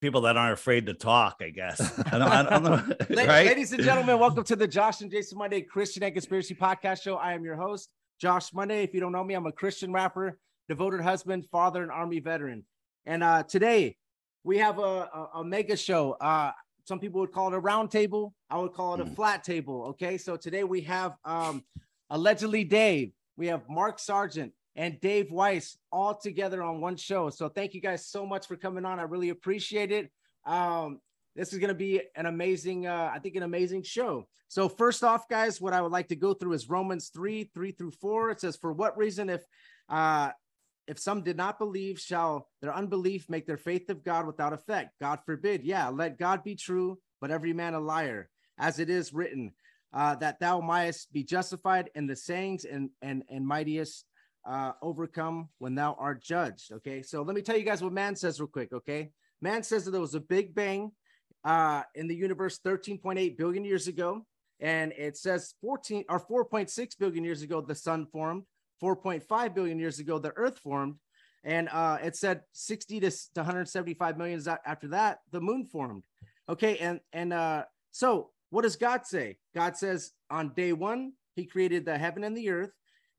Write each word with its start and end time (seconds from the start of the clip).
People 0.00 0.22
that 0.22 0.36
aren't 0.36 0.54
afraid 0.54 0.86
to 0.86 0.94
talk, 0.94 1.40
I 1.40 1.50
guess. 1.50 1.98
I 2.06 2.18
don't, 2.18 2.22
I 2.22 2.42
don't 2.42 2.62
know, 2.64 2.96
right? 3.24 3.46
Ladies 3.46 3.72
and 3.72 3.82
gentlemen, 3.82 4.18
welcome 4.18 4.44
to 4.44 4.56
the 4.56 4.66
Josh 4.66 5.02
and 5.02 5.10
Jason 5.10 5.38
Monday 5.38 5.60
Christian 5.60 6.02
and 6.02 6.14
Conspiracy 6.14 6.54
Podcast 6.54 7.02
Show. 7.02 7.16
I 7.16 7.34
am 7.34 7.44
your 7.44 7.56
host, 7.56 7.90
Josh 8.20 8.52
Monday. 8.52 8.82
If 8.82 8.94
you 8.94 9.00
don't 9.00 9.12
know 9.12 9.22
me, 9.22 9.34
I'm 9.34 9.46
a 9.46 9.52
Christian 9.52 9.92
rapper, 9.92 10.38
devoted 10.68 11.00
husband, 11.00 11.46
father, 11.52 11.82
and 11.82 11.90
Army 11.90 12.20
veteran. 12.20 12.64
And 13.04 13.22
uh, 13.22 13.42
today 13.42 13.96
we 14.42 14.58
have 14.58 14.78
a, 14.78 14.82
a, 14.82 15.28
a 15.36 15.44
mega 15.44 15.76
show. 15.76 16.12
Uh, 16.12 16.52
some 16.84 16.98
people 16.98 17.20
would 17.20 17.32
call 17.32 17.48
it 17.48 17.54
a 17.54 17.60
round 17.60 17.90
table. 17.90 18.34
I 18.48 18.58
would 18.58 18.72
call 18.72 18.94
it 18.94 19.00
a 19.00 19.06
flat 19.06 19.44
table. 19.44 19.84
Okay. 19.90 20.16
So 20.16 20.36
today 20.36 20.64
we 20.64 20.80
have 20.82 21.16
um, 21.24 21.62
allegedly 22.08 22.64
Dave, 22.64 23.12
we 23.36 23.48
have 23.48 23.62
Mark 23.68 23.98
Sargent, 23.98 24.52
and 24.76 25.00
Dave 25.00 25.30
Weiss 25.30 25.76
all 25.90 26.14
together 26.14 26.62
on 26.62 26.80
one 26.80 26.96
show. 26.96 27.30
So 27.30 27.48
thank 27.48 27.74
you 27.74 27.80
guys 27.80 28.06
so 28.06 28.24
much 28.24 28.46
for 28.46 28.56
coming 28.56 28.84
on. 28.84 29.00
I 29.00 29.02
really 29.02 29.30
appreciate 29.30 29.92
it. 29.92 30.10
Um, 30.44 31.00
this 31.36 31.52
is 31.52 31.58
going 31.58 31.68
to 31.68 31.74
be 31.74 32.02
an 32.16 32.26
amazing, 32.26 32.86
uh, 32.86 33.10
I 33.14 33.18
think, 33.18 33.36
an 33.36 33.42
amazing 33.42 33.82
show. 33.82 34.26
So 34.48 34.68
first 34.68 35.04
off, 35.04 35.28
guys, 35.28 35.60
what 35.60 35.72
I 35.72 35.80
would 35.80 35.92
like 35.92 36.08
to 36.08 36.16
go 36.16 36.34
through 36.34 36.54
is 36.54 36.68
Romans 36.68 37.10
three, 37.14 37.50
three 37.54 37.70
through 37.72 37.92
four. 37.92 38.30
It 38.30 38.40
says, 38.40 38.56
"For 38.56 38.72
what 38.72 38.98
reason, 38.98 39.30
if 39.30 39.44
uh, 39.88 40.30
if 40.88 40.98
some 40.98 41.22
did 41.22 41.36
not 41.36 41.58
believe, 41.58 42.00
shall 42.00 42.48
their 42.60 42.74
unbelief 42.74 43.28
make 43.28 43.46
their 43.46 43.56
faith 43.56 43.90
of 43.90 44.02
God 44.02 44.26
without 44.26 44.52
effect? 44.52 44.98
God 45.00 45.20
forbid. 45.24 45.62
Yeah, 45.62 45.88
let 45.88 46.18
God 46.18 46.42
be 46.42 46.56
true, 46.56 46.98
but 47.20 47.30
every 47.30 47.52
man 47.52 47.74
a 47.74 47.80
liar, 47.80 48.28
as 48.58 48.78
it 48.78 48.90
is 48.90 49.12
written." 49.12 49.52
Uh, 49.92 50.14
that 50.14 50.38
thou 50.38 50.60
mightest 50.60 51.12
be 51.12 51.24
justified 51.24 51.90
in 51.96 52.06
the 52.06 52.14
sayings 52.14 52.64
and 52.64 52.90
and 53.02 53.24
and 53.28 53.44
mightiest 53.44 54.04
uh, 54.44 54.72
overcome 54.82 55.48
when 55.58 55.74
thou 55.74 55.96
art 55.98 56.22
judged. 56.22 56.72
Okay, 56.72 57.02
so 57.02 57.22
let 57.22 57.34
me 57.34 57.42
tell 57.42 57.56
you 57.56 57.64
guys 57.64 57.82
what 57.82 57.92
man 57.92 58.16
says 58.16 58.40
real 58.40 58.46
quick. 58.46 58.72
Okay, 58.72 59.10
man 59.40 59.62
says 59.62 59.84
that 59.84 59.90
there 59.90 60.00
was 60.00 60.14
a 60.14 60.20
big 60.20 60.54
bang 60.54 60.92
uh, 61.44 61.82
in 61.94 62.08
the 62.08 62.14
universe 62.14 62.58
13.8 62.64 63.36
billion 63.36 63.64
years 63.64 63.86
ago, 63.86 64.26
and 64.60 64.92
it 64.92 65.16
says 65.16 65.54
14 65.60 66.04
or 66.08 66.20
4.6 66.20 66.98
billion 66.98 67.24
years 67.24 67.42
ago 67.42 67.60
the 67.60 67.74
sun 67.74 68.06
formed, 68.06 68.44
4.5 68.82 69.54
billion 69.54 69.78
years 69.78 69.98
ago 69.98 70.18
the 70.18 70.32
earth 70.36 70.58
formed, 70.58 70.96
and 71.44 71.68
uh, 71.70 71.98
it 72.02 72.16
said 72.16 72.42
60 72.52 73.00
to, 73.00 73.10
to 73.10 73.40
175 73.40 74.18
million 74.18 74.42
after 74.64 74.88
that 74.88 75.20
the 75.32 75.40
moon 75.40 75.64
formed. 75.64 76.02
Okay, 76.48 76.78
and 76.78 77.00
and 77.12 77.32
uh, 77.32 77.64
so 77.92 78.30
what 78.50 78.62
does 78.62 78.76
God 78.76 79.06
say? 79.06 79.38
God 79.54 79.76
says 79.76 80.12
on 80.28 80.52
day 80.54 80.72
one 80.72 81.12
he 81.36 81.46
created 81.46 81.84
the 81.84 81.96
heaven 81.96 82.24
and 82.24 82.36
the 82.36 82.50
earth. 82.50 82.72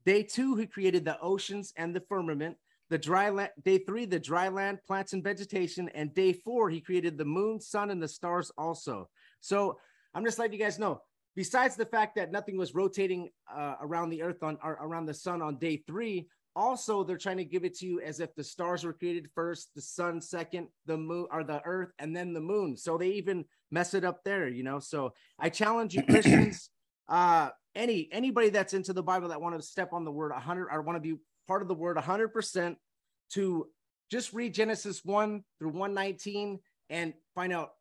Day 0.04 0.22
two, 0.22 0.56
he 0.56 0.66
created 0.66 1.04
the 1.04 1.20
oceans 1.20 1.72
and 1.76 1.94
the 1.94 2.00
firmament. 2.00 2.56
The 2.90 2.98
dry 2.98 3.30
land, 3.30 3.50
day 3.64 3.78
three, 3.78 4.04
the 4.04 4.20
dry 4.20 4.48
land, 4.48 4.78
plants 4.86 5.14
and 5.14 5.24
vegetation. 5.24 5.88
And 5.90 6.12
day 6.14 6.32
four, 6.32 6.68
he 6.68 6.80
created 6.80 7.16
the 7.16 7.24
moon, 7.24 7.60
sun, 7.60 7.90
and 7.90 8.02
the 8.02 8.08
stars 8.08 8.52
also. 8.58 9.08
So 9.40 9.78
I'm 10.14 10.24
just 10.24 10.38
letting 10.38 10.52
you 10.52 10.58
guys 10.58 10.78
know, 10.78 11.00
besides 11.34 11.74
the 11.74 11.86
fact 11.86 12.16
that 12.16 12.32
nothing 12.32 12.58
was 12.58 12.74
rotating 12.74 13.30
uh, 13.50 13.76
around 13.80 14.10
the 14.10 14.22
earth 14.22 14.42
on 14.42 14.58
around 14.62 15.06
the 15.06 15.14
sun 15.14 15.40
on 15.40 15.56
day 15.56 15.82
three, 15.86 16.28
also 16.54 17.02
they're 17.02 17.16
trying 17.16 17.38
to 17.38 17.44
give 17.44 17.64
it 17.64 17.76
to 17.78 17.86
you 17.86 18.00
as 18.00 18.20
if 18.20 18.34
the 18.34 18.44
stars 18.44 18.84
were 18.84 18.92
created 18.92 19.28
first, 19.34 19.70
the 19.74 19.80
sun 19.80 20.20
second, 20.20 20.68
the 20.86 20.96
moon 20.96 21.26
or 21.30 21.44
the 21.44 21.62
earth, 21.64 21.92
and 21.98 22.14
then 22.14 22.32
the 22.32 22.40
moon. 22.40 22.76
So 22.76 22.98
they 22.98 23.08
even 23.12 23.44
mess 23.70 23.94
it 23.94 24.04
up 24.04 24.22
there, 24.24 24.48
you 24.48 24.62
know. 24.62 24.78
So 24.78 25.14
I 25.38 25.48
challenge 25.48 25.94
you, 25.94 26.02
Christians, 26.08 26.68
uh, 27.08 27.50
any 27.74 28.08
anybody 28.12 28.50
that's 28.50 28.74
into 28.74 28.92
the 28.92 29.02
Bible 29.02 29.28
that 29.28 29.40
want 29.40 29.56
to 29.56 29.62
step 29.62 29.92
on 29.92 30.04
the 30.04 30.12
word 30.12 30.32
100 30.32 30.68
or 30.70 30.82
want 30.82 30.96
to 30.96 31.00
be 31.00 31.20
part 31.46 31.62
of 31.62 31.68
the 31.68 31.74
word 31.74 31.96
100% 31.96 32.76
to 33.32 33.66
just 34.10 34.32
read 34.32 34.54
Genesis 34.54 35.04
1 35.04 35.42
through 35.58 35.70
119 35.70 36.58
and 36.90 37.14
find 37.34 37.52
out 37.52 37.72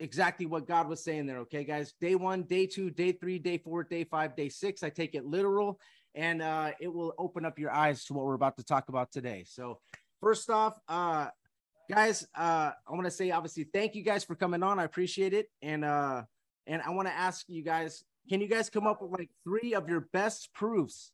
exactly 0.00 0.46
what 0.46 0.66
God 0.66 0.88
was 0.88 1.02
saying 1.04 1.26
there. 1.26 1.38
Okay, 1.40 1.64
guys. 1.64 1.92
Day 2.00 2.14
one, 2.14 2.42
day 2.42 2.66
two, 2.66 2.90
day 2.90 3.12
three, 3.12 3.38
day 3.38 3.58
four, 3.58 3.84
day 3.84 4.04
five, 4.04 4.36
day 4.36 4.48
six. 4.48 4.82
I 4.82 4.90
take 4.90 5.14
it 5.14 5.24
literal 5.24 5.78
and 6.14 6.42
uh, 6.42 6.72
it 6.80 6.92
will 6.92 7.14
open 7.18 7.44
up 7.44 7.58
your 7.58 7.70
eyes 7.70 8.04
to 8.06 8.14
what 8.14 8.24
we're 8.24 8.34
about 8.34 8.56
to 8.56 8.64
talk 8.64 8.88
about 8.88 9.12
today. 9.12 9.44
So, 9.46 9.80
first 10.20 10.48
off, 10.50 10.78
uh, 10.88 11.28
guys, 11.90 12.26
uh, 12.34 12.72
I 12.86 12.92
want 12.92 13.04
to 13.04 13.10
say 13.10 13.30
obviously 13.30 13.64
thank 13.64 13.94
you 13.94 14.02
guys 14.02 14.24
for 14.24 14.34
coming 14.34 14.62
on. 14.62 14.78
I 14.78 14.84
appreciate 14.84 15.34
it. 15.34 15.48
And 15.62 15.84
uh, 15.84 16.22
and 16.66 16.82
I 16.82 16.90
want 16.90 17.08
to 17.08 17.14
ask 17.14 17.44
you 17.48 17.62
guys, 17.62 18.02
can 18.28 18.40
you 18.40 18.48
guys 18.48 18.70
come 18.70 18.86
up 18.86 19.02
with 19.02 19.10
like 19.10 19.30
three 19.44 19.74
of 19.74 19.88
your 19.88 20.08
best 20.12 20.52
proofs 20.54 21.12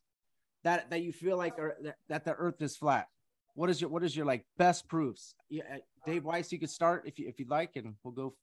that 0.63 0.89
that 0.89 1.01
you 1.01 1.11
feel 1.11 1.37
like 1.37 1.57
are 1.59 1.75
that, 1.83 1.95
that 2.09 2.25
the 2.25 2.33
earth 2.33 2.61
is 2.61 2.75
flat? 2.75 3.07
What 3.55 3.69
is 3.69 3.81
your 3.81 3.89
what 3.89 4.03
is 4.03 4.15
your 4.15 4.25
like 4.25 4.45
best 4.57 4.87
proofs? 4.87 5.35
Yeah, 5.49 5.63
uh, 5.71 5.77
Dave 6.05 6.23
Weiss, 6.23 6.51
you 6.51 6.59
could 6.59 6.69
start 6.69 7.03
if 7.05 7.19
you 7.19 7.27
if 7.27 7.39
you'd 7.39 7.49
like, 7.49 7.71
and 7.75 7.95
we'll 8.03 8.13
go. 8.13 8.33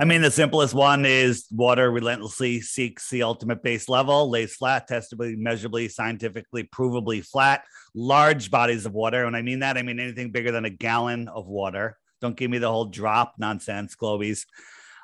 I 0.00 0.04
mean, 0.04 0.22
the 0.22 0.30
simplest 0.30 0.74
one 0.74 1.04
is 1.04 1.46
water 1.50 1.90
relentlessly 1.90 2.60
seeks 2.60 3.10
the 3.10 3.22
ultimate 3.22 3.62
base 3.62 3.88
level, 3.88 4.30
lays 4.30 4.54
flat, 4.54 4.88
testably, 4.88 5.36
measurably, 5.36 5.88
scientifically, 5.88 6.64
provably 6.64 7.24
flat, 7.24 7.64
large 7.94 8.50
bodies 8.50 8.86
of 8.86 8.92
water. 8.92 9.24
When 9.24 9.34
I 9.34 9.42
mean 9.42 9.60
that, 9.60 9.76
I 9.76 9.82
mean 9.82 10.00
anything 10.00 10.30
bigger 10.30 10.50
than 10.50 10.64
a 10.64 10.70
gallon 10.70 11.28
of 11.28 11.46
water. 11.46 11.98
Don't 12.20 12.36
give 12.36 12.50
me 12.50 12.58
the 12.58 12.70
whole 12.70 12.86
drop 12.86 13.34
nonsense, 13.38 13.94
Globies. 13.94 14.46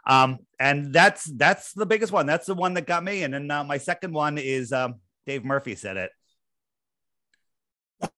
Um, 0.09 0.39
and 0.59 0.93
that's 0.93 1.25
that's 1.25 1.73
the 1.75 1.87
biggest 1.87 2.13
one. 2.13 2.27
That's 2.27 2.47
the 2.47 2.55
one 2.55 2.75
that 2.75 2.87
got 2.87 3.05
me. 3.05 3.23
And 3.23 3.35
then 3.35 3.51
uh, 3.51 3.63
my 3.63 3.79
second 3.79 4.13
one 4.13 4.39
is 4.39 4.73
um, 4.73 4.97
Dave 5.27 5.45
Murphy 5.45 5.75
said 5.75 5.97
it. 5.97 6.11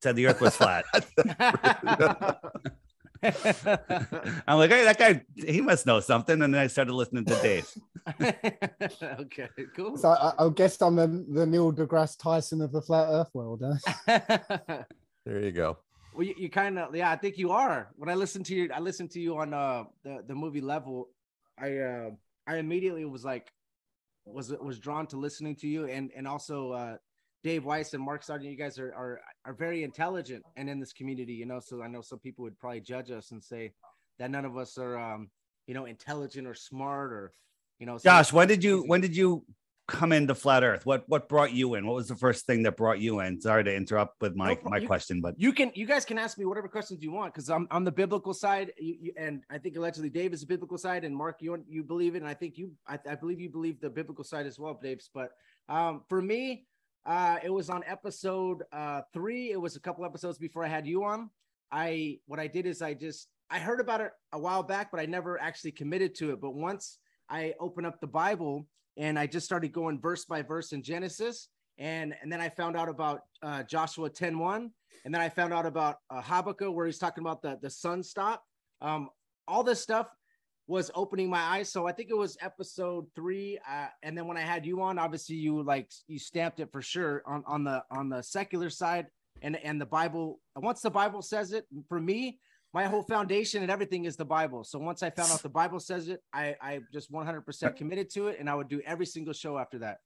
Said 0.03 0.17
the 0.17 0.27
Earth 0.27 0.41
was 0.41 0.57
flat. 0.57 0.85
I'm 3.23 4.59
like, 4.59 4.71
hey, 4.71 4.85
that 4.85 4.99
guy, 4.99 5.23
he 5.35 5.61
must 5.61 5.85
know 5.85 6.01
something. 6.01 6.41
And 6.41 6.55
then 6.55 6.61
I 6.61 6.69
started 6.69 6.95
listening 6.95 7.27
to 7.27 7.35
Dave. 7.43 7.69
okay, 9.21 9.49
cool. 9.77 9.99
So 9.99 10.09
I, 10.09 10.33
I 10.39 10.49
guess 10.49 10.81
I'm 10.81 10.97
the, 10.97 11.27
the 11.29 11.47
Neil 11.47 11.73
deGrasse 11.73 12.19
Tyson 12.19 12.63
of 12.63 12.73
the 12.73 12.81
flat 12.81 13.09
Earth 13.11 13.29
world. 13.35 13.63
Huh? 13.63 14.85
There 15.27 15.41
you 15.43 15.53
go. 15.53 15.77
Well, 16.15 16.27
you, 16.27 16.35
you 16.39 16.49
kind 16.49 16.79
of, 16.79 16.95
yeah, 16.97 17.11
I 17.11 17.17
think 17.17 17.37
you 17.37 17.51
are. 17.51 17.91
When 17.97 18.09
I 18.09 18.15
listen 18.15 18.43
to 18.45 18.55
you, 18.55 18.71
I 18.75 18.81
listen 18.81 19.07
to 19.09 19.21
you 19.21 19.37
on 19.37 19.53
uh 19.53 19.85
the 20.03 20.25
the 20.27 20.35
movie 20.35 20.63
Level. 20.63 21.09
I 21.61 21.79
uh 21.79 22.11
I 22.47 22.57
immediately 22.57 23.05
was 23.05 23.25
like, 23.25 23.53
was 24.25 24.53
was 24.61 24.79
drawn 24.79 25.07
to 25.09 25.17
listening 25.17 25.57
to 25.57 25.69
you, 25.69 25.87
and 25.87 26.11
and 26.17 26.27
also 26.27 26.73
uh 26.73 26.97
Dave 27.43 27.65
Weiss 27.65 27.95
and 27.95 28.03
Mark 28.03 28.23
Sargent. 28.23 28.51
You 28.51 28.59
guys 28.59 28.79
are 28.79 28.93
are 28.95 29.21
are 29.45 29.55
very 29.55 29.83
intelligent 29.83 30.45
and 30.57 30.69
in 30.69 30.81
this 30.81 30.93
community, 30.93 31.33
you 31.35 31.47
know. 31.47 31.61
So 31.61 31.83
I 31.83 31.89
know 31.89 32.01
some 32.01 32.19
people 32.19 32.43
would 32.45 32.59
probably 32.59 32.81
judge 32.81 33.11
us 33.11 33.31
and 33.31 33.43
say 33.43 33.73
that 34.19 34.31
none 34.31 34.45
of 34.45 34.57
us 34.57 34.79
are 34.79 34.99
um 34.99 35.31
you 35.67 35.75
know 35.75 35.87
intelligent 35.87 36.47
or 36.47 36.55
smart 36.55 37.13
or 37.13 37.33
you 37.79 37.87
know. 37.87 37.99
Josh, 37.99 38.33
when 38.33 38.49
did 38.49 38.63
you 38.65 38.83
when 38.87 39.01
did 39.01 39.17
you 39.17 39.45
come 39.91 40.13
into 40.13 40.35
flat 40.35 40.63
earth? 40.63 40.87
What 40.87 41.05
what 41.09 41.29
brought 41.29 41.53
you 41.53 41.75
in? 41.75 41.87
What 41.87 41.97
was 41.97 42.09
the 42.09 42.17
first 42.17 42.47
thing 42.47 42.63
that 42.65 42.77
brought 42.77 43.01
you 43.01 43.21
in? 43.21 43.41
Sorry 43.41 43.65
to 43.65 43.75
interrupt 43.75 44.21
with 44.21 44.37
my 44.37 44.55
no, 44.55 44.71
my 44.71 44.79
you, 44.79 44.87
question 44.87 45.21
but 45.21 45.39
you 45.39 45.53
can 45.53 45.71
you 45.75 45.87
guys 45.87 46.05
can 46.05 46.19
ask 46.19 46.39
me 46.39 46.45
whatever 46.45 46.69
questions 46.69 47.03
you 47.03 47.11
want 47.11 47.33
because 47.33 47.51
i'm 47.51 47.67
on 47.71 47.85
the 47.85 47.93
biblical 47.93 48.33
side 48.33 48.73
you, 48.79 48.97
you, 49.01 49.13
and 49.17 49.43
i 49.51 49.59
think 49.59 49.77
allegedly 49.77 50.09
dave 50.09 50.33
is 50.33 50.41
the 50.41 50.47
biblical 50.47 50.79
side 50.79 51.05
and 51.05 51.15
mark 51.15 51.37
you 51.41 51.63
you 51.69 51.83
believe 51.83 52.15
it 52.15 52.19
and 52.19 52.29
i 52.29 52.35
think 52.35 52.59
you 52.59 52.71
i, 52.87 52.99
I 53.09 53.15
believe 53.15 53.41
you 53.41 53.49
believe 53.49 53.81
the 53.81 53.91
biblical 53.91 54.25
side 54.25 54.47
as 54.47 54.59
well 54.59 54.79
dave's 54.81 55.11
but 55.13 55.31
um 55.69 56.03
for 56.09 56.23
me 56.23 56.67
uh 57.07 57.39
it 57.43 57.51
was 57.51 57.71
on 57.71 57.83
episode 57.87 58.63
uh 58.73 59.03
three. 59.13 59.51
It 59.51 59.61
was 59.61 59.77
a 59.77 59.81
couple 59.81 60.05
episodes 60.05 60.39
before 60.39 60.65
i 60.65 60.69
had 60.69 60.87
you 60.87 61.05
on. 61.05 61.31
I 61.73 62.19
what 62.27 62.41
i 62.41 62.47
did 62.47 62.67
is 62.67 62.83
i 62.83 62.95
just 62.95 63.29
i 63.51 63.59
heard 63.59 63.81
about 63.81 64.01
it 64.01 64.13
a 64.33 64.39
while 64.39 64.63
back 64.63 64.91
but 64.91 65.01
i 65.01 65.07
never 65.07 65.41
actually 65.41 65.73
committed 65.73 66.15
to 66.17 66.33
it 66.33 66.41
but 66.41 66.55
once 66.55 66.99
i 67.29 67.55
opened 67.61 67.87
up 67.87 68.01
the 68.01 68.07
bible 68.07 68.67
and 68.97 69.19
I 69.19 69.27
just 69.27 69.47
started 69.47 69.73
going 69.73 70.01
verse 70.01 70.25
by 70.25 70.43
verse 70.43 70.73
in 70.73 70.83
Genesis. 70.83 71.49
And, 71.79 72.15
and 72.23 72.31
then 72.31 72.41
I 72.41 72.49
found 72.49 72.77
out 72.77 72.89
about 72.89 73.21
uh, 73.43 73.63
Joshua 73.63 74.11
10 74.11 74.39
1. 74.39 74.71
And 75.05 75.15
then 75.15 75.21
I 75.21 75.29
found 75.29 75.53
out 75.53 75.65
about 75.65 75.97
uh, 76.11 76.21
Habakkuk, 76.21 76.75
where 76.75 76.87
he's 76.87 76.99
talking 76.99 77.23
about 77.23 77.41
the, 77.41 77.59
the 77.63 77.71
sun 77.71 78.03
stop. 78.03 78.43
Um, 78.83 79.09
all 79.49 79.63
this 79.63 79.81
stuff 79.81 80.09
was 80.67 80.91
opening 80.95 81.29
my 81.29 81.41
eyes. 81.41 81.73
So 81.73 81.87
I 81.87 81.93
think 81.93 82.11
it 82.11 82.17
was 82.17 82.37
episode 82.41 83.07
three. 83.17 83.59
Uh, 83.69 83.87
and 84.03 84.17
then 84.17 84.27
when 84.27 84.37
I 84.37 84.43
had 84.43 84.65
you 84.65 84.81
on, 84.83 84.99
obviously 84.99 85.37
you 85.37 85.63
like 85.63 85.91
you 86.07 86.19
stamped 86.19 86.61
it 86.61 86.71
for 86.71 86.81
sure 86.81 87.23
on, 87.27 87.43
on 87.47 87.65
the 87.65 87.83
on 87.91 88.09
the 88.09 88.23
secular 88.23 88.71
side 88.71 89.07
and 89.43 89.57
and 89.57 89.81
the 89.81 89.87
Bible. 89.87 90.41
Once 90.57 90.81
the 90.81 90.91
Bible 90.91 91.23
says 91.23 91.53
it, 91.53 91.67
for 91.89 92.01
me, 92.01 92.39
my 92.73 92.85
whole 92.85 93.03
foundation 93.03 93.63
and 93.63 93.71
everything 93.71 94.05
is 94.05 94.17
the 94.17 94.25
Bible. 94.25 94.65
So 94.65 94.79
once 94.79 95.03
I 95.03 95.11
found 95.11 95.33
out 95.33 95.43
the 95.43 95.49
Bible 95.49 95.81
says 95.81 96.09
it, 96.09 96.23
I, 96.33 96.57
I 96.61 96.81
just 96.93 97.13
100% 97.13 97.77
committed 97.77 98.11
to 98.11 98.29
it. 98.29 98.39
And 98.39 98.49
I 98.49 98.55
would 98.55 98.69
do 98.69 98.81
every 98.85 99.07
single 99.07 99.35
show 99.35 99.59
after 99.59 99.81
that. 99.81 99.99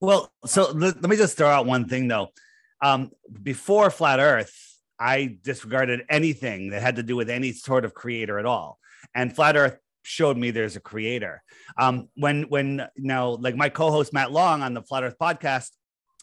Well, 0.00 0.32
so 0.44 0.72
let, 0.72 1.00
let 1.00 1.10
me 1.10 1.16
just 1.16 1.36
throw 1.36 1.48
out 1.48 1.66
one 1.66 1.88
thing 1.88 2.08
though. 2.08 2.28
Um, 2.82 3.12
before 3.42 3.90
Flat 3.90 4.18
Earth, 4.18 4.52
I 4.98 5.38
disregarded 5.42 6.02
anything 6.08 6.70
that 6.70 6.82
had 6.82 6.96
to 6.96 7.02
do 7.02 7.16
with 7.16 7.30
any 7.30 7.52
sort 7.52 7.84
of 7.84 7.94
creator 7.94 8.38
at 8.38 8.46
all. 8.46 8.78
And 9.14 9.34
Flat 9.34 9.56
Earth 9.56 9.78
showed 10.02 10.36
me 10.36 10.50
there's 10.50 10.76
a 10.76 10.80
creator. 10.80 11.42
Um, 11.78 12.08
when 12.16 12.44
when 12.44 12.86
now 12.96 13.30
like 13.30 13.56
my 13.56 13.68
co-host 13.68 14.12
Matt 14.12 14.32
Long 14.32 14.62
on 14.62 14.74
the 14.74 14.82
Flat 14.82 15.04
Earth 15.04 15.16
podcast, 15.20 15.70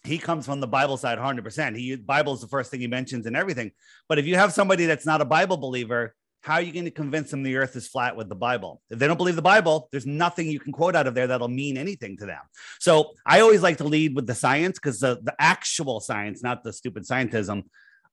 he 0.04 0.18
comes 0.18 0.46
from 0.46 0.60
the 0.60 0.68
Bible 0.68 0.98
side 0.98 1.18
100%. 1.18 1.76
He 1.76 1.96
Bible 1.96 2.34
is 2.34 2.42
the 2.42 2.48
first 2.48 2.72
thing 2.72 2.80
he 2.80 2.88
mentions 2.88 3.26
and 3.26 3.36
everything. 3.36 3.72
But 4.08 4.20
if 4.20 4.26
you 4.26 4.36
have 4.36 4.54
somebody 4.54 4.86
that's 4.86 5.06
not 5.06 5.22
a 5.22 5.26
Bible 5.26 5.58
believer, 5.58 6.16
how 6.42 6.56
are 6.56 6.62
you 6.62 6.72
going 6.72 6.86
to 6.86 6.92
convince 6.92 7.32
them 7.32 7.44
the 7.44 7.58
earth 7.58 7.76
is 7.76 7.88
flat 7.88 8.16
with 8.16 8.30
the 8.30 8.36
Bible? 8.36 8.82
If 8.90 8.98
they 8.98 9.08
don't 9.08 9.18
believe 9.18 9.36
the 9.36 9.42
Bible, 9.42 9.90
there's 9.92 10.06
nothing 10.06 10.48
you 10.48 10.60
can 10.60 10.72
quote 10.72 10.96
out 10.96 11.06
of 11.06 11.14
there 11.14 11.28
that'll 11.28 11.50
mean 11.50 11.78
anything 11.78 12.16
to 12.18 12.26
them. 12.26 12.42
So 12.80 13.12
I 13.26 13.42
always 13.42 13.62
like 13.62 13.78
to 13.78 13.84
lead 13.84 14.16
with 14.16 14.26
the 14.26 14.36
science 14.36 14.80
because 14.80 15.02
the, 15.02 15.20
the 15.22 15.36
actual 15.38 16.00
science, 16.00 16.42
not 16.42 16.64
the 16.64 16.72
stupid 16.72 17.04
scientism, 17.04 17.64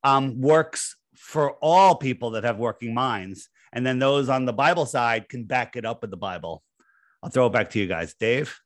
um, 0.03 0.41
works 0.41 0.97
for 1.15 1.53
all 1.63 1.95
people 1.95 2.33
that 2.33 2.45
have 2.45 2.59
working 2.59 2.95
minds. 2.95 3.49
And 3.73 3.87
then 3.87 3.99
those 3.99 4.29
on 4.29 4.45
the 4.45 4.53
Bible 4.53 4.87
side 4.87 5.29
can 5.29 5.45
back 5.45 5.77
it 5.77 5.85
up 5.85 6.03
with 6.03 6.11
the 6.11 6.17
Bible. 6.17 6.63
I'll 7.23 7.31
throw 7.31 7.47
it 7.47 7.53
back 7.53 7.71
to 7.71 7.79
you 7.79 7.87
guys. 7.87 8.15
Dave? 8.19 8.59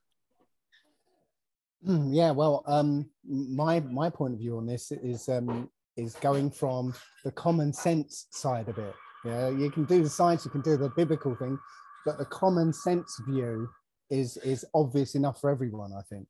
Hmm, 1.85 2.13
yeah, 2.13 2.31
well, 2.31 2.63
um, 2.67 3.09
my 3.27 3.81
my 3.81 4.11
point 4.11 4.35
of 4.35 4.41
view 4.41 4.59
on 4.59 4.67
this 4.67 4.93
is 4.93 5.29
um, 5.29 5.71
is 5.97 6.15
going 6.17 6.51
from 6.51 6.95
the 7.25 7.33
common 7.33 7.73
sense 7.73 8.27
side 8.31 8.69
of 8.69 8.79
it. 8.79 8.95
Yeah, 9.25 9.49
you 9.49 9.71
can 9.71 9.85
do 9.85 10.03
the 10.03 10.09
science, 10.09 10.45
you 10.45 10.51
can 10.51 10.61
do 10.61 10.77
the 10.77 10.91
biblical 10.91 11.35
thing, 11.35 11.59
but 12.05 12.19
the 12.19 12.27
common 12.27 12.73
sense 12.73 13.21
view 13.27 13.69
is 14.11 14.37
is 14.39 14.65
obvious 14.75 15.15
enough 15.15 15.41
for 15.41 15.49
everyone. 15.49 15.93
I 15.93 16.03
think. 16.03 16.27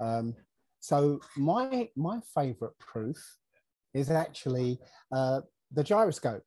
Um, 0.00 0.34
so 0.80 1.20
my 1.36 1.88
my 1.96 2.20
favorite 2.34 2.76
proof 2.78 3.16
is 3.94 4.10
actually 4.10 4.80
uh, 5.12 5.40
the 5.72 5.84
gyroscope 5.84 6.44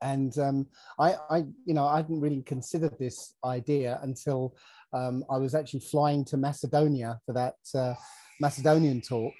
and 0.00 0.36
um, 0.38 0.66
I, 0.98 1.14
I, 1.30 1.38
you 1.64 1.74
know, 1.74 1.86
I 1.86 1.96
hadn't 1.96 2.20
really 2.20 2.42
considered 2.42 2.96
this 2.98 3.34
idea 3.44 3.98
until 4.02 4.56
um, 4.92 5.24
I 5.30 5.38
was 5.38 5.54
actually 5.54 5.80
flying 5.80 6.24
to 6.26 6.36
Macedonia 6.36 7.18
for 7.24 7.32
that 7.32 7.54
uh, 7.74 7.94
Macedonian 8.40 9.00
talk, 9.00 9.34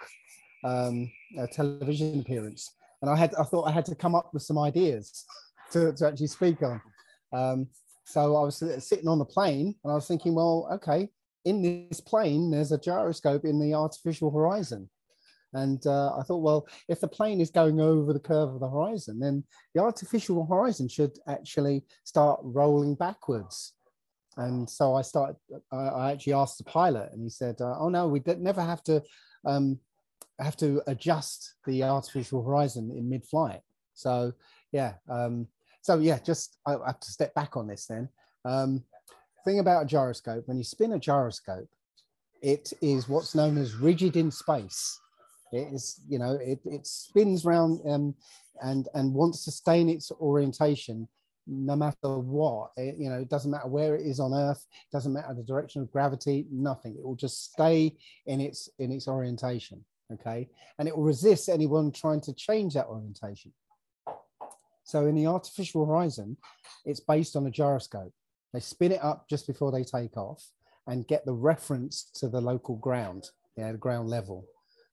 um, 0.64 1.10
television 1.52 2.20
appearance, 2.20 2.74
and 3.02 3.10
I 3.10 3.16
had, 3.16 3.34
I 3.34 3.44
thought 3.44 3.68
I 3.68 3.72
had 3.72 3.84
to 3.86 3.94
come 3.94 4.14
up 4.14 4.30
with 4.32 4.42
some 4.42 4.58
ideas 4.58 5.24
to, 5.72 5.92
to 5.92 6.06
actually 6.08 6.28
speak 6.28 6.62
on. 6.62 6.80
Um, 7.32 7.68
so 8.04 8.36
I 8.36 8.44
was 8.44 8.62
sitting 8.86 9.08
on 9.08 9.18
the 9.18 9.24
plane, 9.24 9.74
and 9.82 9.90
I 9.90 9.94
was 9.94 10.06
thinking, 10.06 10.34
well, 10.34 10.68
okay, 10.72 11.08
in 11.44 11.62
this 11.62 12.00
plane, 12.00 12.50
there's 12.50 12.72
a 12.72 12.78
gyroscope 12.78 13.44
in 13.44 13.58
the 13.58 13.74
artificial 13.74 14.30
horizon. 14.30 14.88
And 15.54 15.86
uh, 15.86 16.16
I 16.16 16.22
thought, 16.22 16.42
well, 16.42 16.66
if 16.88 17.00
the 17.00 17.08
plane 17.08 17.40
is 17.40 17.50
going 17.50 17.80
over 17.80 18.12
the 18.12 18.20
curve 18.20 18.54
of 18.54 18.60
the 18.60 18.70
horizon, 18.70 19.18
then 19.20 19.44
the 19.74 19.82
artificial 19.82 20.46
horizon 20.46 20.88
should 20.88 21.18
actually 21.28 21.84
start 22.04 22.40
rolling 22.42 22.94
backwards. 22.94 23.74
And 24.36 24.68
so 24.68 24.94
I 24.94 25.02
started, 25.02 25.36
I 25.70 26.12
actually 26.12 26.32
asked 26.32 26.56
the 26.56 26.64
pilot, 26.64 27.10
and 27.12 27.22
he 27.22 27.28
said, 27.28 27.60
uh, 27.60 27.76
oh 27.78 27.90
no, 27.90 28.08
we 28.08 28.22
never 28.38 28.62
have 28.62 28.82
to 28.84 29.02
um, 29.44 29.78
have 30.38 30.56
to 30.56 30.82
adjust 30.86 31.54
the 31.66 31.82
artificial 31.82 32.42
horizon 32.42 32.90
in 32.96 33.10
mid-flight. 33.10 33.60
So 33.94 34.32
yeah, 34.72 34.94
um, 35.10 35.48
so 35.82 35.98
yeah, 35.98 36.18
just 36.18 36.56
I 36.66 36.76
have 36.86 37.00
to 37.00 37.10
step 37.10 37.34
back 37.34 37.58
on 37.58 37.66
this 37.66 37.84
then. 37.86 38.08
Um, 38.46 38.84
thing 39.44 39.58
about 39.58 39.82
a 39.82 39.86
gyroscope, 39.86 40.48
when 40.48 40.56
you 40.56 40.64
spin 40.64 40.92
a 40.92 40.98
gyroscope, 40.98 41.68
it 42.40 42.72
is 42.80 43.08
what's 43.08 43.34
known 43.34 43.58
as 43.58 43.74
rigid 43.74 44.16
in 44.16 44.30
space. 44.30 44.98
It 45.52 45.72
is, 45.72 46.00
you 46.08 46.18
know, 46.18 46.38
it, 46.40 46.60
it 46.64 46.86
spins 46.86 47.44
around 47.44 47.80
um, 47.86 48.14
and 48.62 48.88
and 48.94 49.12
wants 49.12 49.44
to 49.44 49.50
stay 49.50 49.80
in 49.80 49.88
its 49.88 50.10
orientation 50.12 51.08
no 51.46 51.76
matter 51.76 52.18
what. 52.18 52.70
It, 52.76 52.96
you 52.98 53.10
know, 53.10 53.18
it 53.18 53.28
doesn't 53.28 53.50
matter 53.50 53.68
where 53.68 53.94
it 53.94 54.06
is 54.06 54.20
on 54.20 54.32
Earth, 54.32 54.64
doesn't 54.92 55.12
matter 55.12 55.34
the 55.34 55.42
direction 55.42 55.82
of 55.82 55.90
gravity, 55.90 56.46
nothing. 56.50 56.96
It 56.96 57.04
will 57.04 57.16
just 57.16 57.52
stay 57.52 57.96
in 58.26 58.40
its 58.40 58.68
in 58.78 58.92
its 58.92 59.08
orientation. 59.08 59.84
Okay, 60.12 60.48
and 60.78 60.88
it 60.88 60.96
will 60.96 61.04
resist 61.04 61.48
anyone 61.48 61.90
trying 61.90 62.20
to 62.22 62.34
change 62.34 62.74
that 62.74 62.86
orientation. 62.86 63.52
So 64.84 65.06
in 65.06 65.14
the 65.14 65.26
artificial 65.26 65.86
horizon, 65.86 66.36
it's 66.84 67.00
based 67.00 67.36
on 67.36 67.46
a 67.46 67.50
gyroscope. 67.50 68.12
They 68.52 68.60
spin 68.60 68.92
it 68.92 69.02
up 69.02 69.28
just 69.28 69.46
before 69.46 69.72
they 69.72 69.84
take 69.84 70.16
off 70.16 70.44
and 70.86 71.06
get 71.06 71.24
the 71.24 71.32
reference 71.32 72.10
to 72.16 72.28
the 72.28 72.40
local 72.40 72.76
ground, 72.76 73.30
the 73.56 73.72
ground 73.74 74.10
level. 74.10 74.44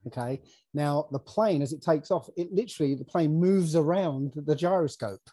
Okay. 0.08 0.42
Now 0.74 1.08
the 1.12 1.20
plane, 1.20 1.62
as 1.62 1.74
it 1.74 1.82
takes 1.82 2.12
off, 2.12 2.30
it 2.38 2.52
literally 2.54 2.96
the 2.96 3.06
plane 3.06 3.40
moves 3.40 3.76
around 3.76 4.34
the 4.36 4.56
gyroscope. 4.56 5.30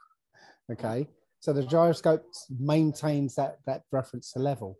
Okay. 0.72 1.06
So 1.40 1.52
the 1.52 1.64
gyroscope 1.64 2.24
maintains 2.58 3.34
that 3.36 3.58
that 3.66 3.82
reference 3.92 4.32
to 4.32 4.40
level. 4.40 4.78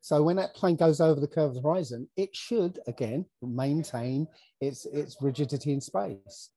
So 0.00 0.20
when 0.22 0.34
that 0.36 0.54
plane 0.54 0.74
goes 0.74 1.00
over 1.00 1.20
the 1.20 1.28
curve 1.28 1.50
of 1.50 1.54
the 1.54 1.62
horizon, 1.62 2.08
it 2.16 2.34
should 2.34 2.80
again 2.88 3.24
maintain 3.40 4.26
its 4.60 4.84
its 4.86 5.16
rigidity 5.20 5.72
in 5.72 5.80
space. 5.80 6.50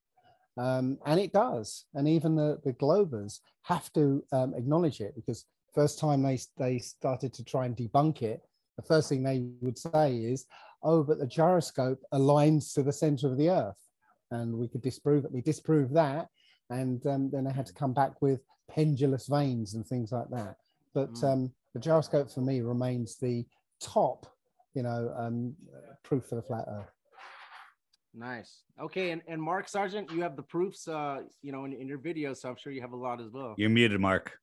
Um, 0.58 0.98
and 1.06 1.20
it 1.20 1.34
does. 1.34 1.86
And 1.94 2.08
even 2.08 2.36
the, 2.36 2.60
the 2.64 2.74
globers 2.74 3.40
have 3.64 3.92
to 3.94 4.24
um, 4.32 4.54
acknowledge 4.56 5.02
it 5.02 5.14
because 5.16 5.46
first 5.74 6.00
time 6.00 6.24
they, 6.24 6.40
they 6.58 6.80
started 6.80 7.34
to 7.34 7.44
try 7.44 7.66
and 7.66 7.76
debunk 7.76 8.22
it, 8.22 8.42
the 8.78 8.84
first 8.84 9.10
thing 9.10 9.22
they 9.22 9.46
would 9.62 9.78
say 9.78 10.16
is, 10.16 10.46
oh, 10.86 11.04
but 11.04 11.20
the 11.20 11.27
gyroscope 11.27 12.01
aligns 12.13 12.74
to 12.74 12.84
the 12.84 12.94
center 12.94 13.27
of 13.27 13.38
the 13.38 13.50
earth. 13.50 13.80
And 14.32 14.56
we 14.56 14.68
could 14.68 14.82
disprove 14.82 15.24
that. 15.24 15.32
We 15.32 15.42
disprove 15.42 15.92
that. 15.94 16.27
And 16.70 17.06
um, 17.08 17.30
then 17.32 17.44
they 17.44 17.51
had 17.51 17.65
to 17.65 17.74
come 17.74 17.94
back 17.94 18.22
with 18.22 18.42
pendulous 18.70 19.27
vanes 19.27 19.74
and 19.74 19.86
things 19.86 20.12
like 20.12 20.30
that. 20.30 20.56
But 20.94 21.13
mm. 21.13 21.24
um, 21.24 21.51
the 21.74 21.80
gyroscope 21.80 22.32
for 22.32 22.42
me 22.42 22.62
remains 22.62 23.18
the 23.18 23.46
top, 23.82 24.25
you 24.74 24.84
know, 24.84 25.13
um, 25.18 25.56
proof 26.04 26.25
for 26.25 26.36
the 26.36 26.42
flat 26.42 26.65
earth. 26.70 26.92
Nice. 28.13 28.62
Okay, 28.80 29.12
and, 29.12 29.22
and 29.27 29.42
Mark 29.42 29.68
Sargent, 29.68 30.10
you 30.12 30.22
have 30.22 30.38
the 30.38 30.44
proofs, 30.44 30.88
uh, 30.88 31.20
you 31.42 31.51
know, 31.51 31.65
in, 31.65 31.74
in 31.74 31.88
your 31.88 31.98
video, 31.98 32.34
so 32.34 32.50
I'm 32.50 32.56
sure 32.56 32.72
you 32.72 32.82
have 32.82 32.94
a 32.94 32.98
lot 32.98 33.20
as 33.20 33.30
well. 33.30 33.56
You're 33.58 33.70
muted, 33.70 34.00
Mark. 34.00 34.39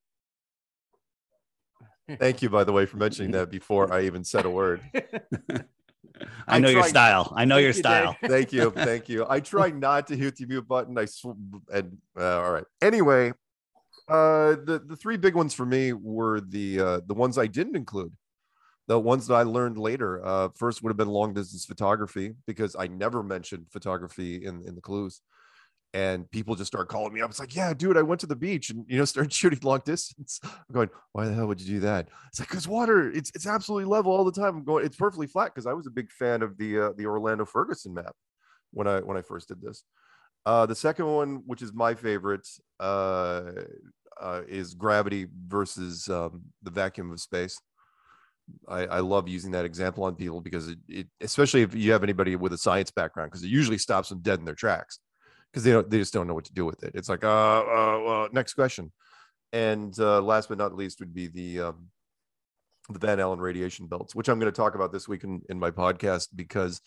Thank 2.19 2.43
you, 2.43 2.51
by 2.51 2.65
the 2.65 2.73
way, 2.73 2.85
for 2.85 2.99
mentioning 2.99 3.31
that 3.33 3.51
before 3.51 3.93
I 3.93 4.03
even 4.03 4.25
said 4.25 4.45
a 4.45 4.51
word. 4.51 4.83
I 6.47 6.59
know 6.59 6.69
your 6.69 6.85
style. 6.85 7.33
I 7.37 7.45
know 7.45 7.57
your 7.59 7.69
you, 7.69 7.73
style. 7.75 8.17
Thank 8.25 8.53
you, 8.53 8.71
thank 8.77 9.09
you. 9.09 9.27
I 9.29 9.41
try 9.41 9.71
not 9.71 10.07
to 10.09 10.17
hit 10.17 10.37
the 10.37 10.47
mute 10.47 10.67
button. 10.67 10.99
I 10.99 11.07
sw- 11.07 11.37
and 11.73 11.99
uh, 12.19 12.41
all 12.41 12.53
right. 12.53 12.65
Anyway, 12.81 13.33
uh, 14.09 14.57
the 14.65 14.83
the 14.85 14.97
three 14.97 15.17
big 15.17 15.35
ones 15.35 15.55
for 15.55 15.67
me 15.67 15.93
were 15.93 16.41
the 16.41 16.81
uh, 16.81 17.01
the 17.07 17.15
ones 17.15 17.39
I 17.39 17.47
didn't 17.47 17.77
include. 17.77 18.13
The 18.89 18.99
ones 18.99 19.29
that 19.29 19.35
I 19.35 19.43
learned 19.45 19.79
later. 19.79 20.25
Uh, 20.25 20.49
first 20.57 20.83
would 20.83 20.91
have 20.91 20.97
been 20.97 21.09
long 21.09 21.35
distance 21.35 21.65
photography 21.65 22.35
because 22.47 22.75
I 22.79 22.89
never 22.89 23.23
mentioned 23.23 23.67
photography 23.71 24.45
in 24.45 24.63
in 24.67 24.75
the 24.75 24.81
clues. 24.81 25.21
And 25.95 26.31
people 26.31 26.55
just 26.55 26.73
start 26.73 26.89
calling 26.89 27.13
me 27.13 27.21
up. 27.21 27.29
It's 27.29 27.39
like, 27.39 27.55
yeah, 27.55 27.75
dude, 27.75 27.99
I 27.99 28.03
went 28.03 28.21
to 28.23 28.27
the 28.27 28.37
beach 28.37 28.71
and 28.71 28.87
you 28.89 28.97
know 28.97 29.05
started 29.07 29.33
shooting 29.33 29.59
long 29.63 29.83
distance. 29.85 30.41
I'm 30.43 30.75
going, 30.75 30.91
why 31.13 31.27
the 31.27 31.35
hell 31.35 31.47
would 31.47 31.61
you 31.61 31.75
do 31.75 31.81
that? 31.81 32.09
It's 32.29 32.41
like 32.41 32.49
because 32.49 32.67
water, 32.67 33.11
it's 33.11 33.31
it's 33.35 33.47
absolutely 33.47 33.85
level 33.85 34.13
all 34.13 34.25
the 34.25 34.33
time. 34.33 34.57
I'm 34.57 34.65
going, 34.65 34.87
it's 34.87 34.97
perfectly 34.97 35.27
flat 35.27 35.55
because 35.55 35.67
I 35.67 35.75
was 35.75 35.87
a 35.87 35.91
big 35.91 36.11
fan 36.11 36.43
of 36.43 36.57
the 36.57 36.79
uh, 36.79 36.93
the 36.97 37.07
Orlando 37.07 37.45
Ferguson 37.45 37.93
map 37.93 38.15
when 38.73 38.87
I 38.87 39.01
when 39.01 39.17
I 39.17 39.23
first 39.23 39.49
did 39.49 39.61
this. 39.61 39.85
Uh, 40.45 40.67
the 40.67 40.75
second 40.75 41.07
one, 41.07 41.43
which 41.47 41.63
is 41.63 41.73
my 41.73 41.95
favorite, 41.95 42.49
uh, 42.81 43.53
uh, 44.21 44.43
is 44.49 44.75
gravity 44.75 45.27
versus 45.47 46.09
um, 46.09 46.43
the 46.63 46.71
vacuum 46.71 47.13
of 47.13 47.21
space. 47.21 47.61
I, 48.67 48.87
I 48.87 49.01
love 49.01 49.29
using 49.29 49.53
that 49.53 49.65
example 49.65 50.03
on 50.05 50.17
people 50.17 50.41
because 50.41 50.69
it, 50.69 50.79
it 50.89 51.07
especially 51.21 51.63
if 51.63 51.75
you 51.75 51.93
have 51.93 52.03
anybody 52.03 52.35
with 52.35 52.53
a 52.53 52.59
science 52.59 52.91
background, 52.91 53.31
because 53.31 53.45
it 53.45 53.51
usually 53.51 53.79
stops 53.79 54.09
them 54.09 54.21
dead 54.21 54.41
in 54.41 54.45
their 54.45 54.55
tracks 54.55 54.99
because 55.53 55.65
they 55.65 55.73
don't 55.73 55.91
they 55.91 55.99
just 55.99 56.13
don't 56.13 56.27
know 56.27 56.35
what 56.35 56.47
to 56.47 56.55
do 56.55 56.65
with 56.65 56.83
it. 56.83 56.93
It's 56.95 57.09
like 57.09 57.25
uh, 57.25 57.29
uh, 57.29 58.05
uh 58.05 58.29
next 58.33 58.55
question. 58.55 58.93
And 59.53 59.99
uh, 59.99 60.23
last 60.23 60.49
but 60.49 60.57
not 60.57 60.75
least 60.75 61.01
would 61.01 61.13
be 61.13 61.27
the 61.27 61.61
um, 61.61 61.89
the 62.89 62.99
Van 62.99 63.21
Allen 63.21 63.41
radiation 63.41 63.87
belts, 63.87 64.15
which 64.15 64.29
I'm 64.29 64.39
going 64.39 64.51
to 64.51 64.57
talk 64.57 64.75
about 64.75 64.93
this 64.93 65.07
week 65.07 65.25
in, 65.25 65.43
in 65.51 65.59
my 65.59 65.71
podcast 65.71 66.29
because 66.35 66.81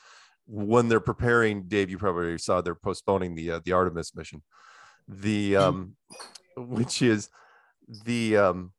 when 0.48 0.90
they're 0.90 1.00
preparing, 1.00 1.64
Dave, 1.64 1.90
you 1.90 1.98
probably 1.98 2.38
saw 2.38 2.62
they're 2.62 2.76
postponing 2.76 3.36
the 3.36 3.52
uh, 3.52 3.60
the 3.64 3.74
Artemis 3.74 4.16
mission, 4.16 4.42
the 5.08 5.56
um, 5.58 5.96
which 6.58 7.02
is 7.02 7.30
the 8.04 8.38
um, 8.38 8.74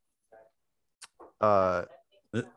uh, 1.39 1.83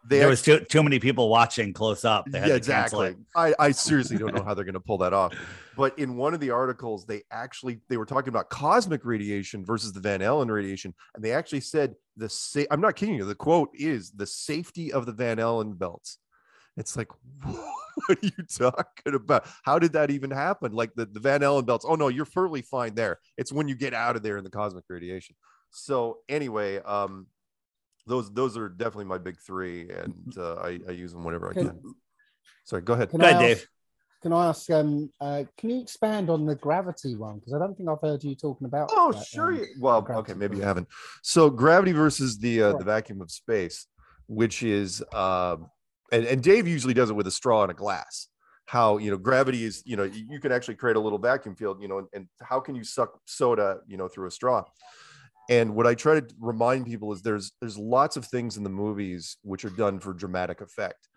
there 0.04 0.28
was 0.28 0.42
too, 0.42 0.60
too 0.60 0.82
many 0.82 0.98
people 0.98 1.28
watching 1.28 1.72
close 1.72 2.04
up. 2.04 2.24
They 2.26 2.38
had 2.38 2.48
yeah, 2.48 2.54
to 2.54 2.58
exactly. 2.58 3.16
I, 3.34 3.54
I 3.58 3.70
seriously 3.70 4.18
don't 4.18 4.34
know 4.34 4.42
how 4.42 4.54
they're 4.54 4.64
going 4.64 4.74
to 4.74 4.80
pull 4.80 4.98
that 4.98 5.12
off. 5.12 5.34
But 5.76 5.98
in 5.98 6.16
one 6.16 6.34
of 6.34 6.40
the 6.40 6.50
articles, 6.50 7.06
they 7.06 7.22
actually 7.30 7.80
they 7.88 7.96
were 7.96 8.06
talking 8.06 8.28
about 8.28 8.50
cosmic 8.50 9.04
radiation 9.04 9.64
versus 9.64 9.92
the 9.92 10.00
Van 10.00 10.22
Allen 10.22 10.50
radiation, 10.50 10.94
and 11.14 11.24
they 11.24 11.32
actually 11.32 11.60
said 11.60 11.94
the 12.16 12.28
sa- 12.28 12.64
I'm 12.70 12.80
not 12.80 12.96
kidding 12.96 13.14
you. 13.14 13.24
The 13.24 13.34
quote 13.34 13.70
is 13.74 14.10
the 14.10 14.26
safety 14.26 14.92
of 14.92 15.06
the 15.06 15.12
Van 15.12 15.38
Allen 15.38 15.74
belts. 15.74 16.18
It's 16.76 16.96
like, 16.96 17.08
what 17.42 17.64
are 18.10 18.16
you 18.22 18.44
talking 18.58 19.14
about? 19.14 19.46
How 19.62 19.78
did 19.78 19.92
that 19.92 20.10
even 20.10 20.30
happen? 20.30 20.72
Like 20.72 20.94
the, 20.94 21.06
the 21.06 21.20
Van 21.20 21.42
Allen 21.42 21.64
belts. 21.64 21.84
Oh 21.88 21.94
no, 21.94 22.08
you're 22.08 22.24
perfectly 22.24 22.62
fine 22.62 22.94
there. 22.94 23.18
It's 23.36 23.52
when 23.52 23.68
you 23.68 23.74
get 23.74 23.94
out 23.94 24.16
of 24.16 24.22
there 24.22 24.38
in 24.38 24.44
the 24.44 24.50
cosmic 24.50 24.84
radiation. 24.88 25.36
So 25.70 26.18
anyway, 26.28 26.78
um, 26.78 27.26
those 28.06 28.32
those 28.32 28.56
are 28.56 28.68
definitely 28.68 29.04
my 29.06 29.18
big 29.18 29.38
three, 29.40 29.90
and 29.90 30.34
uh, 30.36 30.56
I, 30.56 30.80
I 30.88 30.92
use 30.92 31.12
them 31.12 31.24
whenever 31.24 31.50
I 31.50 31.54
Can, 31.54 31.68
can. 31.68 31.94
Sorry, 32.64 32.82
go 32.82 32.94
ahead. 32.94 33.10
can 33.10 33.20
Go 33.20 33.26
ahead, 33.26 33.40
Dave. 33.40 33.66
Can 34.22 34.32
I 34.34 34.48
ask? 34.48 34.70
Um, 34.70 35.10
uh, 35.20 35.44
can 35.56 35.70
you 35.70 35.80
expand 35.80 36.28
on 36.28 36.44
the 36.44 36.54
gravity 36.54 37.16
one? 37.16 37.38
Because 37.38 37.54
I 37.54 37.58
don't 37.58 37.74
think 37.74 37.88
I've 37.88 38.00
heard 38.02 38.22
you 38.22 38.34
talking 38.34 38.66
about. 38.66 38.90
Oh, 38.92 39.12
that, 39.12 39.24
sure. 39.24 39.52
um, 39.52 39.58
you- 39.58 39.66
well, 39.80 40.06
okay, 40.08 40.34
maybe 40.34 40.56
you 40.56 40.62
haven't. 40.62 40.88
So 41.22 41.48
gravity 41.48 41.92
versus 41.92 42.38
the 42.38 42.62
uh, 42.62 42.72
the 42.74 42.84
vacuum 42.84 43.22
of 43.22 43.30
space, 43.30 43.86
which 44.26 44.62
is 44.62 45.02
um, 45.14 45.70
and, 46.12 46.26
and 46.26 46.42
Dave 46.42 46.68
usually 46.68 46.94
does 46.94 47.10
it 47.10 47.14
with 47.14 47.26
a 47.26 47.30
straw 47.30 47.62
and 47.62 47.70
a 47.70 47.74
glass. 47.74 48.28
How 48.66 48.98
you 48.98 49.10
know 49.10 49.16
gravity 49.16 49.64
is 49.64 49.82
you 49.86 49.96
know 49.96 50.04
you, 50.04 50.26
you 50.28 50.38
can 50.38 50.52
actually 50.52 50.76
create 50.76 50.96
a 50.96 51.00
little 51.00 51.18
vacuum 51.18 51.56
field 51.56 51.80
you 51.82 51.88
know 51.88 51.98
and, 51.98 52.08
and 52.12 52.28
how 52.42 52.60
can 52.60 52.74
you 52.76 52.84
suck 52.84 53.18
soda 53.24 53.80
you 53.88 53.96
know 53.96 54.06
through 54.06 54.28
a 54.28 54.30
straw? 54.30 54.64
And 55.50 55.74
what 55.74 55.86
I 55.86 55.96
try 55.96 56.20
to 56.20 56.26
remind 56.38 56.86
people 56.86 57.12
is 57.12 57.22
there's 57.22 57.52
there's 57.60 57.76
lots 57.76 58.16
of 58.16 58.24
things 58.24 58.56
in 58.56 58.62
the 58.62 58.70
movies 58.70 59.36
which 59.42 59.64
are 59.64 59.70
done 59.70 59.98
for 59.98 60.14
dramatic 60.14 60.60
effect. 60.60 61.08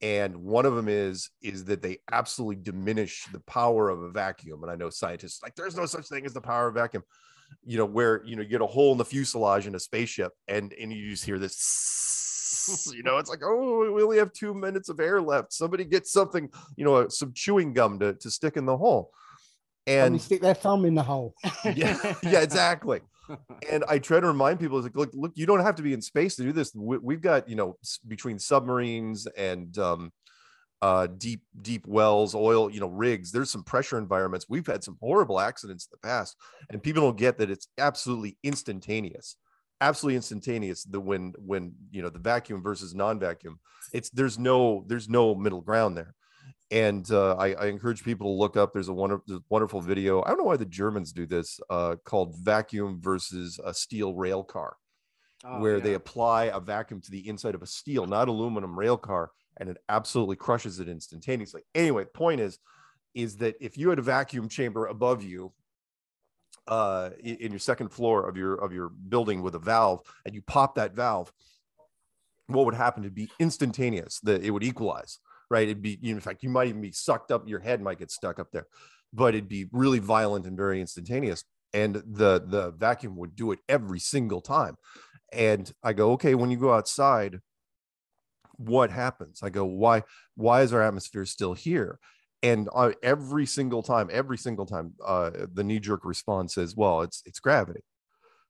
And 0.00 0.36
one 0.36 0.64
of 0.64 0.76
them 0.76 0.88
is 0.88 1.28
is 1.42 1.64
that 1.64 1.82
they 1.82 1.98
absolutely 2.10 2.62
diminish 2.62 3.26
the 3.32 3.40
power 3.40 3.90
of 3.90 4.00
a 4.00 4.10
vacuum. 4.10 4.62
And 4.62 4.70
i 4.70 4.76
know 4.76 4.90
scientists 4.90 5.42
like 5.42 5.56
there's 5.56 5.76
no 5.76 5.86
such 5.86 6.06
thing 6.06 6.24
as 6.24 6.32
the 6.32 6.40
power 6.40 6.68
of 6.68 6.74
vacuum. 6.74 7.02
You 7.64 7.78
know 7.78 7.84
where 7.84 8.24
you 8.24 8.36
know 8.36 8.42
you 8.42 8.48
get 8.48 8.60
a 8.60 8.66
hole 8.66 8.92
in 8.92 8.98
the 8.98 9.04
fuselage 9.04 9.66
in 9.66 9.74
a 9.74 9.80
spaceship 9.80 10.32
and 10.46 10.72
and 10.74 10.92
you 10.92 11.10
just 11.10 11.24
hear 11.24 11.40
this 11.40 12.90
you 12.94 13.02
know 13.02 13.18
it's 13.18 13.28
like 13.28 13.42
oh 13.44 13.92
we 13.92 14.02
only 14.02 14.18
have 14.18 14.32
two 14.32 14.54
minutes 14.54 14.88
of 14.88 15.00
air 15.00 15.20
left. 15.20 15.52
Somebody 15.52 15.84
get 15.84 16.06
something 16.06 16.48
you 16.76 16.84
know 16.84 16.94
uh, 16.94 17.08
some 17.08 17.32
chewing 17.34 17.72
gum 17.72 17.98
to, 17.98 18.14
to 18.14 18.30
stick 18.30 18.56
in 18.56 18.66
the 18.66 18.76
hole. 18.76 19.10
And 19.88 20.20
stick 20.20 20.40
their 20.40 20.54
thumb 20.54 20.84
in 20.84 20.94
the 20.94 21.02
hole. 21.02 21.34
yeah, 21.64 22.14
yeah, 22.22 22.40
exactly. 22.40 23.00
And 23.70 23.84
I 23.88 23.98
try 23.98 24.20
to 24.20 24.26
remind 24.26 24.60
people, 24.60 24.80
like, 24.80 24.96
look, 24.96 25.10
look, 25.12 25.32
you 25.34 25.46
don't 25.46 25.60
have 25.60 25.76
to 25.76 25.82
be 25.82 25.92
in 25.92 26.02
space 26.02 26.36
to 26.36 26.42
do 26.42 26.52
this. 26.52 26.74
We, 26.74 26.98
we've 26.98 27.20
got, 27.20 27.48
you 27.48 27.56
know, 27.56 27.76
between 28.06 28.38
submarines 28.38 29.26
and 29.36 29.76
um, 29.78 30.12
uh, 30.82 31.06
deep, 31.06 31.42
deep 31.62 31.86
wells, 31.86 32.34
oil, 32.34 32.70
you 32.70 32.80
know, 32.80 32.88
rigs. 32.88 33.32
There's 33.32 33.50
some 33.50 33.64
pressure 33.64 33.98
environments. 33.98 34.46
We've 34.48 34.66
had 34.66 34.84
some 34.84 34.98
horrible 35.00 35.40
accidents 35.40 35.86
in 35.86 35.90
the 35.92 36.06
past, 36.06 36.36
and 36.70 36.82
people 36.82 37.02
don't 37.02 37.16
get 37.16 37.38
that 37.38 37.50
it's 37.50 37.68
absolutely 37.78 38.36
instantaneous, 38.42 39.36
absolutely 39.80 40.16
instantaneous. 40.16 40.84
The 40.84 41.00
when, 41.00 41.32
when 41.38 41.74
you 41.90 42.02
know, 42.02 42.10
the 42.10 42.18
vacuum 42.18 42.62
versus 42.62 42.94
non-vacuum, 42.94 43.58
it's 43.92 44.10
there's 44.10 44.38
no, 44.38 44.84
there's 44.86 45.08
no 45.08 45.34
middle 45.34 45.60
ground 45.60 45.96
there 45.96 46.14
and 46.74 47.08
uh, 47.12 47.36
I, 47.36 47.52
I 47.52 47.66
encourage 47.66 48.02
people 48.02 48.26
to 48.34 48.38
look 48.38 48.56
up. 48.56 48.72
There's 48.72 48.88
a 48.88 48.92
wonder, 48.92 49.20
wonderful 49.48 49.80
video. 49.80 50.22
I 50.22 50.30
don't 50.30 50.38
know 50.38 50.44
why 50.44 50.56
the 50.56 50.64
Germans 50.64 51.12
do 51.12 51.24
this, 51.24 51.60
uh, 51.70 51.94
called 52.04 52.34
"Vacuum 52.36 53.00
versus 53.00 53.60
a 53.64 53.72
Steel 53.72 54.12
Rail 54.14 54.42
Car," 54.42 54.76
Oh, 55.44 55.60
where 55.60 55.78
they 55.78 55.94
apply 55.94 56.46
a 56.46 56.58
vacuum 56.58 57.00
to 57.02 57.10
the 57.12 57.28
inside 57.28 57.54
of 57.54 57.62
a 57.62 57.66
steel, 57.66 58.06
not 58.06 58.26
aluminum 58.26 58.76
rail 58.76 58.96
car, 58.96 59.30
and 59.58 59.68
it 59.68 59.76
absolutely 59.88 60.34
crushes 60.34 60.80
it 60.80 60.88
instantaneously. 60.88 61.62
Anyway, 61.76 62.02
the 62.02 62.10
point 62.10 62.40
is, 62.40 62.58
is 63.14 63.36
that 63.36 63.54
if 63.60 63.78
you 63.78 63.90
had 63.90 64.00
a 64.00 64.02
vacuum 64.02 64.48
chamber 64.48 64.86
above 64.86 65.22
you, 65.22 65.52
uh, 66.66 67.10
in, 67.20 67.36
in 67.36 67.52
your 67.52 67.60
second 67.60 67.90
floor 67.90 68.28
of 68.28 68.36
your 68.36 68.56
of 68.56 68.72
your 68.72 68.88
building 68.88 69.42
with 69.42 69.54
a 69.54 69.60
valve, 69.60 70.00
and 70.26 70.34
you 70.34 70.42
pop 70.42 70.74
that 70.74 70.96
valve, 70.96 71.32
what 72.48 72.64
would 72.64 72.74
happen? 72.74 73.04
It'd 73.04 73.14
be 73.14 73.30
instantaneous. 73.38 74.18
That 74.24 74.42
it 74.42 74.50
would 74.50 74.64
equalize 74.64 75.20
right? 75.54 75.68
It'd 75.68 75.80
be, 75.80 75.98
in 76.02 76.20
fact, 76.20 76.42
you 76.42 76.50
might 76.50 76.68
even 76.68 76.80
be 76.80 76.90
sucked 76.90 77.30
up, 77.30 77.48
your 77.48 77.60
head 77.60 77.80
might 77.80 78.00
get 78.00 78.10
stuck 78.10 78.38
up 78.40 78.50
there, 78.52 78.66
but 79.12 79.34
it'd 79.34 79.48
be 79.48 79.66
really 79.70 80.00
violent 80.00 80.46
and 80.46 80.56
very 80.56 80.80
instantaneous. 80.80 81.44
And 81.72 81.94
the 81.94 82.32
the 82.54 82.72
vacuum 82.76 83.16
would 83.16 83.34
do 83.36 83.52
it 83.52 83.60
every 83.68 84.00
single 84.00 84.40
time. 84.40 84.74
And 85.32 85.72
I 85.82 85.92
go, 85.92 86.12
okay, 86.12 86.34
when 86.34 86.50
you 86.50 86.56
go 86.56 86.72
outside, 86.72 87.40
what 88.56 88.90
happens? 88.90 89.42
I 89.42 89.50
go, 89.50 89.64
why, 89.64 90.02
why 90.34 90.62
is 90.62 90.72
our 90.72 90.82
atmosphere 90.82 91.26
still 91.26 91.54
here? 91.54 91.98
And 92.42 92.68
uh, 92.74 92.92
every 93.02 93.46
single 93.46 93.82
time, 93.82 94.08
every 94.12 94.38
single 94.38 94.66
time, 94.66 94.94
uh, 95.04 95.30
the 95.52 95.64
knee-jerk 95.64 96.04
response 96.04 96.58
is, 96.58 96.76
well, 96.76 97.02
it's 97.02 97.22
it's 97.24 97.40
gravity. 97.40 97.84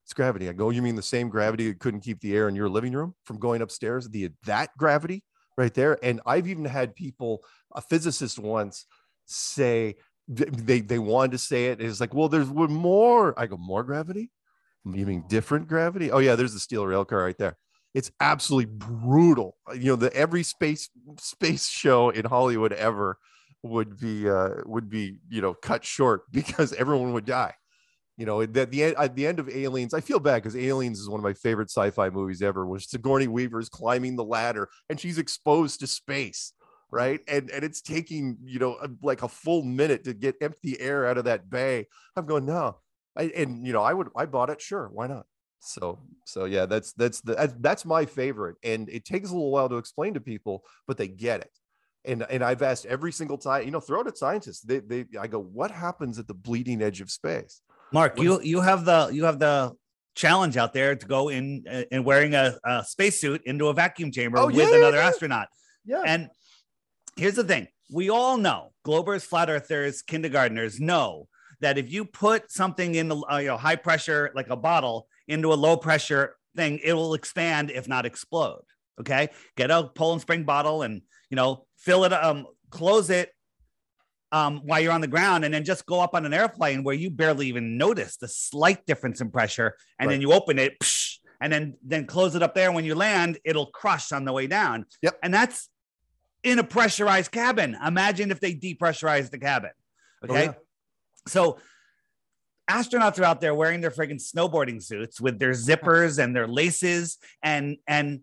It's 0.05 0.13
gravity. 0.13 0.49
I 0.49 0.53
go, 0.53 0.71
you 0.71 0.83
mean 0.83 0.97
the 0.97 1.13
same 1.17 1.29
gravity 1.31 1.69
that 1.69 1.81
couldn't 1.81 2.05
keep 2.09 2.21
the 2.21 2.37
air 2.37 2.49
in 2.49 2.57
your 2.57 2.69
living 2.69 2.93
room 2.93 3.15
from 3.25 3.39
going 3.39 3.63
upstairs? 3.63 4.09
The 4.09 4.31
that 4.45 4.71
gravity 4.77 5.23
right 5.57 5.73
there. 5.75 5.99
And 6.03 6.21
I've 6.27 6.49
even 6.49 6.65
had 6.65 6.95
people, 6.95 7.43
a 7.75 7.81
physicist 7.81 8.39
once, 8.39 8.87
say 9.27 9.97
they 10.29 10.81
they 10.81 10.99
wanted 10.99 11.33
to 11.33 11.39
say 11.39 11.67
it. 11.67 11.81
It's 11.81 12.01
like, 12.01 12.15
well, 12.15 12.29
there's 12.29 12.49
more. 12.49 13.39
I 13.39 13.47
go, 13.47 13.57
more 13.57 13.85
gravity? 13.85 14.31
You 14.85 15.07
mean 15.07 15.25
different 15.29 15.69
gravity? 15.69 16.11
Oh 16.11 16.19
yeah, 16.19 16.37
there's 16.37 16.53
the 16.55 16.61
steel 16.61 16.87
rail 16.87 17.05
car 17.05 17.23
right 17.23 17.39
there. 17.39 17.57
It's 17.95 18.11
absolutely 18.21 18.73
brutal. 18.73 19.57
You 19.75 19.93
know, 19.93 19.97
the 19.97 20.13
every 20.15 20.43
space 20.43 20.91
space 21.19 21.69
show 21.69 22.11
in 22.11 22.25
Hollywood 22.25 22.73
ever 22.73 23.19
would 23.63 23.99
be 23.99 24.29
uh 24.29 24.51
would 24.67 24.91
be 24.91 25.17
you 25.31 25.41
know 25.41 25.55
cut 25.55 25.85
short 25.85 26.23
because 26.31 26.73
everyone 26.75 27.13
would 27.15 27.25
die 27.25 27.55
you 28.17 28.27
know, 28.27 28.43
at 28.43 28.53
the 28.53 28.95
at 28.97 29.17
the 29.17 29.27
end 29.27 29.41
of 29.41 29.49
Aliens, 29.49 29.93
I 29.93 30.01
feel 30.01 30.21
bad 30.21 30.37
because 30.37 30.57
Aliens 30.57 31.01
is 31.01 31.09
one 31.09 31.19
of 31.19 31.25
my 31.25 31.33
favorite 31.33 31.71
sci-fi 31.71 32.11
movies 32.11 32.43
ever. 32.43 32.65
Was 32.67 32.89
Sigourney 32.89 33.27
Weaver 33.27 33.59
is 33.59 33.69
climbing 33.69 34.15
the 34.15 34.25
ladder 34.25 34.69
and 34.89 35.01
she's 35.01 35.19
exposed 35.19 35.81
to 35.81 35.89
space, 35.89 36.53
right? 36.93 37.21
And 37.27 37.51
and 37.51 37.65
it's 37.65 37.81
taking 37.81 38.39
you 38.45 38.61
know 38.61 38.79
like 39.03 39.23
a 39.23 39.29
full 39.29 39.63
minute 39.63 40.05
to 40.05 40.15
get 40.15 40.37
empty 40.41 40.81
air 40.81 41.07
out 41.07 41.19
of 41.19 41.25
that 41.25 41.51
bay. 41.51 41.87
I'm 42.17 42.27
going 42.27 42.47
no, 42.47 42.79
I, 43.17 43.25
and 43.35 43.67
you 43.67 43.73
know 43.73 43.83
I 43.83 43.93
would 43.93 44.11
I 44.17 44.27
bought 44.27 44.51
it, 44.51 44.61
sure, 44.61 44.89
why 44.93 45.09
not? 45.09 45.27
So 45.59 45.99
so 46.25 46.45
yeah, 46.45 46.67
that's 46.67 46.93
that's 46.93 47.21
the 47.21 47.53
that's 47.59 47.85
my 47.85 48.05
favorite, 48.05 48.57
and 48.63 48.89
it 48.91 49.05
takes 49.05 49.31
a 49.31 49.35
little 49.35 49.51
while 49.51 49.69
to 49.69 49.79
explain 49.79 50.15
to 50.15 50.21
people, 50.21 50.65
but 50.87 50.99
they 50.99 51.09
get 51.09 51.41
it. 51.41 51.51
And, 52.07 52.23
and 52.29 52.45
I've 52.45 52.61
asked 52.61 52.85
every 52.85 53.13
single 53.13 53.39
time, 53.39 53.65
you 53.65 53.71
know, 53.71 53.81
throw 53.81 54.03
it 54.03 54.07
at 54.07 54.19
scientists. 54.19 54.61
They, 54.61 54.81
they, 54.81 55.07
I 55.19 55.27
go, 55.27 55.41
what 55.41 55.71
happens 55.71 56.19
at 56.19 56.29
the 56.29 56.35
bleeding 56.35 56.83
edge 56.83 57.01
of 57.01 57.11
space? 57.11 57.63
Mark, 57.95 58.21
you 58.21 58.41
you 58.43 58.61
have 58.61 58.85
the 58.85 59.09
you 59.13 59.25
have 59.25 59.39
the 59.39 59.73
challenge 60.17 60.57
out 60.57 60.73
there 60.73 60.95
to 60.97 61.07
go 61.07 61.29
in 61.29 61.65
uh, 61.71 61.85
and 61.91 62.05
wearing 62.05 62.35
a, 62.35 62.57
a 62.65 62.85
spacesuit 62.85 63.43
into 63.47 63.69
a 63.69 63.73
vacuum 63.73 64.11
chamber 64.13 64.39
Oh, 64.39 64.47
with 64.47 64.57
yeah, 64.57 64.77
another 64.77 64.99
yeah. 64.99 65.09
astronaut. 65.09 65.49
Yeah. 65.85 66.03
And 66.05 66.29
here's 67.17 67.35
the 67.35 67.45
thing 67.45 67.69
we 67.93 68.11
all 68.11 68.37
know 68.37 68.73
globers 68.85 69.23
flat 69.23 69.49
earthers 69.49 70.03
kindergartners 70.03 70.81
know 70.81 71.29
that 71.61 71.79
if 71.79 71.91
you 71.91 72.05
put 72.05 72.51
something 72.51 72.97
in 72.97 73.09
the 73.09 73.17
uh, 73.31 73.39
you 73.39 73.49
know 73.49 73.57
high 73.57 73.77
pressure 73.77 74.33
like 74.35 74.51
a 74.51 74.57
bottle 74.57 75.07
into 75.29 75.53
a 75.53 75.55
low 75.55 75.77
pressure 75.77 76.37
thing 76.57 76.81
it 76.83 76.95
will 76.95 77.15
expand 77.15 77.71
if 77.71 77.87
not 77.87 78.07
explode 78.07 78.63
okay 79.01 79.29
get 79.57 79.71
a 79.71 79.85
Poland 79.95 80.23
spring 80.23 80.45
bottle 80.45 80.83
and 80.83 81.03
you 81.31 81.37
know 81.37 81.67
fill 81.77 82.05
it 82.05 82.13
um 82.13 82.47
close 82.71 83.11
it 83.11 83.31
um, 84.35 84.61
while 84.65 84.81
you're 84.81 84.93
on 84.93 85.01
the 85.01 85.07
ground 85.17 85.45
and 85.45 85.55
then 85.55 85.65
just 85.65 85.87
go 85.87 86.01
up 86.01 86.13
on 86.15 86.27
an 86.27 86.35
airplane 86.35 86.83
where 86.83 86.95
you 87.03 87.09
barely 87.09 87.47
even 87.47 87.79
notice 87.79 88.17
the 88.17 88.27
slight 88.27 88.85
difference 88.85 89.21
in 89.21 89.31
pressure 89.31 89.77
and 89.99 90.09
Right. 90.09 90.15
then 90.15 90.21
you 90.21 90.33
open 90.33 90.59
it 90.59 90.73
psh, 90.81 91.19
and 91.41 91.53
then 91.53 91.77
then 91.87 92.05
close 92.07 92.35
it 92.35 92.43
up 92.43 92.53
there 92.55 92.73
when 92.73 92.85
you 92.85 92.97
land 92.97 93.39
it'll 93.45 93.71
crush 93.81 94.11
on 94.11 94.25
the 94.25 94.33
way 94.33 94.47
down 94.49 94.87
Yep. 95.03 95.19
and 95.23 95.33
that's 95.33 95.69
in 96.43 96.59
a 96.59 96.65
pressurized 96.65 97.31
cabin 97.31 97.77
imagine 97.87 98.33
if 98.33 98.41
they 98.41 98.55
depressurize 98.55 99.31
the 99.31 99.39
cabin 99.39 99.71
Oh, 100.23 100.27
okay 100.33 100.47
yeah. 100.47 100.53
so 101.29 101.59
astronauts 102.69 103.21
are 103.21 103.25
out 103.25 103.41
there 103.41 103.55
wearing 103.55 103.81
their 103.83 103.91
friggin' 103.93 104.21
snowboarding 104.21 104.83
suits 104.83 105.21
with 105.21 105.39
their 105.39 105.53
zippers 105.53 106.19
and 106.23 106.35
their 106.35 106.49
laces 106.49 107.19
and 107.43 107.77
and 107.87 108.21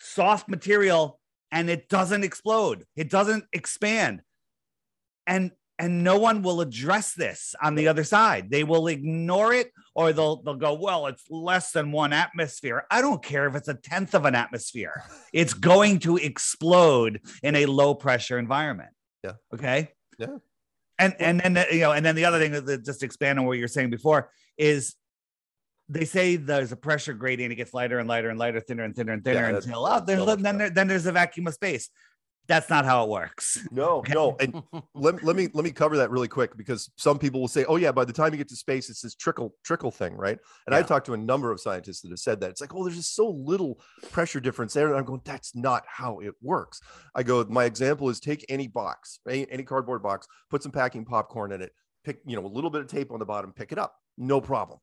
soft 0.00 0.48
material 0.48 1.18
and 1.50 1.68
it 1.68 1.88
doesn't 1.88 2.22
explode 2.22 2.84
it 2.96 3.10
doesn't 3.10 3.44
expand 3.52 4.22
and 5.28 5.52
and 5.80 6.02
no 6.02 6.18
one 6.18 6.42
will 6.42 6.60
address 6.60 7.12
this 7.14 7.54
on 7.62 7.76
the 7.76 7.86
other 7.86 8.02
side. 8.02 8.50
They 8.50 8.64
will 8.64 8.88
ignore 8.88 9.52
it 9.52 9.70
or 9.94 10.12
they'll 10.12 10.42
they'll 10.42 10.56
go 10.56 10.74
well 10.74 11.06
it's 11.06 11.24
less 11.30 11.70
than 11.70 11.92
one 11.92 12.12
atmosphere. 12.12 12.84
I 12.90 13.00
don't 13.00 13.22
care 13.22 13.46
if 13.46 13.54
it's 13.54 13.68
a 13.68 13.74
tenth 13.74 14.14
of 14.14 14.24
an 14.24 14.34
atmosphere. 14.34 15.04
It's 15.32 15.52
going 15.52 15.98
to 16.00 16.16
explode 16.16 17.20
in 17.42 17.54
a 17.54 17.66
low 17.66 17.94
pressure 17.94 18.38
environment. 18.38 18.90
Yeah. 19.22 19.32
okay? 19.54 19.90
Yeah. 20.18 20.38
and 20.98 21.14
and 21.20 21.40
then 21.40 21.66
you 21.70 21.80
know 21.80 21.92
and 21.92 22.04
then 22.04 22.16
the 22.16 22.24
other 22.24 22.40
thing 22.40 22.52
that- 22.52 22.66
that 22.66 22.84
just 22.84 23.02
expand 23.02 23.38
on 23.38 23.44
what 23.46 23.52
you 23.52 23.62
were 23.62 23.68
saying 23.68 23.90
before 23.90 24.30
is 24.56 24.96
they 25.88 26.04
say 26.04 26.36
there's 26.36 26.72
a 26.72 26.76
pressure 26.76 27.14
gradient. 27.14 27.52
It 27.52 27.56
gets 27.56 27.72
lighter 27.72 27.98
and 27.98 28.08
lighter 28.08 28.30
and 28.30 28.38
lighter 28.38 28.60
thinner 28.60 28.84
and 28.84 28.94
thinner 28.96 29.12
and 29.12 29.24
thinner 29.24 29.50
Yeah, 29.50 29.56
until 29.56 29.86
oh, 29.86 30.00
there's, 30.04 30.24
so 30.24 30.36
then, 30.36 30.58
there, 30.58 30.70
then 30.70 30.86
there's 30.88 31.06
a 31.06 31.12
vacuum 31.12 31.46
of 31.46 31.54
space 31.54 31.88
that's 32.48 32.70
not 32.70 32.84
how 32.84 33.04
it 33.04 33.10
works 33.10 33.58
No, 33.70 33.98
Okay. 33.98 34.14
no, 34.14 34.36
and 34.40 34.54
let, 34.94 35.22
let 35.22 35.36
me 35.36 35.48
let 35.52 35.64
me 35.64 35.70
cover 35.70 35.96
that 35.96 36.10
really 36.10 36.28
quick 36.28 36.56
because 36.56 36.90
some 36.96 37.18
people 37.18 37.40
will 37.40 37.48
say, 37.48 37.64
"Oh 37.66 37.76
yeah, 37.76 37.92
by 37.92 38.04
the 38.04 38.12
time 38.12 38.32
you 38.32 38.38
get 38.38 38.48
to 38.48 38.56
space, 38.56 38.88
it's 38.88 39.02
this 39.02 39.14
trickle 39.14 39.54
trickle 39.64 39.90
thing, 39.90 40.14
right?" 40.14 40.38
And 40.66 40.74
Yeah. 40.74 40.76
I've 40.76 40.86
talked 40.86 41.06
to 41.06 41.14
a 41.14 41.16
number 41.18 41.50
of 41.52 41.60
scientists 41.60 42.00
that 42.02 42.10
have 42.10 42.18
said 42.18 42.40
that 42.40 42.50
it's 42.50 42.60
like, 42.60 42.74
"Oh, 42.74 42.84
there's 42.84 42.96
just 42.96 43.14
so 43.14 43.28
little 43.28 43.80
pressure 44.10 44.40
difference 44.40 44.72
there," 44.74 44.88
and 44.88 44.96
I'm 44.96 45.04
going, 45.04 45.20
"That's 45.24 45.54
not 45.54 45.84
how 45.86 46.20
it 46.20 46.34
works." 46.40 46.80
I 47.14 47.22
go, 47.22 47.44
my 47.44 47.64
example 47.64 48.08
is 48.08 48.20
take 48.20 48.44
any 48.48 48.68
box, 48.68 49.20
any, 49.28 49.50
any 49.50 49.64
cardboard 49.64 50.02
box, 50.02 50.26
put 50.50 50.62
some 50.62 50.72
packing 50.72 51.04
popcorn 51.04 51.52
in 51.52 51.60
it, 51.62 51.72
pick 52.04 52.20
you 52.26 52.36
know 52.36 52.46
a 52.46 52.48
little 52.48 52.70
bit 52.70 52.80
of 52.80 52.86
tape 52.88 53.12
on 53.12 53.18
the 53.18 53.26
bottom, 53.26 53.52
pick 53.52 53.72
it 53.72 53.78
up, 53.78 53.96
no 54.16 54.40
problem 54.40 54.78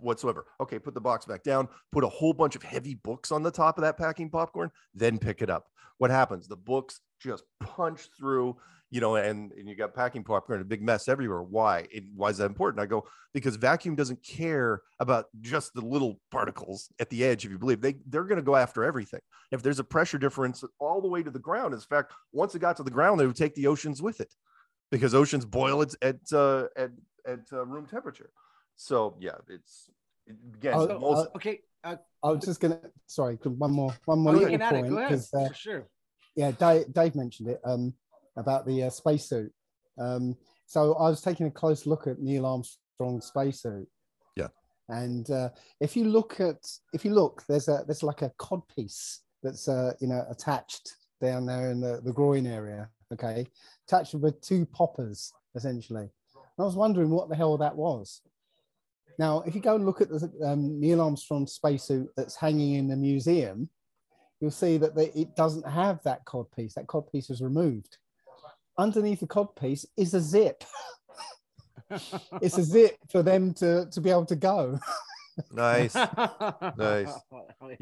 whatsoever. 0.00 0.46
Okay, 0.60 0.78
put 0.78 0.94
the 0.94 1.00
box 1.00 1.26
back 1.26 1.42
down, 1.42 1.68
put 1.92 2.04
a 2.04 2.08
whole 2.08 2.32
bunch 2.32 2.56
of 2.56 2.62
heavy 2.62 2.94
books 2.94 3.32
on 3.32 3.42
the 3.42 3.50
top 3.50 3.78
of 3.78 3.82
that 3.82 3.96
packing 3.96 4.30
popcorn, 4.30 4.70
then 4.94 5.18
pick 5.18 5.42
it 5.42 5.50
up. 5.50 5.66
What 5.98 6.10
happens? 6.10 6.46
The 6.46 6.56
books 6.56 7.00
just 7.20 7.44
punch 7.60 8.08
through, 8.18 8.56
you 8.90 9.00
know, 9.00 9.16
and, 9.16 9.52
and 9.52 9.68
you 9.68 9.74
got 9.74 9.94
packing 9.94 10.22
popcorn, 10.22 10.60
a 10.60 10.64
big 10.64 10.82
mess 10.82 11.08
everywhere. 11.08 11.42
Why? 11.42 11.86
It, 11.90 12.04
why 12.14 12.28
is 12.28 12.36
that 12.36 12.46
important? 12.46 12.82
I 12.82 12.86
go, 12.86 13.06
because 13.32 13.56
vacuum 13.56 13.94
doesn't 13.94 14.22
care 14.22 14.82
about 15.00 15.26
just 15.40 15.72
the 15.74 15.80
little 15.80 16.20
particles 16.30 16.90
at 17.00 17.08
the 17.08 17.24
edge, 17.24 17.44
if 17.44 17.50
you 17.50 17.58
believe. 17.58 17.80
They, 17.80 17.96
they're 18.06 18.24
going 18.24 18.36
to 18.36 18.42
go 18.42 18.56
after 18.56 18.84
everything. 18.84 19.20
If 19.50 19.62
there's 19.62 19.78
a 19.78 19.84
pressure 19.84 20.18
difference 20.18 20.62
all 20.78 21.00
the 21.00 21.08
way 21.08 21.22
to 21.22 21.30
the 21.30 21.38
ground, 21.38 21.72
in 21.72 21.80
fact, 21.80 22.12
once 22.32 22.54
it 22.54 22.58
got 22.58 22.76
to 22.76 22.82
the 22.82 22.90
ground, 22.90 23.18
they 23.18 23.26
would 23.26 23.36
take 23.36 23.54
the 23.54 23.66
oceans 23.66 24.02
with 24.02 24.20
it 24.20 24.34
because 24.90 25.14
oceans 25.14 25.46
boil 25.46 25.82
at, 25.82 25.94
at, 26.02 26.16
uh, 26.32 26.64
at, 26.76 26.90
at 27.26 27.40
uh, 27.52 27.64
room 27.64 27.86
temperature. 27.86 28.30
So 28.76 29.16
yeah, 29.18 29.32
it's 29.48 29.90
again 30.28 30.78
the 30.78 30.98
most. 30.98 31.30
okay, 31.36 31.60
uh, 31.82 31.96
I 32.22 32.30
was 32.30 32.44
just 32.44 32.60
gonna 32.60 32.80
sorry, 33.06 33.36
one 33.36 33.72
more 33.72 33.94
one 34.04 34.20
more 34.20 34.34
oh, 34.34 34.40
you 34.40 34.48
little 34.48 34.66
it. 34.66 34.70
point 34.70 34.88
Go 34.88 34.98
ahead. 34.98 35.08
because 35.10 35.34
uh, 35.34 35.48
For 35.48 35.54
sure. 35.54 35.88
yeah, 36.34 36.50
Dave, 36.52 36.92
Dave 36.92 37.14
mentioned 37.14 37.48
it 37.48 37.60
um, 37.64 37.94
about 38.36 38.66
the 38.66 38.84
uh, 38.84 38.90
spacesuit. 38.90 39.52
Um, 39.98 40.36
so 40.66 40.94
I 40.94 41.08
was 41.08 41.22
taking 41.22 41.46
a 41.46 41.50
close 41.50 41.86
look 41.86 42.06
at 42.06 42.18
Neil 42.20 42.44
Armstrong's 42.44 43.26
spacesuit. 43.26 43.88
Yeah. 44.36 44.48
And 44.88 45.30
uh, 45.30 45.50
if 45.80 45.96
you 45.96 46.04
look 46.04 46.40
at 46.40 46.58
if 46.92 47.04
you 47.04 47.14
look, 47.14 47.44
there's 47.48 47.68
a 47.68 47.84
there's 47.86 48.02
like 48.02 48.22
a 48.22 48.32
cod 48.38 48.62
piece 48.74 49.22
that's 49.42 49.68
uh, 49.68 49.92
you 50.00 50.08
know 50.08 50.24
attached 50.30 50.96
down 51.20 51.46
there 51.46 51.70
in 51.70 51.80
the, 51.80 52.00
the 52.04 52.12
groin 52.12 52.46
area. 52.46 52.88
Okay, 53.12 53.46
attached 53.88 54.14
with 54.14 54.40
two 54.40 54.66
poppers 54.66 55.32
essentially. 55.54 56.10
And 56.34 56.64
I 56.64 56.64
was 56.64 56.76
wondering 56.76 57.10
what 57.10 57.28
the 57.28 57.36
hell 57.36 57.56
that 57.58 57.76
was. 57.76 58.20
Now, 59.18 59.42
if 59.46 59.54
you 59.54 59.60
go 59.60 59.76
and 59.76 59.86
look 59.86 60.00
at 60.00 60.08
the 60.08 60.30
um, 60.44 60.78
Neil 60.78 61.00
Armstrong 61.00 61.46
spacesuit 61.46 62.08
that's 62.16 62.36
hanging 62.36 62.74
in 62.74 62.88
the 62.88 62.96
museum, 62.96 63.70
you'll 64.40 64.50
see 64.50 64.76
that 64.78 64.94
they, 64.94 65.06
it 65.06 65.34
doesn't 65.36 65.66
have 65.66 66.02
that 66.02 66.24
cod 66.24 66.50
piece. 66.52 66.74
That 66.74 66.86
cod 66.86 67.10
piece 67.10 67.28
was 67.28 67.40
removed. 67.40 67.96
Underneath 68.78 69.20
the 69.20 69.26
cod 69.26 69.56
piece 69.56 69.86
is 69.96 70.12
a 70.12 70.20
zip. 70.20 70.64
it's 72.42 72.58
a 72.58 72.64
zip 72.64 72.96
for 73.10 73.22
them 73.22 73.54
to, 73.54 73.86
to 73.90 74.00
be 74.00 74.10
able 74.10 74.26
to 74.26 74.36
go. 74.36 74.78
Nice. 75.52 75.94
Nice. 76.76 77.12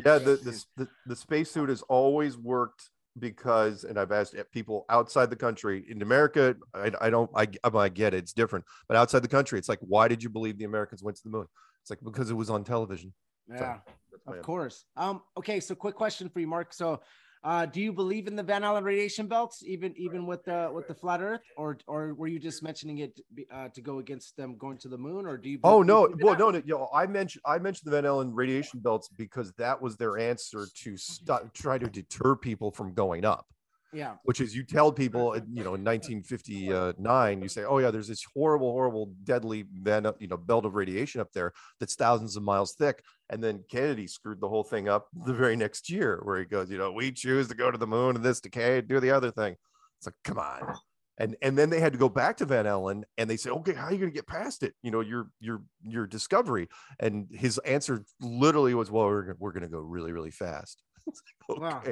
Yeah, 0.05 0.19
the, 0.19 0.37
the 0.43 0.65
the 0.77 0.89
the 1.07 1.17
spacesuit 1.17 1.69
has 1.69 1.83
always 1.83 2.37
worked 2.37 2.91
because, 3.19 3.85
and 3.85 3.99
I've 3.99 4.13
asked 4.13 4.35
people 4.53 4.85
outside 4.89 5.31
the 5.31 5.37
country. 5.37 5.85
In 5.89 6.03
America, 6.03 6.57
I, 6.75 6.91
I 7.01 7.11
don't, 7.11 7.31
I, 7.35 7.47
I 7.63 7.89
get 7.89 8.15
it, 8.15 8.19
it's 8.19 8.33
different, 8.33 8.65
but 8.89 8.97
outside 8.97 9.23
the 9.23 9.29
country, 9.29 9.59
it's 9.59 9.69
like, 9.69 9.81
why 9.81 10.09
did 10.09 10.23
you 10.23 10.31
believe 10.31 10.59
the 10.59 10.65
Americans 10.65 11.03
went 11.03 11.17
to 11.19 11.23
the 11.23 11.31
moon? 11.31 11.47
It's 11.83 11.91
like 11.91 12.01
because 12.03 12.31
it 12.31 12.35
was 12.35 12.51
on 12.51 12.65
television. 12.65 13.13
Yeah, 13.49 13.79
my 14.27 14.37
of 14.37 14.43
course. 14.43 14.85
Um, 14.97 15.23
okay, 15.37 15.61
so 15.61 15.75
quick 15.75 15.95
question 15.95 16.29
for 16.29 16.41
you, 16.41 16.47
Mark. 16.47 16.73
So, 16.73 17.01
uh, 17.45 17.67
do 17.67 17.81
you 17.81 17.93
believe 17.93 18.27
in 18.27 18.37
the 18.37 18.43
Van 18.43 18.65
Allen 18.65 18.85
radiation 18.85 19.27
belts, 19.27 19.63
even 19.67 19.95
even 19.99 20.27
with 20.27 20.45
the 20.45 20.71
with 20.73 20.89
the 20.89 20.95
flat 20.95 21.21
Earth, 21.21 21.43
or 21.59 21.77
or 21.87 22.15
were 22.15 22.27
you 22.27 22.39
just 22.39 22.63
mentioning 22.63 22.99
it 22.99 23.21
uh, 23.53 23.69
to 23.69 23.83
go 23.83 23.99
against 23.99 24.35
them 24.39 24.57
going 24.57 24.79
to 24.79 24.89
the 24.89 24.97
moon, 24.97 25.27
or 25.27 25.37
do 25.37 25.51
you? 25.51 25.59
Oh 25.63 25.83
no! 25.83 26.09
Well, 26.21 26.39
no, 26.39 26.51
no. 26.51 26.63
Know, 26.65 26.89
I 26.95 27.07
mentioned 27.07 27.43
I 27.45 27.59
mentioned 27.59 27.87
the 27.87 27.97
Van 27.97 28.07
Allen 28.07 28.35
radiation 28.35 28.81
belts 28.81 29.09
because 29.09 29.53
that 29.59 29.81
was 29.81 29.99
their 29.99 30.17
answer 30.17 30.67
to 30.85 30.97
stop, 30.97 31.53
try 31.53 31.77
to 31.77 31.87
deter 31.87 32.35
people 32.35 32.71
from 32.71 32.95
going 32.95 33.27
up. 33.27 33.47
Yeah. 33.95 34.17
which 34.25 34.41
is 34.41 34.55
you 34.55 34.65
tell 34.65 34.93
people, 34.93 35.31
uh, 35.31 35.41
you 35.53 35.63
know, 35.63 35.75
in 35.75 35.85
1959, 35.85 37.43
you 37.43 37.49
say, 37.49 37.65
oh 37.65 37.79
yeah, 37.79 37.91
there's 37.91 38.09
this 38.09 38.25
horrible, 38.35 38.73
horrible, 38.73 39.13
deadly, 39.25 39.65
van, 39.73 40.07
you 40.19 40.29
know, 40.29 40.37
belt 40.37 40.65
of 40.65 40.75
radiation 40.75 41.21
up 41.21 41.33
there 41.33 41.53
that's 41.81 41.95
thousands 41.95 42.37
of 42.37 42.43
miles 42.43 42.75
thick. 42.75 43.03
And 43.31 43.43
then 43.43 43.65
Kennedy 43.71 44.07
screwed 44.07 44.41
the 44.41 44.49
whole 44.49 44.65
thing 44.65 44.89
up 44.89 45.09
the 45.25 45.33
very 45.33 45.57
next 45.57 45.89
year, 45.91 46.21
where 46.25 46.39
he 46.39 46.45
goes, 46.45 46.71
you 46.71 46.79
know, 46.79 46.93
we 46.93 47.13
choose 47.13 47.49
to 47.49 47.55
go 47.55 47.71
to 47.71 47.79
the 47.79 47.87
moon 47.87 48.17
and 48.17 48.25
this 48.25 48.41
decay, 48.41 48.81
do 48.81 49.01
the 49.01 49.11
other 49.11 49.31
thing. 49.31 49.57
It's 49.99 50.07
like, 50.07 50.15
come 50.25 50.39
on. 50.39 50.77
And 51.17 51.37
and 51.43 51.57
then 51.57 51.71
they 51.71 51.79
had 51.79 51.93
to 51.93 51.99
go 51.99 52.09
back 52.09 52.39
to 52.39 52.45
Van 52.45 52.67
Allen 52.67 53.05
and 53.19 53.31
they 53.31 53.37
said, 53.37 53.53
okay, 53.53 53.73
how 53.73 53.85
are 53.85 53.93
you 53.93 53.99
going 53.99 54.11
to 54.11 54.15
get 54.15 54.27
past 54.27 54.65
it? 54.65 54.75
You 54.83 54.91
know, 54.91 55.01
your 55.01 55.29
your 55.39 55.63
your 55.81 56.09
discovery. 56.09 56.69
And 56.99 57.29
his 57.31 57.59
answer 57.59 58.05
literally 58.21 58.75
was, 58.75 58.91
well, 58.91 59.07
we're 59.07 59.35
we're 59.39 59.53
going 59.53 59.63
to 59.63 59.69
go 59.69 59.79
really, 59.79 60.13
really 60.13 60.33
fast. 60.33 60.83
It's 61.07 61.23
like, 61.49 61.61
Wow. 61.61 61.83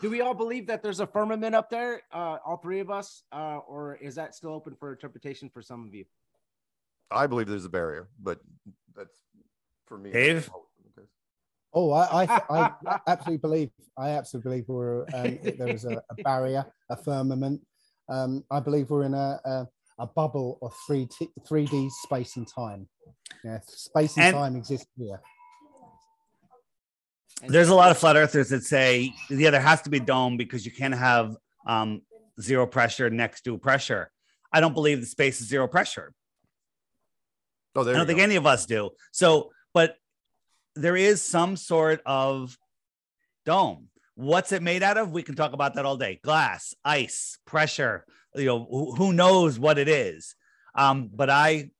Okay. 0.00 0.06
Do 0.06 0.10
we 0.10 0.20
all 0.20 0.34
believe 0.34 0.66
that 0.66 0.82
there's 0.82 1.00
a 1.00 1.06
firmament 1.06 1.54
up 1.54 1.70
there, 1.70 2.02
uh, 2.12 2.38
all 2.44 2.56
three 2.56 2.80
of 2.80 2.90
us, 2.90 3.22
uh, 3.32 3.58
or 3.68 3.96
is 3.96 4.14
that 4.16 4.34
still 4.34 4.52
open 4.52 4.74
for 4.74 4.92
interpretation 4.92 5.48
for 5.48 5.62
some 5.62 5.86
of 5.86 5.94
you? 5.94 6.04
I 7.10 7.26
believe 7.26 7.48
there's 7.48 7.64
a 7.64 7.68
barrier, 7.70 8.08
but 8.22 8.40
that's 8.96 9.16
for 9.86 9.98
me. 9.98 10.10
Dave? 10.12 10.50
Oh, 11.72 11.92
I, 11.92 12.24
I, 12.24 12.72
I 12.86 13.00
absolutely 13.06 13.38
believe. 13.38 13.70
I 13.96 14.10
absolutely 14.10 14.50
believe 14.50 14.68
we're 14.68 15.02
um, 15.14 15.38
there 15.58 15.68
is 15.68 15.84
a, 15.84 16.02
a 16.10 16.22
barrier, 16.22 16.64
a 16.90 16.96
firmament. 16.96 17.60
Um, 18.08 18.44
I 18.50 18.58
believe 18.60 18.90
we're 18.90 19.04
in 19.04 19.14
a, 19.14 19.40
a, 19.44 19.66
a 20.00 20.06
bubble 20.06 20.58
of 20.62 20.72
three 20.86 21.08
three 21.46 21.66
D 21.66 21.88
space 22.02 22.36
and 22.36 22.46
time. 22.48 22.88
Yeah, 23.44 23.58
space 23.66 24.16
and, 24.16 24.26
And- 24.26 24.34
time 24.34 24.56
exist 24.56 24.86
here. 24.96 25.20
There's 27.46 27.68
a 27.68 27.74
lot 27.74 27.90
of 27.90 27.98
flat 27.98 28.16
earthers 28.16 28.50
that 28.50 28.64
say, 28.64 29.12
yeah, 29.30 29.50
there 29.50 29.60
has 29.60 29.82
to 29.82 29.90
be 29.90 30.00
dome 30.00 30.36
because 30.36 30.66
you 30.66 30.72
can't 30.72 30.94
have 30.94 31.36
um, 31.66 32.02
zero 32.40 32.66
pressure 32.66 33.08
next 33.10 33.42
to 33.42 33.56
pressure. 33.58 34.10
I 34.52 34.60
don't 34.60 34.74
believe 34.74 35.00
the 35.00 35.06
space 35.06 35.40
is 35.40 35.48
zero 35.48 35.66
pressure. 35.66 36.12
Oh, 37.74 37.84
there 37.84 37.94
I 37.94 37.98
don't 37.98 38.06
think 38.06 38.18
go. 38.18 38.24
any 38.24 38.36
of 38.36 38.46
us 38.46 38.66
do. 38.66 38.90
So, 39.12 39.50
but 39.72 39.96
there 40.74 40.96
is 40.96 41.22
some 41.22 41.56
sort 41.56 42.02
of 42.04 42.56
dome. 43.46 43.88
What's 44.16 44.52
it 44.52 44.62
made 44.62 44.82
out 44.82 44.98
of? 44.98 45.12
We 45.12 45.22
can 45.22 45.34
talk 45.34 45.52
about 45.52 45.74
that 45.74 45.86
all 45.86 45.96
day. 45.96 46.20
Glass, 46.22 46.74
ice, 46.84 47.38
pressure. 47.46 48.04
You 48.34 48.46
know, 48.46 48.66
who, 48.70 48.94
who 48.94 49.12
knows 49.12 49.58
what 49.58 49.78
it 49.78 49.88
is? 49.88 50.34
Um, 50.74 51.10
but 51.12 51.30
I 51.30 51.70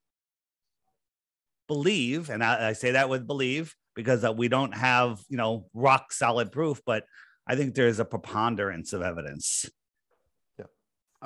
believe, 1.68 2.30
and 2.30 2.42
I, 2.42 2.70
I 2.70 2.72
say 2.72 2.92
that 2.92 3.08
with 3.08 3.26
believe 3.26 3.76
because 4.00 4.24
uh, 4.24 4.32
we 4.32 4.48
don't 4.48 4.74
have 4.74 5.20
you 5.28 5.36
know 5.36 5.66
rock 5.74 6.12
solid 6.12 6.52
proof, 6.52 6.80
but 6.84 7.04
I 7.46 7.56
think 7.56 7.74
there's 7.74 8.00
a 8.00 8.04
preponderance 8.04 8.92
of 8.92 9.02
evidence. 9.02 9.66
Yeah. 10.58 10.66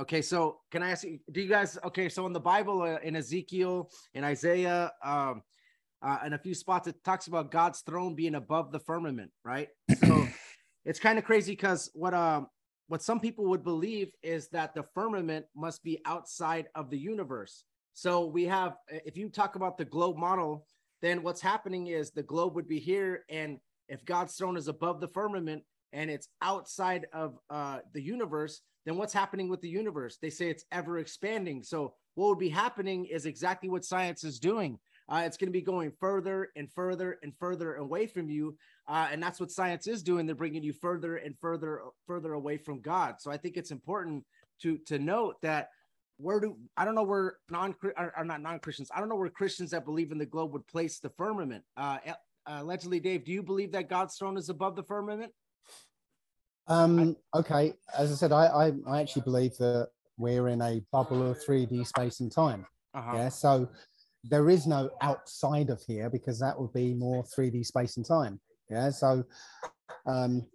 Okay, 0.01 0.23
so 0.23 0.61
can 0.71 0.83
I 0.83 0.91
ask 0.91 1.05
you? 1.05 1.19
Do 1.31 1.41
you 1.41 1.49
guys 1.49 1.79
okay? 1.85 2.09
So 2.09 2.27
in 2.27 2.33
the 2.33 2.41
Bible, 2.41 2.83
uh, 2.83 2.99
in 3.03 3.17
Ezekiel, 3.17 3.91
in 4.15 4.25
Isaiah, 4.25 4.93
um, 5.03 5.43
uh, 6.03 6.19
in 6.27 6.33
a 6.33 6.39
few 6.39 6.55
spots, 6.55 6.89
it 6.89 7.03
talks 7.05 7.27
about 7.27 7.51
God's 7.51 7.81
throne 7.81 8.15
being 8.15 8.35
above 8.35 8.73
the 8.73 8.81
firmament, 8.81 9.31
right? 9.45 9.69
So 10.05 10.27
it's 10.85 11.01
kind 11.01 11.19
of 11.19 11.25
crazy 11.25 11.53
because 11.53 11.91
what 11.95 12.15
um 12.15 12.49
what 12.89 13.03
some 13.03 13.21
people 13.21 13.47
would 13.47 13.65
believe 13.65 14.13
is 14.23 14.49
that 14.49 14.75
the 14.75 14.85
firmament 14.95 15.47
must 15.57 15.83
be 15.83 16.01
outside 16.05 16.69
of 16.75 16.91
the 16.91 16.99
universe. 16.99 17.65
So 17.95 18.27
we 18.27 18.45
have, 18.45 18.77
if 18.89 19.17
you 19.17 19.29
talk 19.29 19.57
about 19.57 19.79
the 19.79 19.85
globe 19.85 20.17
model, 20.17 20.67
then 21.05 21.23
what's 21.23 21.41
happening 21.41 21.89
is 21.89 22.11
the 22.11 22.23
globe 22.23 22.55
would 22.55 22.69
be 22.69 22.79
here, 22.79 23.25
and 23.29 23.59
if 23.89 24.05
God's 24.05 24.35
throne 24.35 24.57
is 24.57 24.69
above 24.69 25.01
the 25.01 25.09
firmament 25.09 25.63
and 25.93 26.11
it's 26.11 26.29
outside 26.41 27.07
of 27.13 27.39
uh, 27.51 27.81
the 27.93 28.03
universe, 28.03 28.63
then 28.87 28.97
what's 28.97 29.13
happening 29.13 29.49
with 29.49 29.61
the 29.61 29.69
universe? 29.69 30.19
They 30.21 30.31
say 30.31 30.49
it's 30.49 30.65
ever 30.73 30.99
expanding. 30.99 31.63
So 31.63 31.95
what 32.15 32.29
would 32.29 32.39
be 32.39 32.49
happening 32.49 33.07
is 33.07 33.27
exactly 33.27 33.69
what 33.69 33.85
science 33.85 34.25
is 34.25 34.39
doing. 34.39 34.79
Uh, 35.09 35.23
it's 35.27 35.37
going 35.37 35.49
to 35.49 35.53
be 35.53 35.61
going 35.61 35.93
further 36.01 36.49
and 36.57 36.73
further 36.73 37.19
and 37.23 37.35
further 37.39 37.75
away 37.75 38.07
from 38.07 38.31
you, 38.31 38.57
uh, 38.89 39.09
and 39.13 39.23
that's 39.23 39.39
what 39.39 39.51
science 39.51 39.87
is 39.87 40.03
doing. 40.03 40.25
They're 40.25 40.35
bringing 40.35 40.63
you 40.63 40.73
further 40.73 41.17
and 41.17 41.37
further, 41.39 41.83
further 42.07 42.33
away 42.33 42.57
from 42.57 42.81
God. 42.81 43.17
So 43.21 43.31
I 43.31 43.37
think 43.37 43.59
it's 43.59 43.71
important 43.71 44.25
to 44.63 44.79
to 44.87 44.99
note 44.99 45.37
that 45.43 45.69
where 46.19 46.41
do 46.41 46.57
I 46.77 46.85
don't 46.85 46.95
know 46.95 47.03
where 47.03 47.37
non 47.51 47.75
are 47.97 48.25
not 48.25 48.41
non 48.41 48.59
Christians. 48.61 48.91
I 48.95 49.01
don't 49.01 49.09
know 49.09 49.17
where 49.17 49.29
Christians 49.29 49.71
that 49.71 49.85
believe 49.85 50.13
in 50.13 50.19
the 50.19 50.27
globe 50.27 50.53
would 50.53 50.67
place 50.67 50.99
the 50.99 51.11
firmament. 51.11 51.65
Uh, 51.77 51.99
allegedly, 52.47 53.01
Dave, 53.01 53.25
do 53.25 53.33
you 53.33 53.43
believe 53.43 53.73
that 53.73 53.89
God's 53.89 54.17
throne 54.17 54.37
is 54.37 54.49
above 54.49 54.77
the 54.77 54.83
firmament? 54.83 55.33
Um, 56.67 57.17
okay, 57.35 57.75
as 57.97 58.11
I 58.11 58.15
said, 58.15 58.33
I, 58.33 58.47
I, 58.47 58.73
I 58.87 59.01
actually 59.01 59.23
believe 59.23 59.57
that 59.59 59.89
we're 60.17 60.49
in 60.49 60.63
a 60.63 60.81
bubble 60.93 61.31
of 61.31 61.39
3D 61.39 61.87
space 61.87 62.21
and 62.21 62.33
time. 62.33 62.67
Uh-huh. 62.95 63.13
Yeah, 63.17 63.29
so 63.29 63.69
there 64.23 64.49
is 64.49 64.67
no 64.67 64.91
outside 65.03 65.69
of 65.69 65.83
here 65.87 66.09
because 66.09 66.39
that 66.41 66.59
would 66.59 66.73
be 66.73 66.95
more 66.95 67.25
3D 67.25 67.67
space 67.67 67.97
and 67.97 68.07
time. 68.07 68.41
Yeah, 68.71 68.91
so 68.91 69.25
um, 70.07 70.47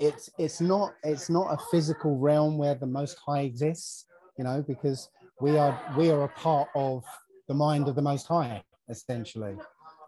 it's 0.00 0.30
it's 0.38 0.60
not 0.60 0.94
it's 1.02 1.28
not 1.28 1.52
a 1.52 1.58
physical 1.70 2.16
realm 2.18 2.56
where 2.56 2.74
the 2.74 2.86
Most 2.86 3.18
High 3.26 3.42
exists. 3.42 4.06
You 4.36 4.44
know, 4.44 4.64
because 4.66 5.08
we 5.40 5.56
are 5.56 5.78
we 5.96 6.10
are 6.10 6.24
a 6.24 6.28
part 6.28 6.68
of 6.74 7.04
the 7.48 7.54
mind 7.54 7.88
of 7.88 7.94
the 7.94 8.02
Most 8.02 8.26
High 8.26 8.62
essentially. 8.88 9.56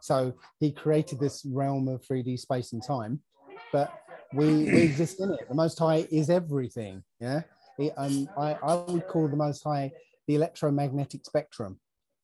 So 0.01 0.35
he 0.61 0.73
created 0.73 1.19
this 1.19 1.45
realm 1.45 1.89
of 1.89 2.03
3D 2.03 2.39
space 2.39 2.73
and 2.73 2.83
time, 2.83 3.21
but 3.73 4.03
we 4.33 4.47
we 4.47 4.83
exist 4.83 5.21
in 5.21 5.31
it. 5.33 5.49
The 5.49 5.55
Most 5.55 5.79
High 5.79 6.07
is 6.11 6.31
everything. 6.31 7.03
Yeah, 7.21 7.43
he, 7.77 7.91
um, 7.93 8.29
I 8.37 8.55
I 8.63 8.75
would 8.75 9.07
call 9.09 9.29
the 9.29 9.37
Most 9.37 9.63
High 9.65 9.93
the 10.27 10.35
electromagnetic 10.35 11.25
spectrum. 11.25 11.79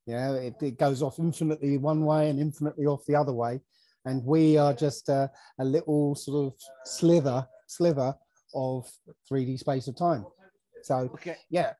Yeah, 0.05 0.33
it, 0.33 0.55
it 0.61 0.77
goes 0.77 1.01
off 1.01 1.19
infinitely 1.19 1.77
one 1.77 2.03
way 2.05 2.29
and 2.29 2.39
infinitely 2.39 2.85
off 2.85 3.05
the 3.05 3.15
other 3.15 3.33
way, 3.33 3.61
and 4.05 4.23
we 4.25 4.57
are 4.57 4.73
just 4.73 5.09
a, 5.09 5.31
a 5.59 5.63
little 5.63 6.15
sort 6.15 6.47
of 6.47 6.53
slither 6.85 7.47
sliver 7.67 8.15
of 8.53 8.89
3D 9.31 9.57
space 9.57 9.87
of 9.87 9.95
time. 9.95 10.25
So 10.83 11.09
okay, 11.13 11.37
yeah. 11.49 11.73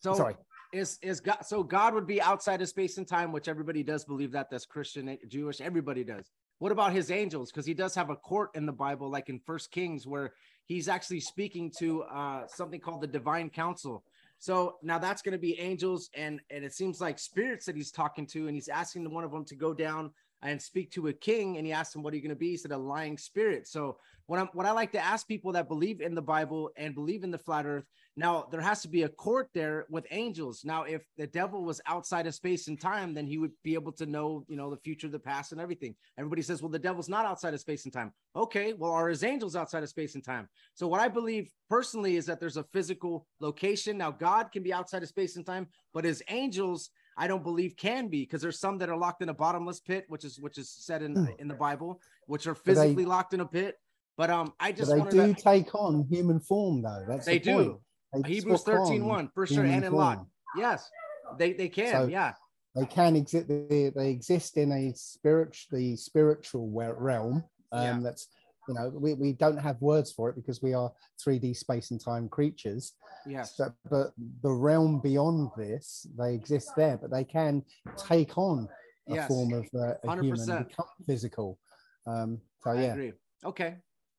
So 0.00 0.14
sorry. 0.14 0.36
Is 0.72 0.98
is 1.02 1.20
God 1.20 1.44
so 1.44 1.62
God 1.62 1.94
would 1.94 2.06
be 2.06 2.22
outside 2.22 2.62
of 2.62 2.68
space 2.68 2.96
and 2.98 3.06
time, 3.06 3.32
which 3.32 3.48
everybody 3.48 3.82
does 3.82 4.04
believe 4.04 4.32
that. 4.32 4.50
That's 4.50 4.66
Christian, 4.66 5.16
Jewish, 5.28 5.60
everybody 5.60 6.04
does. 6.04 6.30
What 6.58 6.72
about 6.72 6.92
his 6.92 7.10
angels? 7.10 7.50
Because 7.50 7.66
he 7.66 7.74
does 7.74 7.94
have 7.94 8.10
a 8.10 8.16
court 8.16 8.50
in 8.54 8.66
the 8.66 8.72
Bible, 8.72 9.10
like 9.10 9.28
in 9.28 9.40
First 9.40 9.70
Kings, 9.70 10.06
where 10.06 10.34
he's 10.66 10.88
actually 10.88 11.20
speaking 11.20 11.72
to 11.78 12.02
uh, 12.04 12.46
something 12.46 12.78
called 12.78 13.00
the 13.00 13.06
divine 13.06 13.50
council. 13.50 14.04
So 14.38 14.76
now 14.82 14.98
that's 14.98 15.22
going 15.22 15.32
to 15.32 15.38
be 15.38 15.58
angels, 15.58 16.08
and 16.14 16.40
and 16.50 16.64
it 16.64 16.72
seems 16.72 17.00
like 17.00 17.18
spirits 17.18 17.66
that 17.66 17.76
he's 17.76 17.90
talking 17.90 18.26
to, 18.28 18.46
and 18.46 18.54
he's 18.54 18.68
asking 18.68 19.10
one 19.10 19.24
of 19.24 19.32
them 19.32 19.44
to 19.46 19.56
go 19.56 19.74
down 19.74 20.12
and 20.42 20.60
speak 20.60 20.90
to 20.92 21.08
a 21.08 21.12
king, 21.12 21.56
and 21.56 21.66
he 21.66 21.72
asked 21.72 21.94
him, 21.94 22.02
"What 22.02 22.12
are 22.12 22.16
you 22.16 22.22
going 22.22 22.30
to 22.30 22.36
be?" 22.36 22.50
He 22.50 22.56
said, 22.56 22.72
"A 22.72 22.78
lying 22.78 23.18
spirit." 23.18 23.66
So 23.68 23.98
what 24.26 24.38
I'm 24.38 24.48
what 24.52 24.66
I 24.66 24.72
like 24.72 24.92
to 24.92 25.04
ask 25.04 25.26
people 25.26 25.52
that 25.52 25.68
believe 25.68 26.00
in 26.00 26.14
the 26.14 26.22
Bible 26.22 26.70
and 26.76 26.94
believe 26.94 27.24
in 27.24 27.30
the 27.30 27.38
flat 27.38 27.66
Earth 27.66 27.84
now, 28.16 28.46
there 28.50 28.60
has 28.60 28.82
to 28.82 28.88
be 28.88 29.04
a 29.04 29.08
court 29.08 29.48
there 29.54 29.86
with 29.88 30.06
angels. 30.10 30.62
Now, 30.64 30.82
if 30.82 31.02
the 31.16 31.26
devil 31.26 31.64
was 31.64 31.80
outside 31.86 32.26
of 32.26 32.34
space 32.34 32.66
and 32.68 32.80
time, 32.80 33.14
then 33.14 33.26
he 33.26 33.38
would 33.38 33.52
be 33.62 33.74
able 33.74 33.92
to 33.92 34.06
know, 34.06 34.44
you 34.48 34.56
know, 34.56 34.68
the 34.70 34.76
future, 34.76 35.08
the 35.08 35.18
past, 35.18 35.52
and 35.52 35.60
everything. 35.60 35.94
Everybody 36.18 36.42
says, 36.42 36.60
well, 36.60 36.70
the 36.70 36.78
devil's 36.78 37.08
not 37.08 37.24
outside 37.24 37.54
of 37.54 37.60
space 37.60 37.84
and 37.84 37.92
time. 37.92 38.12
Okay, 38.34 38.72
well, 38.72 38.92
are 38.92 39.08
his 39.08 39.22
angels 39.22 39.54
outside 39.54 39.84
of 39.84 39.88
space 39.88 40.16
and 40.16 40.24
time? 40.24 40.48
So, 40.74 40.88
what 40.88 41.00
I 41.00 41.08
believe 41.08 41.50
personally 41.68 42.16
is 42.16 42.26
that 42.26 42.40
there's 42.40 42.56
a 42.56 42.64
physical 42.72 43.26
location. 43.40 43.96
Now, 43.96 44.10
God 44.10 44.52
can 44.52 44.62
be 44.62 44.72
outside 44.72 45.02
of 45.02 45.08
space 45.08 45.36
and 45.36 45.46
time, 45.46 45.68
but 45.94 46.04
his 46.04 46.22
angels, 46.28 46.90
I 47.20 47.26
don't 47.26 47.44
believe 47.44 47.76
can 47.76 48.08
be 48.08 48.22
because 48.22 48.40
there's 48.40 48.58
some 48.58 48.78
that 48.78 48.88
are 48.88 48.96
locked 48.96 49.20
in 49.20 49.28
a 49.28 49.34
bottomless 49.34 49.78
pit, 49.78 50.06
which 50.08 50.24
is 50.24 50.40
which 50.40 50.56
is 50.56 50.70
said 50.70 51.02
in 51.02 51.28
in 51.38 51.48
the 51.48 51.54
Bible, 51.54 52.00
which 52.26 52.46
are 52.46 52.54
physically 52.54 53.04
they, 53.04 53.08
locked 53.08 53.34
in 53.34 53.40
a 53.40 53.46
pit. 53.46 53.76
But 54.16 54.30
um, 54.30 54.54
I 54.58 54.72
just 54.72 54.90
they 54.90 55.02
do 55.02 55.34
to, 55.34 55.40
take 55.40 55.74
on 55.74 56.06
human 56.10 56.40
form, 56.40 56.80
though. 56.80 57.04
That's 57.06 57.26
they 57.26 57.38
the 57.38 57.44
do. 57.44 57.80
Point. 58.12 58.26
Hebrews 58.26 58.62
13 58.62 59.04
1 59.04 59.30
for 59.34 59.46
sure 59.46 59.64
and 59.64 59.84
in 59.84 59.92
lot. 59.92 60.24
Yes, 60.56 60.90
they, 61.38 61.52
they 61.52 61.68
can. 61.68 61.92
So 61.92 62.06
yeah. 62.06 62.32
They 62.74 62.86
can 62.86 63.16
exist. 63.16 63.48
They, 63.48 63.92
they 63.94 64.10
exist 64.10 64.56
in 64.56 64.72
a 64.72 64.92
spiritual, 64.94 65.78
the 65.78 65.96
spiritual 65.96 66.70
realm. 66.70 67.44
Um, 67.70 67.84
yeah. 67.84 67.98
That's 68.02 68.28
you 68.70 68.74
know 68.74 68.88
we, 68.94 69.14
we 69.14 69.32
don't 69.32 69.56
have 69.56 69.80
words 69.80 70.12
for 70.12 70.30
it 70.30 70.36
because 70.36 70.62
we 70.62 70.74
are 70.74 70.92
3D 71.26 71.56
space 71.56 71.90
and 71.90 72.00
time 72.00 72.28
creatures. 72.28 72.92
Yes. 73.26 73.54
But, 73.58 73.72
but 73.90 74.12
the 74.42 74.52
realm 74.52 75.00
beyond 75.00 75.50
this, 75.56 76.06
they 76.16 76.34
exist 76.34 76.70
there, 76.76 76.96
but 76.96 77.10
they 77.10 77.24
can 77.24 77.64
take 77.96 78.38
on 78.38 78.68
a 79.08 79.14
yes. 79.16 79.28
form 79.28 79.52
of 79.52 79.66
uh, 79.74 79.94
a 80.04 80.06
100%. 80.06 80.22
human, 80.22 80.62
become 80.64 80.86
physical. 81.04 81.58
Um, 82.06 82.38
so 82.62 82.72
yeah. 82.72 83.10
Okay. 83.44 83.76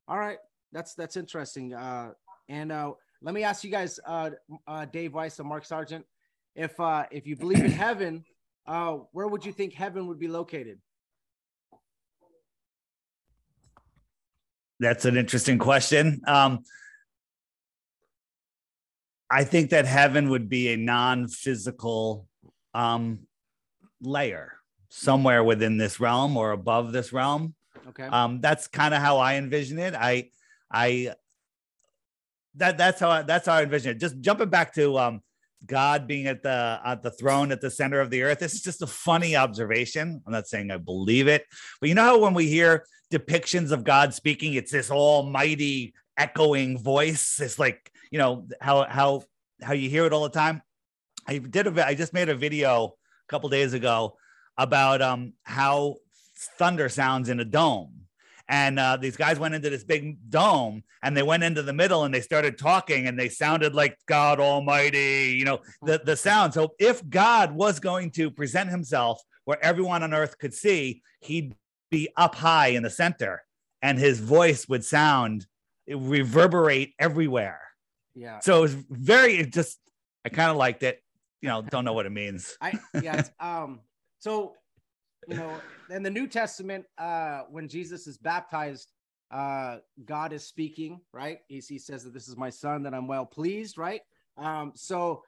All 0.08 0.20
right. 0.20 0.38
That's 0.74 0.94
that's 0.96 1.16
interesting. 1.16 1.74
Uh, 1.74 2.12
and 2.50 2.72
uh, 2.72 2.92
let 3.22 3.34
me 3.34 3.44
ask 3.44 3.64
you 3.64 3.72
guys, 3.72 4.00
uh, 4.06 4.32
uh, 4.68 4.86
Dave 4.86 5.14
Weiss 5.14 5.40
and 5.40 5.48
Mark 5.48 5.64
Sargent, 5.64 6.06
if 6.56 6.78
uh, 6.80 7.06
if 7.12 7.26
you 7.26 7.38
believe 7.38 7.64
in 7.64 7.72
heaven, 7.72 8.26
uh, 8.68 8.98
where 9.14 9.28
would 9.28 9.46
you 9.46 9.54
think 9.54 9.74
heaven 9.74 10.08
would 10.08 10.20
be 10.20 10.28
located? 10.28 10.80
That's 14.82 15.06
an 15.06 15.16
interesting 15.16 15.60
question. 15.60 16.22
Um, 16.26 16.64
I 19.30 19.44
think 19.44 19.70
that 19.70 19.86
heaven 19.86 20.32
would 20.32 20.50
be 20.50 20.74
a 20.74 20.76
non-physical 20.76 22.28
um, 22.74 23.20
layer 24.02 24.54
somewhere 24.90 25.44
within 25.44 25.78
this 25.78 26.00
realm 26.00 26.36
or 26.36 26.50
above 26.50 26.94
this 26.94 27.14
realm. 27.14 27.54
Okay. 27.90 28.06
Um, 28.06 28.42
that's 28.42 28.68
kind 28.68 28.96
of 28.96 29.02
how 29.02 29.20
I 29.20 29.36
envision 29.36 29.78
it. 29.78 29.94
I 29.94 30.32
I 30.72 31.14
that 32.56 32.80
that's 32.80 33.00
how 33.00 33.12
I, 33.12 33.22
that's 33.22 33.46
how 33.46 33.54
I 33.54 33.62
envision 33.62 33.92
it. 33.92 34.00
Just 34.00 34.20
jumping 34.20 34.50
back 34.50 34.74
to 34.74 34.98
um, 34.98 35.22
God 35.66 36.08
being 36.08 36.28
at 36.28 36.44
the 36.44 36.80
at 36.84 37.04
the 37.04 37.12
throne 37.12 37.52
at 37.52 37.62
the 37.62 37.72
center 37.72 38.00
of 38.00 38.10
the 38.10 38.24
earth. 38.24 38.40
This 38.40 38.54
is 38.54 38.62
just 38.62 38.82
a 38.82 38.88
funny 38.88 39.36
observation. 39.36 40.22
I'm 40.26 40.34
not 40.34 40.48
saying 40.48 40.72
I 40.72 40.78
believe 40.78 41.28
it, 41.28 41.46
but 41.80 41.90
you 41.90 41.96
know 41.96 42.04
how 42.04 42.20
when 42.20 42.34
we 42.34 42.48
hear 42.48 42.86
depictions 43.12 43.72
of 43.72 43.84
God 43.84 44.14
speaking, 44.14 44.54
it's 44.54 44.72
this 44.72 44.90
almighty 44.90 45.94
echoing 46.18 46.78
voice. 46.78 47.40
It's 47.42 47.60
like 47.60 47.92
you 48.12 48.20
know 48.20 48.48
how 48.60 48.86
how 48.86 49.24
how 49.62 49.74
you 49.74 49.90
hear 49.90 50.06
it 50.06 50.14
all 50.14 50.24
the 50.24 50.30
time. 50.30 50.62
I 51.28 51.38
did 51.38 51.68
a 51.68 51.88
I 51.88 51.94
just 51.94 52.14
made 52.14 52.30
a 52.30 52.36
video 52.36 52.86
a 52.88 53.30
couple 53.30 53.50
days 53.50 53.74
ago 53.74 54.18
about 54.58 55.02
um 55.02 55.34
how 55.44 55.98
thunder 56.58 56.90
sounds 56.90 57.30
in 57.30 57.40
a 57.40 57.46
dome 57.46 58.01
and 58.52 58.78
uh, 58.78 58.98
these 58.98 59.16
guys 59.16 59.40
went 59.40 59.56
into 59.56 59.70
this 59.70 59.86
big 59.86 60.18
dome 60.30 60.84
and 61.02 61.16
they 61.16 61.24
went 61.24 61.42
into 61.42 61.64
the 61.64 61.72
middle 61.72 62.04
and 62.04 62.14
they 62.14 62.20
started 62.20 62.58
talking 62.58 63.08
and 63.08 63.18
they 63.18 63.30
sounded 63.30 63.74
like 63.74 63.98
God 64.08 64.42
Almighty, 64.42 65.38
you 65.40 65.46
know, 65.46 65.60
the, 65.84 66.02
the 66.04 66.18
sound. 66.18 66.54
So 66.54 66.74
if 66.78 67.10
God 67.10 67.54
was 67.54 67.80
going 67.80 68.12
to 68.12 68.30
present 68.30 68.70
himself 68.70 69.22
where 69.46 69.64
everyone 69.64 70.04
on 70.04 70.14
earth 70.14 70.38
could 70.38 70.54
see, 70.54 71.02
he'd 71.22 71.56
be 71.90 72.10
up 72.18 72.36
high 72.36 72.68
in 72.68 72.84
the 72.84 72.90
center 72.90 73.42
and 73.82 73.98
his 73.98 74.20
voice 74.20 74.68
would 74.68 74.84
sound 74.84 75.48
reverberate 75.88 76.94
everywhere. 77.00 77.62
Yeah. 78.16 78.40
So 78.40 78.58
it 78.58 78.62
was 78.62 78.74
very 78.90 79.38
it 79.38 79.54
just 79.54 79.80
I 80.26 80.30
kind 80.30 80.52
of 80.52 80.58
liked 80.58 80.84
it. 80.84 81.02
You 81.42 81.48
know, 81.48 81.62
don't 81.62 81.86
know 81.86 81.94
what 81.94 82.06
it 82.06 82.12
means. 82.12 82.58
I 82.60 82.78
yeah. 83.02 83.24
um 83.40 83.80
so 84.20 84.56
you 85.28 85.36
know, 85.36 85.54
in 85.90 86.04
the 86.04 86.10
New 86.10 86.28
Testament, 86.28 86.86
uh, 86.98 87.42
when 87.50 87.68
Jesus 87.68 88.08
is 88.08 88.18
baptized, 88.18 88.92
uh, 89.32 89.78
God 90.06 90.34
is 90.34 90.46
speaking, 90.46 91.00
right? 91.14 91.40
He, 91.48 91.60
he 91.60 91.80
says 91.80 92.04
that 92.04 92.14
this 92.14 92.28
is 92.28 92.36
my 92.36 92.50
son 92.50 92.84
that 92.84 92.94
I'm 92.94 93.08
well 93.08 93.26
pleased, 93.26 93.78
right? 93.78 94.02
Um, 94.38 94.74
so 94.76 95.24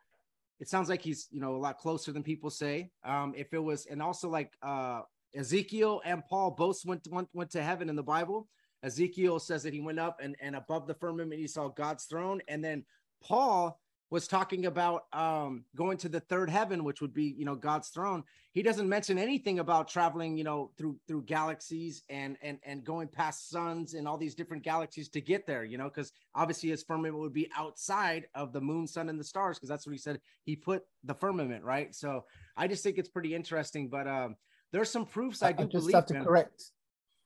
it 0.60 0.68
sounds 0.68 0.90
like 0.90 1.02
he's, 1.02 1.28
you 1.32 1.40
know, 1.40 1.56
a 1.56 1.58
lot 1.58 1.78
closer 1.78 2.12
than 2.12 2.24
people 2.24 2.50
say. 2.50 2.92
Um, 3.04 3.34
if 3.36 3.54
it 3.54 3.60
was, 3.60 3.86
and 3.86 4.02
also 4.02 4.30
like 4.30 4.52
uh, 4.62 5.02
Ezekiel 5.36 6.02
and 6.06 6.24
Paul 6.26 6.52
both 6.52 6.86
went, 6.86 7.08
went 7.10 7.30
went 7.34 7.52
to 7.52 7.64
heaven 7.64 7.90
in 7.90 7.96
the 7.96 8.04
Bible. 8.04 8.48
Ezekiel 8.84 9.40
says 9.40 9.64
that 9.64 9.74
he 9.74 9.80
went 9.80 10.00
up 10.00 10.20
and, 10.22 10.36
and 10.42 10.56
above 10.56 10.88
the 10.88 10.94
firmament 10.94 11.40
he 11.40 11.48
saw 11.48 11.70
God's 11.70 12.06
throne, 12.06 12.42
and 12.48 12.64
then 12.64 12.84
Paul 13.22 13.80
was 14.14 14.28
talking 14.28 14.68
about 14.68 15.06
um, 15.12 15.66
going 15.76 15.98
to 15.98 16.08
the 16.08 16.20
third 16.20 16.48
heaven, 16.48 16.84
which 16.84 17.02
would 17.02 17.16
be, 17.16 17.34
you 17.36 17.46
know, 17.46 17.56
God's 17.56 17.88
throne. 17.90 18.24
He 18.52 18.62
doesn't 18.62 18.88
mention 18.88 19.18
anything 19.18 19.58
about 19.58 19.88
traveling, 19.88 20.38
you 20.38 20.44
know, 20.44 20.70
through 20.78 21.00
through 21.08 21.24
galaxies 21.24 22.04
and 22.10 22.38
and 22.44 22.60
and 22.64 22.84
going 22.84 23.08
past 23.08 23.50
suns 23.50 23.96
and 23.96 24.08
all 24.08 24.20
these 24.20 24.36
different 24.36 24.62
galaxies 24.62 25.10
to 25.10 25.20
get 25.20 25.48
there, 25.48 25.64
you 25.64 25.80
know, 25.80 25.86
because 25.86 26.12
obviously 26.36 26.70
his 26.70 26.84
firmament 26.84 27.18
would 27.18 27.34
be 27.34 27.50
outside 27.58 28.28
of 28.36 28.54
the 28.54 28.62
moon, 28.62 28.86
sun, 28.86 29.10
and 29.10 29.20
the 29.20 29.24
stars, 29.24 29.58
because 29.58 29.68
that's 29.70 29.88
what 29.88 29.94
he 29.94 29.98
said. 29.98 30.22
He 30.44 30.56
put 30.56 30.84
the 31.04 31.16
firmament, 31.16 31.64
right? 31.64 31.96
So 31.96 32.26
I 32.56 32.68
just 32.68 32.84
think 32.84 33.00
it's 33.00 33.10
pretty 33.10 33.34
interesting. 33.34 33.90
But 33.90 34.08
um, 34.08 34.36
there's 34.72 34.92
some 34.92 35.08
proofs 35.08 35.42
I 35.42 35.54
do 35.54 35.64
I 35.64 35.66
just 35.66 35.86
believe. 35.86 35.96
have 35.96 36.06
to 36.06 36.14
man. 36.14 36.24
correct. 36.24 36.66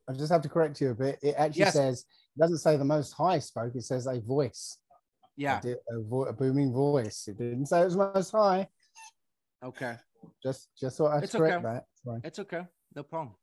I 0.10 0.14
just 0.14 0.32
have 0.32 0.42
to 0.44 0.50
correct 0.50 0.80
you 0.80 0.92
a 0.92 0.96
bit. 0.96 1.20
It 1.22 1.36
actually 1.38 1.60
Yes. 1.66 1.74
says 1.74 2.06
it 2.38 2.40
doesn't 2.40 2.60
say 2.60 2.78
the 2.78 2.86
Most 2.86 3.12
High 3.12 3.40
spoke. 3.40 3.76
It 3.76 3.84
says 3.84 4.08
a 4.08 4.22
voice. 4.22 4.78
Yeah. 5.38 5.60
a, 5.60 5.62
di- 5.62 5.72
a, 5.90 6.02
vo- 6.02 6.26
a 6.26 6.34
booming 6.34 6.74
voice. 6.74 7.28
It 7.28 7.38
didn't 7.38 7.68
say 7.68 7.82
it 7.82 7.86
was 7.86 7.96
Most 7.96 8.32
High. 8.32 8.68
Okay. 9.64 9.96
Just 10.44 10.70
just 10.80 10.98
thought 10.98 11.14
I'd 11.16 11.24
It's 11.24 11.34
correct 11.36 11.64
okay. 11.64 11.74
that. 11.76 11.86
Sorry. 12.04 12.22
It's 12.24 12.40
okay. 12.40 12.64
No 12.96 13.04
problem. 13.04 13.36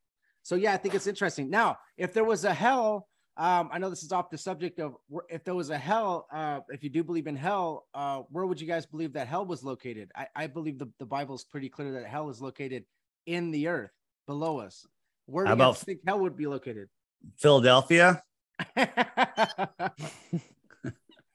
So 0.43 0.57
yeah, 0.57 0.75
I 0.75 0.77
think 0.77 0.95
it's 0.95 1.07
interesting. 1.07 1.49
Now, 1.49 1.79
if 1.97 2.13
there 2.13 2.25
was 2.25 2.45
a 2.45 2.53
hell, 2.53 3.09
um, 3.37 3.71
I 3.73 3.79
know 3.79 3.89
this 3.91 4.03
is 4.03 4.13
off 4.13 4.29
the 4.31 4.39
subject 4.39 4.79
of 4.81 4.95
if 5.29 5.43
there 5.45 5.55
was 5.55 5.71
a 5.71 5.79
hell, 5.79 6.27
uh, 6.33 6.61
if 6.69 6.85
you 6.85 6.91
do 6.91 7.03
believe 7.03 7.27
in 7.27 7.37
hell, 7.37 7.87
uh, 7.95 8.23
where 8.31 8.45
would 8.47 8.61
you 8.61 8.67
guys 8.67 8.87
believe 8.87 9.13
that 9.15 9.27
hell 9.27 9.47
was 9.47 9.63
located? 9.65 10.11
I, 10.15 10.27
I 10.37 10.47
believe 10.49 10.79
the, 10.79 10.89
the 10.99 11.07
Bible 11.07 11.35
is 11.35 11.45
pretty 11.45 11.69
clear 11.69 11.93
that 11.93 12.07
hell 12.07 12.29
is 12.31 12.41
located 12.41 12.85
in 13.27 13.51
the 13.51 13.69
earth 13.69 13.91
below 14.27 14.59
us. 14.61 14.87
Where 15.27 15.45
do 15.45 15.49
How 15.49 15.55
you 15.55 15.63
about- 15.63 15.79
think 15.79 16.01
hell 16.07 16.21
would 16.21 16.37
be 16.37 16.47
located? 16.47 16.89
Philadelphia. 17.39 18.23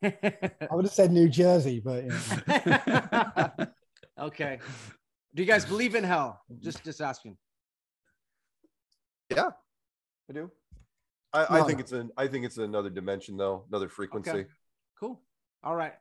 I 0.04 0.68
would 0.72 0.86
have 0.86 0.94
said 0.94 1.12
New 1.12 1.28
Jersey, 1.30 1.80
but 1.84 2.04
you 2.04 2.10
know. 2.10 3.68
okay. 4.28 4.60
Do 5.36 5.44
you 5.44 5.48
guys 5.48 5.66
believe 5.66 5.96
in 5.96 6.04
hell? 6.04 6.42
Just 6.60 6.84
just 6.84 7.02
asking. 7.02 7.38
Yeah, 9.30 9.50
I 10.30 10.34
do. 10.34 10.52
I, 11.34 11.46
I 11.50 11.60
No. 11.60 11.66
think 11.66 11.80
it's 11.80 11.92
an 11.92 12.12
I 12.18 12.28
think 12.28 12.46
it's 12.46 12.58
another 12.58 12.90
dimension 12.90 13.38
though, 13.38 13.66
another 13.70 13.90
frequency. 13.90 14.30
Okay. 14.32 14.46
Cool. 15.00 15.22
All 15.64 15.76
right. 15.76 15.94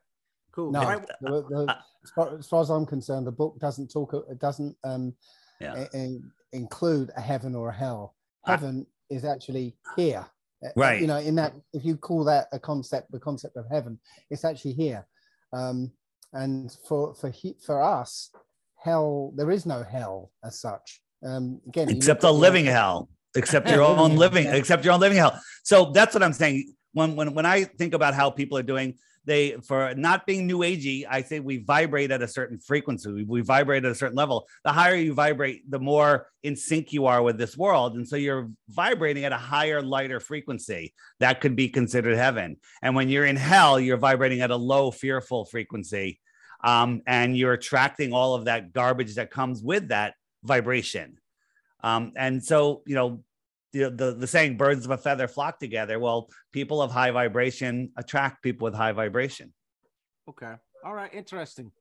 Cool. 0.51 0.71
no. 0.71 0.79
All 0.81 0.87
right. 0.87 1.05
the- 1.21 1.43
the- 1.49 1.75
as, 2.03 2.11
far, 2.11 2.37
as 2.37 2.47
far 2.47 2.61
as 2.61 2.69
I'm 2.69 2.85
concerned, 2.85 3.27
the 3.27 3.31
book 3.31 3.59
doesn't 3.59 3.89
talk. 3.91 4.13
It 4.31 4.39
doesn't 4.39 4.75
um, 4.83 5.13
Yeah. 5.61 5.73
i- 5.73 5.89
in- 5.97 6.31
include 6.53 7.11
a 7.15 7.21
heaven 7.21 7.53
or 7.55 7.69
a 7.69 7.75
hell. 7.75 8.15
I- 8.45 8.51
Heaven 8.51 8.87
is 9.11 9.25
actually 9.25 9.75
here. 9.95 10.25
Uh, 10.63 10.69
Right. 10.75 11.01
You 11.01 11.07
know, 11.07 11.17
in 11.17 11.35
that, 11.35 11.53
if 11.73 11.85
you 11.85 11.95
call 11.97 12.23
that 12.25 12.47
a 12.51 12.59
concept, 12.59 13.11
the 13.11 13.19
concept 13.19 13.55
of 13.57 13.65
heaven, 13.69 13.99
it's 14.29 14.43
actually 14.45 14.73
here. 14.73 15.07
Um, 15.53 15.91
and 16.33 16.75
for 16.87 17.15
for 17.15 17.29
he, 17.29 17.55
for 17.65 17.81
us, 17.81 18.29
hell, 18.75 19.31
there 19.35 19.51
is 19.51 19.65
no 19.65 19.83
hell 19.83 20.31
as 20.43 20.59
such. 20.59 21.01
Um, 21.25 21.59
again, 21.67 21.89
except 21.89 22.23
a 22.23 22.27
the- 22.27 22.33
living 22.33 22.65
hell 22.65 23.09
except 23.35 23.69
your 23.73 23.81
own 23.83 24.15
living 24.15 24.47
except 24.47 24.83
your 24.83 24.93
own 24.93 24.99
living 24.99 25.17
hell 25.17 25.39
so 25.63 25.91
that's 25.91 26.15
what 26.15 26.23
i'm 26.23 26.33
saying 26.33 26.73
when 26.93 27.15
when 27.15 27.33
when 27.35 27.45
i 27.45 27.63
think 27.63 27.93
about 27.93 28.15
how 28.15 28.27
people 28.31 28.57
are 28.57 28.63
doing 28.63 28.95
they 29.29 29.51
for 29.65 29.93
not 29.95 30.25
being 30.25 30.47
new 30.47 30.59
agey 30.59 31.05
i 31.09 31.21
say 31.21 31.39
we 31.39 31.57
vibrate 31.57 32.11
at 32.11 32.21
a 32.21 32.27
certain 32.27 32.59
frequency. 32.59 33.11
We, 33.11 33.23
we 33.23 33.41
vibrate 33.41 33.85
at 33.85 33.91
a 33.91 33.95
certain 33.95 34.15
level. 34.15 34.47
The 34.63 34.71
higher 34.71 34.95
you 34.95 35.13
vibrate 35.13 35.69
the 35.69 35.79
more 35.79 36.27
in 36.43 36.55
sync 36.55 36.93
you 36.93 37.05
are 37.05 37.21
with 37.21 37.37
this 37.37 37.57
world. 37.57 37.95
And 37.95 38.07
so 38.07 38.15
you're 38.15 38.49
vibrating 38.69 39.25
at 39.25 39.31
a 39.31 39.37
higher 39.37 39.81
lighter 39.81 40.19
frequency 40.19 40.93
that 41.19 41.41
could 41.41 41.55
be 41.55 41.69
considered 41.69 42.17
heaven. 42.17 42.57
And 42.81 42.95
when 42.95 43.09
you're 43.09 43.25
in 43.25 43.35
hell 43.35 43.79
you're 43.79 43.97
vibrating 43.97 44.41
at 44.41 44.51
a 44.51 44.55
low 44.55 44.91
fearful 44.91 45.45
frequency 45.45 46.19
um, 46.63 47.01
and 47.07 47.37
you're 47.37 47.53
attracting 47.53 48.13
all 48.13 48.35
of 48.35 48.45
that 48.45 48.73
garbage 48.73 49.15
that 49.15 49.31
comes 49.31 49.61
with 49.63 49.89
that 49.89 50.13
vibration. 50.43 51.17
Um, 51.81 52.11
and 52.15 52.43
so, 52.43 52.81
you 52.85 52.95
know, 52.95 53.23
the, 53.73 53.89
the 53.89 54.13
the 54.13 54.27
saying 54.27 54.57
"birds 54.57 54.85
of 54.85 54.91
a 54.91 54.97
feather 54.97 55.27
flock 55.27 55.59
together." 55.59 55.99
Well, 55.99 56.29
people 56.51 56.81
of 56.81 56.91
high 56.91 57.11
vibration 57.11 57.91
attract 57.97 58.41
people 58.43 58.65
with 58.65 58.73
high 58.73 58.91
vibration. 58.91 59.53
Okay. 60.29 60.53
All 60.83 60.93
right. 60.93 61.13
Interesting. 61.13 61.71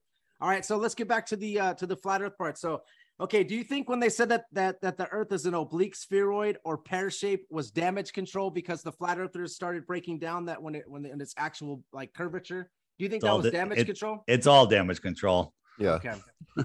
All 0.40 0.48
right. 0.48 0.64
So 0.64 0.76
let's 0.76 0.94
get 0.94 1.08
back 1.08 1.26
to 1.26 1.36
the 1.36 1.60
uh, 1.60 1.74
to 1.74 1.86
the 1.86 1.96
flat 1.96 2.22
Earth 2.22 2.36
part. 2.38 2.58
So, 2.58 2.82
okay. 3.20 3.44
Do 3.44 3.54
you 3.54 3.64
think 3.64 3.88
when 3.88 4.00
they 4.00 4.08
said 4.08 4.28
that 4.30 4.44
that 4.52 4.80
that 4.80 4.96
the 4.96 5.08
Earth 5.08 5.32
is 5.32 5.46
an 5.46 5.54
oblate 5.54 5.96
spheroid 5.96 6.58
or 6.64 6.78
pear 6.78 7.10
shape 7.10 7.44
was 7.50 7.70
damage 7.70 8.12
control 8.12 8.50
because 8.50 8.82
the 8.82 8.92
flat 8.92 9.18
Earthers 9.18 9.54
started 9.54 9.86
breaking 9.86 10.18
down 10.18 10.46
that 10.46 10.60
when 10.62 10.74
it 10.74 10.84
when 10.88 11.04
it, 11.04 11.12
in 11.12 11.20
its 11.20 11.34
actual 11.36 11.82
like 11.92 12.12
curvature? 12.14 12.70
Do 12.98 13.04
you 13.04 13.08
think 13.10 13.22
It's 13.22 13.28
that 13.30 13.36
was 13.36 13.44
the- 13.44 13.50
damage 13.52 13.78
it- 13.78 13.84
control? 13.86 14.24
It's 14.26 14.46
all 14.46 14.66
damage 14.66 15.00
control. 15.00 15.52
Yeah. 15.78 15.90
Okay. 15.92 16.14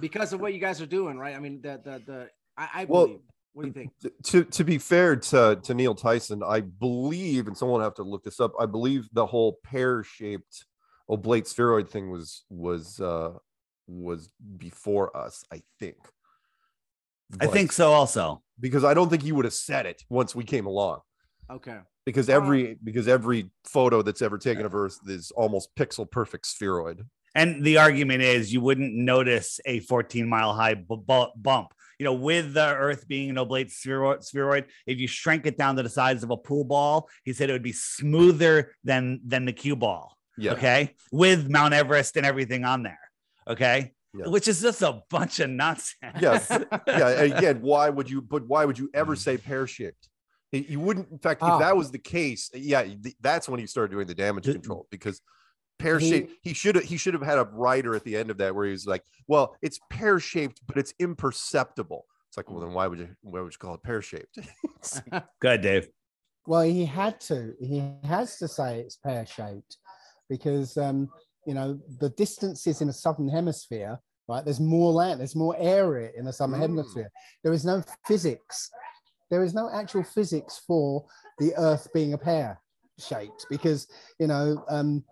because 0.02 0.34
of 0.34 0.42
what 0.42 0.56
you 0.56 0.60
guys 0.60 0.82
are 0.82 0.88
doing, 0.88 1.20
right? 1.20 1.36
I 1.36 1.40
mean, 1.40 1.62
the 1.62 1.80
the 1.84 2.02
the 2.06 2.30
I, 2.58 2.70
I 2.82 2.86
Well, 2.86 3.06
believe. 3.08 3.20
What 3.54 3.64
do 3.64 3.68
you 3.68 3.74
think? 3.74 3.92
To 4.24 4.44
to 4.44 4.64
be 4.64 4.78
fair 4.78 5.16
to 5.16 5.60
to 5.62 5.74
Neil 5.74 5.96
Tyson, 5.96 6.42
I 6.46 6.62
believe, 6.62 7.48
and 7.48 7.58
someone 7.58 7.80
will 7.80 7.86
have 7.86 7.96
to 7.96 8.04
look 8.04 8.24
this 8.24 8.40
up. 8.40 8.54
I 8.60 8.66
believe 8.66 9.08
the 9.14 9.26
whole 9.26 9.60
pear 9.64 10.04
shaped 10.04 10.66
oblate 11.10 11.48
spheroid 11.48 11.90
thing 11.90 12.10
was 12.10 12.44
was 12.50 13.00
uh 13.00 13.32
was 13.88 14.30
before 14.58 15.16
us. 15.16 15.44
I 15.52 15.62
think. 15.80 15.98
I 17.40 17.48
think 17.48 17.72
so. 17.72 17.92
Also, 17.94 18.44
because 18.60 18.84
I 18.84 18.94
don't 18.94 19.10
think 19.10 19.24
he 19.24 19.32
would 19.32 19.46
have 19.46 19.54
said 19.54 19.86
it 19.86 20.04
once 20.10 20.36
we 20.36 20.44
came 20.44 20.66
along. 20.68 21.00
Okay. 21.52 21.80
Because 22.06 22.30
Uh, 22.30 22.34
every 22.34 22.78
because 22.84 23.08
every 23.08 23.50
photo 23.66 24.02
that's 24.02 24.22
ever 24.22 24.38
taken 24.38 24.66
of 24.66 24.76
Earth 24.76 25.00
is 25.08 25.32
almost 25.32 25.76
pixel 25.76 26.10
perfect 26.10 26.46
spheroid. 26.48 27.08
and 27.36 27.64
the 27.64 27.78
argument 27.78 28.22
is 28.22 28.54
you 28.54 28.62
wouldn't 28.62 28.94
notice 28.94 29.60
a 29.66 29.80
14 29.80 30.28
mile 30.28 30.54
high 30.54 30.76
bu- 30.76 30.98
bu- 30.98 31.34
bump. 31.36 31.74
You 32.00 32.06
know, 32.06 32.14
with 32.14 32.54
the 32.54 32.74
Earth 32.76 33.08
being 33.08 33.30
an 33.30 33.38
oblate 33.38 33.72
spheroid, 33.72 34.24
spheroid, 34.24 34.66
if 34.88 35.00
you 35.00 35.08
shrank 35.08 35.46
it 35.46 35.58
down 35.58 35.76
to 35.78 35.84
the 35.84 35.90
size 35.90 36.24
of 36.24 36.32
a 36.32 36.38
pool 36.38 36.64
ball, 36.64 37.10
he 37.24 37.34
said 37.34 37.50
it 37.50 37.54
would 37.54 37.64
be 37.64 37.72
smoother 37.74 38.74
than 38.84 39.20
than 39.26 39.46
the 39.46 39.54
cue 39.54 39.76
ball. 39.76 40.18
Yeah. 40.38 40.54
Okay, 40.54 40.96
with 41.12 41.50
Mount 41.50 41.74
Everest 41.74 42.18
and 42.18 42.26
everything 42.26 42.66
on 42.66 42.84
there. 42.84 43.00
Okay, 43.48 43.94
Yeah. 44.16 44.28
which 44.30 44.48
is 44.48 44.62
just 44.62 44.82
a 44.82 45.02
bunch 45.10 45.40
of 45.40 45.50
nonsense. 45.50 46.18
Yes. 46.20 46.48
yeah 46.88 47.10
again 47.38 47.62
why 47.62 47.90
would 47.90 48.10
you 48.10 48.22
but 48.22 48.46
why 48.48 48.66
would 48.66 48.80
you 48.80 48.90
ever 48.94 49.16
say 49.16 49.38
pear 49.38 49.68
shaped 49.68 50.10
you 50.52 50.80
wouldn't 50.80 51.10
in 51.12 51.18
fact 51.20 51.42
if 51.42 51.48
Ah. 51.50 51.58
that 51.60 51.76
was 51.76 51.92
the 51.92 51.98
case 52.00 52.50
yeah 52.54 52.84
that's 53.22 53.50
when 53.50 53.60
you 53.60 53.68
started 53.68 53.92
doing 53.92 54.06
the 54.08 54.14
damage 54.16 54.46
control 54.46 54.88
because 54.92 55.20
pear 55.80 56.00
shaped 56.00 56.32
he 56.42 56.54
should 56.54 56.76
have 56.76 56.84
he 56.86 56.98
should 56.98 57.14
have 57.14 57.24
had 57.24 57.38
a 57.38 57.44
writer 57.46 57.96
at 57.96 58.04
the 58.04 58.16
end 58.16 58.30
of 58.30 58.38
that 58.38 58.54
where 58.56 58.66
he 58.66 58.72
was 58.72 58.86
like 58.86 59.04
well 59.28 59.56
it's 59.62 59.80
pear 59.90 60.20
shaped 60.20 60.62
but 60.68 60.78
it's 60.78 60.94
imperceptible 61.00 62.06
it's 62.28 62.38
like 62.38 62.50
well 62.50 62.62
then 62.62 62.74
why 62.74 62.88
would 62.88 63.00
you 63.00 63.10
why 63.22 63.42
would 63.42 63.52
you 63.54 63.58
call 63.58 63.74
it 63.74 63.84
pear 63.84 64.02
shaped 64.02 64.38
Good, 65.40 65.62
Dave. 65.62 65.88
Well, 66.46 66.64
he 66.64 66.86
had 66.86 67.20
to. 67.22 67.54
He 67.60 67.84
has 68.04 68.38
to 68.40 68.48
say 68.48 68.82
it's 68.82 68.98
pear 68.98 69.26
shaped 69.26 69.78
because 70.30 70.78
um, 70.78 71.10
you 71.46 71.54
know 71.54 71.80
the 72.00 72.10
distances 72.10 72.82
in 72.82 72.88
the 72.88 72.94
southern 72.94 73.30
hemisphere. 73.30 74.00
Right, 74.28 74.44
there's 74.44 74.60
more 74.60 74.92
land, 74.92 75.20
there's 75.20 75.36
more 75.36 75.56
area 75.58 76.12
in 76.18 76.24
the 76.26 76.32
southern 76.34 76.60
Mm. 76.60 76.62
hemisphere. 76.62 77.12
There 77.44 77.54
is 77.54 77.66
no 77.66 77.84
physics. 78.06 78.70
There 79.30 79.44
is 79.44 79.54
no 79.54 79.70
actual 79.70 80.04
physics 80.04 80.62
for 80.66 81.06
the 81.40 81.54
Earth 81.58 81.88
being 81.94 82.14
a 82.14 82.18
pear 82.18 82.60
shaped 83.00 83.46
because 83.50 83.88
you 84.20 84.28
know 84.28 84.64
um, 84.70 85.04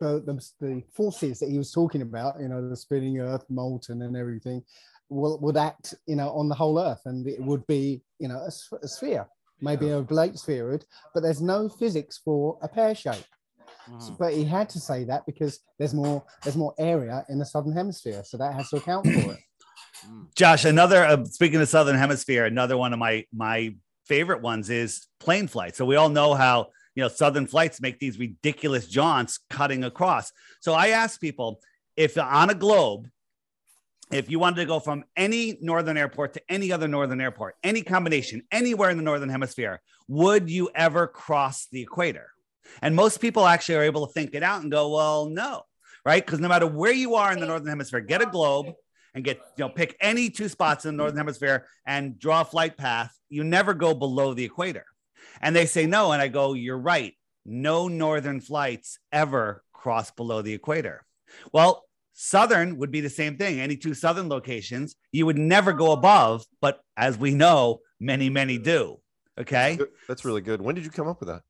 the, 0.00 0.22
the 0.26 0.50
the 0.60 0.82
forces 0.92 1.38
that 1.40 1.48
he 1.48 1.58
was 1.58 1.72
talking 1.72 2.02
about. 2.02 2.40
You 2.40 2.48
know, 2.48 2.68
the 2.68 2.76
spinning 2.76 3.18
Earth, 3.18 3.44
molten, 3.48 4.02
and 4.02 4.16
everything. 4.16 4.62
Will, 5.08 5.38
would 5.38 5.56
act, 5.56 5.94
you 6.06 6.16
know, 6.16 6.30
on 6.30 6.48
the 6.48 6.54
whole 6.54 6.80
Earth, 6.80 7.02
and 7.04 7.28
it 7.28 7.40
would 7.40 7.64
be, 7.68 8.02
you 8.18 8.26
know, 8.26 8.44
a 8.44 8.88
sphere 8.88 9.26
maybe 9.60 9.88
a 9.90 9.98
oblate 9.98 10.38
spheroid, 10.38 10.84
but 11.14 11.22
there's 11.22 11.40
no 11.40 11.68
physics 11.68 12.20
for 12.22 12.58
a 12.62 12.68
pear 12.68 12.94
shape. 12.94 13.24
So- 14.00 14.16
But 14.18 14.34
he 14.34 14.44
had 14.44 14.68
to 14.70 14.80
say 14.80 15.04
that 15.04 15.24
because 15.26 15.60
there's 15.78 15.94
more 15.94 16.24
there's 16.42 16.56
more 16.56 16.74
area 16.78 17.24
in 17.28 17.38
the 17.38 17.44
southern 17.44 17.72
hemisphere, 17.72 18.22
so 18.24 18.36
that 18.36 18.54
has 18.54 18.68
to 18.70 18.76
account 18.76 19.06
for 19.06 19.32
it. 19.32 19.38
Mm. 20.06 20.34
Josh, 20.34 20.64
another 20.64 21.04
uh, 21.04 21.24
speaking 21.24 21.60
of 21.60 21.68
Southern 21.68 21.96
Hemisphere, 21.96 22.44
another 22.44 22.76
one 22.76 22.92
of 22.92 22.98
my 22.98 23.24
my 23.32 23.74
favorite 24.06 24.42
ones 24.42 24.70
is 24.70 25.06
plane 25.20 25.46
flight. 25.46 25.76
So 25.76 25.84
we 25.84 25.96
all 25.96 26.08
know 26.08 26.34
how 26.34 26.68
you 26.96 27.02
know 27.02 27.08
Southern 27.08 27.46
flights 27.46 27.80
make 27.80 28.00
these 28.00 28.18
ridiculous 28.18 28.88
jaunts 28.88 29.38
cutting 29.48 29.84
across. 29.84 30.32
So 30.60 30.72
I 30.72 30.88
ask 30.88 31.20
people 31.20 31.60
if 31.96 32.18
on 32.18 32.50
a 32.50 32.54
globe, 32.54 33.08
if 34.10 34.30
you 34.30 34.38
wanted 34.38 34.56
to 34.56 34.64
go 34.64 34.80
from 34.80 35.04
any 35.16 35.58
northern 35.60 35.96
airport 35.96 36.34
to 36.34 36.42
any 36.48 36.72
other 36.72 36.88
northern 36.88 37.20
airport, 37.20 37.54
any 37.62 37.82
combination, 37.82 38.42
anywhere 38.50 38.90
in 38.90 38.96
the 38.96 39.02
northern 39.02 39.28
hemisphere, 39.28 39.80
would 40.08 40.50
you 40.50 40.70
ever 40.74 41.06
cross 41.06 41.68
the 41.70 41.82
equator? 41.82 42.30
And 42.82 42.96
most 42.96 43.20
people 43.20 43.46
actually 43.46 43.76
are 43.76 43.82
able 43.82 44.06
to 44.06 44.12
think 44.12 44.34
it 44.34 44.42
out 44.42 44.62
and 44.62 44.70
go, 44.70 44.94
well, 44.94 45.26
no, 45.26 45.62
right? 46.04 46.24
Because 46.24 46.40
no 46.40 46.48
matter 46.48 46.66
where 46.66 46.92
you 46.92 47.14
are 47.14 47.32
in 47.32 47.40
the 47.40 47.46
northern 47.46 47.68
hemisphere, 47.68 48.00
get 48.00 48.22
a 48.22 48.26
globe 48.26 48.66
and 49.16 49.24
get 49.24 49.38
you 49.56 49.64
know 49.64 49.68
pick 49.68 49.96
any 50.00 50.30
two 50.30 50.48
spots 50.48 50.84
in 50.84 50.94
the 50.94 51.02
northern 51.02 51.16
hemisphere 51.16 51.66
and 51.86 52.18
draw 52.18 52.42
a 52.42 52.44
flight 52.44 52.76
path 52.76 53.16
you 53.28 53.42
never 53.42 53.74
go 53.74 53.94
below 53.94 54.34
the 54.34 54.44
equator 54.44 54.84
and 55.40 55.54
they 55.54 55.66
say 55.66 55.86
no 55.86 56.12
and 56.12 56.20
i 56.22 56.28
go 56.28 56.52
you're 56.54 56.78
right 56.78 57.14
no 57.44 57.88
northern 57.88 58.40
flights 58.40 58.98
ever 59.12 59.62
cross 59.72 60.10
below 60.10 60.42
the 60.42 60.52
equator 60.54 61.04
Well, 61.52 61.84
southern 62.12 62.78
would 62.78 62.90
be 62.90 63.00
the 63.02 63.10
same 63.10 63.36
thing. 63.36 63.60
Any 63.60 63.76
two 63.76 63.92
southern 63.94 64.28
locations, 64.28 64.96
you 65.12 65.26
would 65.26 65.38
never 65.38 65.72
go 65.72 65.92
above, 65.92 66.44
but 66.60 66.80
as 66.96 67.18
we 67.18 67.32
know, 67.34 67.80
many, 68.00 68.30
many 68.30 68.56
do. 68.58 69.00
Okay. 69.38 69.78
That's 70.08 70.24
really 70.24 70.40
good. 70.40 70.60
When 70.62 70.74
did 70.74 70.84
you 70.84 70.90
come 70.90 71.08
up 71.08 71.20
with 71.20 71.28
that? 71.28 71.42